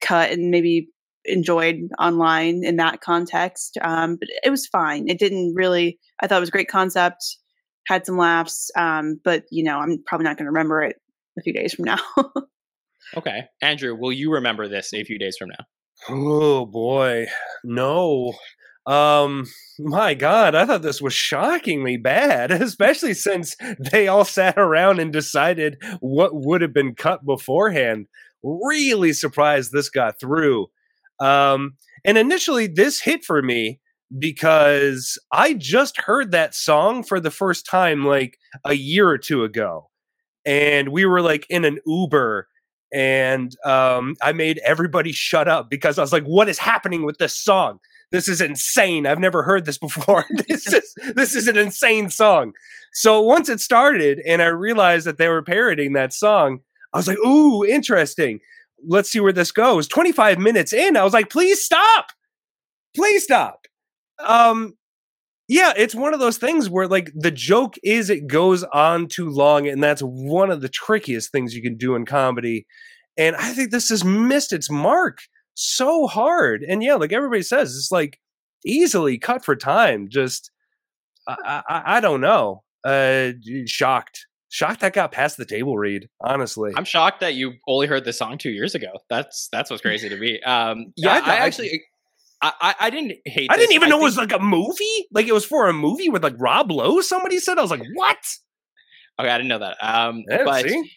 cut 0.03 0.31
and 0.31 0.51
maybe 0.51 0.91
enjoyed 1.25 1.89
online 1.99 2.65
in 2.65 2.77
that 2.77 3.01
context. 3.01 3.79
Um, 3.81 4.17
but 4.17 4.29
it 4.45 4.51
was 4.51 4.67
fine. 4.67 5.09
It 5.09 5.19
didn't 5.19 5.55
really. 5.55 5.99
I 6.21 6.27
thought 6.27 6.37
it 6.37 6.41
was 6.41 6.51
a 6.51 6.53
great 6.53 6.69
concept 6.69 7.39
had 7.87 8.07
some 8.07 8.17
laughs. 8.17 8.71
Um, 8.77 9.21
but 9.23 9.45
you 9.51 9.65
know, 9.65 9.79
I'm 9.79 10.03
probably 10.07 10.25
not 10.25 10.37
going 10.37 10.47
to 10.47 10.51
remember 10.51 10.83
it 10.83 10.97
a 11.39 11.43
few 11.43 11.53
days 11.53 11.75
from 11.75 11.87
now. 11.87 11.99
okay, 13.17 13.43
Andrew, 13.63 13.95
will 13.95 14.13
you 14.13 14.33
remember 14.33 14.69
this 14.69 14.93
a 14.95 15.05
few 15.05 15.19
days 15.19 15.37
from 15.39 15.51
now? 15.51 15.65
Oh 16.09 16.67
boy, 16.67 17.27
no. 17.65 18.35
Um, 18.87 19.47
my 19.79 20.15
God, 20.15 20.55
I 20.55 20.65
thought 20.65 20.83
this 20.83 21.03
was 21.03 21.13
shockingly 21.13 21.97
bad, 21.97 22.51
especially 22.51 23.15
since 23.15 23.57
they 23.79 24.09
all 24.09 24.25
sat 24.25 24.59
around 24.59 25.01
and 25.01 25.13
decided 25.13 25.77
what 26.01 26.31
would 26.33 26.63
have 26.63 26.73
been 26.73 26.95
cut 26.95 27.25
beforehand. 27.25 28.07
Really 28.43 29.13
surprised 29.13 29.71
this 29.71 29.91
got 29.91 30.19
through. 30.19 30.69
Um, 31.21 31.77
and 32.05 32.17
initially, 32.17 32.67
this 32.67 33.01
hit 33.01 33.25
for 33.25 33.43
me 33.43 33.81
because 34.19 35.19
I 35.33 35.55
just 35.55 36.01
heard 36.01 36.33
that 36.33 36.55
song 36.55 37.03
for 37.03 37.21
the 37.21 37.31
first 37.31 37.67
time 37.67 38.05
like 38.05 38.39
a 38.65 38.75
year 38.75 39.09
or 39.09 39.19
two 39.19 39.45
ago. 39.45 39.89
And 40.45 40.89
we 40.89 41.05
were 41.05 41.21
like 41.21 41.47
in 41.49 41.65
an 41.65 41.79
Uber 41.87 42.49
and 42.93 43.55
um, 43.65 44.17
I 44.21 44.33
made 44.33 44.59
everybody 44.65 45.13
shut 45.13 45.47
up 45.47 45.71
because 45.71 45.99
I 45.99 46.03
was 46.03 46.13
like, 46.13 46.25
what 46.25 46.49
is 46.49 46.59
happening 46.59 47.05
with 47.05 47.19
this 47.19 47.39
song? 47.39 47.79
This 48.11 48.27
is 48.27 48.41
insane. 48.41 49.07
I've 49.07 49.21
never 49.21 49.45
heard 49.45 49.65
this 49.65 49.79
before. 49.79 50.25
this 50.49 50.73
is 50.73 50.95
this 51.15 51.37
is 51.37 51.47
an 51.47 51.57
insane 51.57 52.11
song. 52.11 52.53
So 52.93 53.21
once 53.21 53.49
it 53.49 53.61
started 53.61 54.21
and 54.27 54.43
I 54.43 54.47
realized 54.47 55.07
that 55.07 55.19
they 55.19 55.29
were 55.29 55.43
parodying 55.43 55.93
that 55.93 56.13
song, 56.13 56.61
I 56.93 56.97
was 56.97 57.07
like, 57.07 57.19
ooh, 57.19 57.65
interesting. 57.65 58.41
Let's 58.85 59.11
see 59.11 59.21
where 59.21 59.33
this 59.33 59.53
goes. 59.53 59.87
25 59.87 60.39
minutes 60.39 60.73
in, 60.73 60.97
I 60.97 61.05
was 61.05 61.13
like, 61.13 61.31
please 61.31 61.65
stop. 61.65 62.07
Please 62.97 63.23
stop 63.23 63.69
um 64.27 64.75
yeah, 65.51 65.73
it's 65.77 65.97
one 65.97 66.15
of 66.15 66.21
those 66.21 66.39
things 66.39 66.71
where 66.71 66.87
like 66.87 67.11
the 67.13 67.33
joke 67.33 67.75
is 67.83 68.09
it 68.09 68.29
goes 68.29 68.63
on 68.63 69.09
too 69.09 69.29
long, 69.29 69.67
and 69.67 69.83
that's 69.83 70.01
one 70.01 70.49
of 70.49 70.61
the 70.61 70.69
trickiest 70.69 71.33
things 71.33 71.55
you 71.55 71.61
can 71.61 71.77
do 71.77 71.97
in 71.97 72.07
comedy. 72.07 72.67
And 73.17 73.35
I 73.35 73.53
think 73.53 73.73
this 73.73 73.89
has 73.89 74.05
missed 74.05 74.53
its 74.53 74.71
mark 74.71 75.19
so 75.55 76.07
hard. 76.07 76.63
And 76.63 76.85
yeah, 76.85 76.95
like 76.95 77.13
everybody 77.13 77.43
says, 77.43 77.75
it's 77.75 77.91
like 77.91 78.21
easily 78.65 79.19
cut 79.19 79.45
for 79.45 79.57
time. 79.57 80.07
Just 80.09 80.53
I, 81.27 81.63
I, 81.69 81.83
I 81.97 82.01
don't 82.01 82.21
know. 82.21 82.63
Uh, 82.85 83.33
shocked, 83.67 84.27
shocked 84.51 84.83
that 84.83 84.93
got 84.93 85.11
past 85.11 85.37
the 85.37 85.45
table 85.45 85.77
read. 85.77 86.09
Honestly, 86.21 86.73
I'm 86.77 86.85
shocked 86.85 87.21
that 87.21 87.35
you 87.35 87.55
only 87.67 87.89
heard 87.89 88.05
the 88.05 88.13
song 88.13 88.39
two 88.39 88.51
years 88.51 88.77
ago. 88.77 88.93
That's 89.09 89.49
that's 89.51 89.69
what's 89.69 89.83
crazy 89.83 90.09
to 90.09 90.17
me. 90.17 90.41
Um, 90.43 90.93
yeah, 90.97 91.21
I, 91.25 91.33
I 91.33 91.37
actually 91.39 91.83
I, 92.43 92.75
I 92.81 92.91
didn't 92.91 93.19
hate. 93.27 93.51
I 93.51 93.57
didn't 93.57 93.75
even 93.75 93.87
I 93.87 93.91
know 93.91 93.97
think... 93.97 94.03
it 94.03 94.05
was 94.05 94.17
like 94.17 94.33
a 94.33 94.39
movie. 94.39 95.07
Like 95.13 95.27
it 95.27 95.33
was 95.33 95.45
for 95.45 95.69
a 95.69 95.73
movie 95.73 96.09
with 96.09 96.23
like 96.23 96.35
Rob 96.39 96.71
Lowe. 96.71 97.01
Somebody 97.01 97.39
said 97.39 97.59
I 97.59 97.63
was 97.63 97.71
like, 97.71 97.83
what? 97.95 98.17
Okay, 99.19 99.29
I 99.29 99.37
didn't 99.37 99.49
know 99.49 99.59
that. 99.59 99.77
Um, 99.83 100.25
yeah, 100.29 100.45
but 100.45 100.67
see? 100.67 100.91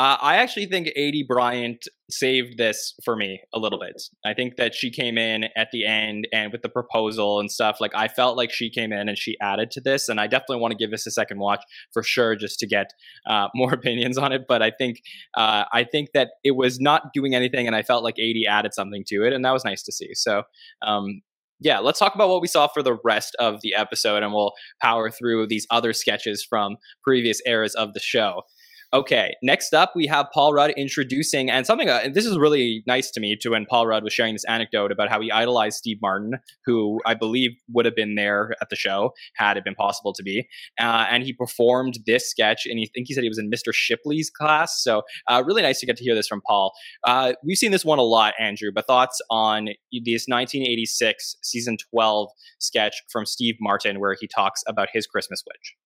Uh, 0.00 0.16
I 0.22 0.36
actually 0.36 0.64
think 0.64 0.88
Aidy 0.96 1.28
Bryant 1.28 1.86
saved 2.08 2.56
this 2.56 2.94
for 3.04 3.16
me 3.16 3.42
a 3.52 3.58
little 3.58 3.78
bit. 3.78 4.00
I 4.24 4.32
think 4.32 4.56
that 4.56 4.74
she 4.74 4.90
came 4.90 5.18
in 5.18 5.44
at 5.58 5.68
the 5.72 5.84
end 5.84 6.26
and 6.32 6.50
with 6.50 6.62
the 6.62 6.70
proposal 6.70 7.38
and 7.38 7.52
stuff, 7.52 7.82
like 7.82 7.94
I 7.94 8.08
felt 8.08 8.34
like 8.34 8.50
she 8.50 8.70
came 8.70 8.94
in 8.94 9.10
and 9.10 9.18
she 9.18 9.36
added 9.42 9.70
to 9.72 9.80
this. 9.82 10.08
And 10.08 10.18
I 10.18 10.26
definitely 10.26 10.56
want 10.56 10.72
to 10.72 10.78
give 10.78 10.90
this 10.90 11.06
a 11.06 11.10
second 11.10 11.38
watch 11.38 11.62
for 11.92 12.02
sure, 12.02 12.34
just 12.34 12.58
to 12.60 12.66
get 12.66 12.94
uh, 13.26 13.48
more 13.54 13.74
opinions 13.74 14.16
on 14.16 14.32
it. 14.32 14.46
But 14.48 14.62
I 14.62 14.70
think 14.70 15.02
uh, 15.36 15.64
I 15.70 15.84
think 15.84 16.12
that 16.14 16.30
it 16.44 16.52
was 16.52 16.80
not 16.80 17.12
doing 17.12 17.34
anything, 17.34 17.66
and 17.66 17.76
I 17.76 17.82
felt 17.82 18.02
like 18.02 18.16
Aidy 18.16 18.46
added 18.48 18.72
something 18.72 19.04
to 19.08 19.26
it, 19.26 19.34
and 19.34 19.44
that 19.44 19.52
was 19.52 19.66
nice 19.66 19.82
to 19.82 19.92
see. 19.92 20.14
So. 20.14 20.44
Um, 20.80 21.20
yeah, 21.62 21.78
let's 21.78 21.98
talk 21.98 22.14
about 22.14 22.30
what 22.30 22.40
we 22.40 22.48
saw 22.48 22.68
for 22.68 22.82
the 22.82 22.96
rest 23.04 23.36
of 23.38 23.60
the 23.60 23.74
episode, 23.74 24.22
and 24.22 24.32
we'll 24.32 24.54
power 24.80 25.10
through 25.10 25.46
these 25.46 25.66
other 25.70 25.92
sketches 25.92 26.42
from 26.42 26.78
previous 27.04 27.42
eras 27.44 27.74
of 27.74 27.92
the 27.92 28.00
show. 28.00 28.44
Okay, 28.92 29.36
next 29.40 29.72
up 29.72 29.92
we 29.94 30.08
have 30.08 30.26
Paul 30.34 30.52
Rudd 30.52 30.72
introducing, 30.72 31.48
and 31.48 31.64
something 31.64 31.88
uh, 31.88 32.08
this 32.12 32.26
is 32.26 32.36
really 32.36 32.82
nice 32.88 33.12
to 33.12 33.20
me 33.20 33.36
too. 33.40 33.52
When 33.52 33.64
Paul 33.64 33.86
Rudd 33.86 34.02
was 34.02 34.12
sharing 34.12 34.34
this 34.34 34.44
anecdote 34.46 34.90
about 34.90 35.08
how 35.08 35.20
he 35.20 35.30
idolized 35.30 35.76
Steve 35.76 35.98
Martin, 36.02 36.40
who 36.64 37.00
I 37.06 37.14
believe 37.14 37.52
would 37.72 37.84
have 37.84 37.94
been 37.94 38.16
there 38.16 38.52
at 38.60 38.68
the 38.68 38.74
show 38.74 39.12
had 39.36 39.56
it 39.56 39.62
been 39.62 39.76
possible 39.76 40.12
to 40.12 40.24
be, 40.24 40.48
uh, 40.80 41.06
and 41.08 41.22
he 41.22 41.32
performed 41.32 42.00
this 42.04 42.28
sketch, 42.28 42.66
and 42.66 42.80
he 42.80 42.86
think 42.86 43.06
he 43.06 43.14
said 43.14 43.22
he 43.22 43.28
was 43.28 43.38
in 43.38 43.48
Mr. 43.48 43.72
Shipley's 43.72 44.28
class. 44.28 44.82
So 44.82 45.02
uh, 45.28 45.40
really 45.46 45.62
nice 45.62 45.78
to 45.78 45.86
get 45.86 45.96
to 45.98 46.02
hear 46.02 46.16
this 46.16 46.26
from 46.26 46.40
Paul. 46.44 46.72
Uh, 47.04 47.34
we've 47.44 47.58
seen 47.58 47.70
this 47.70 47.84
one 47.84 48.00
a 48.00 48.02
lot, 48.02 48.34
Andrew, 48.40 48.72
but 48.74 48.88
thoughts 48.88 49.20
on 49.30 49.66
this 49.92 50.26
1986 50.26 51.36
season 51.42 51.76
12 51.76 52.28
sketch 52.58 53.02
from 53.08 53.24
Steve 53.24 53.54
Martin 53.60 54.00
where 54.00 54.16
he 54.20 54.26
talks 54.26 54.64
about 54.66 54.88
his 54.92 55.06
Christmas 55.06 55.44
witch. 55.46 55.76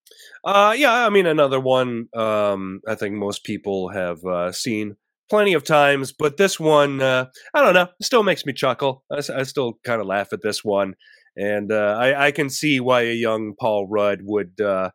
Uh, 0.44 0.74
yeah, 0.76 1.07
I 1.07 1.11
mean 1.11 1.26
another 1.26 1.61
one. 1.61 2.09
Um, 2.14 2.80
I 2.86 2.94
think 2.94 3.14
most 3.14 3.44
people 3.44 3.88
have 3.88 4.24
uh, 4.24 4.52
seen 4.52 4.96
plenty 5.30 5.55
of 5.55 5.64
times, 5.64 6.12
but 6.12 6.36
this 6.36 6.61
one, 6.61 7.00
uh, 7.00 7.26
I 7.55 7.62
don't 7.62 7.74
know, 7.74 7.88
still 8.02 8.22
makes 8.22 8.44
me 8.44 8.52
chuckle. 8.52 9.05
I, 9.11 9.18
I 9.34 9.42
still 9.44 9.78
kind 9.84 10.00
of 10.00 10.07
laugh 10.07 10.32
at 10.32 10.42
this 10.42 10.62
one, 10.62 10.94
and 11.36 11.72
uh, 11.72 11.96
I, 11.98 12.26
I, 12.26 12.30
can 12.30 12.50
see 12.50 12.78
why 12.78 13.02
a 13.02 13.14
young 13.14 13.55
Paul 13.59 13.88
Rudd 13.88 14.20
would 14.22 14.61
uh, 14.61 14.90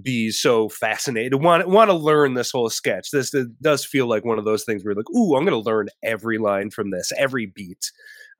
be 0.00 0.30
so 0.30 0.68
fascinated 0.68 1.42
want 1.42 1.68
want 1.68 1.90
to 1.90 1.96
learn 1.96 2.34
this 2.34 2.50
whole 2.50 2.70
sketch 2.70 3.10
this 3.10 3.34
does 3.60 3.84
feel 3.84 4.08
like 4.08 4.24
one 4.24 4.38
of 4.38 4.44
those 4.44 4.64
things 4.64 4.82
where 4.82 4.92
you're 4.92 4.96
like 4.96 5.10
ooh 5.10 5.36
i'm 5.36 5.44
going 5.44 5.62
to 5.62 5.68
learn 5.68 5.88
every 6.02 6.38
line 6.38 6.70
from 6.70 6.90
this 6.90 7.12
every 7.18 7.46
beat 7.46 7.90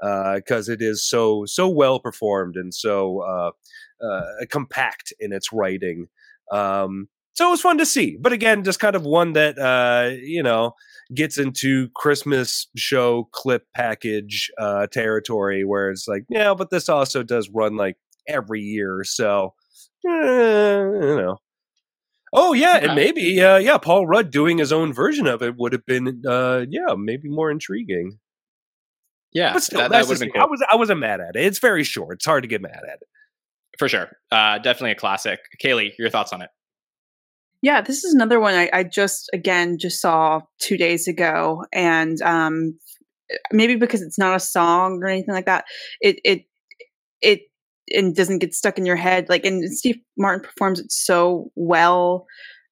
because 0.01 0.69
uh, 0.69 0.73
it 0.73 0.81
is 0.81 1.07
so 1.07 1.45
so 1.45 1.69
well 1.69 2.01
performed 2.01 2.57
and 2.57 2.75
so 2.75 3.21
uh, 3.21 3.51
uh, 4.05 4.45
compact 4.51 5.13
in 5.21 5.33
its 5.33 5.53
writing 5.53 6.07
um, 6.51 7.09
so 7.35 7.49
it 7.49 7.51
was 7.51 7.61
fun 7.61 7.79
to 7.79 7.87
see 7.87 8.17
but 8.21 8.33
again 8.33 8.65
just 8.65 8.81
kind 8.81 8.97
of 8.97 9.05
one 9.05 9.33
that 9.33 9.59
uh, 9.59 10.15
you 10.23 10.43
know 10.43 10.73
gets 11.15 11.39
into 11.39 11.89
christmas 11.95 12.67
show 12.77 13.29
clip 13.33 13.65
package 13.75 14.51
uh, 14.59 14.87
territory 14.87 15.65
where 15.65 15.91
it's 15.91 16.09
like 16.09 16.25
yeah 16.29 16.55
but 16.55 16.71
this 16.71 16.89
also 16.89 17.23
does 17.23 17.51
run 17.51 17.77
like 17.77 17.97
every 18.29 18.61
year 18.61 19.03
so 19.05 19.55
eh, 20.07 20.11
you 20.11 21.17
know 21.17 21.39
Oh 22.35 22.55
yeah, 22.55 22.79
okay. 22.79 22.87
and 22.87 22.95
maybe 22.95 23.43
uh, 23.43 23.59
yeah, 23.59 23.77
Paul 23.77 24.07
Rudd 24.07 24.31
doing 24.31 24.57
his 24.57 24.73
own 24.73 24.93
version 24.93 25.27
of 25.27 25.43
it 25.43 25.57
would 25.59 25.73
have 25.75 25.85
been 25.85 26.23
uh, 26.27 26.65
yeah, 26.69 26.95
maybe 26.97 27.29
more 27.29 27.51
intriguing. 27.51 28.19
Yeah, 29.35 29.53
but 29.53 29.63
still, 29.63 29.81
that, 29.81 29.91
that 29.91 30.07
would 30.07 30.13
have 30.13 30.21
been. 30.21 30.31
Cool. 30.31 30.43
I 30.43 30.47
was 30.47 30.65
I 30.73 30.77
wasn't 30.77 31.01
mad 31.01 31.21
at 31.21 31.37
it. 31.37 31.45
It's 31.45 31.59
very 31.59 31.85
short. 31.85 32.17
It's 32.17 32.25
hard 32.25 32.43
to 32.45 32.49
get 32.49 32.63
mad 32.63 32.81
at 32.89 33.01
it. 33.03 33.09
For 33.79 33.89
sure, 33.89 34.11
uh, 34.31 34.59
definitely 34.59 34.93
a 34.93 34.97
classic. 34.97 35.41
Kaley, 35.63 35.93
your 35.99 36.11
thoughts 36.11 36.33
on 36.33 36.43
it? 36.43 36.51
Yeah, 37.63 37.81
this 37.81 38.05
is 38.05 38.13
another 38.13 38.41
one 38.41 38.55
I, 38.55 38.69
I 38.73 38.85
just 38.85 39.31
again 39.33 39.79
just 39.79 40.01
saw 40.01 40.41
two 40.59 40.77
days 40.77 41.07
ago, 41.07 41.65
and 41.73 42.21
um, 42.23 42.79
maybe 43.53 43.77
because 43.77 44.03
it's 44.03 44.19
not 44.19 44.37
a 44.37 44.41
song 44.41 45.01
or 45.03 45.07
anything 45.07 45.35
like 45.35 45.47
that, 45.47 45.65
it 46.01 46.21
it 46.25 46.43
it 47.21 47.43
and 47.95 48.15
doesn't 48.15 48.39
get 48.39 48.55
stuck 48.55 48.79
in 48.79 48.87
your 48.87 48.97
head. 48.97 49.29
Like, 49.29 49.45
and 49.45 49.73
Steve 49.73 49.99
Martin 50.17 50.45
performs 50.45 50.81
it 50.81 50.91
so 50.91 51.51
well 51.55 52.27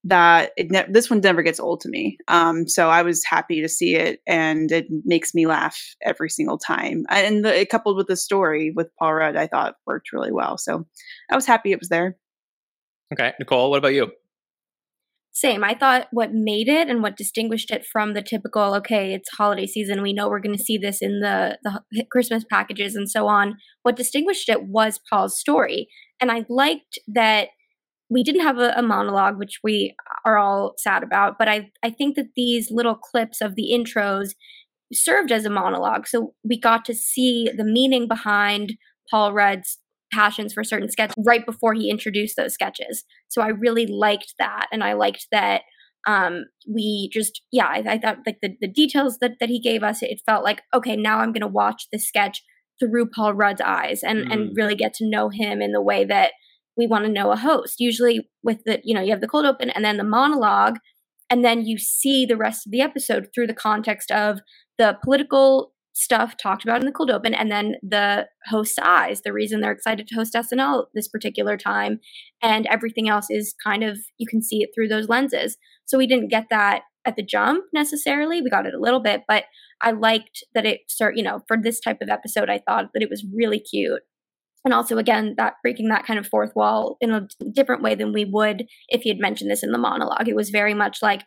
that 0.05 0.53
it 0.57 0.71
ne- 0.71 0.87
this 0.91 1.11
one 1.11 1.21
never 1.21 1.43
gets 1.43 1.61
old 1.61 1.81
to 1.81 1.89
me. 1.89 2.17
Um, 2.29 2.67
so 2.67 2.89
I 2.89 3.03
was 3.03 3.25
happy 3.25 3.61
to 3.61 3.69
see 3.69 3.95
it, 3.97 4.21
and 4.27 4.73
it 4.73 4.87
makes 5.05 5.35
me 5.35 5.47
laugh 5.47 5.79
every 6.03 6.31
single 6.31 6.59
time. 6.59 7.05
And 7.11 7.45
the, 7.45 7.61
it 7.61 7.71
coupled 7.71 7.97
with 7.97 8.07
the 8.07 8.17
story 8.17 8.73
with 8.75 8.89
Paul 8.99 9.15
Rudd, 9.15 9.37
I 9.37 9.47
thought 9.47 9.75
worked 9.87 10.13
really 10.13 10.33
well. 10.33 10.57
So 10.59 10.87
I 11.31 11.37
was 11.37 11.47
happy 11.47 11.73
it 11.73 11.81
was 11.81 11.91
there. 11.91 12.17
Okay, 13.13 13.33
Nicole, 13.39 13.71
what 13.71 13.79
about 13.79 13.95
you? 13.95 14.11
Same. 15.33 15.63
I 15.63 15.75
thought 15.75 16.09
what 16.11 16.33
made 16.33 16.69
it 16.69 16.89
and 16.89 17.03
what 17.03 17.17
distinguished 17.17 17.71
it 17.71 17.87
from 17.87 18.15
the 18.15 18.23
typical, 18.23 18.75
okay, 18.75 19.15
it's 19.15 19.31
holiday 19.31 19.67
season. 19.67 20.03
We 20.03 20.13
know 20.13 20.29
we're 20.29 20.41
going 20.41 20.57
to 20.57 20.63
see 20.63 20.77
this 20.77 21.01
in 21.01 21.21
the, 21.21 21.57
the 21.63 22.05
Christmas 22.11 22.45
packages 22.51 22.97
and 22.97 23.09
so 23.09 23.29
on. 23.29 23.57
What 23.83 23.97
distinguished 23.97 24.49
it 24.49 24.65
was 24.65 24.99
Paul's 25.09 25.39
story. 25.39 25.89
And 26.21 26.33
I 26.33 26.45
liked 26.49 26.99
that 27.09 27.49
we 28.11 28.25
didn't 28.25 28.43
have 28.43 28.59
a, 28.59 28.73
a, 28.77 28.83
monologue, 28.83 29.39
which 29.39 29.61
we 29.63 29.95
are 30.27 30.37
all 30.37 30.75
sad 30.77 31.03
about, 31.03 31.39
but 31.39 31.49
I, 31.49 31.71
I 31.83 31.91
think 31.91 32.17
that 32.17 32.35
these 32.35 32.71
little 32.71 32.97
clips 32.97 33.41
of 33.41 33.55
the 33.55 33.71
intros 33.73 34.31
served 34.93 35.31
as 35.31 35.45
a 35.45 35.51
monologue. 35.51 36.09
So 36.09 36.35
we 36.43 36.59
got 36.59 36.85
to 36.87 36.95
see 36.95 37.49
the 37.57 37.65
meaning 37.65 38.09
behind 38.09 38.75
Paul 39.09 39.33
Rudd's 39.33 39.79
passions 40.13 40.53
for 40.53 40.65
certain 40.65 40.91
sketches 40.91 41.15
right 41.25 41.47
before 41.47 41.73
he 41.73 41.89
introduced 41.89 42.37
those 42.37 42.53
sketches. 42.53 43.05
So 43.29 43.43
I 43.43 43.49
really 43.49 43.87
liked 43.87 44.35
that. 44.41 44.67
And 44.73 44.83
I 44.83 44.95
liked 44.95 45.29
that 45.31 45.63
um, 46.07 46.47
we 46.69 47.11
just, 47.13 47.43
yeah, 47.53 47.67
I, 47.67 47.85
I 47.87 47.99
thought 47.99 48.19
like 48.27 48.39
the, 48.43 48.57
the 48.61 48.69
details 48.69 49.19
that, 49.21 49.33
that 49.39 49.49
he 49.49 49.61
gave 49.61 49.85
us, 49.85 50.03
it 50.03 50.21
felt 50.27 50.43
like, 50.43 50.63
okay, 50.75 50.97
now 50.97 51.19
I'm 51.19 51.33
going 51.33 51.43
to 51.43 51.47
watch 51.47 51.85
this 51.93 52.09
sketch 52.09 52.43
through 52.81 53.11
Paul 53.15 53.35
Rudd's 53.35 53.61
eyes 53.61 54.03
and, 54.03 54.27
mm. 54.27 54.33
and 54.33 54.57
really 54.57 54.75
get 54.75 54.95
to 54.95 55.09
know 55.09 55.29
him 55.29 55.63
in 55.63 55.73
the 55.73 55.83
way 55.83 56.05
that 56.07 56.33
we 56.81 56.87
want 56.87 57.05
to 57.05 57.13
know 57.13 57.31
a 57.31 57.37
host. 57.37 57.79
Usually 57.79 58.29
with 58.43 58.65
the, 58.65 58.81
you 58.83 58.95
know, 58.95 59.03
you 59.03 59.11
have 59.11 59.21
the 59.21 59.29
cold 59.29 59.45
open 59.45 59.71
and 59.71 59.85
then 59.85 59.99
the 59.99 60.05
monologue, 60.05 60.79
and 61.29 61.45
then 61.45 61.65
you 61.65 61.79
see 61.79 62.27
the 62.27 62.37
rest 62.37 62.67
of 62.67 62.73
the 62.73 62.81
episode 62.81 63.29
through 63.33 63.47
the 63.47 63.55
context 63.55 64.11
of 64.11 64.41
the 64.79 64.97
political 65.05 65.73
stuff 65.93 66.37
talked 66.37 66.65
about 66.65 66.81
in 66.81 66.87
the 66.87 66.93
cold 66.93 67.11
open 67.11 67.35
and 67.35 67.51
then 67.51 67.75
the 67.83 68.27
host's 68.47 68.79
eyes 68.79 69.23
the 69.23 69.33
reason 69.33 69.61
they're 69.61 69.73
excited 69.73 70.07
to 70.07 70.15
host 70.15 70.35
snl 70.35 70.87
this 70.95 71.09
particular 71.09 71.57
time 71.57 71.99
and 72.43 72.67
everything 72.67 73.09
else 73.09 73.27
is 73.29 73.55
kind 73.63 73.83
of 73.83 73.99
you 74.17 74.27
can 74.27 74.41
see 74.41 74.63
it 74.63 74.71
through 74.75 74.89
those 74.89 75.09
lenses 75.09 75.57
so 75.87 75.99
we 75.99 76.07
didn't 76.07 76.29
get 76.31 76.47
that 76.49 76.83
at 77.05 77.17
the 77.17 77.25
jump 77.25 77.65
necessarily 77.75 78.41
we 78.41 78.49
got 78.49 78.67
it 78.67 78.75
a 78.75 78.81
little 78.81 79.01
bit 79.01 79.23
but 79.27 79.45
i 79.81 79.91
liked 79.91 80.45
that 80.55 80.65
it 80.65 80.81
start 80.89 81.17
you 81.17 81.25
know 81.25 81.41
for 81.49 81.57
this 81.61 81.81
type 81.81 81.99
of 82.01 82.09
episode 82.09 82.49
i 82.49 82.61
thought 82.67 82.87
that 82.95 83.03
it 83.03 83.11
was 83.11 83.27
really 83.35 83.59
cute 83.59 84.03
and 84.65 84.75
also 84.75 84.99
again 84.99 85.35
that 85.37 85.55
breaking 85.63 85.89
that 85.89 86.07
kind 86.07 86.19
of 86.19 86.27
fourth 86.27 86.55
wall 86.55 86.97
in 87.01 87.11
a 87.11 87.27
different 87.53 87.83
way 87.83 87.95
than 87.95 88.13
we 88.13 88.25
would 88.25 88.67
if 88.89 89.03
he 89.03 89.09
had 89.09 89.19
mentioned 89.19 89.51
this 89.51 89.63
in 89.63 89.73
the 89.73 89.79
monologue 89.79 90.29
it 90.29 90.37
was 90.37 90.51
very 90.51 90.75
much 90.75 90.99
like 91.03 91.23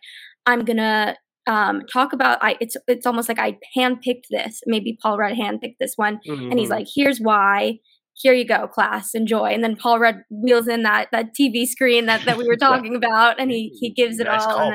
i'm 0.46 0.64
gonna 0.64 1.16
um, 1.46 1.82
talk 1.92 2.12
about 2.12 2.38
I 2.42 2.56
it's 2.60 2.76
it's 2.88 3.06
almost 3.06 3.28
like 3.28 3.38
I 3.38 3.58
handpicked 3.76 4.28
this. 4.30 4.60
Maybe 4.66 4.98
Paul 5.00 5.18
Rudd 5.18 5.36
handpicked 5.36 5.76
this 5.78 5.94
one, 5.96 6.20
mm-hmm. 6.26 6.50
and 6.50 6.58
he's 6.58 6.68
mm-hmm. 6.68 6.78
like, 6.78 6.86
"Here's 6.94 7.18
why." 7.18 7.78
Here 8.16 8.32
you 8.32 8.46
go, 8.46 8.68
class. 8.68 9.10
Enjoy. 9.12 9.46
And 9.46 9.64
then 9.64 9.74
Paul 9.74 9.98
Rudd 9.98 10.22
wheels 10.30 10.68
in 10.68 10.84
that 10.84 11.08
that 11.10 11.34
TV 11.38 11.66
screen 11.66 12.06
that, 12.06 12.24
that 12.26 12.38
we 12.38 12.46
were 12.46 12.56
talking 12.60 12.94
about, 12.94 13.40
and 13.40 13.50
he 13.50 13.76
he 13.80 13.90
gives 13.90 14.20
it 14.20 14.24
nice 14.24 14.44
all. 14.44 14.72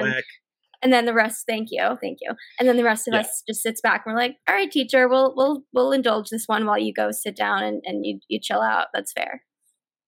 And 0.82 0.94
then, 0.94 1.06
the 1.06 1.14
rest, 1.14 1.46
thank 1.48 1.70
you, 1.72 1.98
thank 2.02 2.20
you. 2.22 2.32
And 2.60 2.68
then 2.68 2.78
the 2.78 2.84
rest 2.84 3.08
of 3.08 3.14
yeah. 3.14 3.22
us 3.22 3.44
just 3.48 3.62
sits 3.62 3.82
back 3.82 4.04
and 4.06 4.14
we're 4.14 4.20
like, 4.20 4.38
"All 4.48 4.56
right, 4.56 4.72
teacher, 4.72 5.08
we'll 5.08 5.34
we'll 5.36 5.64
we'll 5.74 5.92
indulge 5.92 6.30
this 6.30 6.48
one 6.48 6.66
while 6.66 6.80
you 6.80 6.94
go 6.94 7.12
sit 7.12 7.36
down 7.36 7.64
and 7.64 7.82
and 7.86 8.06
you 8.06 8.20
you 8.28 8.40
chill 8.40 8.62
out. 8.62 8.88
That's 8.94 9.12
fair." 9.12 9.44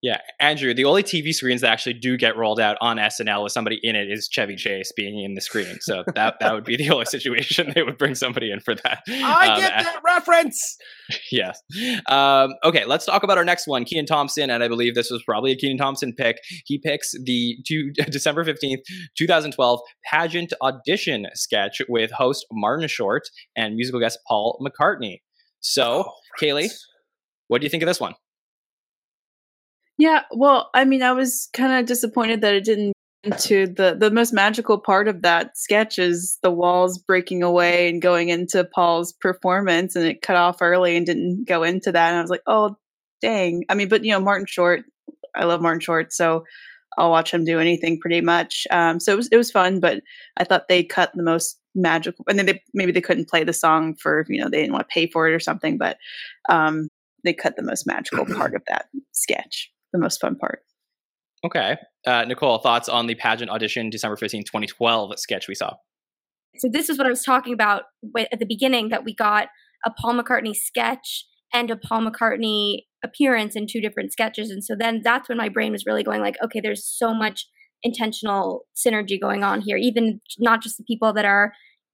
Yeah, 0.02 0.18
Andrew, 0.40 0.74
the 0.74 0.86
only 0.86 1.04
TV 1.04 1.32
screens 1.32 1.62
that 1.62 1.72
actually 1.72 1.94
do 1.94 2.18
get 2.18 2.36
rolled 2.36 2.60
out 2.60 2.76
on 2.82 2.98
SNL 2.98 3.44
with 3.44 3.52
somebody 3.52 3.80
in 3.84 3.96
it 3.96 4.10
is 4.10 4.28
Chevy 4.28 4.56
Chase 4.56 4.92
being 4.96 5.24
in 5.24 5.36
the 5.36 5.42
screen. 5.42 5.78
So 5.82 6.04
that 6.16 6.38
that 6.40 6.54
would 6.56 6.64
be 6.64 6.76
the 6.76 6.90
only 6.90 7.06
situation 7.06 7.72
they 7.76 7.84
would 7.84 8.00
bring 8.00 8.16
somebody 8.16 8.52
in 8.52 8.62
for 8.62 8.74
that. 8.74 9.04
I 9.08 9.50
um, 9.50 9.60
get 9.60 9.72
that 9.84 10.02
reference. 10.04 10.78
Yes. 11.30 11.60
Um, 12.08 12.54
okay, 12.64 12.86
let's 12.86 13.06
talk 13.06 13.24
about 13.24 13.38
our 13.38 13.44
next 13.44 13.68
one, 13.68 13.84
Kenan 13.84 14.06
Thompson, 14.06 14.50
and 14.50 14.64
I 14.64 14.70
believe 14.70 14.96
this 14.96 15.12
was 15.12 15.22
probably 15.24 15.52
a 15.52 15.58
Kenan 15.58 15.78
Thompson 15.78 16.14
pick. 16.14 16.38
He 16.66 16.78
picks 16.78 17.12
the 17.26 17.58
two, 17.68 17.92
December 18.10 18.46
fifteenth, 18.46 18.80
two 19.18 19.28
thousand 19.28 19.52
twelve 19.52 19.82
pageant 20.10 20.54
audition 20.62 21.28
sketch 21.34 21.82
with 21.90 22.12
host 22.12 22.46
Martin 22.52 22.88
Short 22.88 23.24
and 23.58 23.76
musical 23.76 24.00
guest 24.00 24.20
Paul 24.26 24.58
McCartney. 24.66 25.20
So, 25.60 26.06
oh, 26.08 26.14
right. 26.42 26.50
Kaley, 26.50 26.70
what 27.48 27.60
do 27.60 27.66
you 27.66 27.70
think 27.70 27.84
of 27.84 27.88
this 27.88 28.00
one? 28.00 28.14
Yeah, 30.02 30.24
well, 30.32 30.72
I 30.74 30.84
mean, 30.84 31.04
I 31.04 31.12
was 31.12 31.48
kind 31.54 31.74
of 31.74 31.86
disappointed 31.86 32.42
that 32.42 32.56
it 32.56 32.64
didn't 32.64 32.94
into 33.24 33.68
the 33.68 33.96
the 33.96 34.10
most 34.10 34.34
magical 34.34 34.80
part 34.80 35.08
of 35.08 35.22
that 35.22 35.56
sketch 35.56 36.00
is 36.00 36.40
the 36.42 36.50
walls 36.50 36.98
breaking 36.98 37.44
away 37.44 37.88
and 37.88 38.02
going 38.02 38.30
into 38.30 38.64
Paul's 38.64 39.14
performance 39.14 39.96
and 39.96 40.04
it 40.04 40.24
cut 40.24 40.36
off 40.36 40.60
early 40.60 40.98
and 40.98 41.06
didn't 41.06 41.48
go 41.48 41.62
into 41.62 41.92
that 41.92 42.10
and 42.10 42.18
I 42.18 42.22
was 42.22 42.32
like, 42.32 42.42
"Oh, 42.48 42.78
dang." 43.22 43.64
I 43.70 43.76
mean, 43.76 43.90
but 43.90 44.04
you 44.04 44.12
know, 44.12 44.20
Martin 44.20 44.48
Short, 44.48 44.86
I 45.36 45.46
love 45.46 45.62
Martin 45.62 45.82
Short, 45.82 46.12
so 46.12 46.46
I'll 46.98 47.12
watch 47.12 47.32
him 47.32 47.46
do 47.46 47.60
anything 47.60 48.00
pretty 48.00 48.22
much. 48.22 48.66
Um, 48.72 49.00
so 49.00 49.14
it 49.14 49.18
was 49.18 49.28
it 49.28 49.38
was 49.38 49.52
fun, 49.52 49.80
but 49.80 50.02
I 50.38 50.46
thought 50.46 50.68
they 50.68 50.84
cut 50.84 51.12
the 51.14 51.22
most 51.22 51.60
magical 51.76 52.26
and 52.28 52.40
then 52.40 52.48
they 52.48 52.64
maybe 52.74 52.92
they 52.92 53.02
couldn't 53.02 53.30
play 53.30 53.44
the 53.44 53.54
song 53.54 53.96
for, 53.98 54.26
you 54.30 54.42
know, 54.42 54.50
they 54.50 54.62
didn't 54.62 54.74
want 54.74 54.90
to 54.90 54.94
pay 54.94 55.06
for 55.06 55.30
it 55.30 55.34
or 55.34 55.40
something, 55.40 55.78
but 55.78 55.98
um, 56.50 56.88
they 57.24 57.34
cut 57.34 57.56
the 57.56 57.62
most 57.62 57.86
magical 57.86 58.26
part 58.26 58.56
of 58.56 58.64
that 58.68 58.88
sketch 59.12 59.72
the 59.94 60.00
most 60.00 60.20
fun 60.20 60.36
part. 60.36 60.60
Okay. 61.44 61.78
Uh, 62.06 62.26
Nicole, 62.26 62.60
thoughts 62.60 62.88
on 62.88 63.08
the 63.08 63.16
pageant 63.16 63.50
audition 63.50 63.90
December 63.90 64.16
15, 64.16 64.44
2012 64.44 65.14
sketch 65.18 65.48
we 65.48 65.56
saw? 65.56 65.74
So, 66.58 66.70
this 66.72 66.90
is 66.90 66.98
what 66.98 67.08
I 67.08 67.10
was 67.10 67.24
talking 67.24 67.54
about 67.54 67.84
at 68.16 68.40
the 68.40 68.46
beginning 68.46 68.90
that 68.90 69.04
we 69.04 69.16
got 69.16 69.48
a 69.86 69.92
Paul 69.92 70.14
McCartney 70.14 70.56
sketch 70.56 71.26
and 71.54 71.72
a 71.72 71.78
Paul 71.78 72.08
McCartney 72.08 72.82
appearance 73.04 73.56
in 73.56 73.68
two 73.68 73.82
different 73.82 74.12
sketches. 74.12 74.50
And 74.50 74.64
so 74.64 74.76
then 74.78 75.02
that's 75.04 75.28
when 75.28 75.38
my 75.38 75.50
brain 75.50 75.72
was 75.72 75.86
really 75.86 76.04
going 76.04 76.22
like, 76.22 76.36
okay, 76.44 76.62
there's 76.62 76.86
so 76.86 77.14
much 77.14 77.48
intentional 77.84 78.66
synergy 78.76 79.20
going 79.20 79.44
on 79.44 79.62
here, 79.62 79.78
even 79.78 80.22
not 80.40 80.62
just 80.62 80.78
the 80.78 80.84
people 80.84 81.14
that 81.14 81.26
are 81.26 81.52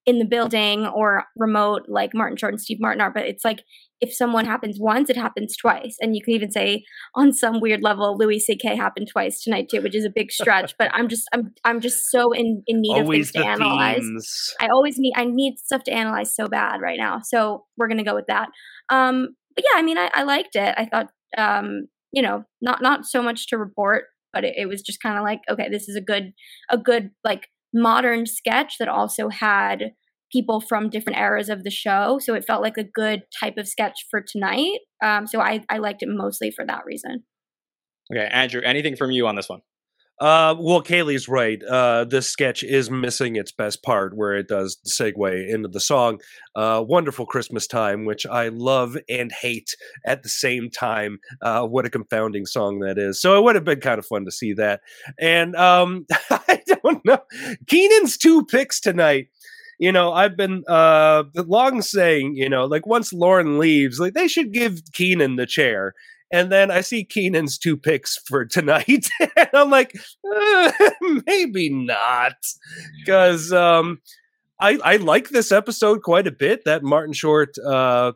in 0.08 0.20
the 0.20 0.26
building 0.26 0.88
or 0.88 1.26
remote 1.36 1.84
like 1.88 2.16
Martin 2.16 2.38
Short 2.38 2.54
and 2.54 2.62
Steve 2.62 2.78
Martin 2.80 3.02
are, 3.02 3.12
but 3.12 3.26
it's 3.26 3.44
like 3.46 3.62
if 4.00 4.14
someone 4.14 4.46
happens 4.46 4.78
once, 4.80 5.10
it 5.10 5.18
happens 5.18 5.56
twice. 5.58 5.98
And 6.00 6.16
you 6.16 6.24
can 6.24 6.34
even 6.34 6.50
say 6.50 6.86
on 7.14 7.34
some 7.34 7.60
weird 7.60 7.82
level, 7.84 8.16
Louis 8.18 8.40
C.K. 8.40 8.76
happened 8.76 9.10
twice 9.12 9.44
tonight 9.44 9.68
too, 9.70 9.82
which 9.82 9.96
is 9.96 10.06
a 10.06 10.10
big 10.10 10.32
stretch. 10.32 10.74
but 10.80 10.90
I'm 10.94 11.10
just 11.10 11.28
I'm 11.34 11.52
I'm 11.66 11.82
just 11.82 12.10
so 12.10 12.32
in, 12.32 12.64
in 12.68 12.82
need 12.82 13.02
always 13.02 13.30
of 13.30 13.34
things 13.34 13.46
to 13.46 13.46
analyze. 13.46 14.00
Themes. 14.00 14.54
I 14.62 14.70
always 14.70 14.98
need 14.98 15.14
I 15.16 15.26
need 15.26 15.60
stuff 15.60 15.84
to 15.84 15.92
analyze 15.92 16.34
so 16.34 16.48
bad 16.48 16.80
right 16.82 16.98
now. 16.98 17.20
So 17.24 17.66
we're 17.76 17.90
gonna 17.90 18.04
go 18.04 18.16
with 18.16 18.28
that. 18.28 18.48
Um 18.90 19.36
but 19.56 19.66
yeah, 19.70 19.78
I 19.78 19.82
mean 19.82 19.98
I, 19.98 20.10
I 20.14 20.24
liked 20.24 20.56
it. 20.56 20.74
I 20.78 20.86
thought 20.86 21.08
um, 21.38 21.88
you 22.12 22.22
know, 22.22 22.44
not 22.62 22.82
not 22.82 23.06
so 23.06 23.22
much 23.22 23.48
to 23.48 23.58
report, 23.58 24.06
but 24.32 24.44
it, 24.44 24.54
it 24.58 24.66
was 24.68 24.82
just 24.82 25.02
kind 25.02 25.18
of 25.18 25.24
like, 25.24 25.42
okay, 25.50 25.68
this 25.70 25.90
is 25.90 25.96
a 25.96 26.02
good 26.02 26.34
a 26.70 26.78
good 26.78 27.12
like 27.24 27.48
modern 27.74 28.26
sketch 28.26 28.76
that 28.80 28.88
also 28.88 29.30
had 29.30 29.92
people 30.32 30.60
from 30.60 30.90
different 30.90 31.18
eras 31.18 31.50
of 31.50 31.64
the 31.64 31.72
show. 31.72 32.20
So 32.22 32.34
it 32.34 32.46
felt 32.46 32.62
like 32.62 32.78
a 32.78 32.84
good 32.84 33.24
type 33.40 33.58
of 33.58 33.68
sketch 33.68 34.06
for 34.12 34.22
tonight. 34.22 34.80
Um, 35.04 35.26
so 35.26 35.40
I, 35.40 35.64
I 35.70 35.78
liked 35.78 36.04
it 36.04 36.10
mostly 36.10 36.52
for 36.52 36.66
that 36.66 36.84
reason. 36.86 37.24
Okay, 38.14 38.28
Andrew, 38.32 38.62
anything 38.64 38.96
from 38.96 39.12
you 39.12 39.28
on 39.28 39.36
this 39.36 39.50
one? 39.50 39.62
Uh, 40.20 40.56
well, 40.60 40.82
Kaley's 40.82 41.28
right. 41.28 41.62
Uh, 41.64 42.04
this 42.04 42.28
sketch 42.28 42.64
is 42.64 42.90
missing 42.90 43.36
its 43.36 43.52
best 43.52 43.84
part, 43.84 44.16
where 44.16 44.34
it 44.36 44.48
does 44.48 44.78
segue 44.88 45.48
into 45.50 45.68
the 45.68 45.80
song 45.80 46.20
uh, 46.56 46.84
"Wonderful 46.88 47.28
Christmas 47.28 47.68
Time," 47.68 48.04
which 48.06 48.26
I 48.26 48.48
love 48.48 48.98
and 49.08 49.32
hate 49.32 49.76
at 50.06 50.24
the 50.24 50.30
same 50.30 50.72
time. 50.72 51.20
Uh, 51.42 51.68
what 51.68 51.86
a 51.86 51.90
confounding 51.92 52.48
song 52.48 52.80
that 52.80 52.98
is! 52.98 53.22
So 53.22 53.38
it 53.38 53.44
would 53.44 53.56
have 53.56 53.64
been 53.66 53.80
kind 53.80 54.00
of 54.00 54.08
fun 54.08 54.26
to 54.26 54.32
see 54.32 54.54
that. 54.54 54.82
And 55.20 55.56
um, 55.56 56.08
I 56.32 56.62
don't 56.66 57.06
know, 57.06 57.20
Kenan's 57.68 58.18
two 58.18 58.44
picks 58.46 58.80
tonight 58.80 59.28
you 59.80 59.92
know, 59.92 60.12
I've 60.12 60.36
been 60.36 60.64
uh 60.68 61.24
long 61.36 61.82
saying, 61.82 62.36
you 62.36 62.50
know, 62.50 62.66
like 62.66 62.88
once 62.88 63.14
Lorne 63.14 63.60
leaves, 63.60 64.00
like 64.00 64.14
they 64.14 64.28
should 64.28 64.52
give 64.52 64.82
Keenan 64.94 65.36
the 65.36 65.46
chair. 65.46 65.94
And 66.32 66.52
then 66.52 66.72
I 66.72 66.82
see 66.82 67.04
Kenan's 67.04 67.58
two 67.58 67.78
picks 67.78 68.18
for 68.18 68.46
tonight. 68.46 69.08
and 69.20 69.50
I'm 69.54 69.70
like, 69.70 69.94
uh, 70.30 70.72
maybe 71.26 71.70
not. 71.70 72.36
Because 73.00 73.54
um, 73.54 74.02
I, 74.60 74.78
I 74.84 74.96
like 74.98 75.30
this 75.30 75.52
episode 75.52 76.04
quite 76.04 76.28
a 76.28 76.32
bit. 76.32 76.66
That 76.66 76.84
Martin 76.84 77.14
Short, 77.14 77.58
uh, 77.60 78.14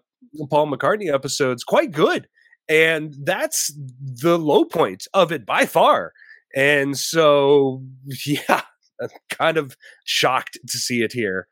Paul 0.50 0.72
McCartney 0.72 1.14
episode's 1.14 1.64
quite 1.64 1.92
good. 1.92 2.28
And 2.68 3.16
that's 3.24 3.74
the 4.02 4.38
low 4.38 4.66
point 4.66 5.08
of 5.14 5.32
it 5.32 5.46
by 5.46 5.66
far. 5.66 6.14
And 6.56 6.98
so, 6.98 7.84
yeah, 8.26 8.62
I'm 9.02 9.10
kind 9.30 9.58
of 9.58 9.76
shocked 10.04 10.60
to 10.68 10.78
see 10.78 11.02
it 11.02 11.14
here. 11.14 11.48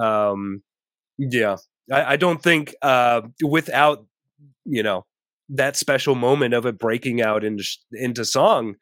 Um, 0.00 0.62
yeah, 1.18 1.56
I, 1.92 2.12
I 2.12 2.16
don't 2.16 2.42
think 2.42 2.74
uh, 2.82 3.22
without, 3.42 4.06
you 4.64 4.82
know, 4.82 5.06
that 5.48 5.76
special 5.76 6.14
moment 6.14 6.54
of 6.54 6.66
it 6.66 6.78
breaking 6.78 7.22
out 7.22 7.44
into 7.44 7.64
into 7.92 8.24
song 8.24 8.74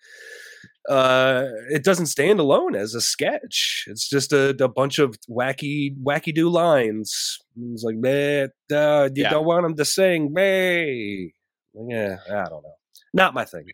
uh 0.89 1.45
it 1.71 1.85
doesn't 1.85 2.07
stand 2.07 2.41
alone 2.41 2.75
as 2.75 2.95
a 2.95 3.01
sketch 3.01 3.85
it's 3.87 4.09
just 4.09 4.33
a, 4.33 4.51
a 4.63 4.69
bunch 4.69 4.99
of 4.99 5.17
wacky 5.31 5.97
wacky 6.03 6.35
do 6.35 6.49
lines 6.49 7.39
it's 7.73 7.85
like 7.85 7.97
man 7.97 8.49
uh, 8.73 9.09
you 9.15 9.23
yeah. 9.23 9.31
don't 9.31 9.47
want 9.47 9.63
them 9.63 9.77
to 9.77 9.85
sing 9.85 10.33
May. 10.33 11.33
yeah 11.89 12.17
i 12.29 12.49
don't 12.49 12.63
know 12.63 12.75
not 13.15 13.35
my 13.35 13.45
thing 13.45 13.67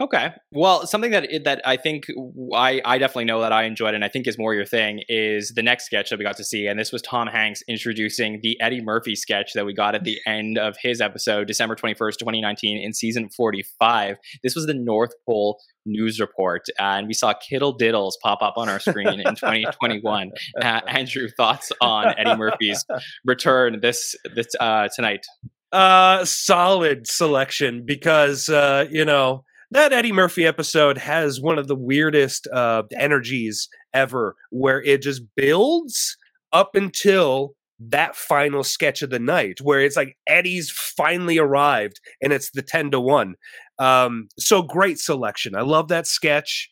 Okay. 0.00 0.32
Well, 0.52 0.86
something 0.86 1.10
that 1.10 1.28
that 1.42 1.60
I 1.64 1.76
think 1.76 2.06
I 2.54 2.80
I 2.84 2.98
definitely 2.98 3.24
know 3.24 3.40
that 3.40 3.52
I 3.52 3.64
enjoyed 3.64 3.94
and 3.94 4.04
I 4.04 4.08
think 4.08 4.28
is 4.28 4.38
more 4.38 4.54
your 4.54 4.64
thing 4.64 5.02
is 5.08 5.54
the 5.56 5.62
next 5.62 5.86
sketch 5.86 6.10
that 6.10 6.18
we 6.20 6.24
got 6.24 6.36
to 6.36 6.44
see, 6.44 6.68
and 6.68 6.78
this 6.78 6.92
was 6.92 7.02
Tom 7.02 7.26
Hanks 7.26 7.64
introducing 7.66 8.38
the 8.40 8.60
Eddie 8.60 8.80
Murphy 8.80 9.16
sketch 9.16 9.54
that 9.54 9.66
we 9.66 9.74
got 9.74 9.96
at 9.96 10.04
the 10.04 10.18
end 10.24 10.56
of 10.56 10.76
his 10.80 11.00
episode, 11.00 11.48
December 11.48 11.74
twenty 11.74 11.94
first, 11.94 12.20
twenty 12.20 12.40
nineteen, 12.40 12.78
in 12.78 12.92
season 12.92 13.28
forty 13.28 13.64
five. 13.80 14.18
This 14.44 14.54
was 14.54 14.66
the 14.66 14.74
North 14.74 15.14
Pole 15.26 15.58
news 15.84 16.20
report, 16.20 16.62
uh, 16.78 16.82
and 16.82 17.08
we 17.08 17.14
saw 17.14 17.32
Kittle 17.32 17.76
Diddles 17.76 18.12
pop 18.22 18.40
up 18.40 18.54
on 18.56 18.68
our 18.68 18.78
screen 18.78 19.08
in 19.20 19.34
twenty 19.34 19.66
twenty 19.80 20.00
one. 20.00 20.30
Uh, 20.62 20.80
Andrew, 20.86 21.26
thoughts 21.36 21.72
on 21.80 22.14
Eddie 22.16 22.36
Murphy's 22.36 22.84
return 23.24 23.80
this 23.80 24.14
this 24.36 24.46
uh, 24.60 24.88
tonight? 24.94 25.26
Uh, 25.72 26.24
solid 26.24 27.08
selection 27.08 27.82
because 27.84 28.48
uh, 28.48 28.86
you 28.90 29.04
know 29.04 29.44
that 29.70 29.92
Eddie 29.92 30.12
Murphy 30.12 30.46
episode 30.46 30.98
has 30.98 31.40
one 31.40 31.58
of 31.58 31.68
the 31.68 31.76
weirdest 31.76 32.46
uh, 32.52 32.84
energies 32.96 33.68
ever, 33.92 34.36
where 34.50 34.82
it 34.82 35.02
just 35.02 35.22
builds 35.36 36.16
up 36.52 36.74
until 36.74 37.54
that 37.80 38.16
final 38.16 38.64
sketch 38.64 39.02
of 39.02 39.10
the 39.10 39.18
night, 39.18 39.60
where 39.62 39.80
it's 39.80 39.96
like 39.96 40.16
Eddie's 40.26 40.70
finally 40.70 41.38
arrived, 41.38 42.00
and 42.20 42.32
it's 42.32 42.50
the 42.50 42.62
ten 42.62 42.90
to 42.90 43.00
one. 43.00 43.34
Um, 43.78 44.28
so 44.38 44.62
great 44.62 44.98
selection. 44.98 45.54
I 45.54 45.62
love 45.62 45.88
that 45.88 46.06
sketch. 46.06 46.70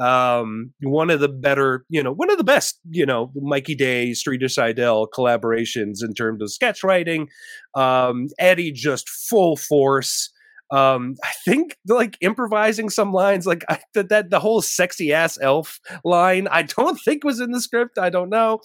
Um, 0.00 0.72
one 0.80 1.10
of 1.10 1.18
the 1.18 1.28
better, 1.28 1.84
you 1.88 2.02
know, 2.02 2.12
one 2.12 2.30
of 2.30 2.38
the 2.38 2.44
best, 2.44 2.78
you 2.88 3.04
know, 3.04 3.32
Mikey 3.34 3.74
Day, 3.74 4.14
Streeter 4.14 4.48
Seidel 4.48 5.08
collaborations 5.08 6.04
in 6.04 6.14
terms 6.14 6.40
of 6.40 6.52
sketch 6.52 6.84
writing. 6.84 7.28
Um, 7.74 8.28
Eddie 8.38 8.70
just 8.70 9.08
full 9.08 9.56
force 9.56 10.30
um 10.70 11.14
i 11.24 11.32
think 11.44 11.76
like 11.86 12.16
improvising 12.20 12.90
some 12.90 13.12
lines 13.12 13.46
like 13.46 13.64
I, 13.68 13.80
that, 13.94 14.08
that 14.10 14.30
the 14.30 14.40
whole 14.40 14.60
sexy 14.60 15.12
ass 15.12 15.38
elf 15.40 15.80
line 16.04 16.46
i 16.50 16.62
don't 16.62 16.96
think 17.04 17.24
was 17.24 17.40
in 17.40 17.52
the 17.52 17.60
script 17.60 17.98
i 17.98 18.10
don't 18.10 18.28
know 18.28 18.60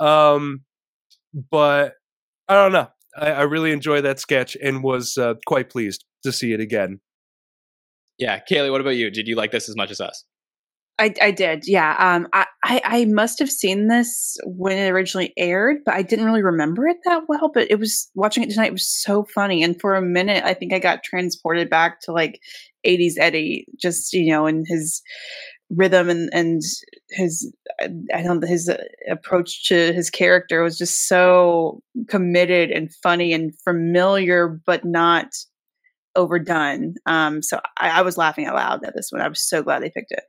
um 0.00 0.62
but 1.50 1.94
i 2.48 2.54
don't 2.54 2.72
know 2.72 2.88
i, 3.16 3.30
I 3.30 3.42
really 3.42 3.72
enjoyed 3.72 4.04
that 4.04 4.18
sketch 4.18 4.56
and 4.62 4.82
was 4.82 5.16
uh, 5.16 5.34
quite 5.46 5.70
pleased 5.70 6.04
to 6.24 6.32
see 6.32 6.52
it 6.52 6.60
again. 6.60 7.00
Yeah 8.18 8.40
kaley 8.40 8.70
what 8.70 8.80
about 8.80 8.96
you? 8.96 9.10
Did 9.10 9.28
you 9.28 9.36
like 9.36 9.52
this 9.52 9.68
as 9.68 9.76
much 9.76 9.90
as 9.90 10.00
us 10.00 10.24
I, 10.98 11.12
I 11.20 11.30
did, 11.32 11.64
yeah. 11.66 11.96
Um, 11.98 12.28
I, 12.32 12.46
I, 12.62 12.80
I 12.84 13.04
must 13.06 13.40
have 13.40 13.50
seen 13.50 13.88
this 13.88 14.36
when 14.44 14.78
it 14.78 14.90
originally 14.90 15.32
aired, 15.36 15.78
but 15.84 15.94
I 15.94 16.02
didn't 16.02 16.24
really 16.24 16.42
remember 16.42 16.86
it 16.86 16.98
that 17.04 17.22
well. 17.28 17.50
But 17.52 17.68
it 17.68 17.80
was 17.80 18.08
watching 18.14 18.44
it 18.44 18.50
tonight 18.50 18.70
was 18.72 18.86
so 18.86 19.24
funny, 19.34 19.64
and 19.64 19.80
for 19.80 19.96
a 19.96 20.02
minute, 20.02 20.44
I 20.44 20.54
think 20.54 20.72
I 20.72 20.78
got 20.78 21.02
transported 21.02 21.68
back 21.68 22.00
to 22.02 22.12
like 22.12 22.40
'80s 22.86 23.14
Eddie, 23.18 23.66
just 23.76 24.12
you 24.12 24.30
know, 24.30 24.46
and 24.46 24.64
his 24.68 25.02
rhythm 25.68 26.08
and 26.10 26.30
and 26.32 26.62
his 27.10 27.52
I 27.80 28.22
don't 28.22 28.46
his 28.46 28.70
approach 29.10 29.66
to 29.68 29.92
his 29.92 30.10
character 30.10 30.62
was 30.62 30.78
just 30.78 31.08
so 31.08 31.82
committed 32.08 32.70
and 32.70 32.94
funny 33.02 33.32
and 33.32 33.52
familiar, 33.64 34.60
but 34.64 34.84
not 34.84 35.26
overdone. 36.16 36.94
Um, 37.06 37.42
so 37.42 37.60
I, 37.80 38.00
I 38.00 38.02
was 38.02 38.16
laughing 38.16 38.46
out 38.46 38.54
loud 38.54 38.84
at 38.86 38.94
this 38.94 39.08
one. 39.10 39.22
I 39.22 39.28
was 39.28 39.40
so 39.40 39.62
glad 39.62 39.82
they 39.82 39.90
picked 39.90 40.12
it. 40.12 40.24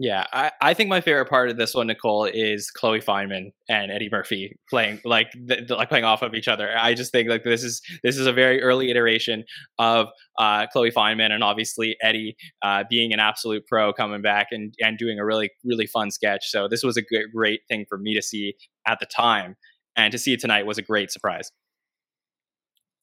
Yeah, 0.00 0.26
I, 0.32 0.52
I 0.60 0.74
think 0.74 0.88
my 0.88 1.00
favorite 1.00 1.28
part 1.28 1.50
of 1.50 1.56
this 1.56 1.74
one, 1.74 1.88
Nicole, 1.88 2.24
is 2.24 2.70
Chloe 2.70 3.00
Fineman 3.00 3.50
and 3.68 3.90
Eddie 3.90 4.08
Murphy 4.12 4.56
playing 4.70 5.00
like 5.04 5.26
like 5.68 5.88
playing 5.88 6.04
off 6.04 6.22
of 6.22 6.34
each 6.34 6.46
other. 6.46 6.70
I 6.78 6.94
just 6.94 7.10
think 7.10 7.28
like 7.28 7.42
this 7.42 7.64
is 7.64 7.82
this 8.04 8.16
is 8.16 8.28
a 8.28 8.32
very 8.32 8.62
early 8.62 8.92
iteration 8.92 9.42
of 9.80 10.06
uh, 10.38 10.68
Chloe 10.68 10.92
Fineman 10.92 11.32
and 11.32 11.42
obviously 11.42 11.96
Eddie 12.00 12.36
uh, 12.62 12.84
being 12.88 13.12
an 13.12 13.18
absolute 13.18 13.66
pro 13.66 13.92
coming 13.92 14.22
back 14.22 14.48
and 14.52 14.72
and 14.78 14.98
doing 14.98 15.18
a 15.18 15.24
really 15.24 15.50
really 15.64 15.86
fun 15.86 16.12
sketch. 16.12 16.48
So 16.48 16.68
this 16.68 16.84
was 16.84 16.96
a 16.96 17.02
good, 17.02 17.26
great 17.34 17.62
thing 17.68 17.84
for 17.88 17.98
me 17.98 18.14
to 18.14 18.22
see 18.22 18.54
at 18.86 19.00
the 19.00 19.06
time, 19.06 19.56
and 19.96 20.12
to 20.12 20.18
see 20.18 20.32
it 20.32 20.38
tonight 20.38 20.64
was 20.64 20.78
a 20.78 20.82
great 20.82 21.10
surprise. 21.10 21.50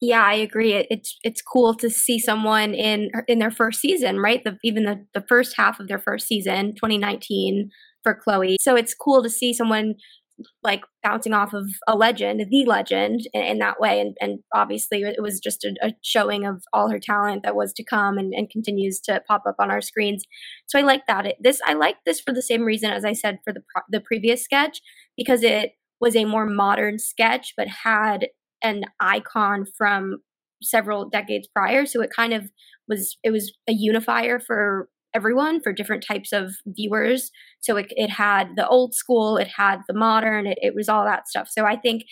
Yeah, 0.01 0.23
I 0.23 0.33
agree. 0.33 0.73
It, 0.73 0.87
it's 0.89 1.17
it's 1.23 1.41
cool 1.41 1.73
to 1.75 1.89
see 1.89 2.19
someone 2.19 2.73
in 2.73 3.09
in 3.27 3.39
their 3.39 3.51
first 3.51 3.79
season, 3.79 4.19
right? 4.19 4.43
The, 4.43 4.57
even 4.63 4.83
the 4.83 5.05
the 5.13 5.25
first 5.27 5.55
half 5.55 5.79
of 5.79 5.87
their 5.87 5.99
first 5.99 6.27
season, 6.27 6.75
2019 6.75 7.69
for 8.03 8.13
Chloe. 8.13 8.57
So 8.61 8.75
it's 8.75 8.93
cool 8.93 9.23
to 9.23 9.29
see 9.29 9.53
someone 9.53 9.95
like 10.63 10.83
bouncing 11.01 11.33
off 11.33 11.53
of 11.53 11.65
a 11.87 11.95
legend, 11.95 12.45
the 12.49 12.65
legend, 12.65 13.21
in, 13.33 13.41
in 13.41 13.59
that 13.59 13.79
way. 13.79 14.01
And, 14.01 14.17
and 14.19 14.39
obviously, 14.53 15.01
it 15.03 15.21
was 15.21 15.39
just 15.39 15.63
a, 15.63 15.73
a, 15.81 15.93
showing 16.03 16.45
of 16.45 16.61
all 16.73 16.89
her 16.89 16.99
talent 16.99 17.43
that 17.43 17.55
was 17.55 17.71
to 17.73 17.83
come 17.83 18.17
and, 18.17 18.33
and 18.33 18.49
continues 18.49 18.99
to 19.01 19.21
pop 19.27 19.43
up 19.47 19.55
on 19.59 19.71
our 19.71 19.81
screens. 19.81 20.25
So 20.67 20.77
I 20.77 20.81
like 20.81 21.07
that. 21.07 21.25
It, 21.25 21.37
this 21.39 21.61
I 21.65 21.73
like 21.73 21.97
this 22.05 22.19
for 22.19 22.33
the 22.33 22.41
same 22.41 22.63
reason 22.63 22.91
as 22.91 23.05
I 23.05 23.13
said 23.13 23.39
for 23.45 23.53
the 23.53 23.61
the 23.89 24.01
previous 24.01 24.43
sketch 24.43 24.81
because 25.17 25.41
it 25.41 25.71
was 26.01 26.15
a 26.17 26.25
more 26.25 26.45
modern 26.45 26.99
sketch, 26.99 27.53
but 27.55 27.67
had 27.69 28.27
an 28.65 28.83
icon 28.99 29.65
from 29.77 30.17
several 30.61 31.07
decades 31.09 31.47
prior. 31.53 31.85
So 31.85 32.01
it 32.01 32.09
kind 32.15 32.33
of 32.33 32.49
was 32.87 33.17
it 33.23 33.31
was 33.31 33.53
a 33.69 33.73
unifier 33.73 34.39
for 34.39 34.89
everyone 35.13 35.61
for 35.61 35.71
different 35.71 36.03
types 36.05 36.33
of 36.33 36.55
viewers. 36.67 37.31
So 37.61 37.77
it, 37.77 37.87
it 37.91 38.09
had 38.09 38.49
the 38.57 38.67
old 38.67 38.93
school, 38.93 39.37
it 39.37 39.47
had 39.55 39.79
the 39.87 39.93
modern, 39.93 40.45
it, 40.45 40.57
it 40.61 40.75
was 40.75 40.89
all 40.89 41.05
that 41.05 41.27
stuff. 41.27 41.47
So 41.49 41.65
I 41.65 41.77
think 41.77 42.03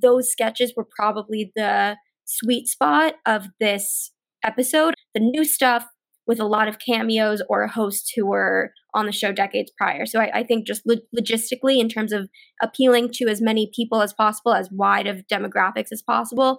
those 0.00 0.30
sketches 0.30 0.72
were 0.76 0.86
probably 0.96 1.50
the 1.56 1.96
sweet 2.24 2.68
spot 2.68 3.14
of 3.26 3.48
this 3.58 4.12
episode. 4.44 4.94
The 5.14 5.20
new 5.20 5.44
stuff 5.44 5.86
with 6.26 6.38
a 6.38 6.46
lot 6.46 6.68
of 6.68 6.78
cameos 6.78 7.42
or 7.48 7.66
hosts 7.66 8.12
who 8.14 8.26
were 8.26 8.72
on 8.94 9.06
the 9.06 9.12
show 9.12 9.32
decades 9.32 9.72
prior. 9.76 10.06
So 10.06 10.20
I, 10.20 10.40
I 10.40 10.42
think 10.44 10.66
just 10.66 10.82
lo- 10.86 10.96
logistically, 11.16 11.78
in 11.78 11.88
terms 11.88 12.12
of 12.12 12.28
appealing 12.62 13.10
to 13.14 13.28
as 13.28 13.40
many 13.40 13.70
people 13.74 14.02
as 14.02 14.12
possible, 14.12 14.54
as 14.54 14.68
wide 14.70 15.06
of 15.06 15.26
demographics 15.32 15.92
as 15.92 16.02
possible, 16.02 16.58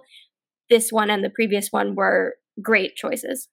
this 0.68 0.90
one 0.90 1.10
and 1.10 1.24
the 1.24 1.30
previous 1.30 1.68
one 1.70 1.94
were 1.94 2.36
great 2.62 2.94
choices. 2.96 3.48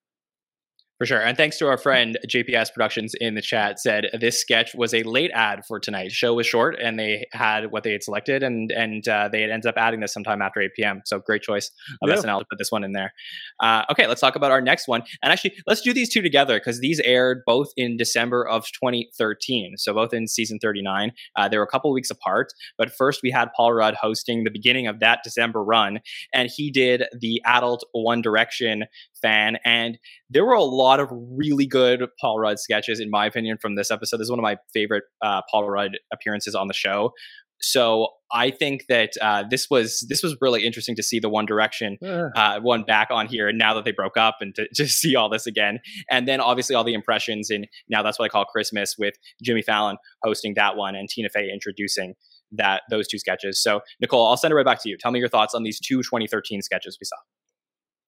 For 1.02 1.08
sure. 1.08 1.20
And 1.20 1.36
thanks 1.36 1.58
to 1.58 1.66
our 1.66 1.80
friend 1.80 2.16
JPS 2.28 2.72
Productions 2.72 3.16
in 3.20 3.34
the 3.34 3.42
chat 3.42 3.80
said 3.80 4.06
this 4.20 4.40
sketch 4.40 4.76
was 4.76 4.94
a 4.94 5.02
late 5.02 5.32
ad 5.34 5.66
for 5.66 5.80
tonight. 5.80 6.12
show 6.12 6.36
was 6.36 6.46
short 6.46 6.78
and 6.80 7.00
they 7.00 7.26
had 7.32 7.72
what 7.72 7.82
they 7.82 7.94
had 7.94 8.04
selected 8.04 8.44
and 8.44 8.72
and 8.72 9.08
uh, 9.08 9.28
they 9.28 9.42
had 9.42 9.50
ended 9.50 9.68
up 9.68 9.78
adding 9.78 10.02
this 10.02 10.14
sometime 10.14 10.44
after 10.44 10.62
8 10.62 10.70
p.m. 10.76 11.02
So 11.06 11.18
great 11.18 11.42
choice 11.42 11.72
of 12.04 12.10
yeah. 12.10 12.18
SNL 12.18 12.42
to 12.42 12.46
put 12.48 12.60
this 12.60 12.72
one 12.72 12.84
in 12.84 12.92
there. 12.92 13.14
Uh, 13.60 13.84
okay, 13.90 14.06
let's 14.06 14.22
talk 14.22 14.36
about 14.36 14.52
our 14.52 14.62
next 14.62 14.88
one. 14.88 15.02
And 15.24 15.34
actually, 15.34 15.56
let's 15.66 15.82
do 15.82 15.92
these 15.92 16.08
two 16.08 16.22
together 16.22 16.60
because 16.60 16.82
these 16.82 17.00
aired 17.00 17.42
both 17.48 17.70
in 17.76 17.98
December 17.98 18.48
of 18.48 18.66
2013. 18.66 19.78
So 19.78 19.96
both 19.96 20.14
in 20.14 20.28
season 20.28 20.60
39. 20.60 21.14
Uh, 21.36 21.50
they 21.50 21.58
were 21.58 21.64
a 21.64 21.68
couple 21.68 21.92
weeks 21.92 22.12
apart. 22.12 22.54
But 22.78 22.92
first, 22.92 23.22
we 23.24 23.32
had 23.32 23.50
Paul 23.58 23.74
Rudd 23.74 23.96
hosting 23.96 24.44
the 24.44 24.52
beginning 24.52 24.86
of 24.86 25.00
that 25.00 25.22
December 25.24 25.64
run, 25.64 26.02
and 26.32 26.48
he 26.56 26.70
did 26.70 27.06
the 27.20 27.42
adult 27.44 27.84
One 27.92 28.22
Direction 28.22 28.84
fan. 29.22 29.58
And 29.66 29.98
there 30.30 30.46
were 30.46 30.54
a 30.54 30.64
lot 30.64 31.00
of 31.00 31.10
really 31.12 31.68
good 31.68 32.06
Paul 32.20 32.40
Rudd 32.40 32.60
sketches, 32.60 33.00
in 33.00 33.10
my 33.10 33.26
opinion, 33.26 33.58
from 33.62 33.76
this 33.76 33.92
episode. 33.92 34.18
This 34.18 34.26
is 34.26 34.32
one 34.32 34.40
of 34.40 34.44
my 34.44 34.58
favorite 34.74 35.04
uh, 35.22 35.42
Paul 35.52 35.70
Rudd 35.70 35.92
appearances 36.14 36.56
on 36.56 36.68
the 36.68 36.74
show. 36.74 37.12
So 37.62 38.08
I 38.32 38.50
think 38.50 38.86
that 38.90 39.12
uh, 39.22 39.44
this 39.50 39.68
was 39.70 40.06
this 40.10 40.24
was 40.24 40.36
really 40.42 40.66
interesting 40.66 40.96
to 40.96 41.04
see 41.04 41.20
the 41.20 41.30
One 41.30 41.46
Direction 41.46 41.98
uh, 42.36 42.60
one 42.60 42.84
back 42.84 43.10
on 43.12 43.28
here, 43.28 43.48
and 43.48 43.58
now 43.58 43.74
that 43.76 43.86
they 43.86 43.92
broke 43.92 44.18
up, 44.18 44.38
and 44.42 44.54
to, 44.56 44.68
to 44.76 44.88
see 44.88 45.16
all 45.16 45.30
this 45.30 45.46
again, 45.46 45.80
and 46.10 46.28
then 46.28 46.42
obviously 46.42 46.76
all 46.76 46.84
the 46.84 46.94
impressions, 46.94 47.50
and 47.50 47.68
now 47.90 48.02
that's 48.02 48.18
what 48.18 48.26
I 48.26 48.30
call 48.30 48.46
Christmas 48.46 48.96
with 48.98 49.14
Jimmy 49.44 49.62
Fallon 49.62 49.98
hosting 50.24 50.56
that 50.56 50.76
one 50.76 50.96
and 50.96 51.08
Tina 51.08 51.30
Fey 51.30 51.50
introducing 51.52 52.16
that 52.52 52.82
those 52.90 53.08
two 53.08 53.20
sketches. 53.20 53.62
So 53.62 53.82
Nicole, 54.00 54.28
I'll 54.28 54.38
send 54.38 54.52
it 54.52 54.56
right 54.56 54.66
back 54.66 54.82
to 54.84 54.90
you. 54.90 54.98
Tell 54.98 55.12
me 55.12 55.20
your 55.20 55.30
thoughts 55.30 55.54
on 55.54 55.64
these 55.64 55.80
two 55.80 55.98
2013 56.00 56.62
sketches 56.62 56.98
we 57.00 57.06
saw. 57.06 57.16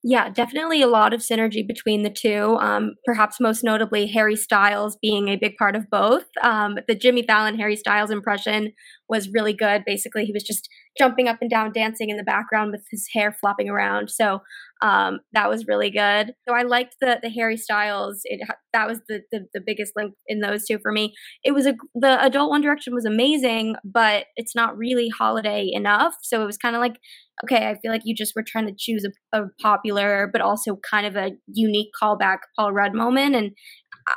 Yeah, 0.06 0.28
definitely 0.28 0.82
a 0.82 0.86
lot 0.86 1.14
of 1.14 1.20
synergy 1.22 1.66
between 1.66 2.02
the 2.02 2.10
two. 2.10 2.58
Um, 2.60 2.92
perhaps 3.06 3.40
most 3.40 3.64
notably, 3.64 4.06
Harry 4.08 4.36
Styles 4.36 4.98
being 5.00 5.28
a 5.28 5.36
big 5.36 5.56
part 5.56 5.74
of 5.74 5.88
both. 5.90 6.26
Um, 6.42 6.76
the 6.86 6.94
Jimmy 6.94 7.22
Fallon 7.22 7.58
Harry 7.58 7.74
Styles 7.74 8.10
impression 8.10 8.72
was 9.08 9.28
really 9.32 9.52
good. 9.52 9.84
Basically, 9.84 10.24
he 10.24 10.32
was 10.32 10.42
just 10.42 10.68
jumping 10.96 11.28
up 11.28 11.38
and 11.40 11.50
down, 11.50 11.72
dancing 11.72 12.10
in 12.10 12.16
the 12.16 12.22
background 12.22 12.72
with 12.72 12.84
his 12.90 13.08
hair 13.12 13.32
flopping 13.32 13.68
around. 13.68 14.10
So 14.10 14.40
um, 14.82 15.20
that 15.32 15.48
was 15.48 15.66
really 15.66 15.90
good. 15.90 16.34
So 16.48 16.54
I 16.54 16.62
liked 16.62 16.96
the 17.00 17.18
the 17.22 17.30
Harry 17.30 17.56
Styles. 17.56 18.20
It, 18.24 18.46
that 18.72 18.88
was 18.88 19.00
the, 19.08 19.22
the, 19.30 19.46
the 19.54 19.60
biggest 19.64 19.92
link 19.96 20.14
in 20.26 20.40
those 20.40 20.66
two 20.66 20.78
for 20.78 20.92
me. 20.92 21.14
It 21.42 21.52
was 21.52 21.66
a 21.66 21.74
the 21.94 22.22
adult 22.22 22.50
One 22.50 22.60
Direction 22.60 22.94
was 22.94 23.04
amazing, 23.04 23.76
but 23.84 24.26
it's 24.36 24.54
not 24.54 24.76
really 24.76 25.08
holiday 25.08 25.68
enough. 25.72 26.14
So 26.22 26.42
it 26.42 26.46
was 26.46 26.58
kind 26.58 26.76
of 26.76 26.80
like 26.80 26.96
okay, 27.42 27.68
I 27.68 27.74
feel 27.80 27.90
like 27.90 28.02
you 28.04 28.14
just 28.14 28.34
were 28.36 28.44
trying 28.46 28.66
to 28.66 28.74
choose 28.76 29.04
a, 29.04 29.38
a 29.38 29.46
popular 29.60 30.28
but 30.32 30.40
also 30.40 30.78
kind 30.88 31.06
of 31.06 31.16
a 31.16 31.32
unique 31.46 31.90
callback 32.00 32.38
Paul 32.56 32.72
Rudd 32.72 32.94
moment. 32.94 33.34
And 33.34 33.52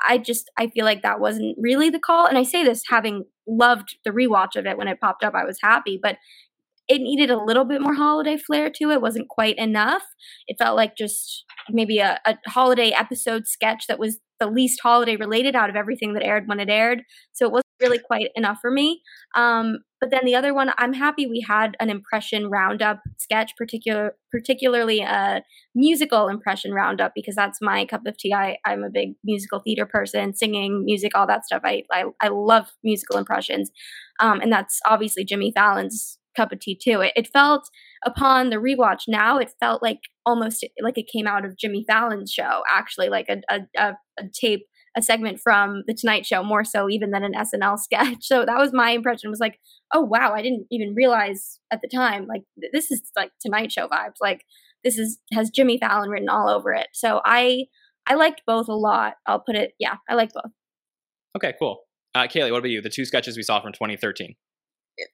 I 0.08 0.18
just 0.18 0.50
I 0.58 0.68
feel 0.68 0.86
like 0.86 1.02
that 1.04 1.20
wasn't 1.20 1.58
really 1.60 1.90
the 1.90 2.00
call. 2.00 2.26
And 2.26 2.38
I 2.38 2.44
say 2.44 2.64
this 2.64 2.84
having 2.90 3.26
loved 3.48 3.98
the 4.04 4.12
rewatch 4.12 4.56
of 4.56 4.66
it 4.66 4.78
when 4.78 4.88
it 4.88 5.00
popped 5.00 5.24
up, 5.24 5.34
I 5.36 5.46
was 5.46 5.60
happy, 5.62 6.00
but 6.02 6.18
it 6.88 7.02
needed 7.02 7.30
a 7.30 7.44
little 7.44 7.66
bit 7.66 7.82
more 7.82 7.94
holiday 7.94 8.38
flair 8.38 8.70
to 8.70 8.92
it. 8.92 9.02
wasn't 9.02 9.28
quite 9.30 9.58
enough. 9.58 10.04
It 10.48 10.58
felt 10.58 10.78
like 10.78 10.96
just 10.96 11.46
maybe 11.70 12.00
a, 12.00 12.20
a 12.26 12.38
holiday 12.48 12.92
episode 12.92 13.48
sketch 13.48 13.88
that 13.88 14.00
was 14.00 14.20
the 14.40 14.48
least 14.48 14.80
holiday 14.82 15.16
related 15.16 15.56
out 15.56 15.70
of 15.70 15.76
everything 15.76 16.14
that 16.14 16.24
aired 16.24 16.48
when 16.48 16.60
it 16.60 16.70
aired. 16.70 17.02
So 17.34 17.46
it 17.46 17.52
wasn't 17.52 17.66
really 17.82 18.00
quite 18.00 18.30
enough 18.36 18.60
for 18.62 18.72
me. 18.72 19.02
Um, 19.36 19.80
but 20.00 20.12
then 20.12 20.22
the 20.26 20.36
other 20.36 20.54
one, 20.54 20.72
I'm 20.78 20.94
happy 20.94 21.26
we 21.26 21.44
had 21.48 21.76
an 21.80 21.90
impression 21.90 22.48
roundup 22.48 23.02
sketch, 23.18 23.54
particular 23.58 24.16
particularly 24.32 25.02
a 25.02 25.42
musical 25.74 26.28
impression 26.28 26.72
roundup 26.72 27.14
because 27.16 27.36
that's 27.36 27.60
my 27.62 27.86
cup 27.86 28.06
of 28.06 28.18
tea. 28.18 28.34
I, 28.34 28.58
I'm 28.66 28.84
a 28.84 28.92
big 28.92 29.14
musical 29.24 29.60
theater 29.60 29.88
person, 29.88 30.36
singing, 30.36 30.86
music, 30.86 31.14
all 31.16 31.28
that 31.28 31.46
stuff. 31.46 31.64
I 31.66 31.84
I, 31.92 32.06
I 32.22 32.28
love 32.28 32.68
musical 32.84 33.18
impressions, 33.18 33.72
um, 34.20 34.40
and 34.40 34.52
that's 34.52 34.80
obviously 34.86 35.26
Jimmy 35.26 35.52
Fallon's 35.56 36.20
cup 36.38 36.52
of 36.52 36.60
tea 36.60 36.80
too. 36.82 37.02
It, 37.02 37.14
it 37.16 37.28
felt 37.28 37.70
upon 38.06 38.50
the 38.50 38.58
rewatch 38.58 39.02
now, 39.08 39.38
it 39.38 39.52
felt 39.60 39.82
like 39.82 40.00
almost 40.26 40.66
like 40.82 40.98
it 40.98 41.10
came 41.12 41.28
out 41.28 41.44
of 41.44 41.58
Jimmy 41.58 41.84
Fallon's 41.88 42.32
show, 42.32 42.62
actually, 42.70 43.10
like 43.10 43.28
a, 43.30 43.42
a, 43.50 43.62
a, 43.78 43.98
a 44.20 44.24
tape 44.34 44.68
a 44.98 45.02
segment 45.02 45.40
from 45.40 45.84
the 45.86 45.94
Tonight 45.94 46.26
Show 46.26 46.44
more 46.44 46.64
so 46.64 46.90
even 46.90 47.12
than 47.12 47.24
an 47.24 47.34
SNL 47.34 47.78
sketch. 47.84 48.18
So 48.22 48.46
that 48.46 48.58
was 48.58 48.74
my 48.74 48.92
impression. 48.92 49.30
Was 49.30 49.40
like, 49.40 49.60
oh 49.94 50.02
wow, 50.02 50.34
I 50.34 50.42
didn't 50.42 50.66
even 50.72 50.96
realize 50.96 51.60
at 51.72 51.82
the 51.82 51.88
time 51.88 52.26
like 52.26 52.42
this 52.74 52.92
is 52.92 53.04
like 53.16 53.32
Tonight 53.40 53.72
Show 53.72 53.88
vibes. 53.88 54.16
Like 54.20 54.44
this 54.84 54.98
is 54.98 55.20
has 55.32 55.52
Jimmy 55.52 55.78
Fallon 55.78 56.10
written 56.10 56.30
all 56.30 56.50
over 56.50 56.74
it. 56.74 56.88
So 56.94 57.22
I 57.24 57.66
I 58.08 58.16
liked 58.16 58.42
both 58.48 58.68
a 58.68 58.74
lot. 58.74 59.14
I'll 59.28 59.40
put 59.40 59.56
it. 59.56 59.74
Yeah, 59.80 59.96
I 60.10 60.16
like 60.16 60.34
both. 60.34 60.52
Okay, 61.36 61.54
cool. 61.60 61.82
Uh, 62.16 62.24
Kaley, 62.24 62.52
what 62.52 62.60
about 62.60 62.70
you? 62.70 62.82
The 62.82 62.90
two 62.90 63.06
sketches 63.06 63.38
we 63.38 63.44
saw 63.44 63.62
from 63.62 63.74
2013 63.74 64.36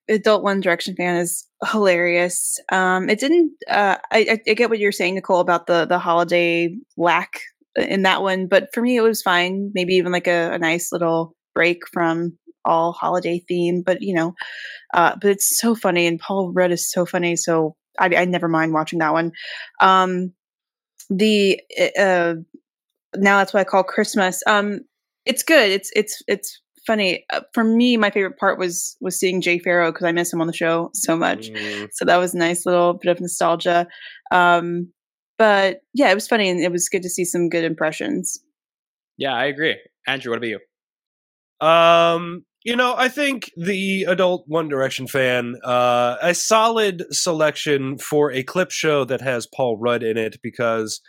adult 0.08 0.44
one 0.44 0.62
direction 0.62 0.96
fan 0.96 1.18
is 1.18 1.46
hilarious 1.72 2.60
um 2.72 3.10
it 3.10 3.20
didn't 3.20 3.52
uh 3.70 3.98
I, 4.12 4.40
I 4.48 4.54
get 4.54 4.70
what 4.70 4.80
you're 4.80 4.92
saying 4.92 5.16
nicole 5.16 5.40
about 5.40 5.68
the 5.68 5.86
the 5.86 6.00
holiday 6.00 6.76
lack 6.96 7.42
in 7.76 8.04
that 8.04 8.22
one. 8.22 8.48
But 8.48 8.70
for 8.74 8.82
me, 8.82 8.98
it 8.98 9.02
was 9.02 9.22
fine. 9.22 9.72
Maybe 9.74 9.96
even 9.96 10.12
like 10.12 10.28
a, 10.28 10.54
a 10.54 10.60
nice 10.60 10.92
little 10.92 11.36
break 11.54 11.88
from 11.92 12.38
all 12.66 12.94
holiday 12.94 13.44
theme. 13.48 13.82
But 13.82 14.02
you 14.02 14.14
know, 14.14 14.34
uh, 14.94 15.16
but 15.22 15.32
it's 15.32 15.60
so 15.60 15.76
funny, 15.76 16.08
and 16.08 16.20
Paul 16.20 16.52
Rudd 16.54 16.72
is 16.72 16.90
so 16.90 17.06
funny. 17.06 17.36
So 17.36 17.76
I, 18.00 18.10
I 18.16 18.26
never 18.26 18.48
mind 18.48 18.74
watching 18.74 19.00
that 19.00 19.14
one. 19.14 19.32
Um, 19.82 20.34
the 21.10 21.62
uh, 21.98 22.36
now 23.16 23.38
that's 23.40 23.54
what 23.54 23.62
I 23.62 23.66
call 23.66 23.84
Christmas. 23.84 24.42
Um, 24.48 24.82
it's 25.26 25.44
good. 25.44 25.72
It's 25.72 25.92
it's 25.96 26.22
it's 26.28 26.62
funny 26.86 27.26
uh, 27.32 27.42
for 27.54 27.64
me 27.64 27.98
my 27.98 28.10
favorite 28.10 28.38
part 28.38 28.60
was 28.60 28.98
was 29.02 29.20
seeing 29.20 29.42
jay 29.42 29.60
pharoah 29.60 29.92
because 29.92 30.06
i 30.06 30.12
miss 30.12 30.32
him 30.34 30.42
on 30.42 30.48
the 30.48 30.54
show 30.54 30.90
so 30.94 31.16
much 31.16 31.50
mm. 31.50 31.88
so 31.94 32.06
that 32.06 32.18
was 32.18 32.34
a 32.34 32.38
nice 32.38 32.66
little 32.66 32.94
bit 32.94 33.10
of 33.10 33.20
nostalgia 33.20 33.88
um 34.32 34.88
but 35.38 35.82
yeah, 35.94 36.12
it 36.12 36.16
was 36.16 36.28
funny 36.28 36.50
and 36.50 36.60
it 36.60 36.72
was 36.72 36.90
good 36.90 37.04
to 37.04 37.10
see 37.10 37.26
some 37.26 37.50
good 37.50 37.64
impressions. 37.64 38.40
Yeah, 39.18 39.34
I 39.34 39.46
agree. 39.46 39.78
Andrew, 40.08 40.32
what 40.32 40.38
about 40.38 40.48
you? 40.48 41.68
Um, 41.68 42.46
you 42.64 42.76
know, 42.76 42.96
I 42.98 43.10
think 43.10 43.52
the 43.58 44.06
adult 44.06 44.46
One 44.48 44.68
Direction 44.68 45.08
fan, 45.08 45.56
uh, 45.64 46.18
a 46.22 46.34
solid 46.34 47.04
selection 47.12 47.98
for 47.98 48.32
a 48.32 48.44
clip 48.44 48.72
show 48.72 49.06
that 49.06 49.22
has 49.22 49.48
Paul 49.48 49.78
Rudd 49.78 50.04
in 50.04 50.18
it 50.18 50.38
because, 50.42 51.02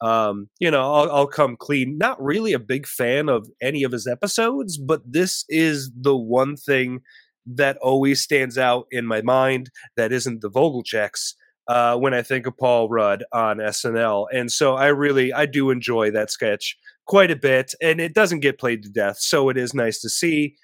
um, 0.00 0.48
you 0.58 0.70
know, 0.70 0.92
I'll, 0.92 1.10
I'll 1.10 1.26
come 1.26 1.56
clean. 1.56 1.98
Not 1.98 2.22
really 2.22 2.52
a 2.52 2.58
big 2.58 2.86
fan 2.86 3.28
of 3.28 3.48
any 3.60 3.82
of 3.82 3.92
his 3.92 4.06
episodes, 4.06 4.78
but 4.78 5.02
this 5.04 5.44
is 5.48 5.90
the 5.94 6.16
one 6.16 6.56
thing 6.56 7.00
that 7.46 7.76
always 7.78 8.22
stands 8.22 8.58
out 8.58 8.86
in 8.90 9.06
my 9.06 9.22
mind 9.22 9.70
that 9.96 10.12
isn't 10.12 10.40
the 10.40 10.50
Vogelchecks 10.50 11.34
uh, 11.68 11.96
when 11.96 12.14
I 12.14 12.22
think 12.22 12.46
of 12.46 12.56
Paul 12.56 12.88
Rudd 12.88 13.24
on 13.32 13.58
SNL. 13.58 14.26
And 14.32 14.50
so 14.50 14.74
I 14.74 14.88
really 14.88 15.32
I 15.32 15.46
do 15.46 15.70
enjoy 15.70 16.10
that 16.12 16.30
sketch 16.30 16.76
quite 17.06 17.30
a 17.30 17.36
bit, 17.36 17.74
and 17.82 18.00
it 18.00 18.14
doesn't 18.14 18.40
get 18.40 18.58
played 18.58 18.82
to 18.84 18.88
death, 18.88 19.18
so 19.18 19.48
it 19.48 19.56
is 19.56 19.74
nice 19.74 20.00
to 20.00 20.08
see. 20.08 20.56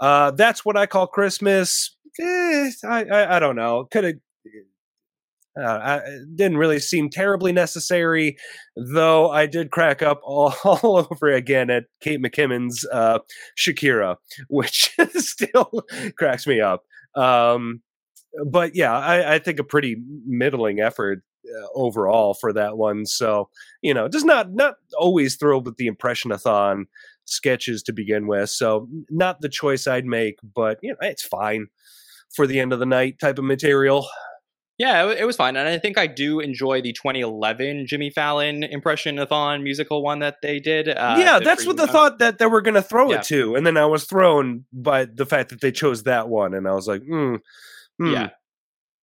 Uh, 0.00 0.32
that's 0.32 0.64
what 0.64 0.76
I 0.76 0.86
call 0.86 1.06
Christmas. 1.06 1.96
Eh, 2.20 2.70
I, 2.84 3.04
I, 3.04 3.36
I 3.36 3.38
don't 3.38 3.56
know. 3.56 3.86
Could 3.90 4.04
have. 4.04 4.14
Uh, 5.60 6.00
it 6.06 6.36
didn't 6.36 6.56
really 6.56 6.78
seem 6.78 7.10
terribly 7.10 7.52
necessary, 7.52 8.36
though. 8.76 9.30
I 9.30 9.46
did 9.46 9.70
crack 9.70 10.02
up 10.02 10.20
all, 10.24 10.54
all 10.64 11.08
over 11.10 11.28
again 11.28 11.70
at 11.70 11.84
Kate 12.00 12.22
McKinnon's 12.22 12.86
uh, 12.92 13.18
Shakira, 13.56 14.16
which 14.48 14.94
still 15.16 15.84
cracks 16.16 16.46
me 16.46 16.60
up. 16.60 16.84
Um, 17.14 17.82
but 18.46 18.74
yeah, 18.74 18.96
I, 18.96 19.34
I, 19.34 19.38
think 19.38 19.58
a 19.58 19.64
pretty 19.64 19.96
middling 20.26 20.80
effort 20.80 21.22
uh, 21.46 21.66
overall 21.74 22.32
for 22.32 22.50
that 22.54 22.78
one. 22.78 23.04
So 23.04 23.50
you 23.82 23.92
know, 23.92 24.08
just 24.08 24.24
not 24.24 24.54
not 24.54 24.76
always 24.98 25.36
thrilled 25.36 25.66
with 25.66 25.76
the 25.76 25.90
impressionathon 25.90 26.84
sketches 27.26 27.82
to 27.82 27.92
begin 27.92 28.26
with. 28.26 28.48
So 28.48 28.88
not 29.10 29.42
the 29.42 29.50
choice 29.50 29.86
I'd 29.86 30.06
make, 30.06 30.38
but 30.54 30.78
you 30.82 30.90
know, 30.90 30.96
it's 31.02 31.22
fine 31.22 31.66
for 32.34 32.46
the 32.46 32.58
end 32.58 32.72
of 32.72 32.78
the 32.78 32.86
night 32.86 33.18
type 33.18 33.38
of 33.38 33.44
material. 33.44 34.06
Yeah, 34.82 35.12
it, 35.12 35.24
was 35.24 35.36
fine, 35.36 35.54
and 35.54 35.68
I 35.68 35.78
think 35.78 35.96
I 35.96 36.08
do 36.08 36.40
enjoy 36.40 36.82
the 36.82 36.92
2011 36.92 37.86
Jimmy 37.86 38.10
Fallon 38.10 38.62
impressionathon 38.62 39.62
musical 39.62 40.02
one 40.02 40.18
that 40.18 40.42
they 40.42 40.58
did. 40.58 40.88
Uh, 40.88 41.14
yeah, 41.20 41.38
that's 41.38 41.64
what 41.64 41.76
the 41.76 41.84
uh, 41.84 41.86
thought 41.86 42.18
that 42.18 42.38
they 42.38 42.46
were 42.46 42.60
going 42.60 42.74
to 42.74 42.82
throw 42.82 43.08
yeah. 43.08 43.18
it 43.18 43.22
to, 43.26 43.54
and 43.54 43.64
then 43.64 43.76
I 43.76 43.86
was 43.86 44.06
thrown 44.06 44.64
by 44.72 45.04
the 45.04 45.24
fact 45.24 45.50
that 45.50 45.60
they 45.60 45.70
chose 45.70 46.02
that 46.02 46.28
one, 46.28 46.52
and 46.52 46.66
I 46.66 46.72
was 46.72 46.88
like, 46.88 47.02
hmm 47.04 47.36
Hmm. 48.00 48.12
Yeah, 48.12 48.30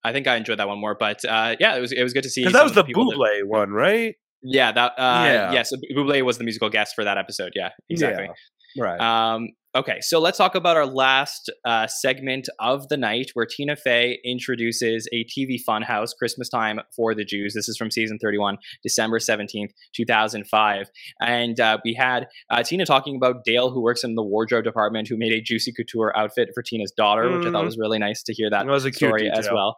I 0.04 0.12
think 0.12 0.28
I 0.28 0.36
enjoyed 0.36 0.60
that 0.60 0.68
one 0.68 0.80
more. 0.80 0.98
But 1.00 1.24
uh, 1.24 1.56
yeah, 1.62 1.78
it 1.78 1.80
was 1.80 1.94
it 1.94 2.04
was 2.04 2.12
good 2.12 2.24
to 2.24 2.30
see. 2.30 2.42
Because 2.42 2.54
that 2.54 2.64
was 2.64 2.74
the 2.74 2.84
Buble 2.84 3.12
that, 3.12 3.48
one, 3.48 3.72
right? 3.72 4.16
Yeah, 4.44 4.74
that. 4.74 4.92
Uh, 4.98 5.24
yeah. 5.26 5.52
Yes, 5.54 5.72
Buble 5.96 6.22
was 6.24 6.40
the 6.40 6.44
musical 6.44 6.70
guest 6.70 6.94
for 6.94 7.06
that 7.06 7.18
episode. 7.18 7.54
Yeah, 7.56 7.70
exactly. 7.90 8.26
Yeah, 8.26 8.34
right. 8.78 9.00
Um, 9.00 9.50
Okay, 9.76 10.00
so 10.02 10.20
let's 10.20 10.40
talk 10.40 10.56
about 10.56 10.78
our 10.78 10.88
last 10.88 11.52
uh, 11.64 11.86
segment 11.86 12.50
of 12.60 12.88
the 12.88 12.98
night 12.98 13.30
where 13.36 13.46
Tina 13.46 13.76
Fey 13.76 14.18
introduces 14.26 15.08
a 15.14 15.26
TV 15.26 15.60
funhouse, 15.64 16.10
Christmas 16.18 16.50
Time 16.50 16.80
for 16.96 17.14
the 17.14 17.24
Jews. 17.24 17.54
This 17.54 17.70
is 17.70 17.78
from 17.78 17.92
season 17.92 18.18
31, 18.18 18.58
December 18.82 19.20
17th, 19.20 19.70
2005. 19.94 20.90
And 21.22 21.60
uh, 21.60 21.78
we 21.86 21.94
had 21.94 22.26
uh, 22.50 22.64
Tina 22.64 22.84
talking 22.84 23.16
about 23.16 23.44
Dale, 23.46 23.70
who 23.70 23.80
works 23.80 24.04
in 24.04 24.16
the 24.16 24.24
wardrobe 24.24 24.64
department, 24.64 25.08
who 25.08 25.18
made 25.18 25.34
a 25.34 25.40
Juicy 25.40 25.72
Couture 25.72 26.18
outfit 26.18 26.50
for 26.56 26.64
Tina's 26.64 26.92
daughter, 26.92 27.26
mm-hmm. 27.26 27.38
which 27.38 27.48
I 27.48 27.52
thought 27.52 27.60
mm-hmm. 27.60 27.66
was 27.66 27.78
really 27.78 28.00
nice 28.00 28.24
to 28.24 28.34
hear 28.34 28.50
that, 28.50 28.66
that 28.66 28.72
was 28.72 28.86
a 28.86 28.92
story 28.92 29.26
detail. 29.26 29.38
as 29.38 29.50
well. 29.52 29.78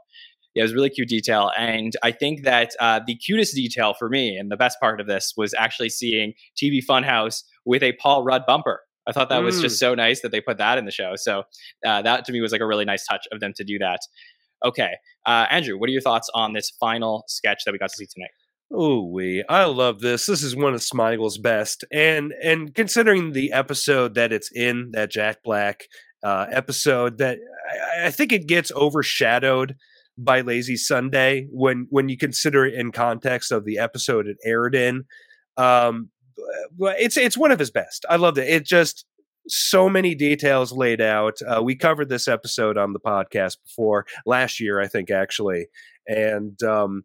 Yeah, 0.56 0.62
it 0.62 0.64
was 0.64 0.74
really 0.74 0.90
cute 0.90 1.10
detail. 1.10 1.52
And 1.58 1.94
I 2.02 2.12
think 2.12 2.44
that 2.44 2.72
uh, 2.80 3.02
the 3.06 3.16
cutest 3.16 3.56
detail 3.56 3.94
for 3.94 4.08
me 4.08 4.38
and 4.38 4.50
the 4.50 4.58
best 4.58 4.80
part 4.80 5.02
of 5.02 5.08
this 5.08 5.34
was 5.36 5.54
actually 5.58 5.90
seeing 5.90 6.34
TV 6.62 6.80
Funhouse 6.86 7.44
with 7.66 7.84
a 7.84 7.94
Paul 7.94 8.24
Rudd 8.24 8.44
bumper. 8.46 8.82
I 9.08 9.12
thought 9.12 9.30
that 9.30 9.42
mm. 9.42 9.46
was 9.46 9.62
just 9.62 9.76
mm. 9.76 9.80
so 9.80 9.96
nice 9.96 10.22
that 10.22 10.32
they 10.32 10.42
put 10.42 10.58
that 10.58 10.78
in 10.78 10.86
the 10.86 10.92
show. 10.92 11.14
So 11.16 11.44
uh, 11.86 12.02
that 12.04 12.26
to 12.26 12.32
me 12.32 12.42
was 12.42 12.52
like 12.52 12.62
a 12.62 12.68
really 12.68 12.86
nice 12.86 13.06
touch 13.06 13.26
of 13.32 13.40
them 13.40 13.54
to 13.56 13.64
do 13.64 13.80
that. 13.80 14.00
Okay, 14.64 14.94
uh, 15.26 15.48
Andrew, 15.50 15.78
what 15.78 15.90
are 15.90 15.92
your 15.92 16.02
thoughts 16.02 16.30
on 16.36 16.54
this 16.54 16.72
final 16.80 17.24
sketch 17.28 17.64
that 17.66 17.72
we 17.72 17.80
got 17.80 17.90
to 17.90 17.96
see 17.96 18.06
tonight? 18.06 18.30
Oh, 18.74 19.06
we! 19.06 19.44
I 19.50 19.66
love 19.66 20.00
this. 20.00 20.28
This 20.28 20.44
is 20.44 20.56
one 20.56 20.74
of 20.74 20.82
Smigel's 20.82 21.38
best, 21.38 21.84
and 21.92 22.32
and 22.44 22.74
considering 22.74 23.34
the 23.34 23.52
episode 23.52 24.14
that 24.16 24.32
it's 24.32 24.50
in, 24.54 24.92
that 24.94 25.12
Jack 25.12 25.38
Black 25.44 25.82
uh, 26.24 26.46
episode, 26.52 27.18
that 27.18 27.40
I, 27.98 28.08
I 28.08 28.12
think 28.12 28.32
it 28.32 28.48
gets 28.48 28.72
overshadowed 28.72 29.76
by 30.18 30.42
Lazy 30.42 30.78
Sunday 30.78 31.48
when 31.52 31.88
when 31.90 32.08
you 32.08 32.18
consider 32.18 32.66
it 32.66 32.76
in 32.76 32.92
context 32.92 33.52
of 33.52 33.66
the 33.66 33.80
episode 33.80 34.28
it 34.28 34.38
aired 34.46 34.76
in. 34.76 35.04
Um, 35.58 36.10
but 36.11 36.11
it's 36.80 37.18
it's 37.18 37.38
one 37.38 37.52
of 37.52 37.60
his 37.60 37.72
best. 37.72 38.06
I 38.10 38.16
loved 38.18 38.38
it. 38.38 38.48
It 38.48 38.66
just 38.66 39.06
so 39.48 39.90
many 39.90 40.16
details 40.16 40.72
laid 40.72 41.02
out. 41.02 41.38
Uh, 41.48 41.62
we 41.64 41.76
covered 41.76 42.10
this 42.10 42.28
episode 42.28 42.78
on 42.78 42.94
the 42.94 43.00
podcast 43.00 43.58
before 43.64 44.06
last 44.26 44.60
year, 44.60 44.80
I 44.80 44.88
think, 44.88 45.10
actually, 45.10 45.68
and 46.08 46.62
um, 46.64 47.04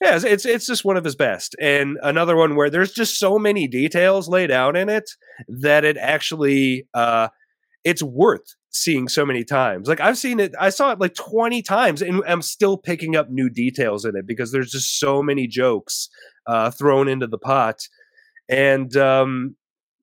yeah, 0.00 0.16
it's, 0.16 0.24
it's 0.24 0.46
it's 0.46 0.66
just 0.66 0.84
one 0.84 0.96
of 0.96 1.04
his 1.04 1.16
best, 1.16 1.54
and 1.60 1.98
another 2.02 2.36
one 2.36 2.56
where 2.56 2.70
there's 2.70 2.92
just 2.92 3.18
so 3.18 3.38
many 3.38 3.66
details 3.68 4.28
laid 4.28 4.50
out 4.50 4.76
in 4.76 4.88
it 4.88 5.10
that 5.48 5.84
it 5.84 5.96
actually 5.96 6.86
uh, 6.94 7.28
it's 7.84 8.02
worth 8.02 8.54
seeing 8.70 9.08
so 9.08 9.26
many 9.26 9.44
times. 9.44 9.88
Like 9.88 10.00
I've 10.00 10.18
seen 10.18 10.40
it, 10.40 10.54
I 10.58 10.70
saw 10.70 10.92
it 10.92 11.00
like 11.00 11.14
20 11.14 11.60
times, 11.62 12.02
and 12.02 12.22
I'm 12.26 12.42
still 12.42 12.78
picking 12.78 13.16
up 13.16 13.28
new 13.30 13.50
details 13.50 14.04
in 14.04 14.16
it 14.16 14.26
because 14.26 14.52
there's 14.52 14.70
just 14.70 14.98
so 14.98 15.22
many 15.22 15.46
jokes 15.46 16.08
uh, 16.46 16.70
thrown 16.70 17.08
into 17.08 17.26
the 17.26 17.38
pot, 17.38 17.80
and 18.50 18.94
um, 18.96 19.56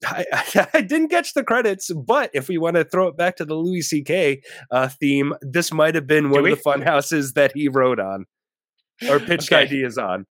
I, 0.05 0.25
I, 0.73 0.81
didn't 0.81 1.09
catch 1.09 1.33
the 1.33 1.43
credits, 1.43 1.91
but 1.93 2.31
if 2.33 2.47
we 2.47 2.57
want 2.57 2.75
to 2.75 2.85
throw 2.85 3.07
it 3.07 3.17
back 3.17 3.35
to 3.37 3.45
the 3.45 3.55
Louis 3.55 3.81
C.K. 3.81 4.41
Uh, 4.71 4.87
theme, 4.87 5.33
this 5.41 5.73
might 5.73 5.95
have 5.95 6.07
been 6.07 6.29
one 6.29 6.45
of 6.45 6.49
the 6.49 6.55
fun 6.55 6.81
houses 6.81 7.33
that 7.33 7.51
he 7.53 7.67
wrote 7.67 7.99
on 7.99 8.25
or 9.09 9.19
pitched 9.19 9.51
okay. 9.51 9.63
ideas 9.63 9.97
on. 9.97 10.25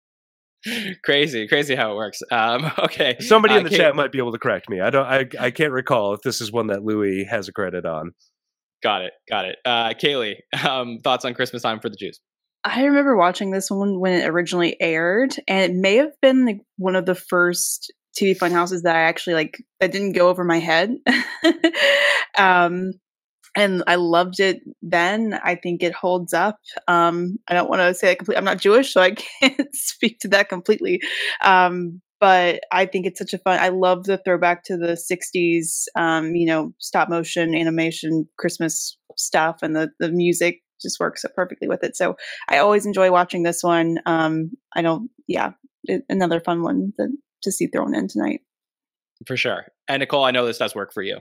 crazy, 1.04 1.46
crazy 1.46 1.74
how 1.74 1.92
it 1.92 1.96
works. 1.96 2.22
Um, 2.30 2.70
okay, 2.78 3.16
somebody 3.20 3.54
uh, 3.54 3.58
in 3.58 3.64
the 3.64 3.70
Kay- 3.70 3.78
chat 3.78 3.96
might 3.96 4.12
be 4.12 4.18
able 4.18 4.32
to 4.32 4.38
correct 4.38 4.68
me. 4.68 4.80
I 4.80 4.90
don't. 4.90 5.06
I 5.06 5.26
I 5.38 5.50
can't 5.50 5.72
recall 5.72 6.14
if 6.14 6.22
this 6.22 6.40
is 6.40 6.50
one 6.50 6.68
that 6.68 6.82
Louis 6.82 7.24
has 7.24 7.48
a 7.48 7.52
credit 7.52 7.84
on. 7.84 8.12
Got 8.82 9.02
it. 9.02 9.12
Got 9.30 9.46
it. 9.46 9.56
Uh, 9.64 9.90
Kaley, 9.90 10.36
um, 10.66 10.98
thoughts 11.02 11.24
on 11.24 11.34
Christmas 11.34 11.62
time 11.62 11.80
for 11.80 11.88
the 11.88 11.96
Jews? 11.96 12.20
I 12.64 12.84
remember 12.84 13.16
watching 13.16 13.50
this 13.50 13.70
one 13.70 14.00
when 14.00 14.14
it 14.14 14.28
originally 14.28 14.76
aired, 14.80 15.34
and 15.48 15.72
it 15.72 15.74
may 15.74 15.96
have 15.96 16.12
been 16.22 16.46
like 16.46 16.60
one 16.76 16.96
of 16.96 17.04
the 17.06 17.14
first 17.14 17.92
TV 18.18 18.36
fun 18.36 18.52
houses 18.52 18.82
that 18.82 18.96
I 18.96 19.02
actually 19.02 19.34
like 19.34 19.62
that 19.80 19.92
didn't 19.92 20.12
go 20.12 20.28
over 20.28 20.44
my 20.44 20.58
head. 20.58 20.96
um, 22.38 22.92
and 23.56 23.84
I 23.86 23.94
loved 23.96 24.40
it 24.40 24.62
then. 24.82 25.38
I 25.44 25.54
think 25.54 25.82
it 25.82 25.92
holds 25.92 26.34
up. 26.34 26.58
Um, 26.88 27.38
I 27.48 27.54
don't 27.54 27.70
want 27.70 27.80
to 27.80 27.94
say 27.94 28.08
that 28.08 28.18
completely. 28.18 28.38
I'm 28.38 28.44
not 28.44 28.58
Jewish, 28.58 28.92
so 28.92 29.00
I 29.00 29.12
can't 29.40 29.74
speak 29.74 30.18
to 30.20 30.28
that 30.28 30.48
completely. 30.48 31.00
Um, 31.40 32.00
but 32.20 32.60
I 32.72 32.86
think 32.86 33.06
it's 33.06 33.18
such 33.18 33.34
a 33.34 33.38
fun. 33.38 33.60
I 33.60 33.68
love 33.68 34.04
the 34.04 34.18
throwback 34.18 34.64
to 34.64 34.76
the 34.76 34.96
'60s, 34.96 35.84
um, 35.96 36.34
you 36.34 36.46
know, 36.46 36.72
stop 36.78 37.08
motion 37.08 37.54
animation 37.54 38.28
Christmas 38.38 38.96
stuff, 39.16 39.58
and 39.62 39.76
the 39.76 39.90
the 40.00 40.10
music 40.10 40.62
just 40.80 41.00
works 41.00 41.22
so 41.22 41.28
perfectly 41.34 41.68
with 41.68 41.82
it. 41.82 41.96
So 41.96 42.16
I 42.48 42.58
always 42.58 42.86
enjoy 42.86 43.10
watching 43.10 43.42
this 43.42 43.62
one. 43.62 43.98
Um, 44.06 44.52
I 44.74 44.82
don't, 44.82 45.10
yeah, 45.26 45.52
another 46.08 46.40
fun 46.40 46.62
one 46.62 46.92
that, 46.98 47.16
to 47.44 47.52
see 47.52 47.66
thrown 47.66 47.94
in 47.94 48.08
tonight. 48.08 48.40
For 49.26 49.36
sure. 49.36 49.66
And 49.88 50.00
Nicole, 50.00 50.24
I 50.24 50.30
know 50.30 50.46
this 50.46 50.58
does 50.58 50.74
work 50.74 50.92
for 50.92 51.02
you. 51.02 51.18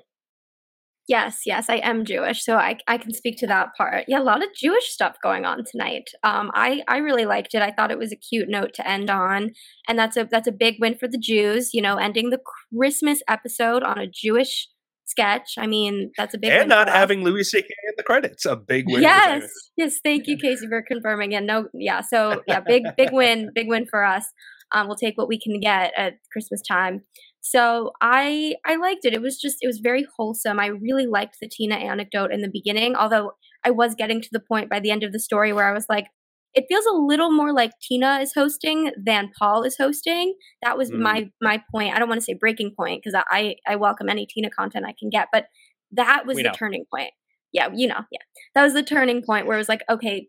Yes, 1.08 1.42
yes, 1.46 1.70
I 1.70 1.76
am 1.76 2.06
Jewish, 2.06 2.46
so 2.46 2.56
I 2.56 2.78
I 2.88 2.98
can 2.98 3.14
speak 3.14 3.38
to 3.40 3.48
that 3.48 3.76
part. 3.78 4.06
Yeah, 4.08 4.20
a 4.20 4.24
lot 4.24 4.42
of 4.42 4.48
Jewish 4.56 4.86
stuff 4.86 5.18
going 5.22 5.44
on 5.44 5.66
tonight. 5.70 6.06
Um, 6.24 6.50
I 6.54 6.82
I 6.88 6.98
really 6.98 7.26
liked 7.26 7.54
it. 7.54 7.62
I 7.62 7.72
thought 7.72 7.92
it 7.92 7.98
was 7.98 8.14
a 8.14 8.16
cute 8.16 8.48
note 8.48 8.74
to 8.76 8.88
end 8.88 9.10
on, 9.10 9.52
and 9.90 10.00
that's 10.00 10.16
a 10.16 10.26
that's 10.32 10.48
a 10.48 10.54
big 10.54 10.76
win 10.80 10.96
for 10.98 11.10
the 11.10 11.18
Jews. 11.18 11.74
You 11.74 11.82
know, 11.82 11.98
ending 11.98 12.30
the 12.30 12.40
Christmas 12.74 13.22
episode 13.28 13.84
on 13.84 13.98
a 13.98 14.08
Jewish 14.08 14.70
sketch. 15.06 15.56
I 15.58 15.68
mean, 15.68 16.12
that's 16.18 16.34
a 16.34 16.38
big 16.38 16.52
and 16.52 16.70
not 16.70 16.88
having 16.88 17.22
Louis 17.24 17.44
C.K. 17.44 17.68
in 17.68 17.94
the 17.98 18.04
credits. 18.04 18.46
A 18.46 18.56
big 18.56 18.86
win. 18.88 19.02
Yes, 19.02 19.52
yes. 19.76 20.00
Thank 20.06 20.28
you, 20.28 20.38
Casey, 20.42 20.68
for 20.68 20.82
confirming. 20.82 21.36
And 21.36 21.46
no, 21.46 21.68
yeah. 21.74 22.00
So 22.00 22.42
yeah, 22.48 22.62
big 22.62 22.84
big 22.96 23.12
win, 23.12 23.50
big 23.54 23.68
win 23.68 23.86
for 23.90 24.06
us. 24.06 24.26
Um, 24.74 24.88
we'll 24.88 24.96
take 24.96 25.18
what 25.18 25.28
we 25.28 25.40
can 25.40 25.60
get 25.60 25.94
at 25.96 26.16
Christmas 26.32 26.62
time. 26.62 27.04
So 27.42 27.92
I 28.02 28.56
I 28.66 28.78
liked 28.78 29.06
it. 29.06 29.14
It 29.14 29.22
was 29.22 29.40
just 29.40 29.58
it 29.62 29.68
was 29.68 29.80
very 29.80 30.06
wholesome. 30.18 30.60
I 30.60 30.68
really 30.68 31.06
liked 31.06 31.38
the 31.42 31.50
Tina 31.50 31.76
anecdote 31.76 32.32
in 32.32 32.42
the 32.42 32.50
beginning, 32.52 32.96
although 32.96 33.34
I 33.66 33.72
was 33.72 33.96
getting 33.96 34.22
to 34.22 34.30
the 34.32 34.40
point 34.40 34.70
by 34.70 34.80
the 34.80 34.92
end 34.92 35.04
of 35.04 35.12
the 35.12 35.20
story 35.20 35.54
where 35.54 35.68
I 35.68 35.74
was 35.74 35.86
like, 35.90 36.08
it 36.54 36.66
feels 36.70 36.86
a 36.86 36.94
little 36.96 37.32
more 37.32 37.54
like 37.54 37.72
Tina 37.82 38.20
is 38.20 38.34
hosting 38.34 38.92
than 38.98 39.32
Paul 39.38 39.64
is 39.64 39.76
hosting. 39.78 40.36
That 40.62 40.78
was 40.78 40.92
mm. 40.92 41.00
my 41.00 41.30
my 41.42 41.62
point. 41.72 41.94
I 41.94 42.00
don't 42.00 42.10
want 42.10 42.22
to 42.22 42.26
say 42.26 42.34
breaking 42.34 42.74
point 42.78 43.02
because 43.04 43.20
I 43.30 43.56
I 43.68 43.76
welcome 43.76 44.10
any 44.10 44.26
Tina 44.26 44.50
content 44.50 44.86
I 44.88 44.94
can 44.98 45.10
get, 45.10 45.28
but 45.34 45.46
that 45.92 46.26
was 46.26 46.38
we 46.38 46.44
the 46.44 46.50
know. 46.50 46.56
turning 46.58 46.86
point. 46.94 47.12
Yeah, 47.52 47.70
you 47.74 47.88
know, 47.88 48.02
yeah, 48.12 48.20
that 48.56 48.64
was 48.64 48.74
the 48.74 48.84
turning 48.84 49.24
point 49.24 49.46
where 49.46 49.56
it 49.56 49.60
was 49.60 49.70
like, 49.70 49.84
okay, 49.90 50.28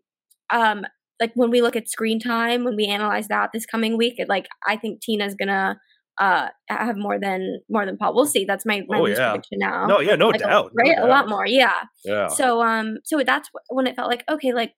um, 0.51 0.85
like 1.19 1.31
when 1.35 1.49
we 1.49 1.61
look 1.61 1.75
at 1.75 1.89
screen 1.89 2.19
time, 2.19 2.63
when 2.63 2.75
we 2.75 2.85
analyze 2.85 3.27
that 3.27 3.51
this 3.53 3.65
coming 3.65 3.97
week, 3.97 4.15
it, 4.17 4.29
like 4.29 4.47
I 4.67 4.77
think 4.77 5.01
Tina's 5.01 5.35
gonna 5.35 5.79
uh 6.17 6.47
have 6.69 6.97
more 6.97 7.19
than 7.19 7.59
more 7.69 7.85
than 7.85 7.97
Paul. 7.97 8.15
We'll 8.15 8.25
see. 8.25 8.45
That's 8.45 8.65
my, 8.65 8.83
my 8.87 8.99
oh, 8.99 9.05
yeah. 9.05 9.31
prediction 9.31 9.59
now. 9.59 9.85
No, 9.85 9.99
yeah, 9.99 10.15
no 10.15 10.29
like, 10.29 10.39
doubt. 10.39 10.71
Right? 10.73 10.89
No 10.89 10.95
doubt. 10.95 11.05
A 11.05 11.09
lot 11.09 11.29
more, 11.29 11.45
yeah. 11.45 11.83
Yeah. 12.03 12.27
So 12.27 12.61
um 12.61 12.97
so 13.03 13.21
that's 13.25 13.49
when 13.69 13.87
it 13.87 13.95
felt 13.95 14.09
like, 14.09 14.23
okay, 14.29 14.53
like 14.53 14.73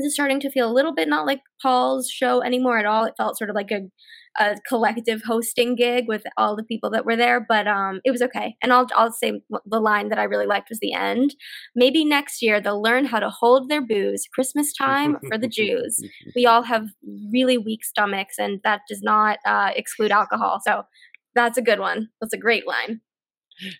this 0.00 0.06
is 0.06 0.14
starting 0.14 0.40
to 0.40 0.50
feel 0.50 0.70
a 0.70 0.72
little 0.72 0.94
bit 0.94 1.08
not 1.08 1.26
like 1.26 1.40
Paul's 1.60 2.08
show 2.08 2.42
anymore 2.42 2.78
at 2.78 2.86
all. 2.86 3.04
It 3.04 3.14
felt 3.16 3.36
sort 3.36 3.50
of 3.50 3.56
like 3.56 3.70
a 3.70 3.82
a 4.38 4.56
collective 4.68 5.22
hosting 5.26 5.74
gig 5.74 6.06
with 6.06 6.22
all 6.36 6.54
the 6.54 6.62
people 6.62 6.88
that 6.90 7.04
were 7.04 7.16
there, 7.16 7.44
but 7.46 7.66
um, 7.66 8.00
it 8.04 8.12
was 8.12 8.22
okay. 8.22 8.54
And 8.62 8.72
I'll 8.72 8.86
I'll 8.94 9.12
say 9.12 9.42
the 9.66 9.80
line 9.80 10.08
that 10.08 10.18
I 10.18 10.24
really 10.24 10.46
liked 10.46 10.70
was 10.70 10.78
the 10.80 10.92
end. 10.92 11.34
Maybe 11.74 12.04
next 12.04 12.40
year 12.40 12.60
they'll 12.60 12.80
learn 12.80 13.06
how 13.06 13.18
to 13.18 13.28
hold 13.28 13.68
their 13.68 13.84
booze. 13.84 14.24
Christmas 14.32 14.72
time 14.72 15.18
for 15.28 15.36
the 15.36 15.48
Jews. 15.60 16.00
We 16.36 16.46
all 16.46 16.62
have 16.62 16.86
really 17.32 17.58
weak 17.58 17.84
stomachs, 17.84 18.36
and 18.38 18.60
that 18.64 18.82
does 18.88 19.02
not 19.02 19.38
uh, 19.44 19.70
exclude 19.74 20.12
alcohol. 20.12 20.60
So 20.64 20.84
that's 21.34 21.58
a 21.58 21.62
good 21.62 21.80
one. 21.80 22.08
That's 22.20 22.32
a 22.32 22.38
great 22.38 22.66
line 22.66 23.00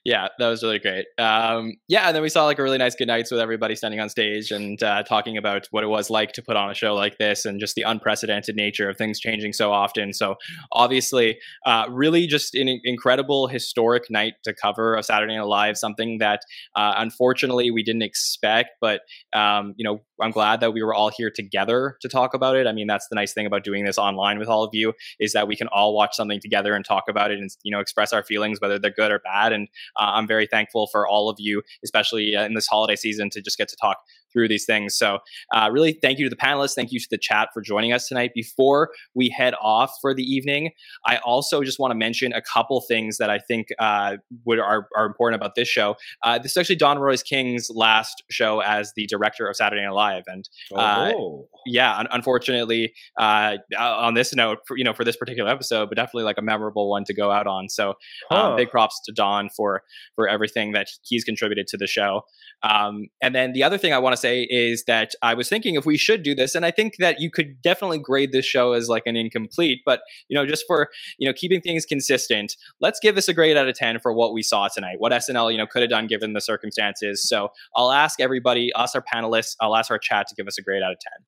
yeah, 0.04 0.28
that 0.38 0.48
was 0.48 0.62
really 0.62 0.78
great. 0.78 1.06
Um, 1.18 1.74
yeah, 1.88 2.06
and 2.06 2.14
then 2.14 2.22
we 2.22 2.28
saw 2.28 2.44
like 2.44 2.58
a 2.58 2.62
really 2.62 2.78
nice 2.78 2.94
good 2.94 3.08
nights 3.08 3.30
with 3.30 3.40
everybody 3.40 3.74
standing 3.74 4.00
on 4.00 4.08
stage 4.08 4.50
and 4.50 4.82
uh, 4.82 5.02
talking 5.02 5.36
about 5.36 5.68
what 5.70 5.84
it 5.84 5.88
was 5.88 6.10
like 6.10 6.32
to 6.32 6.42
put 6.42 6.56
on 6.56 6.70
a 6.70 6.74
show 6.74 6.94
like 6.94 7.18
this 7.18 7.44
and 7.44 7.60
just 7.60 7.74
the 7.74 7.82
unprecedented 7.82 8.56
nature 8.56 8.88
of 8.88 8.96
things 8.96 9.20
changing 9.20 9.52
so 9.52 9.72
often. 9.72 10.12
So 10.12 10.36
obviously, 10.72 11.38
uh, 11.66 11.86
really 11.90 12.26
just 12.26 12.54
an 12.54 12.80
incredible 12.84 13.46
historic 13.46 14.10
night 14.10 14.34
to 14.44 14.54
cover 14.54 14.94
of 14.94 15.04
Saturday 15.04 15.36
Night 15.36 15.46
Live, 15.46 15.76
something 15.76 16.18
that 16.18 16.40
uh, 16.74 16.94
unfortunately 16.96 17.70
we 17.70 17.82
didn't 17.82 18.02
expect, 18.02 18.70
but 18.80 19.02
um, 19.32 19.74
you 19.76 19.84
know 19.84 20.00
I'm 20.20 20.30
glad 20.30 20.60
that 20.60 20.72
we 20.72 20.82
were 20.82 20.94
all 20.94 21.10
here 21.10 21.30
together 21.30 21.96
to 22.00 22.08
talk 22.08 22.34
about 22.34 22.56
it. 22.56 22.66
I 22.66 22.72
mean, 22.72 22.86
that's 22.86 23.08
the 23.08 23.14
nice 23.14 23.32
thing 23.32 23.46
about 23.46 23.64
doing 23.64 23.84
this 23.84 23.98
online 23.98 24.38
with 24.38 24.48
all 24.48 24.64
of 24.64 24.70
you 24.72 24.92
is 25.18 25.32
that 25.32 25.48
we 25.48 25.56
can 25.56 25.68
all 25.68 25.94
watch 25.94 26.14
something 26.14 26.40
together 26.40 26.74
and 26.74 26.84
talk 26.84 27.04
about 27.08 27.30
it 27.30 27.38
and 27.38 27.50
you 27.62 27.72
know 27.72 27.80
express 27.80 28.12
our 28.12 28.22
feelings 28.22 28.60
whether 28.60 28.78
they're 28.78 28.90
good 28.90 29.10
or 29.10 29.18
bad. 29.20 29.52
And 29.52 29.68
I'm 29.96 30.26
very 30.26 30.46
thankful 30.46 30.88
for 30.88 31.06
all 31.06 31.28
of 31.28 31.36
you, 31.38 31.62
especially 31.84 32.34
uh, 32.36 32.44
in 32.44 32.54
this 32.54 32.66
holiday 32.66 32.96
season, 32.96 33.30
to 33.30 33.40
just 33.40 33.58
get 33.58 33.68
to 33.68 33.76
talk 33.76 33.98
through 34.32 34.48
these 34.48 34.64
things. 34.64 34.96
So, 34.96 35.18
uh, 35.54 35.68
really, 35.72 35.92
thank 35.92 36.18
you 36.18 36.24
to 36.26 36.30
the 36.30 36.36
panelists. 36.36 36.74
Thank 36.74 36.92
you 36.92 37.00
to 37.00 37.06
the 37.10 37.18
chat 37.18 37.48
for 37.52 37.60
joining 37.60 37.92
us 37.92 38.08
tonight. 38.08 38.32
Before 38.34 38.90
we 39.14 39.28
head 39.28 39.54
off 39.60 39.92
for 40.00 40.14
the 40.14 40.22
evening, 40.22 40.70
I 41.06 41.18
also 41.18 41.62
just 41.62 41.78
want 41.78 41.90
to 41.92 41.96
mention 41.96 42.32
a 42.32 42.42
couple 42.42 42.80
things 42.80 43.18
that 43.18 43.30
I 43.30 43.38
think 43.38 43.68
uh, 43.78 44.16
would 44.44 44.58
are, 44.58 44.88
are 44.96 45.06
important 45.06 45.40
about 45.40 45.54
this 45.54 45.68
show. 45.68 45.96
Uh, 46.22 46.38
this 46.38 46.52
is 46.52 46.56
actually 46.56 46.76
Don 46.76 46.98
Roy 46.98 47.16
King's 47.16 47.70
last 47.70 48.22
show 48.30 48.60
as 48.60 48.92
the 48.96 49.06
director 49.06 49.48
of 49.48 49.56
Saturday 49.56 49.82
Night 49.82 49.92
Live, 49.92 50.24
and 50.26 50.48
uh, 50.74 51.12
oh. 51.14 51.48
yeah, 51.66 51.96
un- 51.98 52.08
unfortunately, 52.10 52.92
uh, 53.18 53.56
on 53.78 54.14
this 54.14 54.34
note, 54.34 54.58
for, 54.66 54.76
you 54.76 54.84
know, 54.84 54.92
for 54.92 55.04
this 55.04 55.16
particular 55.16 55.50
episode, 55.50 55.88
but 55.88 55.96
definitely 55.96 56.24
like 56.24 56.38
a 56.38 56.42
memorable 56.42 56.88
one 56.88 57.04
to 57.04 57.14
go 57.14 57.30
out 57.30 57.46
on. 57.46 57.68
So, 57.68 57.94
um, 58.30 58.56
big 58.56 58.70
props 58.70 59.00
to 59.06 59.12
Don 59.12 59.48
for 59.48 59.82
for 60.14 60.28
everything 60.28 60.72
that 60.72 60.88
he's 61.02 61.24
contributed 61.24 61.66
to 61.68 61.76
the 61.76 61.86
show. 61.86 62.22
Um, 62.62 63.08
and 63.22 63.34
then 63.34 63.52
the 63.52 63.62
other 63.62 63.78
thing 63.78 63.92
I 63.92 63.98
want 63.98 64.12
to 64.12 64.19
say 64.20 64.42
is 64.42 64.84
that 64.84 65.14
I 65.22 65.34
was 65.34 65.48
thinking 65.48 65.74
if 65.74 65.86
we 65.86 65.96
should 65.96 66.22
do 66.22 66.34
this, 66.34 66.54
and 66.54 66.64
I 66.64 66.70
think 66.70 66.96
that 66.98 67.20
you 67.20 67.30
could 67.30 67.60
definitely 67.62 67.98
grade 67.98 68.32
this 68.32 68.44
show 68.44 68.72
as 68.72 68.88
like 68.88 69.04
an 69.06 69.16
incomplete, 69.16 69.80
but 69.84 70.00
you 70.28 70.34
know, 70.34 70.46
just 70.46 70.64
for 70.66 70.88
you 71.18 71.26
know 71.26 71.32
keeping 71.32 71.60
things 71.60 71.86
consistent, 71.86 72.56
let's 72.80 73.00
give 73.00 73.14
this 73.14 73.28
a 73.28 73.34
grade 73.34 73.56
out 73.56 73.68
of 73.68 73.74
ten 73.74 73.98
for 73.98 74.12
what 74.12 74.32
we 74.32 74.42
saw 74.42 74.68
tonight, 74.68 74.96
what 74.98 75.12
SNL 75.12 75.52
you 75.52 75.58
know 75.58 75.66
could 75.66 75.82
have 75.82 75.90
done 75.90 76.06
given 76.06 76.32
the 76.32 76.40
circumstances. 76.40 77.26
So 77.28 77.48
I'll 77.74 77.92
ask 77.92 78.20
everybody, 78.20 78.72
us 78.74 78.94
our 78.94 79.02
panelists, 79.02 79.56
I'll 79.60 79.76
ask 79.76 79.90
our 79.90 79.98
chat 79.98 80.26
to 80.28 80.34
give 80.34 80.46
us 80.46 80.58
a 80.58 80.62
grade 80.62 80.82
out 80.82 80.92
of 80.92 80.98
ten. 81.00 81.24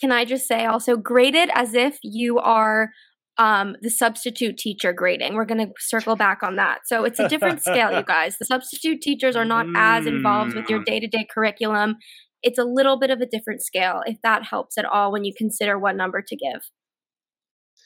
Can 0.00 0.12
I 0.12 0.24
just 0.24 0.46
say 0.46 0.66
also 0.66 0.96
graded 0.96 1.50
as 1.54 1.74
if 1.74 1.98
you 2.02 2.38
are 2.38 2.90
um, 3.38 3.76
the 3.82 3.90
substitute 3.90 4.56
teacher 4.56 4.92
grading. 4.92 5.34
We're 5.34 5.44
going 5.44 5.66
to 5.66 5.72
circle 5.78 6.16
back 6.16 6.42
on 6.42 6.56
that. 6.56 6.80
So 6.86 7.04
it's 7.04 7.18
a 7.18 7.28
different 7.28 7.60
scale, 7.62 7.92
you 7.92 8.02
guys. 8.06 8.38
The 8.38 8.46
substitute 8.46 9.02
teachers 9.02 9.36
are 9.36 9.44
not 9.44 9.66
as 9.76 10.06
involved 10.06 10.54
with 10.54 10.68
your 10.68 10.82
day 10.82 11.00
to 11.00 11.06
day 11.06 11.26
curriculum. 11.32 11.96
It's 12.42 12.58
a 12.58 12.64
little 12.64 12.98
bit 12.98 13.10
of 13.10 13.20
a 13.20 13.26
different 13.26 13.62
scale, 13.62 14.02
if 14.06 14.18
that 14.22 14.44
helps 14.44 14.78
at 14.78 14.84
all 14.84 15.12
when 15.12 15.24
you 15.24 15.32
consider 15.36 15.78
what 15.78 15.96
number 15.96 16.22
to 16.22 16.36
give. 16.36 16.62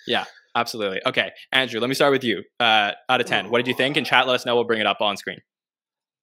Yeah, 0.06 0.24
absolutely. 0.55 1.01
Okay, 1.06 1.31
Andrew, 1.52 1.81
let 1.81 1.89
me 1.89 1.94
start 1.94 2.12
with 2.12 2.24
you. 2.24 2.43
Uh, 2.59 2.93
out 3.09 3.20
of 3.20 3.27
ten, 3.27 3.51
what 3.51 3.59
did 3.59 3.68
you 3.68 3.74
think? 3.74 3.97
And 3.97 4.06
chat, 4.06 4.27
let 4.27 4.35
us 4.35 4.47
know. 4.47 4.55
We'll 4.55 4.64
bring 4.64 4.81
it 4.81 4.86
up 4.86 5.01
on 5.01 5.16
screen. 5.16 5.39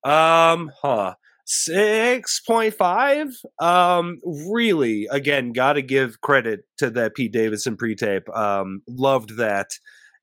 Um, 0.04 0.72
huh. 0.82 1.16
Six 1.50 2.42
point 2.42 2.74
five. 2.74 3.30
Um, 3.62 4.20
really, 4.52 5.08
again, 5.10 5.54
got 5.54 5.74
to 5.74 5.82
give 5.82 6.20
credit 6.20 6.66
to 6.80 6.90
that 6.90 7.16
Pete 7.16 7.32
Davidson 7.32 7.78
pre-tape. 7.78 8.28
Um, 8.36 8.82
loved 8.86 9.38
that, 9.38 9.70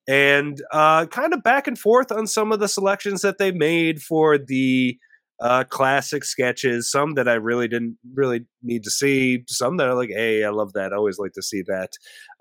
and 0.06 0.60
uh, 0.70 1.06
kind 1.06 1.32
of 1.32 1.42
back 1.42 1.66
and 1.66 1.78
forth 1.78 2.12
on 2.12 2.26
some 2.26 2.52
of 2.52 2.60
the 2.60 2.68
selections 2.68 3.22
that 3.22 3.38
they 3.38 3.52
made 3.52 4.02
for 4.02 4.36
the 4.36 4.98
uh, 5.40 5.64
classic 5.64 6.24
sketches. 6.24 6.90
Some 6.90 7.14
that 7.14 7.26
I 7.26 7.34
really 7.34 7.68
didn't 7.68 7.96
really 8.12 8.44
need 8.62 8.84
to 8.84 8.90
see. 8.90 9.44
Some 9.48 9.78
that 9.78 9.88
are 9.88 9.94
like, 9.94 10.10
hey, 10.10 10.44
I 10.44 10.50
love 10.50 10.74
that. 10.74 10.92
I 10.92 10.96
always 10.96 11.18
like 11.18 11.32
to 11.32 11.42
see 11.42 11.62
that. 11.68 11.92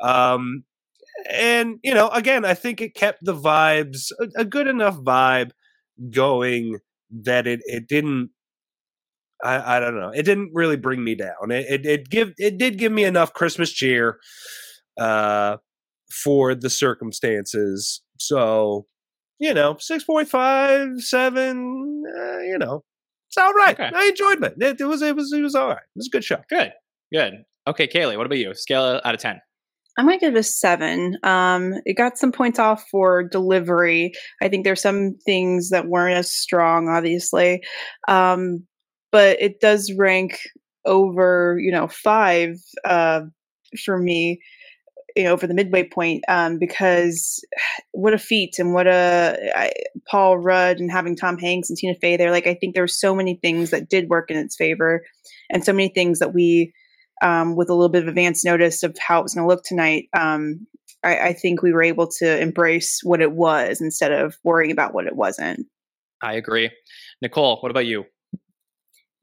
Um, 0.02 0.66
and 1.32 1.80
you 1.84 1.94
know, 1.94 2.10
again, 2.10 2.44
I 2.44 2.54
think 2.54 2.82
it 2.82 2.96
kept 2.96 3.24
the 3.24 3.34
vibes 3.34 4.12
a, 4.20 4.42
a 4.42 4.44
good 4.44 4.68
enough 4.68 4.98
vibe 4.98 5.52
going 6.10 6.80
that 7.12 7.48
it 7.48 7.62
it 7.64 7.88
didn't 7.88 8.32
I, 9.44 9.78
I 9.78 9.80
don't 9.80 10.00
know. 10.00 10.10
It 10.10 10.24
didn't 10.24 10.52
really 10.54 10.78
bring 10.78 11.04
me 11.04 11.16
down. 11.16 11.52
It, 11.52 11.66
it, 11.70 11.86
it 11.86 12.10
give 12.10 12.34
it 12.38 12.58
did 12.58 12.78
give 12.78 12.92
me 12.92 13.04
enough 13.04 13.34
Christmas 13.34 13.72
cheer 13.72 14.18
uh 15.00 15.58
for 16.24 16.56
the 16.56 16.70
circumstances. 16.70 18.02
So, 18.20 18.86
you 19.40 19.54
know, 19.54 19.76
6.5, 19.76 21.02
7, 21.02 22.04
uh, 22.08 22.38
you 22.40 22.58
know. 22.60 22.84
It's 23.30 23.38
all 23.38 23.54
right. 23.54 23.74
Okay. 23.74 23.90
I 23.94 24.06
enjoyed 24.06 24.44
it. 24.44 24.54
it. 24.62 24.80
It 24.80 24.86
was 24.86 25.02
it 25.02 25.16
was 25.16 25.34
it 25.34 25.42
was 25.42 25.56
all 25.56 25.70
right. 25.70 25.78
It 25.78 25.98
was 25.98 26.08
a 26.08 26.12
good 26.12 26.24
show. 26.24 26.38
Good, 26.50 26.72
good. 27.12 27.44
Okay, 27.66 27.88
Kaley, 27.88 28.16
what 28.16 28.28
about 28.28 28.38
you? 28.38 28.54
Scale 28.54 29.02
out 29.04 29.16
of 29.16 29.20
ten. 29.20 29.42
I 29.98 30.04
might 30.04 30.20
give 30.20 30.36
it 30.36 30.40
a 30.40 30.44
seven. 30.44 31.18
Um, 31.24 31.74
it 31.86 31.96
got 31.96 32.18
some 32.18 32.32
points 32.32 32.60
off 32.60 32.86
for 32.92 33.24
delivery. 33.24 34.12
I 34.42 34.50
think 34.50 34.66
there's 34.66 34.82
some 34.82 35.16
things 35.26 35.70
that 35.70 35.88
weren't 35.88 36.18
as 36.18 36.32
strong, 36.32 36.90
obviously, 36.90 37.62
um, 38.08 38.68
but 39.14 39.40
it 39.40 39.62
does 39.62 39.94
rank 39.96 40.40
over, 40.86 41.58
you 41.62 41.72
know, 41.72 41.88
five 41.88 42.58
uh, 42.84 43.22
for 43.86 43.98
me, 43.98 44.42
you 45.16 45.24
know, 45.24 45.32
over 45.32 45.46
the 45.46 45.54
midway 45.54 45.88
point 45.88 46.24
um, 46.28 46.58
because 46.58 47.40
what 47.92 48.16
a 48.16 48.18
feat 48.18 48.56
and 48.58 48.74
what 48.74 48.88
a 48.88 49.52
I, 49.56 49.72
Paul 50.10 50.40
Rudd 50.40 50.80
and 50.80 50.92
having 50.92 51.16
Tom 51.16 51.38
Hanks 51.38 51.70
and 51.70 51.78
Tina 51.78 51.94
Fey 52.02 52.18
there. 52.18 52.32
Like, 52.32 52.48
I 52.48 52.56
think 52.56 52.74
there 52.74 52.84
were 52.84 52.88
so 52.88 53.14
many 53.16 53.40
things 53.42 53.70
that 53.70 53.88
did 53.88 54.10
work 54.10 54.32
in 54.32 54.38
its 54.38 54.56
favor, 54.56 55.06
and 55.52 55.64
so 55.64 55.72
many 55.72 55.90
things 55.90 56.18
that 56.18 56.34
we 56.34 56.74
um, 57.22 57.56
with 57.56 57.70
a 57.70 57.76
little 57.76 57.90
bit 57.90 58.02
of 58.02 58.10
advance 58.10 58.44
notice 58.44 58.82
of 58.82 58.98
how 59.00 59.20
it 59.20 59.24
was 59.24 59.36
going 59.36 59.48
to 59.48 59.48
look 59.48 59.64
tonight, 59.64 60.10
um, 60.18 60.66
I, 61.04 61.18
I, 61.18 61.34
think 61.34 61.62
we 61.62 61.72
were 61.72 61.84
able 61.84 62.08
to 62.20 62.42
embrace 62.42 63.00
what 63.04 63.22
it 63.22 63.32
was 63.32 63.80
instead 63.80 64.12
of 64.12 64.36
worrying 64.44 64.72
about 64.72 64.94
what 64.94 65.06
it 65.06 65.16
wasn't. 65.16 65.68
I 66.22 66.34
agree. 66.34 66.70
Nicole, 67.22 67.60
what 67.62 67.70
about 67.70 67.86
you? 67.86 68.06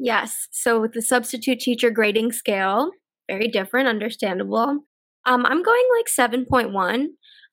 Yes. 0.02 0.48
So 0.50 0.80
with 0.80 0.94
the 0.94 1.02
substitute 1.02 1.60
teacher 1.60 1.90
grading 1.90 2.32
scale, 2.32 2.90
very 3.30 3.48
different, 3.48 3.86
understandable. 3.86 4.78
Um, 5.26 5.44
I'm 5.44 5.62
going 5.62 5.84
like 5.98 6.06
7.1. 6.06 7.06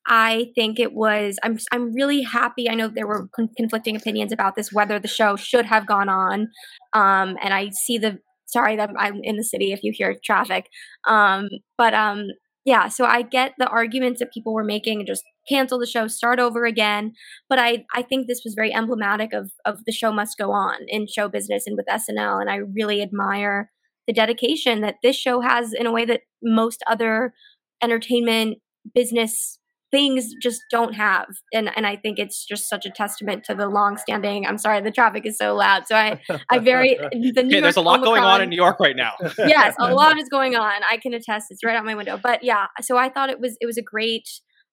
I 0.07 0.47
think 0.55 0.79
it 0.79 0.93
was. 0.93 1.37
I'm. 1.43 1.59
I'm 1.73 1.93
really 1.93 2.21
happy. 2.21 2.69
I 2.69 2.75
know 2.75 2.87
there 2.87 3.05
were 3.05 3.27
con- 3.35 3.49
conflicting 3.57 3.97
opinions 3.97 4.31
about 4.31 4.55
this, 4.55 4.71
whether 4.71 4.99
the 4.99 5.07
show 5.09 5.35
should 5.35 5.65
have 5.65 5.85
gone 5.85 6.07
on, 6.07 6.47
um, 6.93 7.35
and 7.43 7.53
I 7.53 7.71
see 7.71 7.97
the 7.97 8.17
sorry 8.45 8.77
that 8.77 8.89
I'm 8.97 9.19
in 9.21 9.35
the 9.35 9.43
city 9.43 9.73
if 9.73 9.83
you 9.83 9.91
hear 9.93 10.15
traffic. 10.23 10.69
Um, 11.05 11.49
but 11.77 11.93
um, 11.93 12.27
yeah, 12.67 12.89
so 12.89 13.05
I 13.05 13.21
get 13.21 13.53
the 13.57 13.69
arguments 13.69 14.19
that 14.19 14.33
people 14.33 14.53
were 14.53 14.61
making 14.61 14.99
and 14.99 15.07
just 15.07 15.23
cancel 15.47 15.79
the 15.79 15.85
show, 15.85 16.09
start 16.09 16.37
over 16.37 16.65
again. 16.65 17.13
But 17.47 17.59
I, 17.59 17.85
I 17.95 18.01
think 18.01 18.27
this 18.27 18.41
was 18.43 18.55
very 18.55 18.73
emblematic 18.73 19.31
of, 19.31 19.51
of 19.63 19.85
the 19.85 19.93
show 19.93 20.11
must 20.11 20.37
go 20.37 20.51
on 20.51 20.79
in 20.89 21.07
show 21.07 21.29
business 21.29 21.65
and 21.65 21.77
with 21.77 21.85
SNL. 21.85 22.41
And 22.41 22.49
I 22.49 22.57
really 22.57 23.01
admire 23.01 23.71
the 24.05 24.11
dedication 24.11 24.81
that 24.81 24.95
this 25.01 25.15
show 25.15 25.39
has 25.39 25.71
in 25.71 25.85
a 25.85 25.93
way 25.93 26.03
that 26.03 26.23
most 26.43 26.83
other 26.87 27.33
entertainment 27.81 28.57
business 28.93 29.59
things 29.91 30.33
just 30.41 30.61
don't 30.71 30.93
have. 30.93 31.27
And 31.53 31.69
and 31.75 31.85
i 31.87 31.95
think 31.95 32.19
it's 32.19 32.45
just 32.45 32.69
such 32.69 32.85
a 32.85 32.89
testament 32.89 33.43
to 33.45 33.55
the 33.55 33.67
long 33.67 33.97
standing 33.97 34.45
i'm 34.45 34.57
sorry 34.57 34.81
the 34.81 34.91
traffic 34.91 35.25
is 35.25 35.37
so 35.37 35.55
loud. 35.55 35.87
So 35.87 35.95
i 35.95 36.19
i 36.49 36.59
very 36.59 36.95
the 37.11 37.43
okay, 37.45 37.59
there's 37.61 37.77
a 37.77 37.81
lot 37.81 37.99
Omicron, 37.99 38.15
going 38.15 38.23
on 38.23 38.41
in 38.41 38.49
new 38.49 38.55
york 38.55 38.79
right 38.79 38.95
now. 38.95 39.13
Yes 39.37 39.75
a 39.79 39.93
lot 40.01 40.17
is 40.17 40.29
going 40.29 40.55
on. 40.55 40.81
I 40.89 40.97
can 40.97 41.13
attest 41.13 41.47
it's 41.49 41.63
right 41.63 41.75
out 41.75 41.85
my 41.85 41.95
window. 41.95 42.19
But 42.21 42.43
yeah 42.43 42.67
so 42.81 42.97
i 42.97 43.09
thought 43.09 43.29
it 43.29 43.39
was 43.39 43.57
it 43.61 43.65
was 43.65 43.77
a 43.77 43.83
great 43.83 44.27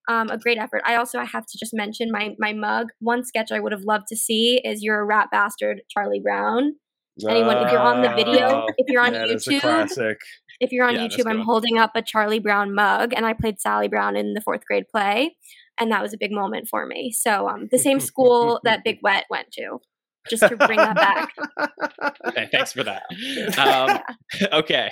um, 0.07 0.29
a 0.29 0.37
great 0.37 0.59
effort. 0.59 0.83
I 0.85 0.97
also 0.97 1.19
I 1.19 1.25
have 1.25 1.47
to 1.47 1.59
just 1.59 1.73
mention 1.73 2.11
my 2.11 2.35
my 2.39 2.53
mug. 2.53 2.89
One 3.01 3.25
sketch 3.25 3.51
I 3.51 3.61
would 3.61 3.73
have 3.73 3.85
loved 3.85 4.05
to 4.09 4.17
see 4.17 4.61
is 4.65 4.83
"You're 4.83 5.01
a 5.01 5.05
rat 5.05 5.29
bastard, 5.31 5.81
Charlie 5.91 6.21
Brown." 6.23 6.75
Anyone, 7.29 7.59
if 7.59 7.71
you're 7.71 7.81
on 7.81 8.03
the 8.03 8.09
video, 8.09 8.67
if 8.77 8.87
you're 8.89 9.01
on 9.01 9.13
YouTube, 9.13 9.89
if 10.61 10.73
you're 10.73 10.87
on 10.87 10.95
yeah, 10.95 11.07
YouTube, 11.07 11.29
I'm 11.29 11.41
holding 11.41 11.79
up 11.79 11.93
a 11.95 12.03
Charlie 12.03 12.39
Brown 12.39 12.75
mug, 12.75 13.13
and 13.15 13.27
I 13.27 13.33
played 13.33 13.61
Sally 13.61 13.89
Brown 13.89 14.17
in 14.17 14.35
the 14.35 14.41
fourth 14.41 14.65
grade 14.67 14.89
play, 14.89 15.37
and 15.79 15.91
that 15.91 16.03
was 16.03 16.13
a 16.13 16.19
big 16.19 16.33
moment 16.33 16.69
for 16.69 16.87
me. 16.87 17.13
So, 17.13 17.49
um, 17.49 17.69
the 17.71 17.79
same 17.79 18.01
school 18.01 18.61
that 18.65 18.85
Big 18.85 18.99
Wet 19.03 19.25
went 19.31 19.51
to, 19.53 19.81
just 20.29 20.43
to 20.43 20.57
bring 20.57 20.79
that 20.79 20.97
back. 20.97 21.33
okay, 22.27 22.49
thanks 22.51 22.73
for 22.73 22.85
that. 22.85 23.03
Um, 23.59 23.99
okay, 24.53 24.91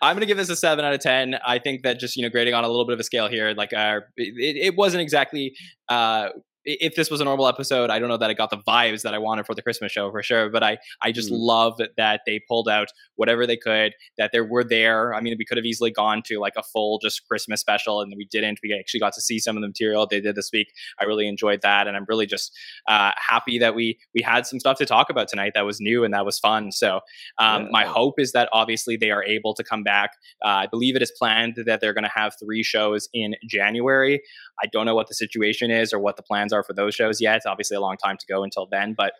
I'm 0.00 0.16
gonna 0.16 0.26
give 0.26 0.36
this 0.36 0.48
a 0.48 0.56
seven 0.56 0.84
out 0.84 0.92
of 0.92 1.00
ten. 1.00 1.36
I 1.46 1.58
think 1.58 1.82
that 1.82 1.98
just 1.98 2.16
you 2.16 2.22
know 2.22 2.28
grading 2.28 2.54
on 2.54 2.64
a 2.64 2.68
little 2.68 2.86
bit 2.86 2.94
of 2.94 3.00
a 3.00 3.04
scale 3.04 3.28
here, 3.28 3.54
like 3.56 3.72
uh, 3.72 4.00
it, 4.16 4.56
it 4.56 4.76
wasn't 4.76 5.02
exactly 5.02 5.54
uh, 5.88 6.28
if 6.64 6.94
this 6.94 7.10
was 7.10 7.20
a 7.20 7.24
normal 7.24 7.48
episode, 7.48 7.90
I 7.90 7.98
don't 7.98 8.08
know 8.08 8.16
that 8.16 8.30
I 8.30 8.34
got 8.34 8.50
the 8.50 8.58
vibes 8.58 9.02
that 9.02 9.14
I 9.14 9.18
wanted 9.18 9.46
for 9.46 9.54
the 9.54 9.62
Christmas 9.62 9.92
show 9.92 10.10
for 10.10 10.22
sure. 10.22 10.48
But 10.48 10.62
I, 10.62 10.78
I 11.02 11.12
just 11.12 11.30
mm. 11.30 11.36
love 11.38 11.80
that 11.96 12.20
they 12.26 12.40
pulled 12.48 12.68
out 12.68 12.88
whatever 13.16 13.46
they 13.46 13.56
could, 13.56 13.94
that 14.18 14.30
they 14.32 14.40
were 14.40 14.64
there. 14.64 15.14
I 15.14 15.20
mean, 15.20 15.34
we 15.38 15.44
could 15.44 15.56
have 15.56 15.64
easily 15.64 15.90
gone 15.90 16.22
to 16.26 16.38
like 16.38 16.54
a 16.56 16.62
full 16.62 16.98
just 16.98 17.26
Christmas 17.26 17.60
special, 17.60 18.00
and 18.00 18.12
we 18.16 18.26
didn't. 18.26 18.60
We 18.62 18.76
actually 18.78 19.00
got 19.00 19.12
to 19.14 19.20
see 19.20 19.38
some 19.38 19.56
of 19.56 19.62
the 19.62 19.68
material 19.68 20.06
they 20.06 20.20
did 20.20 20.36
this 20.36 20.50
week. 20.52 20.72
I 21.00 21.04
really 21.04 21.26
enjoyed 21.26 21.62
that, 21.62 21.86
and 21.86 21.96
I'm 21.96 22.06
really 22.08 22.26
just 22.26 22.56
uh, 22.88 23.12
happy 23.16 23.58
that 23.58 23.74
we 23.74 23.98
we 24.14 24.22
had 24.22 24.46
some 24.46 24.60
stuff 24.60 24.78
to 24.78 24.86
talk 24.86 25.10
about 25.10 25.28
tonight 25.28 25.52
that 25.54 25.66
was 25.66 25.80
new 25.80 26.04
and 26.04 26.14
that 26.14 26.24
was 26.24 26.38
fun. 26.38 26.72
So 26.72 27.00
um, 27.38 27.64
yeah. 27.64 27.68
my 27.70 27.84
hope 27.84 28.18
is 28.18 28.32
that 28.32 28.48
obviously 28.52 28.96
they 28.96 29.10
are 29.10 29.24
able 29.24 29.54
to 29.54 29.64
come 29.64 29.82
back. 29.82 30.12
Uh, 30.44 30.48
I 30.48 30.66
believe 30.66 30.96
it 30.96 31.02
is 31.02 31.12
planned 31.16 31.56
that 31.66 31.80
they're 31.80 31.94
going 31.94 32.04
to 32.04 32.10
have 32.14 32.34
three 32.42 32.62
shows 32.62 33.08
in 33.12 33.34
January. 33.48 34.22
I 34.62 34.66
don't 34.66 34.86
know 34.86 34.94
what 34.94 35.08
the 35.08 35.14
situation 35.14 35.70
is 35.70 35.92
or 35.92 35.98
what 35.98 36.16
the 36.16 36.22
plans 36.22 36.51
are 36.52 36.62
for 36.62 36.72
those 36.72 36.94
shows 36.94 37.20
yet. 37.20 37.36
It's 37.36 37.46
obviously 37.46 37.76
a 37.76 37.80
long 37.80 37.96
time 37.96 38.16
to 38.18 38.26
go 38.26 38.42
until 38.42 38.66
then, 38.66 38.94
but 38.96 39.12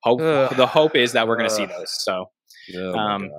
hope 0.00 0.20
Ugh. 0.20 0.56
the 0.56 0.66
hope 0.66 0.96
is 0.96 1.12
that 1.12 1.28
we're 1.28 1.36
going 1.36 1.48
to 1.48 1.54
see 1.54 1.66
those. 1.66 1.90
So, 1.90 2.26
oh 2.76 2.94
um, 2.94 3.30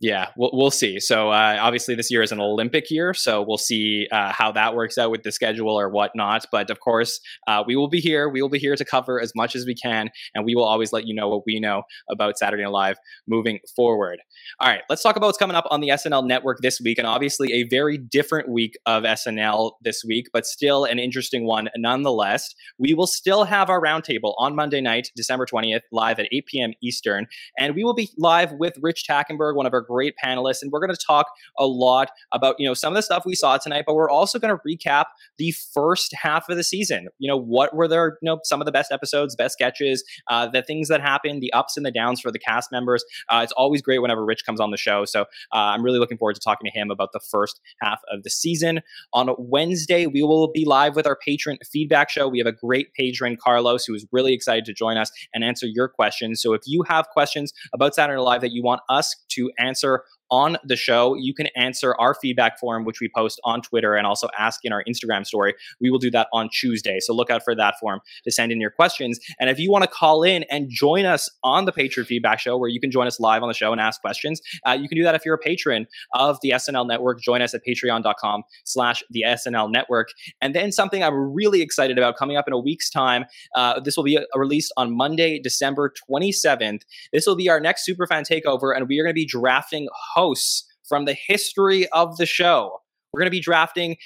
yeah, 0.00 0.28
we'll, 0.36 0.50
we'll 0.52 0.70
see. 0.70 0.98
So 0.98 1.30
uh, 1.30 1.58
obviously 1.60 1.94
this 1.94 2.10
year 2.10 2.22
is 2.22 2.32
an 2.32 2.40
Olympic 2.40 2.90
year, 2.90 3.14
so 3.14 3.42
we'll 3.42 3.56
see 3.56 4.08
uh, 4.10 4.32
how 4.32 4.50
that 4.52 4.74
works 4.74 4.98
out 4.98 5.12
with 5.12 5.22
the 5.22 5.30
schedule 5.30 5.78
or 5.78 5.88
whatnot. 5.88 6.44
But 6.50 6.70
of 6.70 6.80
course, 6.80 7.20
uh, 7.46 7.62
we 7.64 7.76
will 7.76 7.88
be 7.88 8.00
here. 8.00 8.28
We 8.28 8.42
will 8.42 8.48
be 8.48 8.58
here 8.58 8.74
to 8.74 8.84
cover 8.84 9.20
as 9.20 9.32
much 9.36 9.54
as 9.54 9.64
we 9.64 9.76
can, 9.76 10.10
and 10.34 10.44
we 10.44 10.56
will 10.56 10.64
always 10.64 10.92
let 10.92 11.06
you 11.06 11.14
know 11.14 11.28
what 11.28 11.42
we 11.46 11.60
know 11.60 11.84
about 12.10 12.36
Saturday 12.36 12.64
Night 12.64 12.72
Live 12.72 12.96
moving 13.28 13.60
forward. 13.76 14.18
All 14.58 14.68
right, 14.68 14.82
let's 14.90 15.02
talk 15.02 15.14
about 15.14 15.26
what's 15.26 15.38
coming 15.38 15.56
up 15.56 15.66
on 15.70 15.80
the 15.80 15.88
SNL 15.88 16.26
network 16.26 16.58
this 16.62 16.80
week, 16.80 16.98
and 16.98 17.06
obviously 17.06 17.52
a 17.52 17.62
very 17.64 17.96
different 17.96 18.48
week 18.48 18.76
of 18.86 19.04
SNL 19.04 19.72
this 19.82 20.04
week, 20.04 20.26
but 20.32 20.46
still 20.46 20.84
an 20.84 20.98
interesting 20.98 21.46
one 21.46 21.68
nonetheless. 21.76 22.54
We 22.78 22.92
will 22.94 23.06
still 23.06 23.44
have 23.44 23.70
our 23.70 23.80
roundtable 23.80 24.34
on 24.36 24.56
Monday 24.56 24.80
night, 24.80 25.10
December 25.14 25.46
20th, 25.46 25.82
live 25.92 26.18
at 26.18 26.26
8 26.32 26.46
p.m. 26.46 26.72
Eastern, 26.82 27.28
and 27.56 27.76
we 27.76 27.84
will 27.84 27.94
be 27.94 28.10
live 28.18 28.52
with 28.52 28.74
Rich 28.82 29.04
Tackenberg, 29.08 29.54
one 29.54 29.66
of 29.66 29.75
our 29.76 29.82
great 29.82 30.14
panelists, 30.22 30.62
and 30.62 30.72
we're 30.72 30.80
going 30.80 30.94
to 30.94 31.06
talk 31.06 31.26
a 31.58 31.66
lot 31.66 32.10
about 32.32 32.56
you 32.58 32.66
know 32.66 32.74
some 32.74 32.92
of 32.92 32.96
the 32.96 33.02
stuff 33.02 33.24
we 33.24 33.34
saw 33.34 33.56
tonight, 33.56 33.84
but 33.86 33.94
we're 33.94 34.10
also 34.10 34.38
going 34.38 34.54
to 34.56 34.60
recap 34.66 35.06
the 35.38 35.52
first 35.52 36.14
half 36.14 36.48
of 36.48 36.56
the 36.56 36.64
season. 36.64 37.08
You 37.18 37.28
know, 37.28 37.36
what 37.36 37.74
were 37.74 37.88
there? 37.88 38.18
You 38.22 38.26
know, 38.26 38.40
some 38.44 38.60
of 38.60 38.66
the 38.66 38.72
best 38.72 38.92
episodes, 38.92 39.36
best 39.36 39.54
sketches, 39.54 40.02
uh, 40.28 40.48
the 40.48 40.62
things 40.62 40.88
that 40.88 41.00
happened, 41.00 41.42
the 41.42 41.52
ups 41.52 41.76
and 41.76 41.86
the 41.86 41.90
downs 41.90 42.20
for 42.20 42.30
the 42.30 42.38
cast 42.38 42.72
members. 42.72 43.04
Uh, 43.28 43.40
it's 43.42 43.52
always 43.52 43.82
great 43.82 44.00
whenever 44.00 44.24
Rich 44.24 44.44
comes 44.44 44.60
on 44.60 44.70
the 44.70 44.76
show, 44.76 45.04
so 45.04 45.22
uh, 45.22 45.26
I'm 45.52 45.82
really 45.82 45.98
looking 45.98 46.18
forward 46.18 46.34
to 46.34 46.40
talking 46.40 46.70
to 46.70 46.78
him 46.78 46.90
about 46.90 47.12
the 47.12 47.20
first 47.20 47.60
half 47.80 48.00
of 48.10 48.22
the 48.22 48.30
season. 48.30 48.80
On 49.12 49.34
Wednesday, 49.38 50.06
we 50.06 50.22
will 50.22 50.50
be 50.52 50.64
live 50.64 50.96
with 50.96 51.06
our 51.06 51.16
patron 51.16 51.58
feedback 51.70 52.10
show. 52.10 52.28
We 52.28 52.38
have 52.38 52.46
a 52.46 52.52
great 52.52 52.92
patron, 52.94 53.36
Carlos, 53.36 53.84
who 53.84 53.94
is 53.94 54.06
really 54.12 54.32
excited 54.32 54.64
to 54.66 54.72
join 54.72 54.96
us 54.96 55.10
and 55.34 55.44
answer 55.44 55.66
your 55.66 55.88
questions. 55.88 56.40
So 56.40 56.52
if 56.52 56.62
you 56.66 56.82
have 56.88 57.08
questions 57.08 57.52
about 57.72 57.94
Saturday 57.94 58.20
Live 58.20 58.40
that 58.40 58.52
you 58.52 58.62
want 58.62 58.80
us 58.88 59.16
to 59.30 59.50
answer 59.58 59.65
answer 59.66 60.04
on 60.30 60.56
the 60.64 60.76
show, 60.76 61.14
you 61.14 61.34
can 61.34 61.48
answer 61.56 61.94
our 61.98 62.14
feedback 62.14 62.58
form, 62.58 62.84
which 62.84 63.00
we 63.00 63.08
post 63.14 63.40
on 63.44 63.62
Twitter 63.62 63.94
and 63.94 64.06
also 64.06 64.28
ask 64.38 64.60
in 64.64 64.72
our 64.72 64.82
Instagram 64.84 65.26
story. 65.26 65.54
We 65.80 65.90
will 65.90 65.98
do 65.98 66.10
that 66.10 66.28
on 66.32 66.48
Tuesday. 66.52 66.98
So 67.00 67.14
look 67.14 67.30
out 67.30 67.42
for 67.44 67.54
that 67.54 67.78
form 67.78 68.00
to 68.24 68.30
send 68.30 68.52
in 68.52 68.60
your 68.60 68.70
questions. 68.70 69.18
And 69.40 69.50
if 69.50 69.58
you 69.58 69.70
want 69.70 69.84
to 69.84 69.90
call 69.90 70.22
in 70.22 70.44
and 70.44 70.68
join 70.68 71.04
us 71.04 71.28
on 71.42 71.64
the 71.64 71.72
Patron 71.72 72.06
Feedback 72.06 72.40
Show, 72.40 72.56
where 72.56 72.68
you 72.68 72.80
can 72.80 72.90
join 72.90 73.06
us 73.06 73.20
live 73.20 73.42
on 73.42 73.48
the 73.48 73.54
show 73.54 73.72
and 73.72 73.80
ask 73.80 74.00
questions, 74.00 74.40
uh, 74.66 74.72
you 74.72 74.88
can 74.88 74.96
do 74.96 75.04
that 75.04 75.14
if 75.14 75.24
you're 75.24 75.34
a 75.34 75.38
patron 75.38 75.86
of 76.14 76.38
the 76.42 76.50
SNL 76.50 76.86
Network. 76.86 77.20
Join 77.20 77.42
us 77.42 77.54
at 77.54 77.62
patreon.com 77.66 78.42
slash 78.64 79.02
the 79.10 79.24
SNL 79.26 79.70
Network. 79.70 80.08
And 80.40 80.54
then 80.54 80.72
something 80.72 81.02
I'm 81.02 81.14
really 81.14 81.62
excited 81.62 81.98
about 81.98 82.16
coming 82.16 82.36
up 82.36 82.46
in 82.46 82.52
a 82.52 82.58
week's 82.58 82.90
time. 82.90 83.24
Uh, 83.54 83.80
this 83.80 83.96
will 83.96 84.04
be 84.04 84.18
released 84.34 84.72
on 84.76 84.96
Monday, 84.96 85.38
December 85.38 85.92
27th. 86.10 86.82
This 87.12 87.26
will 87.26 87.36
be 87.36 87.48
our 87.48 87.60
next 87.60 87.88
Superfan 87.88 88.24
Takeover, 88.26 88.76
and 88.76 88.88
we 88.88 88.98
are 88.98 89.04
going 89.04 89.14
to 89.14 89.14
be 89.14 89.26
drafting 89.26 89.88
hosts 90.16 90.64
from 90.88 91.04
the 91.04 91.16
history 91.28 91.88
of 91.90 92.16
the 92.16 92.26
show. 92.26 92.78
We're 93.12 93.20
going 93.20 93.30
to 93.30 93.36
be 93.36 93.40
drafting 93.40 93.96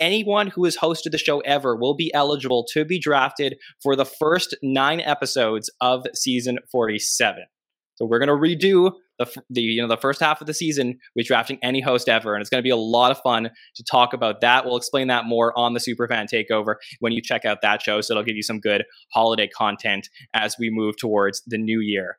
anyone 0.00 0.48
who 0.48 0.64
has 0.64 0.76
hosted 0.76 1.12
the 1.12 1.18
show 1.18 1.40
ever 1.40 1.76
will 1.76 1.94
be 1.94 2.12
eligible 2.14 2.66
to 2.72 2.84
be 2.84 2.98
drafted 2.98 3.56
for 3.82 3.94
the 3.94 4.04
first 4.04 4.56
nine 4.62 5.00
episodes 5.00 5.70
of 5.80 6.06
season 6.14 6.58
47. 6.72 7.44
So 7.94 8.06
we're 8.06 8.18
going 8.18 8.28
to 8.28 8.34
redo 8.34 8.92
the, 9.18 9.42
the 9.50 9.60
you 9.60 9.82
know 9.82 9.88
the 9.88 9.98
first 9.98 10.20
half 10.20 10.40
of 10.40 10.46
the 10.46 10.54
season 10.54 10.98
with 11.14 11.26
drafting 11.26 11.58
any 11.62 11.82
host 11.82 12.08
ever, 12.08 12.34
and 12.34 12.40
it's 12.40 12.48
going 12.48 12.60
to 12.60 12.66
be 12.66 12.70
a 12.70 12.76
lot 12.76 13.10
of 13.10 13.18
fun 13.18 13.50
to 13.76 13.84
talk 13.84 14.14
about 14.14 14.40
that. 14.40 14.64
We'll 14.64 14.78
explain 14.78 15.08
that 15.08 15.26
more 15.26 15.56
on 15.58 15.74
the 15.74 15.80
Superfan 15.80 16.26
Takeover 16.32 16.76
when 17.00 17.12
you 17.12 17.20
check 17.20 17.44
out 17.44 17.58
that 17.60 17.82
show. 17.82 18.00
So 18.00 18.14
it'll 18.14 18.24
give 18.24 18.36
you 18.36 18.42
some 18.42 18.58
good 18.58 18.84
holiday 19.12 19.46
content 19.46 20.08
as 20.32 20.56
we 20.58 20.70
move 20.70 20.96
towards 20.96 21.42
the 21.46 21.58
new 21.58 21.80
year. 21.80 22.16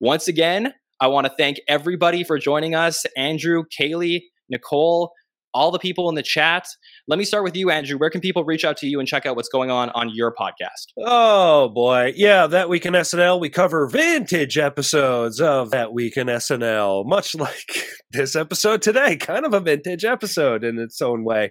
Once 0.00 0.28
again, 0.28 0.74
I 1.02 1.08
want 1.08 1.26
to 1.26 1.32
thank 1.36 1.60
everybody 1.66 2.22
for 2.22 2.38
joining 2.38 2.76
us. 2.76 3.04
Andrew, 3.16 3.64
Kaley, 3.76 4.20
Nicole, 4.48 5.12
all 5.52 5.72
the 5.72 5.78
people 5.80 6.08
in 6.08 6.14
the 6.14 6.22
chat. 6.22 6.68
Let 7.08 7.18
me 7.18 7.24
start 7.24 7.42
with 7.42 7.56
you, 7.56 7.70
Andrew. 7.70 7.98
Where 7.98 8.08
can 8.08 8.20
people 8.20 8.44
reach 8.44 8.64
out 8.64 8.76
to 8.76 8.86
you 8.86 9.00
and 9.00 9.08
check 9.08 9.26
out 9.26 9.34
what's 9.34 9.48
going 9.48 9.68
on 9.68 9.90
on 9.90 10.10
your 10.14 10.32
podcast? 10.32 10.92
Oh 10.96 11.70
boy, 11.70 12.12
yeah, 12.14 12.46
that 12.46 12.68
week 12.68 12.86
in 12.86 12.94
SNL, 12.94 13.40
we 13.40 13.50
cover 13.50 13.88
vintage 13.88 14.56
episodes 14.56 15.40
of 15.40 15.72
that 15.72 15.92
week 15.92 16.16
in 16.16 16.28
SNL, 16.28 17.04
much 17.04 17.34
like 17.34 17.84
this 18.12 18.36
episode 18.36 18.80
today, 18.80 19.16
kind 19.16 19.44
of 19.44 19.54
a 19.54 19.60
vintage 19.60 20.04
episode 20.04 20.62
in 20.62 20.78
its 20.78 21.02
own 21.02 21.24
way. 21.24 21.50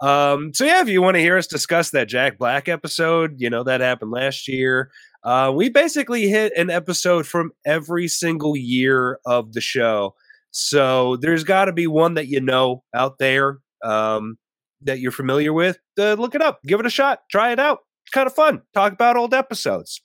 Um, 0.00 0.54
so 0.54 0.64
yeah, 0.64 0.80
if 0.80 0.88
you 0.88 1.02
want 1.02 1.16
to 1.16 1.20
hear 1.20 1.36
us 1.36 1.48
discuss 1.48 1.90
that 1.90 2.08
Jack 2.08 2.38
Black 2.38 2.68
episode, 2.68 3.34
you 3.38 3.50
know 3.50 3.64
that 3.64 3.80
happened 3.80 4.12
last 4.12 4.46
year. 4.46 4.92
Uh, 5.24 5.52
we 5.54 5.68
basically 5.68 6.28
hit 6.28 6.52
an 6.56 6.70
episode 6.70 7.26
from 7.26 7.52
every 7.64 8.08
single 8.08 8.56
year 8.56 9.18
of 9.24 9.52
the 9.52 9.60
show. 9.60 10.14
So 10.50 11.16
there's 11.16 11.44
got 11.44 11.66
to 11.66 11.72
be 11.72 11.86
one 11.86 12.14
that 12.14 12.28
you 12.28 12.40
know 12.40 12.82
out 12.94 13.18
there 13.18 13.58
um, 13.84 14.36
that 14.82 15.00
you're 15.00 15.12
familiar 15.12 15.52
with. 15.52 15.78
Uh, 15.98 16.14
look 16.14 16.34
it 16.34 16.42
up, 16.42 16.60
give 16.66 16.80
it 16.80 16.86
a 16.86 16.90
shot, 16.90 17.20
try 17.30 17.52
it 17.52 17.58
out. 17.58 17.78
It's 18.04 18.12
kind 18.12 18.26
of 18.26 18.34
fun. 18.34 18.62
Talk 18.74 18.92
about 18.92 19.16
old 19.16 19.32
episodes. 19.32 20.02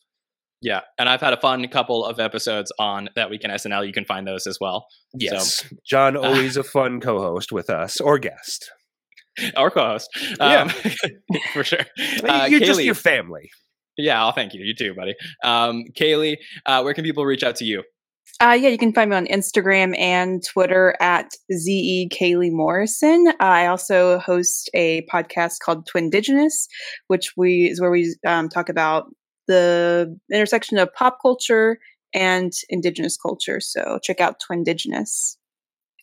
Yeah, 0.62 0.82
and 0.98 1.08
I've 1.08 1.22
had 1.22 1.34
a 1.34 1.38
fun 1.38 1.68
couple 1.68 2.04
of 2.04 2.20
episodes 2.20 2.72
on 2.80 3.10
that 3.16 3.30
week 3.30 3.44
in 3.44 3.52
SNL. 3.52 3.86
You 3.86 3.94
can 3.94 4.06
find 4.06 4.28
those 4.28 4.48
as 4.48 4.58
well. 4.60 4.88
Yes, 5.14 5.68
so, 5.68 5.76
Jon 5.86 6.18
always 6.18 6.58
uh, 6.58 6.62
a 6.62 6.64
fun 6.64 7.00
co-host 7.00 7.52
with 7.52 7.70
us 7.70 8.02
or 8.02 8.18
guest 8.18 8.72
or 9.56 9.70
co-host. 9.70 10.10
Um, 10.40 10.52
yeah, 10.52 10.68
for 11.54 11.64
sure. 11.64 11.80
Uh, 11.80 12.48
you're 12.50 12.60
Kaley, 12.60 12.66
just 12.66 12.84
your 12.84 12.96
family. 12.96 13.52
Yeah, 13.98 14.22
I'll 14.22 14.32
thank 14.32 14.54
you. 14.54 14.64
You 14.64 14.76
too, 14.76 14.94
buddy. 14.94 15.16
Um, 15.44 15.86
Kaley, 15.94 16.38
uh, 16.66 16.82
where 16.82 16.94
can 16.94 17.04
people 17.04 17.26
reach 17.26 17.44
out 17.44 17.56
to 17.58 17.66
you? 17.66 17.84
Uh, 18.40 18.56
yeah, 18.60 18.70
you 18.70 18.78
can 18.78 18.94
find 18.94 19.10
me 19.10 19.16
on 19.16 19.26
Instagram 19.26 19.98
and 19.98 20.44
Twitter 20.46 20.96
at 21.00 21.32
ze 21.52 22.08
Kaley 22.14 22.52
Morrison. 22.52 23.28
Uh, 23.28 23.34
I 23.40 23.68
also 23.68 24.20
host 24.20 24.70
a 24.76 25.02
podcast 25.12 25.60
called 25.60 25.88
Twin 25.88 26.06
Indigenous, 26.06 26.68
which 27.08 27.34
we 27.36 27.70
is 27.70 27.82
where 27.82 27.90
we 27.90 28.16
um, 28.28 28.48
talk 28.48 28.70
about 28.70 29.06
the 29.48 30.16
intersection 30.32 30.78
of 30.78 30.94
pop 30.94 31.18
culture 31.22 31.80
and 32.14 32.52
indigenous 32.70 33.18
culture. 33.18 33.60
So 33.60 34.00
check 34.04 34.22
out 34.22 34.40
Twin 34.40 34.60
Indigenous. 34.60 35.38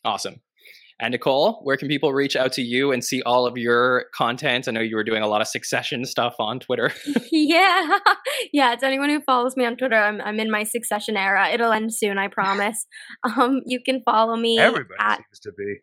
Awesome. 0.03 0.41
And 0.99 1.11
Nicole, 1.11 1.59
where 1.63 1.75
can 1.75 1.89
people 1.89 2.13
reach 2.13 2.37
out 2.37 2.53
to 2.53 2.61
you 2.61 2.93
and 2.93 3.03
see 3.03 3.21
all 3.23 3.45
of 3.45 3.57
your 3.57 4.05
content? 4.13 4.67
I 4.67 4.71
know 4.71 4.79
you 4.79 4.95
were 4.95 5.03
doing 5.03 5.23
a 5.23 5.27
lot 5.27 5.41
of 5.41 5.47
succession 5.47 6.05
stuff 6.05 6.35
on 6.39 6.59
Twitter. 6.59 6.93
yeah. 7.31 7.99
Yeah. 8.53 8.71
It's 8.71 8.83
anyone 8.83 9.09
who 9.09 9.19
follows 9.21 9.57
me 9.57 9.65
on 9.65 9.75
Twitter. 9.75 9.97
I'm, 9.97 10.21
I'm 10.21 10.39
in 10.39 10.49
my 10.49 10.63
succession 10.63 11.17
era. 11.17 11.49
It'll 11.49 11.73
end 11.73 11.93
soon, 11.93 12.17
I 12.17 12.27
promise. 12.27 12.85
Um, 13.37 13.61
you 13.65 13.79
can 13.83 14.01
follow 14.05 14.35
me. 14.35 14.59
Everybody 14.59 14.97
at, 14.99 15.17
seems 15.17 15.39
to 15.41 15.51
be. 15.57 15.77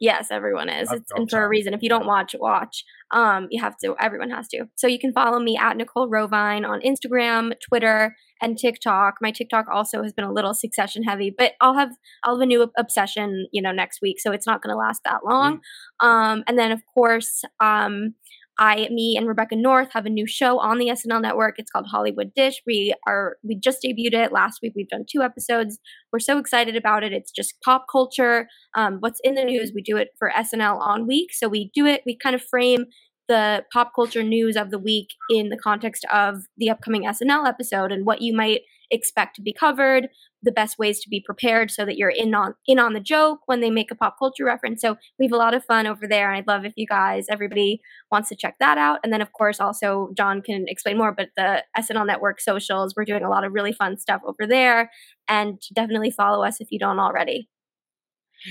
Yes, 0.00 0.30
everyone 0.30 0.68
is. 0.68 0.90
It's 0.90 1.10
and 1.14 1.30
for 1.30 1.42
a 1.42 1.48
reason. 1.48 1.72
If 1.72 1.82
you 1.82 1.88
don't 1.88 2.06
watch, 2.06 2.34
watch. 2.38 2.84
Um, 3.10 3.46
you 3.50 3.62
have 3.62 3.76
to. 3.78 3.94
Everyone 4.00 4.30
has 4.30 4.48
to. 4.48 4.66
So 4.76 4.86
you 4.86 4.98
can 4.98 5.12
follow 5.12 5.38
me 5.38 5.56
at 5.56 5.76
Nicole 5.76 6.08
Rovine 6.08 6.64
on 6.64 6.80
Instagram, 6.80 7.52
Twitter, 7.66 8.16
and 8.44 8.58
TikTok. 8.58 9.16
My 9.20 9.30
TikTok 9.30 9.66
also 9.72 10.02
has 10.02 10.12
been 10.12 10.24
a 10.24 10.32
little 10.32 10.54
succession 10.54 11.02
heavy, 11.02 11.34
but 11.36 11.52
I'll 11.60 11.74
have 11.74 11.90
I'll 12.22 12.36
have 12.36 12.42
a 12.42 12.46
new 12.46 12.70
obsession, 12.76 13.46
you 13.52 13.62
know, 13.62 13.72
next 13.72 14.00
week, 14.02 14.20
so 14.20 14.32
it's 14.32 14.46
not 14.46 14.62
going 14.62 14.72
to 14.72 14.78
last 14.78 15.02
that 15.04 15.24
long. 15.24 15.60
Mm. 16.02 16.06
Um, 16.06 16.44
and 16.46 16.58
then 16.58 16.70
of 16.70 16.82
course, 16.92 17.42
um, 17.60 18.14
I, 18.56 18.88
me, 18.90 19.16
and 19.16 19.26
Rebecca 19.26 19.56
North 19.56 19.92
have 19.94 20.06
a 20.06 20.10
new 20.10 20.28
show 20.28 20.60
on 20.60 20.78
the 20.78 20.86
SNL 20.86 21.20
network. 21.20 21.58
It's 21.58 21.70
called 21.70 21.86
Hollywood 21.90 22.32
Dish. 22.36 22.62
We 22.66 22.94
are 23.06 23.36
we 23.42 23.56
just 23.56 23.78
debuted 23.84 24.14
it 24.14 24.32
last 24.32 24.60
week. 24.62 24.74
We've 24.76 24.88
done 24.88 25.06
two 25.10 25.22
episodes. 25.22 25.78
We're 26.12 26.20
so 26.20 26.38
excited 26.38 26.76
about 26.76 27.02
it. 27.02 27.12
It's 27.12 27.32
just 27.32 27.60
pop 27.64 27.86
culture. 27.90 28.46
Um, 28.76 28.98
what's 29.00 29.20
in 29.24 29.34
the 29.34 29.44
news? 29.44 29.72
We 29.74 29.82
do 29.82 29.96
it 29.96 30.08
for 30.18 30.30
SNL 30.36 30.78
on 30.78 31.06
week. 31.06 31.32
So 31.32 31.48
we 31.48 31.70
do 31.74 31.86
it. 31.86 32.02
We 32.06 32.16
kind 32.16 32.34
of 32.34 32.42
frame 32.42 32.86
the 33.28 33.64
pop 33.72 33.92
culture 33.94 34.22
news 34.22 34.56
of 34.56 34.70
the 34.70 34.78
week 34.78 35.08
in 35.30 35.48
the 35.48 35.56
context 35.56 36.04
of 36.12 36.44
the 36.56 36.70
upcoming 36.70 37.04
SNL 37.04 37.46
episode 37.46 37.92
and 37.92 38.04
what 38.04 38.20
you 38.20 38.34
might 38.34 38.62
expect 38.90 39.36
to 39.36 39.42
be 39.42 39.52
covered, 39.52 40.08
the 40.42 40.52
best 40.52 40.78
ways 40.78 41.00
to 41.00 41.08
be 41.08 41.22
prepared 41.24 41.70
so 41.70 41.84
that 41.84 41.96
you're 41.96 42.10
in 42.10 42.34
on 42.34 42.54
in 42.66 42.78
on 42.78 42.92
the 42.92 43.00
joke 43.00 43.40
when 43.46 43.60
they 43.60 43.70
make 43.70 43.90
a 43.90 43.94
pop 43.94 44.16
culture 44.18 44.44
reference. 44.44 44.80
So 44.80 44.96
we 45.18 45.26
have 45.26 45.32
a 45.32 45.36
lot 45.36 45.54
of 45.54 45.64
fun 45.64 45.86
over 45.86 46.06
there 46.06 46.30
and 46.30 46.38
I'd 46.38 46.46
love 46.46 46.64
if 46.64 46.74
you 46.76 46.86
guys 46.86 47.26
everybody 47.30 47.80
wants 48.12 48.28
to 48.28 48.36
check 48.36 48.56
that 48.60 48.78
out. 48.78 49.00
And 49.02 49.12
then 49.12 49.22
of 49.22 49.32
course 49.32 49.60
also 49.60 50.10
Jon 50.16 50.42
can 50.42 50.66
explain 50.68 50.98
more, 50.98 51.12
but 51.12 51.30
the 51.36 51.64
SNL 51.76 52.06
network 52.06 52.40
socials, 52.40 52.94
we're 52.96 53.04
doing 53.04 53.24
a 53.24 53.30
lot 53.30 53.44
of 53.44 53.52
really 53.52 53.72
fun 53.72 53.98
stuff 53.98 54.20
over 54.26 54.46
there 54.46 54.90
and 55.28 55.60
definitely 55.74 56.10
follow 56.10 56.44
us 56.44 56.60
if 56.60 56.70
you 56.70 56.78
don't 56.78 56.98
already. 56.98 57.48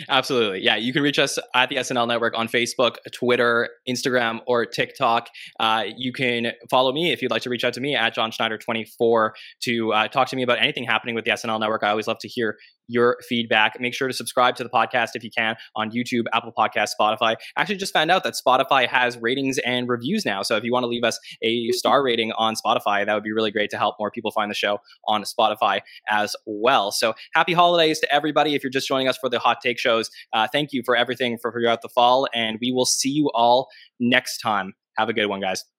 Absolutely. 0.09 0.61
Yeah. 0.61 0.75
You 0.75 0.93
can 0.93 1.03
reach 1.03 1.19
us 1.19 1.37
at 1.55 1.69
the 1.69 1.75
SNL 1.77 2.07
Network 2.07 2.37
on 2.37 2.47
Facebook, 2.47 2.95
Twitter, 3.13 3.69
Instagram, 3.87 4.39
or 4.47 4.65
TikTok. 4.65 5.29
Uh, 5.59 5.85
you 5.95 6.11
can 6.11 6.51
follow 6.69 6.91
me 6.91 7.11
if 7.11 7.21
you'd 7.21 7.31
like 7.31 7.41
to 7.43 7.49
reach 7.49 7.63
out 7.63 7.73
to 7.73 7.81
me 7.81 7.95
at 7.95 8.13
Jon 8.15 8.31
Schneider24 8.31 9.31
to 9.63 9.93
uh, 9.93 10.07
talk 10.07 10.27
to 10.29 10.35
me 10.35 10.43
about 10.43 10.59
anything 10.59 10.83
happening 10.83 11.15
with 11.15 11.25
the 11.25 11.31
SNL 11.31 11.59
Network. 11.59 11.83
I 11.83 11.89
always 11.89 12.07
love 12.07 12.19
to 12.19 12.27
hear 12.27 12.57
your 12.87 13.17
feedback. 13.27 13.79
Make 13.79 13.93
sure 13.93 14.07
to 14.07 14.13
subscribe 14.13 14.55
to 14.55 14.63
the 14.63 14.69
podcast 14.69 15.09
if 15.15 15.23
you 15.23 15.31
can 15.35 15.55
on 15.75 15.91
YouTube, 15.91 16.23
Apple 16.33 16.51
Podcast, 16.57 16.89
Spotify. 16.99 17.35
Actually, 17.57 17.77
just 17.77 17.93
found 17.93 18.11
out 18.11 18.23
that 18.23 18.33
Spotify 18.33 18.87
has 18.87 19.17
ratings 19.17 19.57
and 19.59 19.87
reviews 19.87 20.25
now. 20.25 20.41
So 20.41 20.55
if 20.57 20.63
you 20.63 20.71
want 20.71 20.83
to 20.83 20.87
leave 20.87 21.03
us 21.03 21.19
a 21.41 21.71
star 21.71 22.03
rating 22.03 22.31
on 22.33 22.55
Spotify, 22.55 23.05
that 23.05 23.13
would 23.13 23.23
be 23.23 23.31
really 23.31 23.51
great 23.51 23.69
to 23.71 23.77
help 23.77 23.95
more 23.99 24.11
people 24.11 24.31
find 24.31 24.49
the 24.49 24.55
show 24.55 24.79
on 25.07 25.23
Spotify 25.23 25.81
as 26.09 26.35
well. 26.45 26.91
So 26.91 27.13
happy 27.33 27.53
holidays 27.53 27.99
to 27.99 28.13
everybody. 28.13 28.55
If 28.55 28.63
you're 28.63 28.71
just 28.71 28.87
joining 28.87 29.07
us 29.07 29.17
for 29.17 29.29
the 29.29 29.39
hot 29.39 29.57
take 29.61 29.79
shows, 29.79 30.09
uh, 30.33 30.47
thank 30.51 30.73
you 30.73 30.81
for 30.85 30.95
everything 30.95 31.37
for 31.41 31.51
throughout 31.51 31.81
the 31.81 31.89
fall, 31.89 32.27
and 32.33 32.57
we 32.61 32.71
will 32.71 32.85
see 32.85 33.09
you 33.09 33.29
all 33.33 33.69
next 33.99 34.39
time. 34.39 34.73
Have 34.97 35.09
a 35.09 35.13
good 35.13 35.27
one, 35.27 35.39
guys. 35.39 35.72